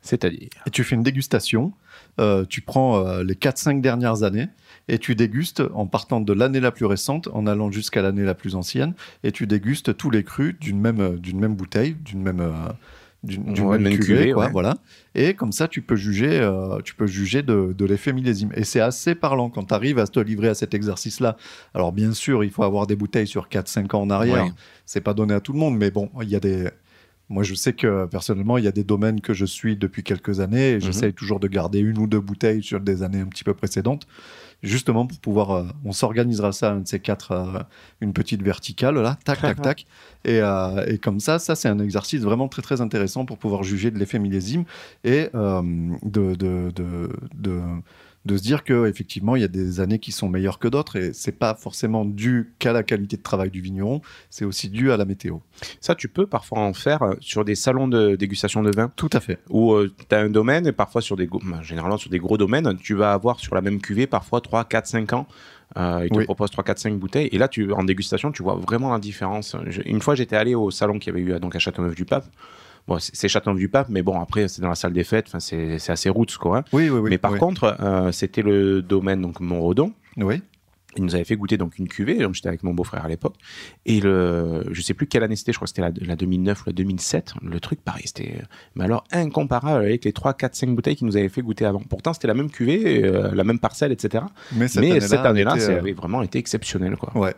C'est-à-dire. 0.02 0.48
Et 0.66 0.70
tu 0.70 0.82
fais 0.84 0.94
une 0.96 1.02
dégustation. 1.02 1.72
Euh, 2.20 2.44
tu 2.48 2.60
prends 2.60 3.04
euh, 3.04 3.24
les 3.24 3.34
4-5 3.34 3.80
dernières 3.80 4.22
années 4.22 4.48
et 4.90 4.98
tu 4.98 5.14
dégustes 5.14 5.62
en 5.74 5.86
partant 5.86 6.20
de 6.20 6.32
l'année 6.32 6.60
la 6.60 6.72
plus 6.72 6.84
récente, 6.84 7.28
en 7.32 7.46
allant 7.46 7.70
jusqu'à 7.70 8.02
l'année 8.02 8.24
la 8.24 8.34
plus 8.34 8.56
ancienne, 8.56 8.94
et 9.22 9.30
tu 9.32 9.46
dégustes 9.46 9.96
tous 9.96 10.10
les 10.10 10.24
crus 10.24 10.58
d'une 10.58 10.80
même, 10.80 11.00
euh, 11.00 11.16
d'une 11.16 11.38
même 11.38 11.54
bouteille, 11.54 11.96
d'une 12.04 12.22
même, 12.22 12.40
euh, 12.40 12.50
d'une, 13.22 13.52
d'une 13.52 13.64
Ouais, 13.64 13.78
même 13.78 13.92
même 13.92 13.98
cuvée, 14.00 14.16
cuvée, 14.16 14.32
quoi, 14.32 14.46
ouais. 14.46 14.52
voilà. 14.52 14.78
Et 15.14 15.34
comme 15.34 15.52
ça, 15.52 15.68
tu 15.68 15.80
peux 15.80 15.94
juger, 15.94 16.40
euh, 16.40 16.80
tu 16.82 16.94
peux 16.94 17.06
juger 17.06 17.42
de, 17.42 17.72
de 17.76 17.84
l'effet 17.84 18.12
millésime. 18.12 18.50
Et 18.54 18.64
c'est 18.64 18.80
assez 18.80 19.14
parlant 19.14 19.48
quand 19.48 19.64
tu 19.64 19.74
arrives 19.74 19.98
à 20.00 20.06
te 20.08 20.18
livrer 20.18 20.48
à 20.48 20.54
cet 20.54 20.74
exercice-là. 20.74 21.36
Alors 21.74 21.92
bien 21.92 22.12
sûr, 22.12 22.42
il 22.42 22.50
faut 22.50 22.64
avoir 22.64 22.86
des 22.88 22.96
bouteilles 22.96 23.28
sur 23.28 23.48
4-5 23.48 23.94
ans 23.94 24.02
en 24.02 24.10
arrière. 24.10 24.44
Ouais. 24.44 24.52
C'est 24.86 25.02
pas 25.02 25.14
donné 25.14 25.34
à 25.34 25.40
tout 25.40 25.52
le 25.52 25.58
monde, 25.58 25.76
mais 25.76 25.90
bon, 25.92 26.10
il 26.22 26.30
y 26.30 26.36
a 26.36 26.40
des 26.40 26.68
moi, 27.30 27.44
je 27.44 27.54
sais 27.54 27.72
que 27.72 28.06
personnellement, 28.06 28.58
il 28.58 28.64
y 28.64 28.68
a 28.68 28.72
des 28.72 28.82
domaines 28.82 29.20
que 29.20 29.32
je 29.34 29.46
suis 29.46 29.76
depuis 29.76 30.02
quelques 30.02 30.40
années 30.40 30.72
et 30.72 30.80
j'essaye 30.80 31.14
toujours 31.14 31.38
de 31.38 31.46
garder 31.46 31.78
une 31.78 31.96
ou 31.98 32.08
deux 32.08 32.18
bouteilles 32.20 32.62
sur 32.62 32.80
des 32.80 33.04
années 33.04 33.20
un 33.20 33.26
petit 33.26 33.44
peu 33.44 33.54
précédentes, 33.54 34.08
justement 34.64 35.06
pour 35.06 35.18
pouvoir. 35.20 35.50
euh, 35.52 35.64
on 35.84 35.92
s'organisera 35.92 36.50
ça, 36.50 36.72
un 36.72 36.80
de 36.80 36.88
ces 36.88 36.98
quatre, 36.98 37.30
euh, 37.30 37.60
une 38.00 38.12
petite 38.12 38.42
verticale, 38.42 38.96
là, 38.96 39.16
tac, 39.24 39.40
tac, 39.40 39.62
tac. 39.62 39.86
Et, 40.24 40.40
euh, 40.42 40.84
et 40.86 40.98
comme 40.98 41.20
ça, 41.20 41.38
ça, 41.38 41.54
c'est 41.54 41.68
un 41.68 41.78
exercice 41.78 42.20
vraiment 42.20 42.48
très, 42.48 42.62
très 42.62 42.80
intéressant 42.80 43.24
pour 43.24 43.38
pouvoir 43.38 43.62
juger 43.62 43.92
de 43.92 43.98
l'effet 43.98 44.18
millésime 44.18 44.64
et 45.04 45.28
de, 45.32 46.34
de, 46.34 46.72
de, 46.74 47.10
de, 47.34 47.60
de 48.26 48.36
se 48.36 48.42
dire 48.42 48.64
qu'effectivement, 48.64 49.34
il 49.34 49.40
y 49.40 49.44
a 49.44 49.48
des 49.48 49.80
années 49.80 49.98
qui 49.98 50.12
sont 50.12 50.28
meilleures 50.28 50.58
que 50.58 50.68
d'autres 50.68 50.96
et 50.96 51.12
c'est 51.14 51.32
pas 51.38 51.54
forcément 51.54 52.04
dû 52.04 52.52
qu'à 52.58 52.72
la 52.74 52.82
qualité 52.82 53.16
de 53.16 53.22
travail 53.22 53.50
du 53.50 53.62
vigneron, 53.62 54.02
c'est 54.28 54.44
aussi 54.44 54.68
dû 54.68 54.92
à 54.92 54.98
la 54.98 55.06
météo. 55.06 55.38
Ça, 55.80 55.94
tu 55.94 56.08
peux 56.08 56.26
parfois 56.26 56.58
en 56.58 56.74
faire 56.74 57.02
euh, 57.02 57.14
sur 57.20 57.46
des 57.46 57.54
salons 57.54 57.88
de 57.88 58.16
dégustation 58.16 58.62
de 58.62 58.70
vin. 58.70 58.92
Tout 58.94 59.08
à 59.14 59.20
fait. 59.20 59.38
où 59.48 59.74
tu 59.86 60.14
as 60.14 60.18
un 60.20 60.28
domaine, 60.28 60.66
et 60.66 60.72
parfois 60.72 61.00
sur 61.00 61.16
des, 61.16 61.26
bah, 61.26 61.60
généralement 61.62 61.96
sur 61.96 62.10
des 62.10 62.18
gros 62.18 62.36
domaines, 62.36 62.76
tu 62.82 62.94
vas 62.94 63.14
avoir 63.14 63.40
sur 63.40 63.54
la 63.54 63.62
même 63.62 63.80
cuvée 63.80 64.06
parfois 64.06 64.42
3, 64.42 64.64
4, 64.64 64.86
5 64.86 65.12
ans. 65.14 65.26
Euh, 65.78 66.00
ils 66.04 66.10
te 66.10 66.18
Oui. 66.18 66.24
proposent 66.24 66.50
3, 66.50 66.62
4, 66.64 66.78
5 66.78 66.98
bouteilles. 66.98 67.28
Et 67.32 67.38
là, 67.38 67.48
tu, 67.48 67.72
en 67.72 67.84
dégustation, 67.84 68.32
tu 68.32 68.42
vois 68.42 68.56
vraiment 68.56 68.92
la 68.92 68.98
différence. 68.98 69.56
Je- 69.68 69.82
une 69.86 70.00
fois, 70.02 70.14
j'étais 70.14 70.36
allé 70.36 70.54
au 70.54 70.70
salon 70.70 70.98
qu'il 70.98 71.14
y 71.14 71.16
avait 71.16 71.24
eu 71.24 71.32
à, 71.32 71.38
donc 71.38 71.54
à 71.56 71.58
Châteauneuf-du-Pape. 71.58 72.26
Bon, 72.88 72.98
c'est 72.98 73.14
c'est 73.14 73.28
Châteauneuf-du-Pape, 73.28 73.88
mais 73.88 74.02
bon, 74.02 74.20
après, 74.20 74.48
c'est 74.48 74.62
dans 74.62 74.68
la 74.68 74.74
salle 74.74 74.92
des 74.92 75.04
fêtes. 75.04 75.26
Enfin, 75.28 75.40
c'est 75.40 75.78
c'est 75.78 75.92
assez 75.92 76.08
roots, 76.08 76.36
quoi. 76.38 76.58
hein. 76.58 76.64
Oui, 76.72 76.88
oui, 76.90 76.98
oui. 76.98 77.10
mais 77.10 77.18
par 77.18 77.32
oui. 77.32 77.38
contre, 77.38 77.76
euh, 77.80 78.12
c'était 78.12 78.42
le 78.42 78.82
domaine, 78.82 79.20
donc 79.20 79.40
Montredon. 79.40 79.92
Oui. 80.16 80.42
Il 80.96 81.04
nous 81.04 81.14
avait 81.14 81.22
fait 81.22 81.36
goûter 81.36 81.56
donc 81.56 81.78
une 81.78 81.86
cuvée, 81.86 82.18
donc 82.18 82.34
j'étais 82.34 82.48
avec 82.48 82.64
mon 82.64 82.74
beau-frère 82.74 83.04
à 83.04 83.08
l'époque, 83.08 83.36
et 83.86 84.00
le, 84.00 84.66
je 84.72 84.82
sais 84.82 84.92
plus 84.92 85.06
quelle 85.06 85.22
année 85.22 85.36
c'était, 85.36 85.52
je 85.52 85.58
crois 85.58 85.66
que 85.66 85.68
c'était 85.68 85.82
la, 85.82 85.92
la 86.04 86.16
2009 86.16 86.62
ou 86.62 86.64
la 86.66 86.72
2007, 86.72 87.34
le 87.42 87.60
truc 87.60 87.80
pareil, 87.80 88.02
c'était, 88.06 88.42
mais 88.74 88.86
alors 88.86 89.04
incomparable 89.12 89.84
avec 89.84 90.04
les 90.04 90.12
3, 90.12 90.34
4, 90.34 90.56
5 90.56 90.70
bouteilles 90.74 90.96
qu'ils 90.96 91.06
nous 91.06 91.16
avaient 91.16 91.28
fait 91.28 91.42
goûter 91.42 91.64
avant. 91.64 91.78
Pourtant 91.78 92.12
c'était 92.12 92.26
la 92.26 92.34
même 92.34 92.50
cuvée, 92.50 93.04
euh, 93.04 93.30
la 93.32 93.44
même 93.44 93.60
parcelle, 93.60 93.92
etc. 93.92 94.24
Mais 94.52 94.66
cette 94.66 94.82
mais 94.82 94.90
année-là, 94.90 95.52
cette 95.52 95.60
ça 95.60 95.70
euh, 95.70 95.78
avait 95.78 95.92
vraiment 95.92 96.22
été 96.22 96.40
exceptionnel, 96.40 96.96
quoi. 96.96 97.16
Ouais. 97.16 97.34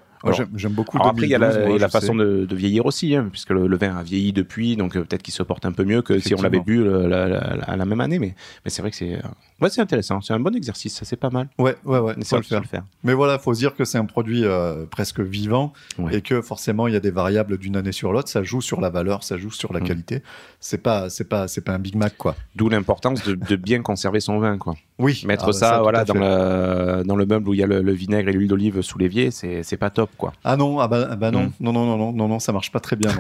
J'aime- 0.57 0.73
beaucoup. 0.73 0.97
Alors 0.99 1.09
après, 1.09 1.27
il 1.27 1.31
y 1.31 1.35
a 1.35 1.39
la, 1.39 1.49
2012, 1.49 1.67
moi, 1.67 1.77
il 1.77 1.81
y 1.81 1.83
a 1.83 1.87
la 1.87 1.91
façon 1.91 2.15
de, 2.15 2.45
de 2.49 2.57
vieillir 2.57 2.87
aussi, 2.87 3.15
hein, 3.17 3.29
puisque 3.31 3.51
le, 3.51 3.67
le 3.67 3.77
vin 3.77 3.97
a 3.97 4.03
vieilli 4.03 4.33
depuis, 4.33 4.77
donc 4.77 4.97
euh, 4.97 5.05
peut-être 5.05 5.23
qu'il 5.23 5.35
se 5.35 5.43
porte 5.43 5.65
un 5.67 5.73
peu 5.73 5.85
mieux 5.85 6.03
que 6.03 6.19
si 6.19 6.35
on 6.35 6.43
l'avait 6.43 6.61
bu 6.61 6.81
euh, 6.81 7.09
la, 7.09 7.29
la- 7.29 7.57
la- 7.57 7.65
à 7.65 7.77
la 7.77 7.85
même 7.85 8.01
année. 8.01 8.19
Mais, 8.19 8.35
mais 8.65 8.71
c'est 8.71 8.83
vrai 8.83 8.91
que 8.91 8.97
c'est, 8.97 9.15
euh, 9.15 9.21
ouais, 9.61 9.71
c'est 9.71 9.81
intéressant. 9.81 10.21
C'est 10.21 10.33
un 10.35 10.41
bon 10.41 10.55
exercice, 10.55 10.95
ça 10.95 11.05
c'est 11.05 11.17
pas 11.17 11.31
mal. 11.31 11.49
Ouais, 11.59 11.77
ouais, 11.85 11.99
ouais. 11.99 12.15
Mais 12.17 12.25
faut 12.25 12.37
le 12.37 12.43
faut 12.43 12.49
faire. 12.49 12.61
le 12.61 12.67
faire. 12.67 12.85
Mais 13.05 13.15
voilà, 13.15 13.39
faut 13.39 13.53
se 13.55 13.59
dire 13.59 13.75
que 13.75 13.85
c'est 13.85 13.99
un 13.99 14.05
produit 14.05 14.45
euh, 14.45 14.85
presque 14.91 15.21
vivant 15.21 15.73
Ouais. 15.99 16.17
et 16.17 16.21
que 16.23 16.41
forcément 16.41 16.87
il 16.89 16.95
y 16.95 16.97
a 16.97 17.01
des 17.01 17.11
variables 17.11 17.59
d'une 17.59 17.77
année 17.77 17.93
sur 17.93 18.13
l'autre. 18.13 18.29
Ça 18.29 18.43
joue 18.43 18.61
sur 18.61 18.81
la 18.81 18.91
valeur, 18.91 19.25
ça 19.25 19.37
joue 19.37 19.51
sur 19.51 19.73
la 19.73 19.81
Mm. 19.81 19.85
qualité. 19.85 20.23
C'est 20.61 20.79
pas, 20.83 21.11
c'est 21.11 21.29
pas, 21.29 21.49
c'est 21.49 21.61
pas 21.63 21.73
un 21.73 21.79
Big 21.79 21.97
Mac 21.97 22.17
quoi. 22.17 22.37
D'où 22.57 22.69
l'importance 22.69 23.25
de, 23.25 23.35
de 23.35 23.57
bien 23.57 23.83
conserver 23.83 24.21
son 24.21 24.39
vin, 24.39 24.59
quoi. 24.59 24.75
Oui. 24.99 25.23
Mettre 25.27 25.49
ah, 25.49 25.53
ça, 25.53 25.81
voilà, 25.83 26.05
dans 26.05 26.15
le, 26.15 27.03
dans 27.05 27.17
le 27.17 27.27
meuble 27.27 27.49
où 27.49 27.55
il 27.55 27.61
y 27.61 27.63
a 27.63 27.67
le, 27.67 27.83
le 27.83 27.93
vinaigre 27.93 28.29
et 28.29 28.33
l'huile 28.33 28.49
d'olive 28.49 28.81
sous 28.83 28.99
l'évier, 28.99 29.31
c'est 29.31 29.77
pas 29.77 29.91
top, 29.91 30.11
quoi. 30.17 30.33
Ah 30.45 30.57
non, 30.57 30.79
ah 30.81 30.89
bah, 30.89 31.09
ah 31.11 31.17
bah 31.17 31.31
non, 31.31 31.45
Mm. 31.45 31.53
non, 31.61 31.73
non, 31.73 31.87
non, 31.87 31.97
non, 31.97 32.13
non, 32.13 32.29
non, 32.29 32.39
ça 32.39 32.53
marche 32.53 32.71
pas 32.73 32.81
très 32.81 32.97
bien. 32.97 33.11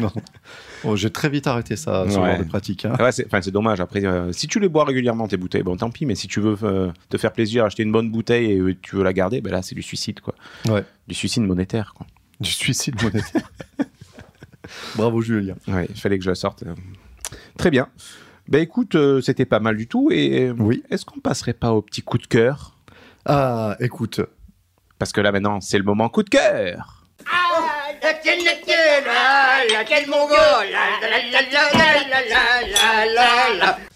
non. 0.00 0.10
Oh, 0.84 0.94
J'ai 0.94 1.10
très 1.10 1.28
vite 1.28 1.46
arrêté 1.48 1.74
ça, 1.74 2.04
ce 2.08 2.16
Ouais. 2.18 2.30
genre 2.30 2.38
de 2.38 2.44
pratique. 2.44 2.84
hein. 2.84 2.94
Ouais, 3.00 3.10
c'est, 3.10 3.26
enfin, 3.26 3.40
c'est 3.42 3.50
dommage. 3.50 3.80
Après, 3.80 4.04
euh, 4.04 4.30
si 4.32 4.46
tu 4.46 4.60
les 4.60 4.68
bois 4.68 4.84
régulièrement, 4.84 5.26
tes 5.26 5.36
bouteilles, 5.36 5.64
bon, 5.64 5.76
tant 5.76 5.90
pis. 5.90 6.06
Mais 6.06 6.14
si 6.14 6.28
tu 6.28 6.38
veux 6.40 6.56
euh, 6.62 6.92
te 7.08 7.16
faire 7.18 7.32
plaisir, 7.32 7.64
acheter 7.64 7.82
une 7.82 7.90
bonne 7.90 8.10
bouteille 8.10 8.52
et 8.52 8.58
euh, 8.58 8.76
tu 8.80 8.94
veux 8.94 9.02
la 9.02 9.12
garder, 9.12 9.40
ben 9.40 9.50
là, 9.50 9.60
c'est 9.62 9.74
du 9.74 9.82
suicide, 9.82 10.20
quoi. 10.20 10.34
Ouais. 10.68 10.84
Du 11.08 11.14
suicide 11.14 11.42
monétaire, 11.42 11.94
quoi. 11.96 12.06
Du 12.40 12.50
suicide 12.52 12.94
monétaire. 13.02 13.50
Bravo 14.96 15.20
Julien. 15.20 15.54
Il 15.66 15.96
fallait 15.96 16.18
que 16.18 16.24
je 16.24 16.30
la 16.30 16.34
sorte. 16.36 16.62
Très 17.56 17.70
bien. 17.70 17.88
Ben 18.48 18.60
écoute, 18.62 18.94
euh, 18.94 19.20
c'était 19.20 19.44
pas 19.46 19.60
mal 19.60 19.76
du 19.76 19.86
tout. 19.88 20.10
Et 20.12 20.50
Oui. 20.52 20.82
est-ce 20.90 21.04
qu'on 21.04 21.20
passerait 21.20 21.52
pas 21.54 21.72
au 21.72 21.82
petit 21.82 22.02
coup 22.02 22.18
de 22.18 22.26
cœur? 22.26 22.76
Ah, 23.24 23.76
écoute, 23.80 24.20
Parce 24.98 25.12
que 25.12 25.20
là 25.20 25.32
maintenant, 25.32 25.60
c'est 25.60 25.78
le 25.78 25.84
moment 25.84 26.08
coup 26.08 26.22
de 26.22 26.30
cœur. 26.30 26.94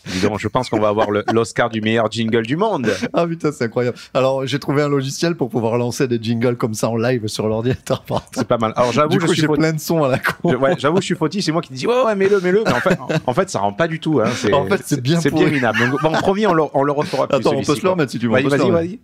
Dis 0.06 0.20
donc, 0.20 0.40
je 0.40 0.48
pense 0.48 0.68
qu'on 0.68 0.80
va 0.80 0.88
avoir 0.88 1.10
le- 1.10 1.24
l'Oscar 1.32 1.70
du 1.70 1.80
meilleur 1.80 2.10
jingle 2.10 2.42
du 2.44 2.56
monde. 2.56 2.90
ah 3.12 3.26
putain, 3.26 3.52
c'est 3.52 3.64
incroyable. 3.64 3.96
Alors, 4.14 4.44
j'ai 4.46 4.58
trouvé 4.58 4.82
un 4.82 4.88
logiciel 4.88 5.36
pour 5.36 5.48
pouvoir 5.48 5.76
lancer 5.78 6.08
des 6.08 6.18
jingles 6.20 6.56
comme 6.56 6.74
ça 6.74 6.88
en 6.88 6.96
live 6.96 7.28
sur 7.28 7.46
l'ordinateur. 7.46 8.02
par 8.02 8.22
C'est 8.34 8.46
pas 8.46 8.58
mal. 8.58 8.72
Alors 8.76 8.92
j'avoue, 8.92 9.10
Du 9.10 9.20
je 9.20 9.26
coup, 9.26 9.32
suis 9.32 9.42
j'ai 9.42 9.48
plein 9.48 9.72
de 9.72 9.78
sons 9.80 10.02
à 10.02 10.08
la 10.08 10.18
con. 10.18 10.50
Je- 10.50 10.56
ouais, 10.56 10.74
j'avoue, 10.78 11.00
je 11.00 11.06
suis 11.06 11.14
fautif. 11.14 11.44
C'est 11.44 11.52
moi 11.52 11.62
qui 11.62 11.72
dis 11.72 11.86
ouais, 11.86 12.02
ouais, 12.04 12.14
mets-le, 12.16 12.40
mets-le. 12.40 12.64
Mais 12.66 12.72
en 12.72 12.80
fait, 12.80 12.98
en 13.26 13.34
fait, 13.34 13.48
ça 13.50 13.60
rend 13.60 13.72
pas 13.72 13.86
du 13.86 14.00
tout. 14.00 14.20
Hein. 14.20 14.30
C'est, 14.34 14.52
En 14.52 14.66
fait, 14.66 14.80
c'est 14.84 15.00
bien 15.00 15.20
c'est 15.20 15.30
bien 15.30 15.42
pourri. 15.44 15.52
minable. 15.54 15.78
Donc, 15.78 16.02
bon, 16.02 16.12
promis, 16.12 16.46
on 16.46 16.52
le, 16.54 16.64
on 16.74 16.82
le 16.82 16.92
refera 16.92 17.28
plus. 17.28 17.36
Attends, 17.36 17.50
on 17.50 17.58
peut 17.58 17.64
celui-ci, 17.64 17.70
se 17.70 17.76
le 17.76 17.80
quoi. 17.82 17.90
remettre 17.92 18.10
si 18.10 18.18
tu 18.18 18.26
veux. 18.26 18.32
on 18.32 18.34
Vas-y, 18.34 18.44
peut 18.44 18.50
se 18.50 18.56
le 18.56 18.62
vas-y, 18.62 18.70
remettre. 18.70 18.86
vas-y 18.90 18.98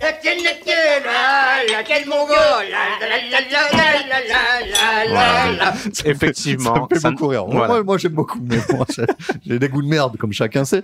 la 0.00 0.12
tienne, 0.12 0.42
la 0.42 0.54
tienne, 0.54 1.70
la 1.70 1.82
tienne 1.82 2.06
mongole, 2.06 2.70
la 2.70 2.98
la 3.00 3.16
la 3.30 3.40
la 3.50 3.62
la 3.70 4.06
la 4.08 4.20
la 4.28 4.59
Effectivement. 6.04 6.74
Ça 6.74 6.80
me 6.80 6.86
fait 6.88 7.00
ça- 7.00 7.10
beaucoup 7.10 7.28
rire. 7.28 7.46
voilà. 7.46 7.66
Moi, 7.68 7.82
moi 7.82 7.98
j'aime 7.98 8.12
beaucoup, 8.12 8.38
mais 8.42 8.56
moi, 8.74 8.86
j'ai- 9.46 9.58
des 9.58 9.68
goûts 9.68 9.82
de 9.82 9.88
merde, 9.88 10.16
comme 10.16 10.32
chacun 10.32 10.64
sait. 10.64 10.82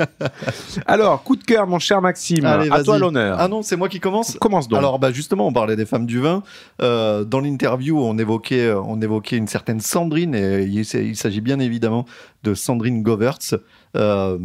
Alors, 0.86 1.22
coup 1.22 1.36
de 1.36 1.44
cœur, 1.44 1.66
mon 1.66 1.78
cher 1.78 2.00
Maxime. 2.00 2.44
Allez, 2.44 2.70
à 2.70 2.82
toi 2.82 2.94
vas-y. 2.94 3.00
l'honneur. 3.00 3.36
Ah 3.38 3.48
non, 3.48 3.62
c'est 3.62 3.76
moi 3.76 3.88
qui 3.88 4.00
commence 4.00 4.36
Commence 4.40 4.68
donc. 4.68 4.78
Alors, 4.78 4.98
bah, 4.98 5.12
justement, 5.12 5.46
on 5.46 5.52
parlait 5.52 5.76
des 5.76 5.86
femmes 5.86 6.06
du 6.06 6.20
vin. 6.20 6.42
Euh, 6.80 7.24
dans 7.24 7.40
l'interview, 7.40 7.98
on 7.98 8.18
évoquait, 8.18 8.72
on 8.72 9.00
évoquait 9.00 9.36
une 9.36 9.48
certaine 9.48 9.80
Sandrine, 9.80 10.34
et 10.34 10.62
il, 10.62 10.84
s'agit 11.16 11.40
bien 11.40 11.58
évidemment 11.58 12.06
de 12.42 12.54
Sandrine 12.54 13.02
Govertz, 13.02 13.54
euh, 13.96 14.38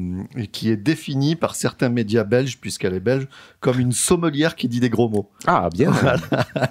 qui 0.52 0.70
est 0.70 0.78
définie 0.78 1.36
par 1.36 1.56
certains 1.56 1.90
médias 1.90 2.24
belges, 2.24 2.60
puisqu'elle 2.60 2.94
est 2.94 3.00
belge, 3.00 3.28
comme 3.60 3.80
une 3.80 3.92
sommelière 3.92 4.56
qui 4.56 4.68
dit 4.68 4.80
des 4.80 4.90
gros 4.90 5.10
mots. 5.10 5.30
ah, 5.48 5.70
bien. 5.74 5.92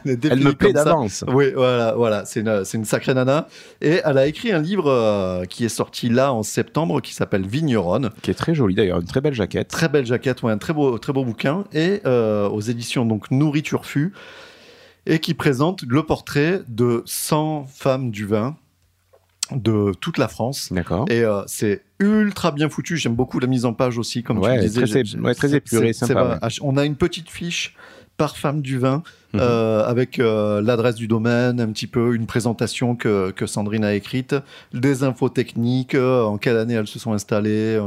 Elle, 0.05 0.13
est 0.13 0.25
Elle 0.25 0.41
me 0.41 0.53
plaît 0.53 0.73
d'avance. 0.73 1.25
Oui, 1.27 1.47
voilà, 1.55 1.95
voilà, 1.95 2.06
c'est 2.25 2.41
une, 2.41 2.65
c'est 2.65 2.79
une 2.79 2.85
sacrée 2.85 3.15
nana. 3.15 3.49
Et 3.81 4.01
elle 4.05 4.19
a 4.19 4.27
écrit 4.27 4.53
un 4.53 4.61
livre 4.61 4.91
euh, 4.91 5.45
qui 5.45 5.65
est 5.65 5.69
sorti 5.71 6.09
là 6.09 6.33
en 6.33 6.43
septembre, 6.43 7.01
qui 7.01 7.15
s'appelle 7.15 7.47
Vigneronne. 7.47 8.11
Qui 8.23 8.31
est 8.31 8.35
très 8.35 8.55
joli 8.55 8.75
d'ailleurs, 8.75 9.01
une 9.01 9.07
très 9.07 9.21
belle 9.21 9.35
jaquette. 9.35 9.69
Très 9.69 9.89
belle 9.89 10.07
jaquette, 10.07 10.43
ouais, 10.43 10.53
un 10.53 10.59
très 10.59 10.73
beau, 10.73 10.99
très 10.99 11.13
beau 11.13 11.25
bouquin, 11.25 11.65
et 11.73 12.01
euh, 12.07 12.49
aux 12.49 12.61
éditions 12.61 13.05
donc 13.05 13.31
Nourriture 13.31 13.87
Fut, 13.87 14.13
et 15.07 15.19
qui 15.19 15.35
présente 15.35 15.83
le 15.83 16.03
portrait 16.03 16.63
de 16.69 17.03
100 17.07 17.67
femmes 17.67 18.11
du 18.11 18.27
vin 18.27 18.57
de 19.53 19.93
toute 20.01 20.19
la 20.19 20.29
France. 20.29 20.73
D'accord. 20.73 21.05
Et 21.09 21.23
euh, 21.23 21.43
c'est 21.47 21.83
ultra 22.01 22.51
bien 22.51 22.69
foutu. 22.69 22.97
J'aime 22.97 23.15
beaucoup 23.15 23.39
la 23.39 23.47
mise 23.47 23.65
en 23.65 23.73
page 23.73 23.99
aussi, 23.99 24.23
comme 24.23 24.39
Ouais, 24.39 24.61
tu 24.61 24.69
disais. 24.69 25.05
très 25.05 25.17
ouais, 25.21 25.35
très 25.35 25.55
épuré, 25.55 25.93
sympa, 25.93 26.41
On 26.63 26.77
a 26.77 26.85
une 26.85 26.97
petite 26.97 27.31
fiche 27.31 27.77
par 28.17 28.37
femme 28.37 28.63
du 28.63 28.79
vin 28.79 29.03
Mhm. 29.37 29.43
euh, 29.43 29.85
avec 29.87 30.19
euh, 30.19 30.61
l'adresse 30.61 30.95
du 30.97 31.07
domaine, 31.09 31.61
un 31.61 31.69
petit 31.69 31.87
peu 31.87 32.15
une 32.15 32.27
présentation 32.27 32.97
que, 32.97 33.31
que 33.31 33.47
Sandrine 33.47 33.85
a 33.85 33.95
écrite, 33.95 34.35
des 34.75 35.03
infos 35.05 35.29
techniques, 35.29 35.95
euh, 35.95 36.23
en 36.23 36.39
quelle 36.39 36.57
année 36.57 36.75
elles 36.75 36.87
se 36.87 36.99
sont 36.99 37.13
installées. 37.13 37.81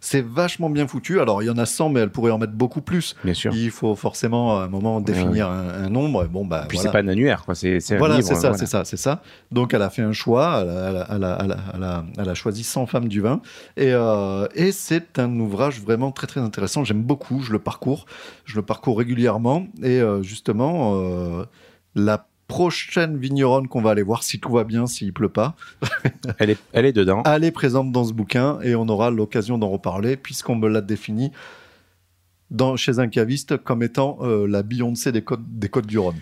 c'est 0.00 0.24
vachement 0.24 0.70
bien 0.70 0.86
foutu. 0.86 1.20
Alors 1.20 1.42
il 1.42 1.46
y 1.46 1.50
en 1.50 1.58
a 1.58 1.66
100, 1.66 1.90
mais 1.90 2.00
elle 2.00 2.10
pourrait 2.10 2.30
en 2.32 2.38
mettre 2.38 2.52
beaucoup 2.52 2.80
plus. 2.80 3.16
Bien 3.24 3.34
sûr. 3.34 3.52
Il 3.54 3.70
faut 3.70 3.94
forcément 3.94 4.58
à 4.60 4.64
un 4.64 4.68
moment 4.68 5.00
définir 5.00 5.48
un, 5.48 5.84
un 5.84 5.88
nombre. 5.88 6.24
Et 6.24 6.28
bon, 6.28 6.44
bah, 6.44 6.64
Puis 6.68 6.76
voilà. 6.78 6.90
c'est 6.90 6.92
pas 6.92 7.04
un 7.04 7.08
annuaire, 7.08 7.44
quoi. 7.44 7.54
C'est, 7.54 7.78
Voilà, 7.98 8.16
c'est 8.22 8.34
ça, 8.34 8.40
voilà. 8.50 8.58
c'est 8.58 8.66
ça, 8.66 8.84
c'est 8.84 8.96
ça. 8.96 9.22
Donc 9.50 9.74
elle 9.74 9.82
a 9.82 9.90
fait 9.90 10.02
un 10.02 10.12
choix, 10.12 10.60
elle 10.62 10.68
a, 10.70 10.88
elle 10.90 10.96
a- 10.96 11.06
elle 11.10 11.24
a- 11.24 11.38
elle 11.44 11.52
a- 11.52 11.58
elle 11.74 11.82
a- 11.84 12.04
elle 12.18 12.28
a 12.28 12.34
choisi 12.34 12.62
100 12.64 12.86
femmes 12.86 13.08
du 13.08 13.20
vin, 13.20 13.40
et, 13.76 13.92
euh, 13.92 14.46
et 14.54 14.72
c'est 14.72 15.18
un 15.18 15.30
ouvrage 15.40 15.80
vraiment 15.80 16.10
très 16.12 16.26
très 16.26 16.40
intéressant. 16.40 16.84
J'aime 16.84 17.02
beaucoup, 17.02 17.40
je 17.42 17.52
le 17.52 17.58
parcours, 17.58 18.06
je 18.44 18.56
le 18.56 18.62
parcours 18.62 18.98
régulièrement, 18.98 19.66
et 19.82 20.00
euh, 20.00 20.22
justement 20.22 20.89
euh, 20.94 21.44
la 21.94 22.26
prochaine 22.48 23.16
vigneronne 23.16 23.68
qu'on 23.68 23.80
va 23.80 23.90
aller 23.90 24.02
voir, 24.02 24.22
si 24.24 24.40
tout 24.40 24.50
va 24.52 24.64
bien, 24.64 24.86
s'il 24.88 25.12
pleut 25.12 25.28
pas, 25.28 25.54
Elle 26.38 26.50
est, 26.50 26.58
elle 26.72 26.84
est 26.84 26.92
dedans. 26.92 27.22
elle 27.24 27.44
est 27.44 27.52
présente 27.52 27.92
dans 27.92 28.04
ce 28.04 28.12
bouquin, 28.12 28.58
et 28.62 28.74
on 28.74 28.88
aura 28.88 29.10
l'occasion 29.10 29.56
d'en 29.56 29.68
reparler 29.68 30.16
puisqu'on 30.16 30.56
me 30.56 30.68
l'a 30.68 30.80
défini. 30.80 31.30
Dans, 32.50 32.74
chez 32.76 32.98
un 32.98 33.06
caviste 33.06 33.56
comme 33.58 33.84
étant 33.84 34.18
euh, 34.22 34.48
la 34.48 34.64
Beyoncé 34.64 35.12
des 35.12 35.22
côtes, 35.22 35.40
des 35.46 35.68
côtes 35.68 35.86
du 35.86 35.98
Rhône. 36.00 36.16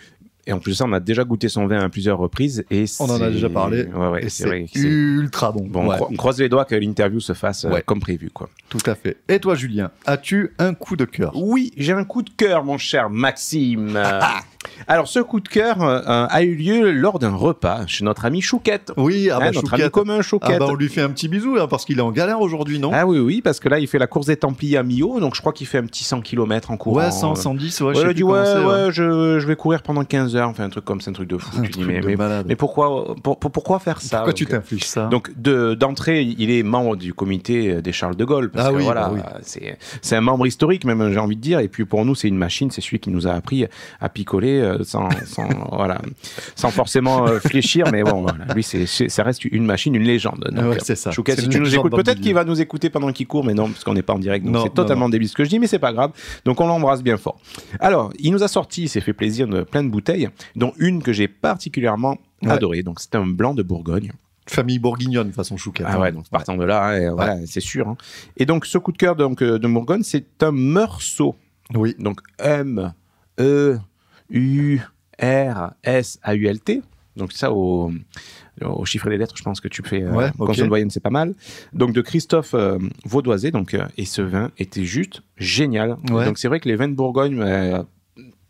Et 0.47 0.53
en 0.53 0.59
plus 0.61 0.73
de 0.73 0.77
ça, 0.77 0.85
on 0.87 0.93
a 0.93 1.01
déjà 1.01 1.25
goûté 1.25 1.49
son 1.49 1.67
vin 1.67 1.81
à 1.81 1.89
plusieurs 1.89 2.19
reprises. 2.19 2.65
Et 2.71 2.85
On 3.01 3.05
en 3.05 3.15
a 3.15 3.19
c'est- 3.19 3.31
déjà 3.33 3.49
parlé, 3.51 3.85
Ouais, 3.85 4.09
ouais, 4.09 4.25
et 4.25 4.29
c'est 4.29 4.43
c'est 4.43 4.49
vrai. 4.49 4.65
que 4.65 4.79
c'est- 4.79 4.87
ultra 4.87 5.53
bon. 5.53 5.67
Bon, 5.67 5.85
on 5.85 5.89
Ouais. 5.89 5.97
cro- 5.97 6.09
on 6.11 6.17
croise 6.17 6.39
les 6.39 6.49
doigts 6.51 6.67
que 6.67 6.75
l'interview 6.75 7.21
se 7.21 7.33
fasse 7.33 7.65
euh, 7.65 7.71
Ouais. 7.71 7.83
comme 7.85 8.01
prévu, 8.01 8.29
quoi. 8.31 8.49
Tout 8.69 8.79
à 8.87 8.95
fait. 8.95 9.17
Et 9.29 9.39
toi, 9.41 9.55
Julien, 9.55 9.91
as-tu 10.07 10.53
un 10.59 10.75
coup 10.75 10.97
de 10.97 11.05
cœur? 11.07 11.33
Oui, 11.35 11.73
j'ai 11.79 11.93
un 11.95 12.05
coup 12.05 12.21
de 12.23 12.31
cœur, 12.31 12.63
mon 12.65 12.77
cher 12.79 13.09
Maxime. 13.09 13.99
Euh, 14.65 14.83
Alors, 14.89 15.07
ce 15.09 15.21
coup 15.21 15.41
de 15.41 15.49
cœur 15.49 15.83
euh, 15.83 16.01
a 16.29 16.43
eu 16.43 16.55
lieu 16.55 16.91
lors 16.91 17.19
d'un 17.19 17.31
repas 17.35 17.87
chez 17.87 18.05
notre 18.05 18.25
ami 18.25 18.41
Chouquette. 18.41 18.93
Oui, 18.97 19.29
ah 19.31 19.37
Hein, 19.37 19.39
bah, 19.41 19.51
notre 19.53 19.75
ami 19.75 19.83
Chouquette. 19.83 19.93
commun 19.93 20.17
Ah 20.19 20.23
Chouquette. 20.23 20.59
bah, 20.59 20.67
on 20.69 20.75
lui 20.75 20.89
fait 20.89 21.01
un 21.01 21.11
petit 21.11 21.29
bisou 21.29 21.55
là, 21.55 21.67
parce 21.69 21.85
qu'il 21.85 21.99
est 21.99 22.03
en 22.03 22.11
galère 22.11 22.41
aujourd'hui, 22.41 22.79
non? 22.79 22.91
Ah 22.93 23.07
oui, 23.07 23.19
oui, 23.19 23.41
parce 23.43 23.61
que 23.61 23.69
là, 23.69 23.79
il 23.79 23.87
fait 23.87 23.99
la 23.99 24.07
course 24.09 24.27
des 24.27 24.37
Templiers 24.37 24.79
à 24.79 24.83
Millau, 24.83 25.21
donc 25.21 25.35
je 25.37 25.41
crois 25.41 25.53
qu'il 25.53 25.67
fait 25.67 25.79
un 25.79 25.85
petit 25.87 26.03
100 26.05 26.23
km 26.23 26.71
en 26.71 26.77
courant. 26.77 26.97
Ouais, 27.05 27.11
100, 27.11 27.35
110, 27.37 27.81
ouais, 27.81 27.87
Ouais, 27.89 27.95
je 27.95 28.01
sais 28.01 28.07
il 28.11 28.15
dit 28.15 28.23
ouais, 28.25 28.39
ouais, 28.41 28.89
je, 28.91 29.39
je 29.39 29.47
vais 29.47 29.57
courir 29.57 29.83
pendant 29.83 30.05
15 30.05 30.35
heures, 30.37 30.49
enfin 30.49 30.65
un 30.65 30.71
truc 30.71 30.85
comme 30.85 31.01
ça, 31.01 31.11
un 31.11 31.15
truc 31.15 31.29
de 31.29 31.39
fou. 31.39 31.51
Un 31.59 31.63
tu 31.63 31.71
dis 31.71 31.85
mais, 31.85 32.01
de 32.01 32.07
mais, 32.07 32.17
malade. 32.17 32.47
mais 32.49 32.57
pourquoi, 32.57 33.15
pour- 33.23 33.39
pour- 33.39 33.51
pourquoi 33.53 33.79
faire 33.79 34.01
ça 34.01 34.19
Pourquoi 34.19 34.33
Donc, 34.33 34.39
tu 34.39 34.47
t'infliges 34.47 34.85
ça? 34.87 35.07
Donc 35.07 35.31
de 35.41 35.75
d'entrée, 35.75 36.23
il 36.23 36.51
est 36.51 36.63
membre 36.63 36.97
du 36.97 37.15
comité 37.15 37.81
des 37.81 37.93
Charles 37.93 38.17
de 38.17 38.25
Gaulle 38.25 38.51
parce 38.51 38.67
Ah 38.67 38.71
que 38.71 38.77
oui, 38.77 38.83
voilà, 38.85 39.09
bah 39.09 39.35
oui. 39.45 39.61
c'est 40.03 40.17
un 40.17 40.21
membre 40.21 40.47
historique 40.47 40.85
même 40.85 41.13
j'ai 41.13 41.19
envie 41.19 41.37
de 41.37 41.41
dire 41.41 41.61
et 41.61 41.69
puis 41.69 41.85
pour 41.85 42.05
nous 42.05 42.15
c'est 42.15 42.29
une 42.29 42.37
machine, 42.39 42.71
c'est 42.71 42.81
celui 42.81 42.99
qui 42.99 43.11
nous 43.11 43.27
a 43.27 43.33
appris 43.33 43.67
à 44.01 44.09
picoler 44.09 44.48
euh, 44.61 44.83
sans, 44.85 45.09
sans 45.27 45.49
voilà, 45.73 46.01
sans 46.57 46.71
forcément 46.71 47.27
euh, 47.27 47.39
fléchir 47.41 47.87
mais 47.93 48.03
bon 48.03 48.23
voilà, 48.23 48.45
lui 48.55 48.63
c'est 48.63 48.87
ça 48.87 49.23
reste 49.23 49.45
une 49.45 49.65
machine, 49.65 49.95
une 49.95 50.03
légende. 50.05 50.49
Donc, 50.53 50.65
Ouais, 50.73 50.79
c'est 50.83 50.97
ça. 50.97 51.11
Chouquet, 51.11 51.35
C'est 51.37 51.43
si 51.43 51.49
tu 51.49 51.61
nous 51.61 51.75
écoutes, 51.75 51.93
peut-être 51.95 52.21
qu'il 52.21 52.35
va 52.35 52.45
nous 52.45 52.61
écouter 52.61 52.91
pendant 52.91 53.13
qu'il 53.13 53.27
court 53.27 53.45
mais 53.45 53.55
non 53.55 53.69
parce 53.69 53.85
qu'on 53.85 53.95
n'est 53.95 54.03
pas 54.03 54.15
en 54.15 54.19
direct 54.19 54.45
donc 54.45 54.55
Non, 54.55 54.63
c'est 54.63 54.69
non, 54.69 54.75
totalement 54.75 55.05
non. 55.07 55.11
débile 55.11 55.29
ce 55.29 55.35
que 55.35 55.45
je 55.45 55.49
dis 55.51 55.59
mais 55.59 55.67
c'est 55.67 55.79
pas 55.79 55.93
grave. 55.93 56.13
Donc 56.45 56.61
on 56.61 56.67
l'embrasse 56.67 57.03
bien 57.03 57.17
fort. 57.17 57.39
Alors, 57.81 58.13
il 58.19 58.33
nous 58.33 58.43
a 58.43 58.49
sorti, 58.49 58.83
il 58.85 58.89
s'est 58.89 59.01
fait 59.01 59.13
plaisir 59.13 59.47
de 59.49 59.63
plein 59.63 59.83
de 59.85 59.89
bouteilles 59.89 60.29
dont 60.57 60.73
une 60.79 61.03
que 61.03 61.13
j'ai 61.13 61.29
particulièrement 61.29 62.17
Ouais. 62.43 62.51
adorée. 62.53 62.83
Donc 62.85 63.01
c'est 63.01 63.15
un 63.17 63.27
blanc 63.27 63.53
de 63.55 63.63
Bourgogne. 63.65 64.13
Famille 64.47 64.79
bourguignonne, 64.79 65.33
façon 65.33 65.57
Chouquette. 65.57 65.87
Ah 65.89 65.99
ouais, 66.01 66.13
donc 66.13 66.29
partant 66.31 66.57
de 66.57 66.65
là, 66.65 66.87
hein, 66.87 67.13
voilà, 67.13 67.37
c'est 67.47 67.61
sûr. 67.61 67.89
hein. 67.89 67.97
Et 68.37 68.47
donc 68.47 68.65
ce 68.65 68.79
coup 68.79 68.93
de 68.93 68.97
cœur 68.97 69.17
donc, 69.17 69.43
euh, 69.43 69.59
de 69.59 69.67
Bourgogne, 69.69 70.03
c'est 70.05 70.25
un 70.43 70.53
meursault. 70.53 71.35
Oui, 71.75 71.95
Donc 71.99 72.21
M, 72.39 72.95
E, 73.41 73.79
U, 74.31 74.79
R, 75.23 75.73
S, 75.83 76.19
A, 76.23 76.35
U, 76.35 76.47
L, 76.47 76.61
T. 76.61 76.83
Donc 77.17 77.33
ça, 77.33 77.53
au, 77.53 77.91
au 78.63 78.85
chiffre 78.85 79.09
des 79.11 79.17
lettres, 79.17 79.35
je 79.37 79.43
pense 79.43 79.61
que 79.61 79.67
tu 79.69 79.83
fais 79.83 80.03
euh, 80.05 80.13
Ouais, 80.13 80.31
ok. 80.39 80.47
consonne 80.47 80.69
voyenne, 80.69 80.91
c'est 80.91 81.01
pas 81.03 81.11
mal. 81.11 81.35
Donc 81.73 81.93
de 81.93 82.01
Christophe 82.01 82.55
euh, 82.55 82.79
Vaudoisé, 83.05 83.51
donc, 83.51 83.75
euh, 83.75 83.85
et 83.97 84.05
ce 84.05 84.23
vin 84.23 84.51
était 84.59 84.85
juste 84.85 85.23
génial. 85.37 85.97
Ouais. 86.11 86.25
Donc 86.25 86.39
c'est 86.39 86.47
vrai 86.49 86.61
que 86.61 86.69
les 86.69 86.77
vins 86.77 86.87
de 86.89 86.95
Bourgogne, 86.95 87.41
euh, 87.41 87.83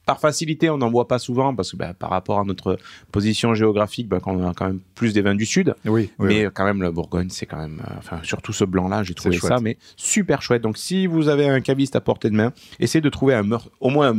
par 0.05 0.21
facilité, 0.21 0.69
on 0.71 0.79
n'en 0.79 0.91
voit 0.91 1.07
pas 1.09 1.19
souvent 1.19 1.55
parce 1.55 1.73
que 1.73 1.77
bah, 1.77 1.93
par 1.95 2.09
rapport 2.11 2.41
à 2.41 2.45
notre 2.45 2.79
position 3.13 3.55
géographique, 3.55 4.09
bah, 4.09 4.19
on 4.27 4.47
a 4.47 4.53
quand 4.55 4.67
même 4.67 4.81
plus 4.95 5.13
des 5.15 5.21
vins 5.23 5.35
du 5.35 5.45
sud. 5.47 5.75
oui, 5.87 6.11
oui. 6.19 6.27
mais 6.29 6.45
quand 6.53 6.65
même, 6.65 6.83
la 6.83 6.91
Bourgogne, 6.91 7.29
c'est 7.31 7.45
quand 7.47 7.59
même. 7.59 7.81
euh, 7.87 7.95
Enfin, 7.99 8.21
surtout 8.23 8.53
ce 8.55 8.65
blanc-là, 8.65 9.03
j'ai 9.03 9.15
trouvé 9.15 9.39
ça, 9.39 9.61
mais 9.61 9.77
super 9.97 10.41
chouette. 10.43 10.63
Donc, 10.63 10.77
si 10.79 11.07
vous 11.07 11.29
avez 11.29 11.47
un 11.49 11.61
caviste 11.63 11.95
à 11.97 12.01
portée 12.03 12.29
de 12.31 12.35
main, 12.37 12.53
essayez 12.81 13.01
de 13.03 13.09
trouver 13.11 13.35
un 13.35 13.47
au 13.81 13.89
moins 13.91 14.09
un 14.09 14.15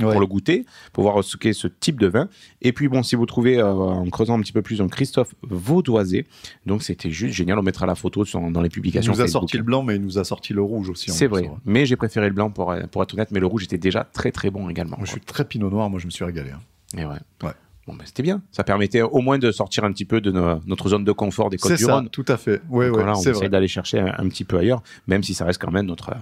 Ouais. 0.00 0.10
pour 0.10 0.20
le 0.20 0.26
goûter, 0.26 0.66
pour 0.92 1.04
voir 1.04 1.22
ce 1.22 1.36
qu'est 1.36 1.52
ce 1.52 1.68
type 1.68 2.00
de 2.00 2.08
vin. 2.08 2.28
Et 2.62 2.72
puis 2.72 2.88
bon, 2.88 3.04
si 3.04 3.14
vous 3.14 3.26
trouvez 3.26 3.58
euh, 3.58 3.66
en 3.72 4.04
creusant 4.10 4.36
un 4.36 4.40
petit 4.40 4.52
peu 4.52 4.60
plus, 4.60 4.78
donc 4.78 4.90
Christophe 4.90 5.34
Vaudoisé, 5.42 6.26
donc 6.66 6.82
c'était 6.82 7.10
juste 7.10 7.34
génial. 7.34 7.58
On 7.58 7.62
mettra 7.62 7.86
la 7.86 7.94
photo 7.94 8.24
sur- 8.24 8.40
dans 8.50 8.60
les 8.60 8.66
Il 8.68 8.70
publications. 8.72 9.12
nous 9.12 9.20
a 9.20 9.24
Facebook. 9.24 9.42
sorti 9.42 9.56
le 9.56 9.62
blanc, 9.62 9.82
mais 9.84 9.94
il 9.96 10.02
nous 10.02 10.18
a 10.18 10.24
sorti 10.24 10.52
le 10.52 10.62
rouge 10.62 10.90
aussi. 10.90 11.10
C'est 11.12 11.28
vrai, 11.28 11.42
ouais. 11.42 11.50
mais 11.64 11.86
j'ai 11.86 11.94
préféré 11.96 12.26
le 12.28 12.34
blanc 12.34 12.50
pour, 12.50 12.74
pour 12.90 13.02
être 13.04 13.14
honnête, 13.14 13.28
mais 13.30 13.38
le 13.40 13.46
rouge 13.46 13.64
était 13.64 13.78
déjà 13.78 14.02
très 14.12 14.32
très 14.32 14.50
bon 14.50 14.68
également. 14.68 14.96
Moi, 14.96 15.06
je 15.06 15.12
suis 15.12 15.20
très 15.20 15.44
pinot 15.44 15.70
noir, 15.70 15.88
moi 15.90 16.00
je 16.00 16.06
me 16.06 16.10
suis 16.10 16.24
régalé. 16.24 16.50
hein. 16.50 16.60
Et 16.98 17.04
ouais. 17.04 17.14
Ouais. 17.44 17.52
Bon, 17.86 17.92
ben, 17.94 18.02
c'était 18.06 18.22
bien. 18.22 18.40
Ça 18.50 18.64
permettait 18.64 19.02
au 19.02 19.20
moins 19.20 19.38
de 19.38 19.52
sortir 19.52 19.84
un 19.84 19.92
petit 19.92 20.06
peu 20.06 20.20
de 20.22 20.30
no- 20.32 20.58
notre 20.66 20.88
zone 20.88 21.04
de 21.04 21.12
confort 21.12 21.50
des 21.50 21.58
C'est 21.58 21.68
Côtes 21.68 21.76
du 21.78 21.84
ça, 21.84 21.94
Rhône. 21.96 22.08
tout 22.08 22.24
à 22.28 22.36
fait. 22.38 22.62
Oui, 22.70 22.86
Donc 22.86 22.94
oui, 22.96 23.02
voilà, 23.02 23.12
on 23.16 23.20
essaie 23.22 23.48
d'aller 23.50 23.68
chercher 23.68 24.00
un, 24.00 24.14
un 24.18 24.28
petit 24.28 24.44
peu 24.44 24.56
ailleurs, 24.58 24.82
même 25.06 25.22
si 25.22 25.34
ça 25.34 25.44
reste 25.44 25.60
quand 25.60 25.70
même 25.70 25.86
notre, 25.86 26.12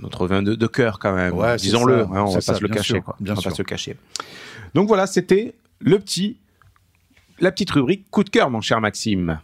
notre 0.00 0.26
vin 0.26 0.42
de, 0.42 0.54
de 0.54 0.66
cœur 0.66 0.98
quand 0.98 1.12
même. 1.14 1.34
Ouais, 1.34 1.56
Disons-le, 1.56 2.02
hein, 2.02 2.08
on 2.26 2.30
va 2.30 2.40
ça, 2.40 2.52
pas 2.52 2.58
se 2.58 2.62
le 2.62 2.68
cacher. 2.68 2.94
sûr, 2.94 3.04
quoi. 3.04 3.16
bien 3.20 3.32
on 3.32 3.36
va 3.36 3.42
pas 3.42 3.50
se 3.50 3.62
le 3.62 3.66
cacher. 3.66 3.96
Donc 4.74 4.88
voilà, 4.88 5.06
c'était 5.06 5.54
le 5.80 5.98
petit, 5.98 6.38
la 7.40 7.50
petite 7.52 7.70
rubrique 7.70 8.08
coup 8.10 8.24
de 8.24 8.30
cœur, 8.30 8.50
mon 8.50 8.60
cher 8.60 8.80
Maxime. 8.80 9.40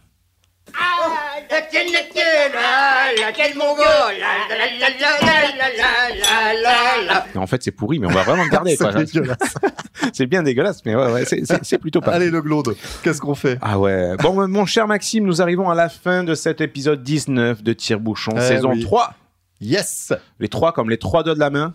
En 7.35 7.47
fait, 7.47 7.63
c'est 7.63 7.71
pourri, 7.71 7.99
mais 7.99 8.07
on 8.07 8.11
va 8.11 8.23
vraiment 8.23 8.43
le 8.43 8.49
garder. 8.49 8.77
C'est 10.13 10.25
bien 10.27 10.43
dégueulasse, 10.43 10.83
mais 10.85 10.95
ouais, 10.95 11.11
ouais, 11.11 11.25
c'est- 11.25 11.77
plutôt 11.77 12.01
pas. 12.01 12.13
Allez, 12.13 12.29
le 12.29 12.41
glaude, 12.41 12.75
qu'est-ce 13.03 13.19
qu'on 13.21 13.35
fait? 13.35 13.57
Ah 13.61 13.77
ouais. 13.79 14.15
Bon, 14.21 14.47
mon 14.47 14.65
cher 14.65 14.87
Maxime, 14.87 15.25
nous 15.25 15.41
arrivons 15.41 15.69
à 15.69 15.75
la 15.75 15.89
fin 15.89 16.23
de 16.23 16.35
cet 16.35 16.61
épisode 16.61 17.03
19 17.03 17.63
de 17.63 17.73
Tire-Bouchon, 17.73 18.31
Eh 18.37 18.41
saison 18.41 18.71
oui. 18.71 18.81
3. 18.83 19.13
Yes 19.61 20.13
Les 20.39 20.47
trois 20.49 20.71
comme 20.73 20.89
les 20.89 20.97
trois 20.97 21.23
doigts 21.23 21.35
de 21.35 21.39
la 21.39 21.49
main 21.49 21.73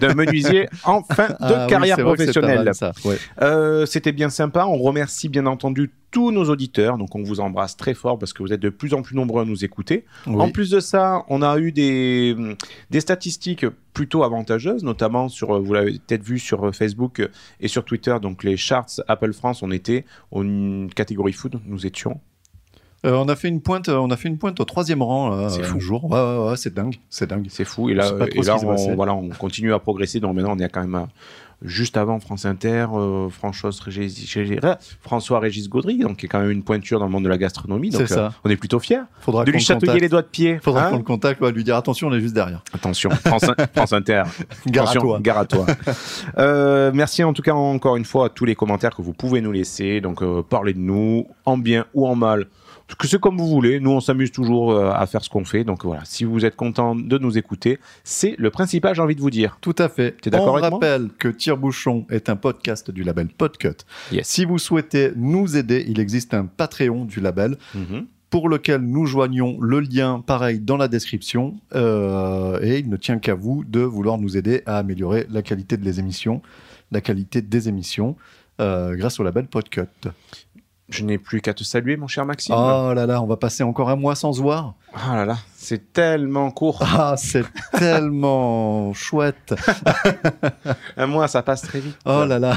d'un 0.00 0.14
menuisier 0.14 0.68
en 0.84 1.02
fin 1.02 1.28
de 1.28 1.34
Ah 1.40 1.66
carrière 1.68 1.98
professionnelle. 1.98 2.70
Ouais. 3.04 3.18
Euh, 3.42 3.84
C'était 3.84 4.12
bien 4.12 4.30
sympa. 4.30 4.64
On 4.64 4.78
remercie 4.78 5.28
bien 5.28 5.44
entendu 5.46 5.90
tous 6.10 6.30
nos 6.30 6.48
auditeurs. 6.48 6.96
Donc 6.96 7.14
on 7.14 7.22
vous 7.22 7.40
embrasse 7.40 7.76
très 7.76 7.94
fort 7.94 8.18
parce 8.18 8.32
que 8.32 8.42
vous 8.42 8.52
êtes 8.52 8.60
de 8.60 8.70
plus 8.70 8.94
en 8.94 9.02
plus 9.02 9.14
nombreux 9.14 9.42
à 9.42 9.44
nous 9.44 9.64
écouter. 9.64 10.06
Oui. 10.26 10.40
En 10.40 10.50
plus 10.50 10.70
de 10.70 10.80
ça, 10.80 11.24
on 11.28 11.42
a 11.42 11.58
eu 11.58 11.72
des, 11.72 12.34
des 12.90 13.00
statistiques 13.00 13.66
plutôt 13.92 14.22
avantageuses, 14.24 14.82
notamment 14.82 15.28
sur, 15.28 15.60
vous 15.60 15.74
l'avez 15.74 15.98
peut-être 16.06 16.22
vu 16.22 16.38
sur 16.38 16.74
Facebook 16.74 17.28
et 17.60 17.68
sur 17.68 17.84
Twitter, 17.84 18.16
donc 18.22 18.44
les 18.44 18.56
charts 18.56 18.86
Apple 19.08 19.32
France, 19.32 19.62
on 19.62 19.70
était 19.72 20.04
en 20.30 20.86
catégorie 20.94 21.32
food, 21.32 21.60
nous 21.66 21.86
étions. 21.86 22.20
Euh, 23.06 23.14
on 23.14 23.28
a 23.28 23.36
fait 23.36 23.48
une 23.48 23.60
pointe, 23.60 23.88
on 23.88 24.10
a 24.10 24.16
fait 24.16 24.28
une 24.28 24.38
pointe 24.38 24.60
au 24.60 24.64
troisième 24.64 25.02
rang 25.02 25.30
là, 25.30 25.48
C'est 25.48 25.62
euh, 25.62 25.64
fou. 25.64 25.80
jour. 25.80 26.04
Ouais, 26.10 26.18
ouais, 26.18 26.50
ouais, 26.50 26.56
c'est 26.56 26.74
dingue, 26.74 26.96
c'est 27.08 27.28
dingue. 27.28 27.46
C'est 27.48 27.64
fou. 27.64 27.88
Et 27.88 27.94
là, 27.94 28.12
et 28.32 28.50
on, 28.50 28.94
voilà, 28.94 29.14
on 29.14 29.30
continue 29.30 29.72
à 29.72 29.78
progresser. 29.78 30.20
Donc 30.20 30.34
maintenant, 30.34 30.54
on 30.54 30.58
est 30.58 30.68
quand 30.68 30.82
même 30.82 30.94
euh, 30.94 31.06
juste 31.62 31.96
avant 31.96 32.18
France 32.20 32.44
Inter, 32.44 32.86
euh, 32.94 33.28
François 33.28 33.70
Régis, 33.84 34.38
François 35.00 35.40
Régis 35.40 35.68
Gaudry, 35.68 35.98
donc 35.98 36.18
qui 36.18 36.26
est 36.26 36.28
quand 36.28 36.40
même 36.40 36.50
une 36.50 36.62
pointure 36.62 36.98
dans 36.98 37.06
le 37.06 37.10
monde 37.10 37.24
de 37.24 37.28
la 37.28 37.38
gastronomie. 37.38 37.90
Donc 37.90 38.10
euh, 38.10 38.30
on 38.44 38.50
est 38.50 38.56
plutôt 38.56 38.78
fiers. 38.78 39.02
Faudra 39.20 39.44
De 39.44 39.50
lui 39.50 39.58
le 39.58 39.64
chatouiller 39.64 40.00
les 40.00 40.08
doigts 40.08 40.22
de 40.22 40.26
pied. 40.26 40.58
Faudra 40.62 40.88
hein 40.88 40.96
le 40.96 41.02
contacte, 41.02 41.40
ouais, 41.40 41.52
lui 41.52 41.64
dire 41.64 41.76
attention, 41.76 42.08
on 42.08 42.14
est 42.14 42.20
juste 42.20 42.34
derrière. 42.34 42.62
Attention, 42.72 43.10
France, 43.10 43.44
France 43.74 43.92
Inter. 43.92 44.24
Gare 44.66 44.90
à 44.90 44.94
toi. 44.94 45.20
Gare 45.20 45.38
à 45.38 45.44
toi. 45.44 45.66
Euh, 46.38 46.90
merci 46.94 47.22
en 47.24 47.32
tout 47.32 47.42
cas 47.42 47.52
encore 47.52 47.96
une 47.96 48.04
fois 48.04 48.26
à 48.26 48.28
tous 48.28 48.44
les 48.44 48.54
commentaires 48.54 48.94
que 48.94 49.02
vous 49.02 49.12
pouvez 49.12 49.40
nous 49.40 49.52
laisser. 49.52 50.00
Donc 50.00 50.22
euh, 50.22 50.42
parlez 50.42 50.72
de 50.72 50.78
nous, 50.78 51.26
en 51.44 51.58
bien 51.58 51.86
ou 51.94 52.06
en 52.06 52.14
mal. 52.14 52.46
Que 52.98 53.06
c'est 53.06 53.20
comme 53.20 53.36
vous 53.38 53.48
voulez. 53.48 53.80
Nous, 53.80 53.90
on 53.90 54.00
s'amuse 54.00 54.32
toujours 54.32 54.72
euh, 54.72 54.90
à 54.92 55.06
faire 55.06 55.22
ce 55.24 55.28
qu'on 55.30 55.44
fait. 55.44 55.64
Donc 55.64 55.84
voilà, 55.84 56.02
si 56.04 56.24
vous 56.24 56.44
êtes 56.44 56.56
content 56.56 56.94
de 56.94 57.18
nous 57.18 57.38
écouter, 57.38 57.78
c'est 58.04 58.34
le 58.38 58.50
principal, 58.50 58.94
j'ai 58.94 59.02
envie 59.02 59.14
de 59.16 59.20
vous 59.20 59.30
dire. 59.30 59.58
Tout 59.60 59.76
à 59.78 59.88
fait. 59.88 60.16
T'es 60.20 60.30
d'accord 60.30 60.54
On 60.54 60.56
avec 60.56 60.70
moi 60.70 60.78
rappelle 60.80 61.08
que 61.18 61.28
Tire-Bouchon 61.28 62.06
est 62.10 62.28
un 62.28 62.36
podcast 62.36 62.90
du 62.90 63.02
label 63.02 63.28
Podcut. 63.28 63.76
Yes. 64.12 64.26
Si 64.26 64.44
vous 64.44 64.58
souhaitez 64.58 65.12
nous 65.16 65.56
aider, 65.56 65.84
il 65.88 66.00
existe 66.00 66.34
un 66.34 66.46
Patreon 66.46 67.04
du 67.04 67.20
label 67.20 67.56
Mhm. 67.74 68.06
pour 68.30 68.48
lequel 68.48 68.80
nous 68.82 69.06
joignons 69.06 69.58
le 69.60 69.80
lien 69.80 70.22
pareil 70.24 70.60
dans 70.60 70.76
la 70.76 70.86
description. 70.88 71.56
Euh, 71.74 72.58
et 72.62 72.78
il 72.78 72.88
ne 72.88 72.96
tient 72.96 73.18
qu'à 73.18 73.34
vous 73.34 73.64
de 73.64 73.80
vouloir 73.80 74.18
nous 74.18 74.36
aider 74.36 74.62
à 74.66 74.78
améliorer 74.78 75.26
la 75.30 75.42
qualité 75.42 75.76
de 75.76 75.84
les 75.84 75.98
émissions, 76.00 76.42
la 76.92 77.00
qualité 77.00 77.42
des 77.42 77.68
émissions. 77.68 78.16
euh, 78.60 78.94
grâce 78.94 79.18
au 79.18 79.22
label 79.22 79.46
Podcut. 79.46 79.86
Je 80.90 81.04
n'ai 81.04 81.18
plus 81.18 81.40
qu'à 81.40 81.54
te 81.54 81.62
saluer, 81.62 81.96
mon 81.96 82.08
cher 82.08 82.26
Maxime. 82.26 82.54
Oh 82.58 82.92
là 82.92 83.06
là, 83.06 83.22
on 83.22 83.26
va 83.26 83.36
passer 83.36 83.62
encore 83.62 83.90
un 83.90 83.96
mois 83.96 84.16
sans 84.16 84.32
se 84.32 84.42
voir. 84.42 84.74
Ah 84.92 85.16
là 85.16 85.24
là, 85.24 85.36
c'est 85.56 85.92
tellement 85.92 86.50
court. 86.50 86.82
Ah, 86.92 87.14
c'est 87.16 87.44
tellement 87.78 88.92
chouette. 88.92 89.54
Un 90.96 91.06
mois, 91.06 91.28
ça 91.28 91.42
passe 91.42 91.62
très 91.62 91.78
vite. 91.78 91.96
Oh 92.04 92.24
là 92.24 92.38
là. 92.38 92.56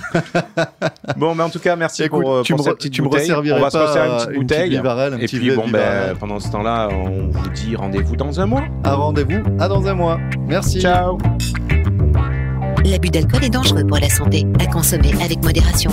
Bon, 1.17 1.35
mais 1.35 1.43
en 1.43 1.49
tout 1.49 1.59
cas, 1.59 1.75
merci 1.75 2.03
Écoute, 2.03 2.21
pour, 2.21 2.33
euh, 2.33 2.41
tu 2.41 2.53
pour 2.53 2.59
me, 2.59 2.69
cette 2.69 2.77
petite 2.77 2.93
tu 2.93 3.01
bouteille. 3.03 3.31
On 3.31 3.59
va 3.59 3.69
se 3.69 3.77
resservir 3.77 4.03
une 4.05 4.17
petite 4.17 4.29
une 4.29 4.33
petite 4.33 4.41
bouteille. 4.41 4.69
Vivarel, 4.71 5.13
un 5.13 5.17
Et 5.17 5.25
petit 5.25 5.37
puis 5.37 5.51
bon, 5.55 5.67
ben, 5.69 6.15
pendant 6.19 6.39
ce 6.39 6.49
temps-là, 6.49 6.89
on 6.91 7.29
vous 7.29 7.49
dit 7.49 7.75
rendez-vous 7.75 8.15
dans 8.15 8.39
un 8.39 8.45
mois. 8.47 8.63
À 8.83 8.95
rendez-vous, 8.95 9.43
à 9.59 9.67
dans 9.67 9.85
un 9.87 9.93
mois. 9.93 10.19
Merci. 10.47 10.81
Ciao. 10.81 11.17
L'abus 12.83 13.09
d'alcool 13.09 13.43
est 13.43 13.49
dangereux 13.49 13.85
pour 13.85 13.97
la 13.97 14.09
santé, 14.09 14.45
à 14.59 14.65
consommer 14.65 15.13
avec 15.23 15.41
modération. 15.43 15.91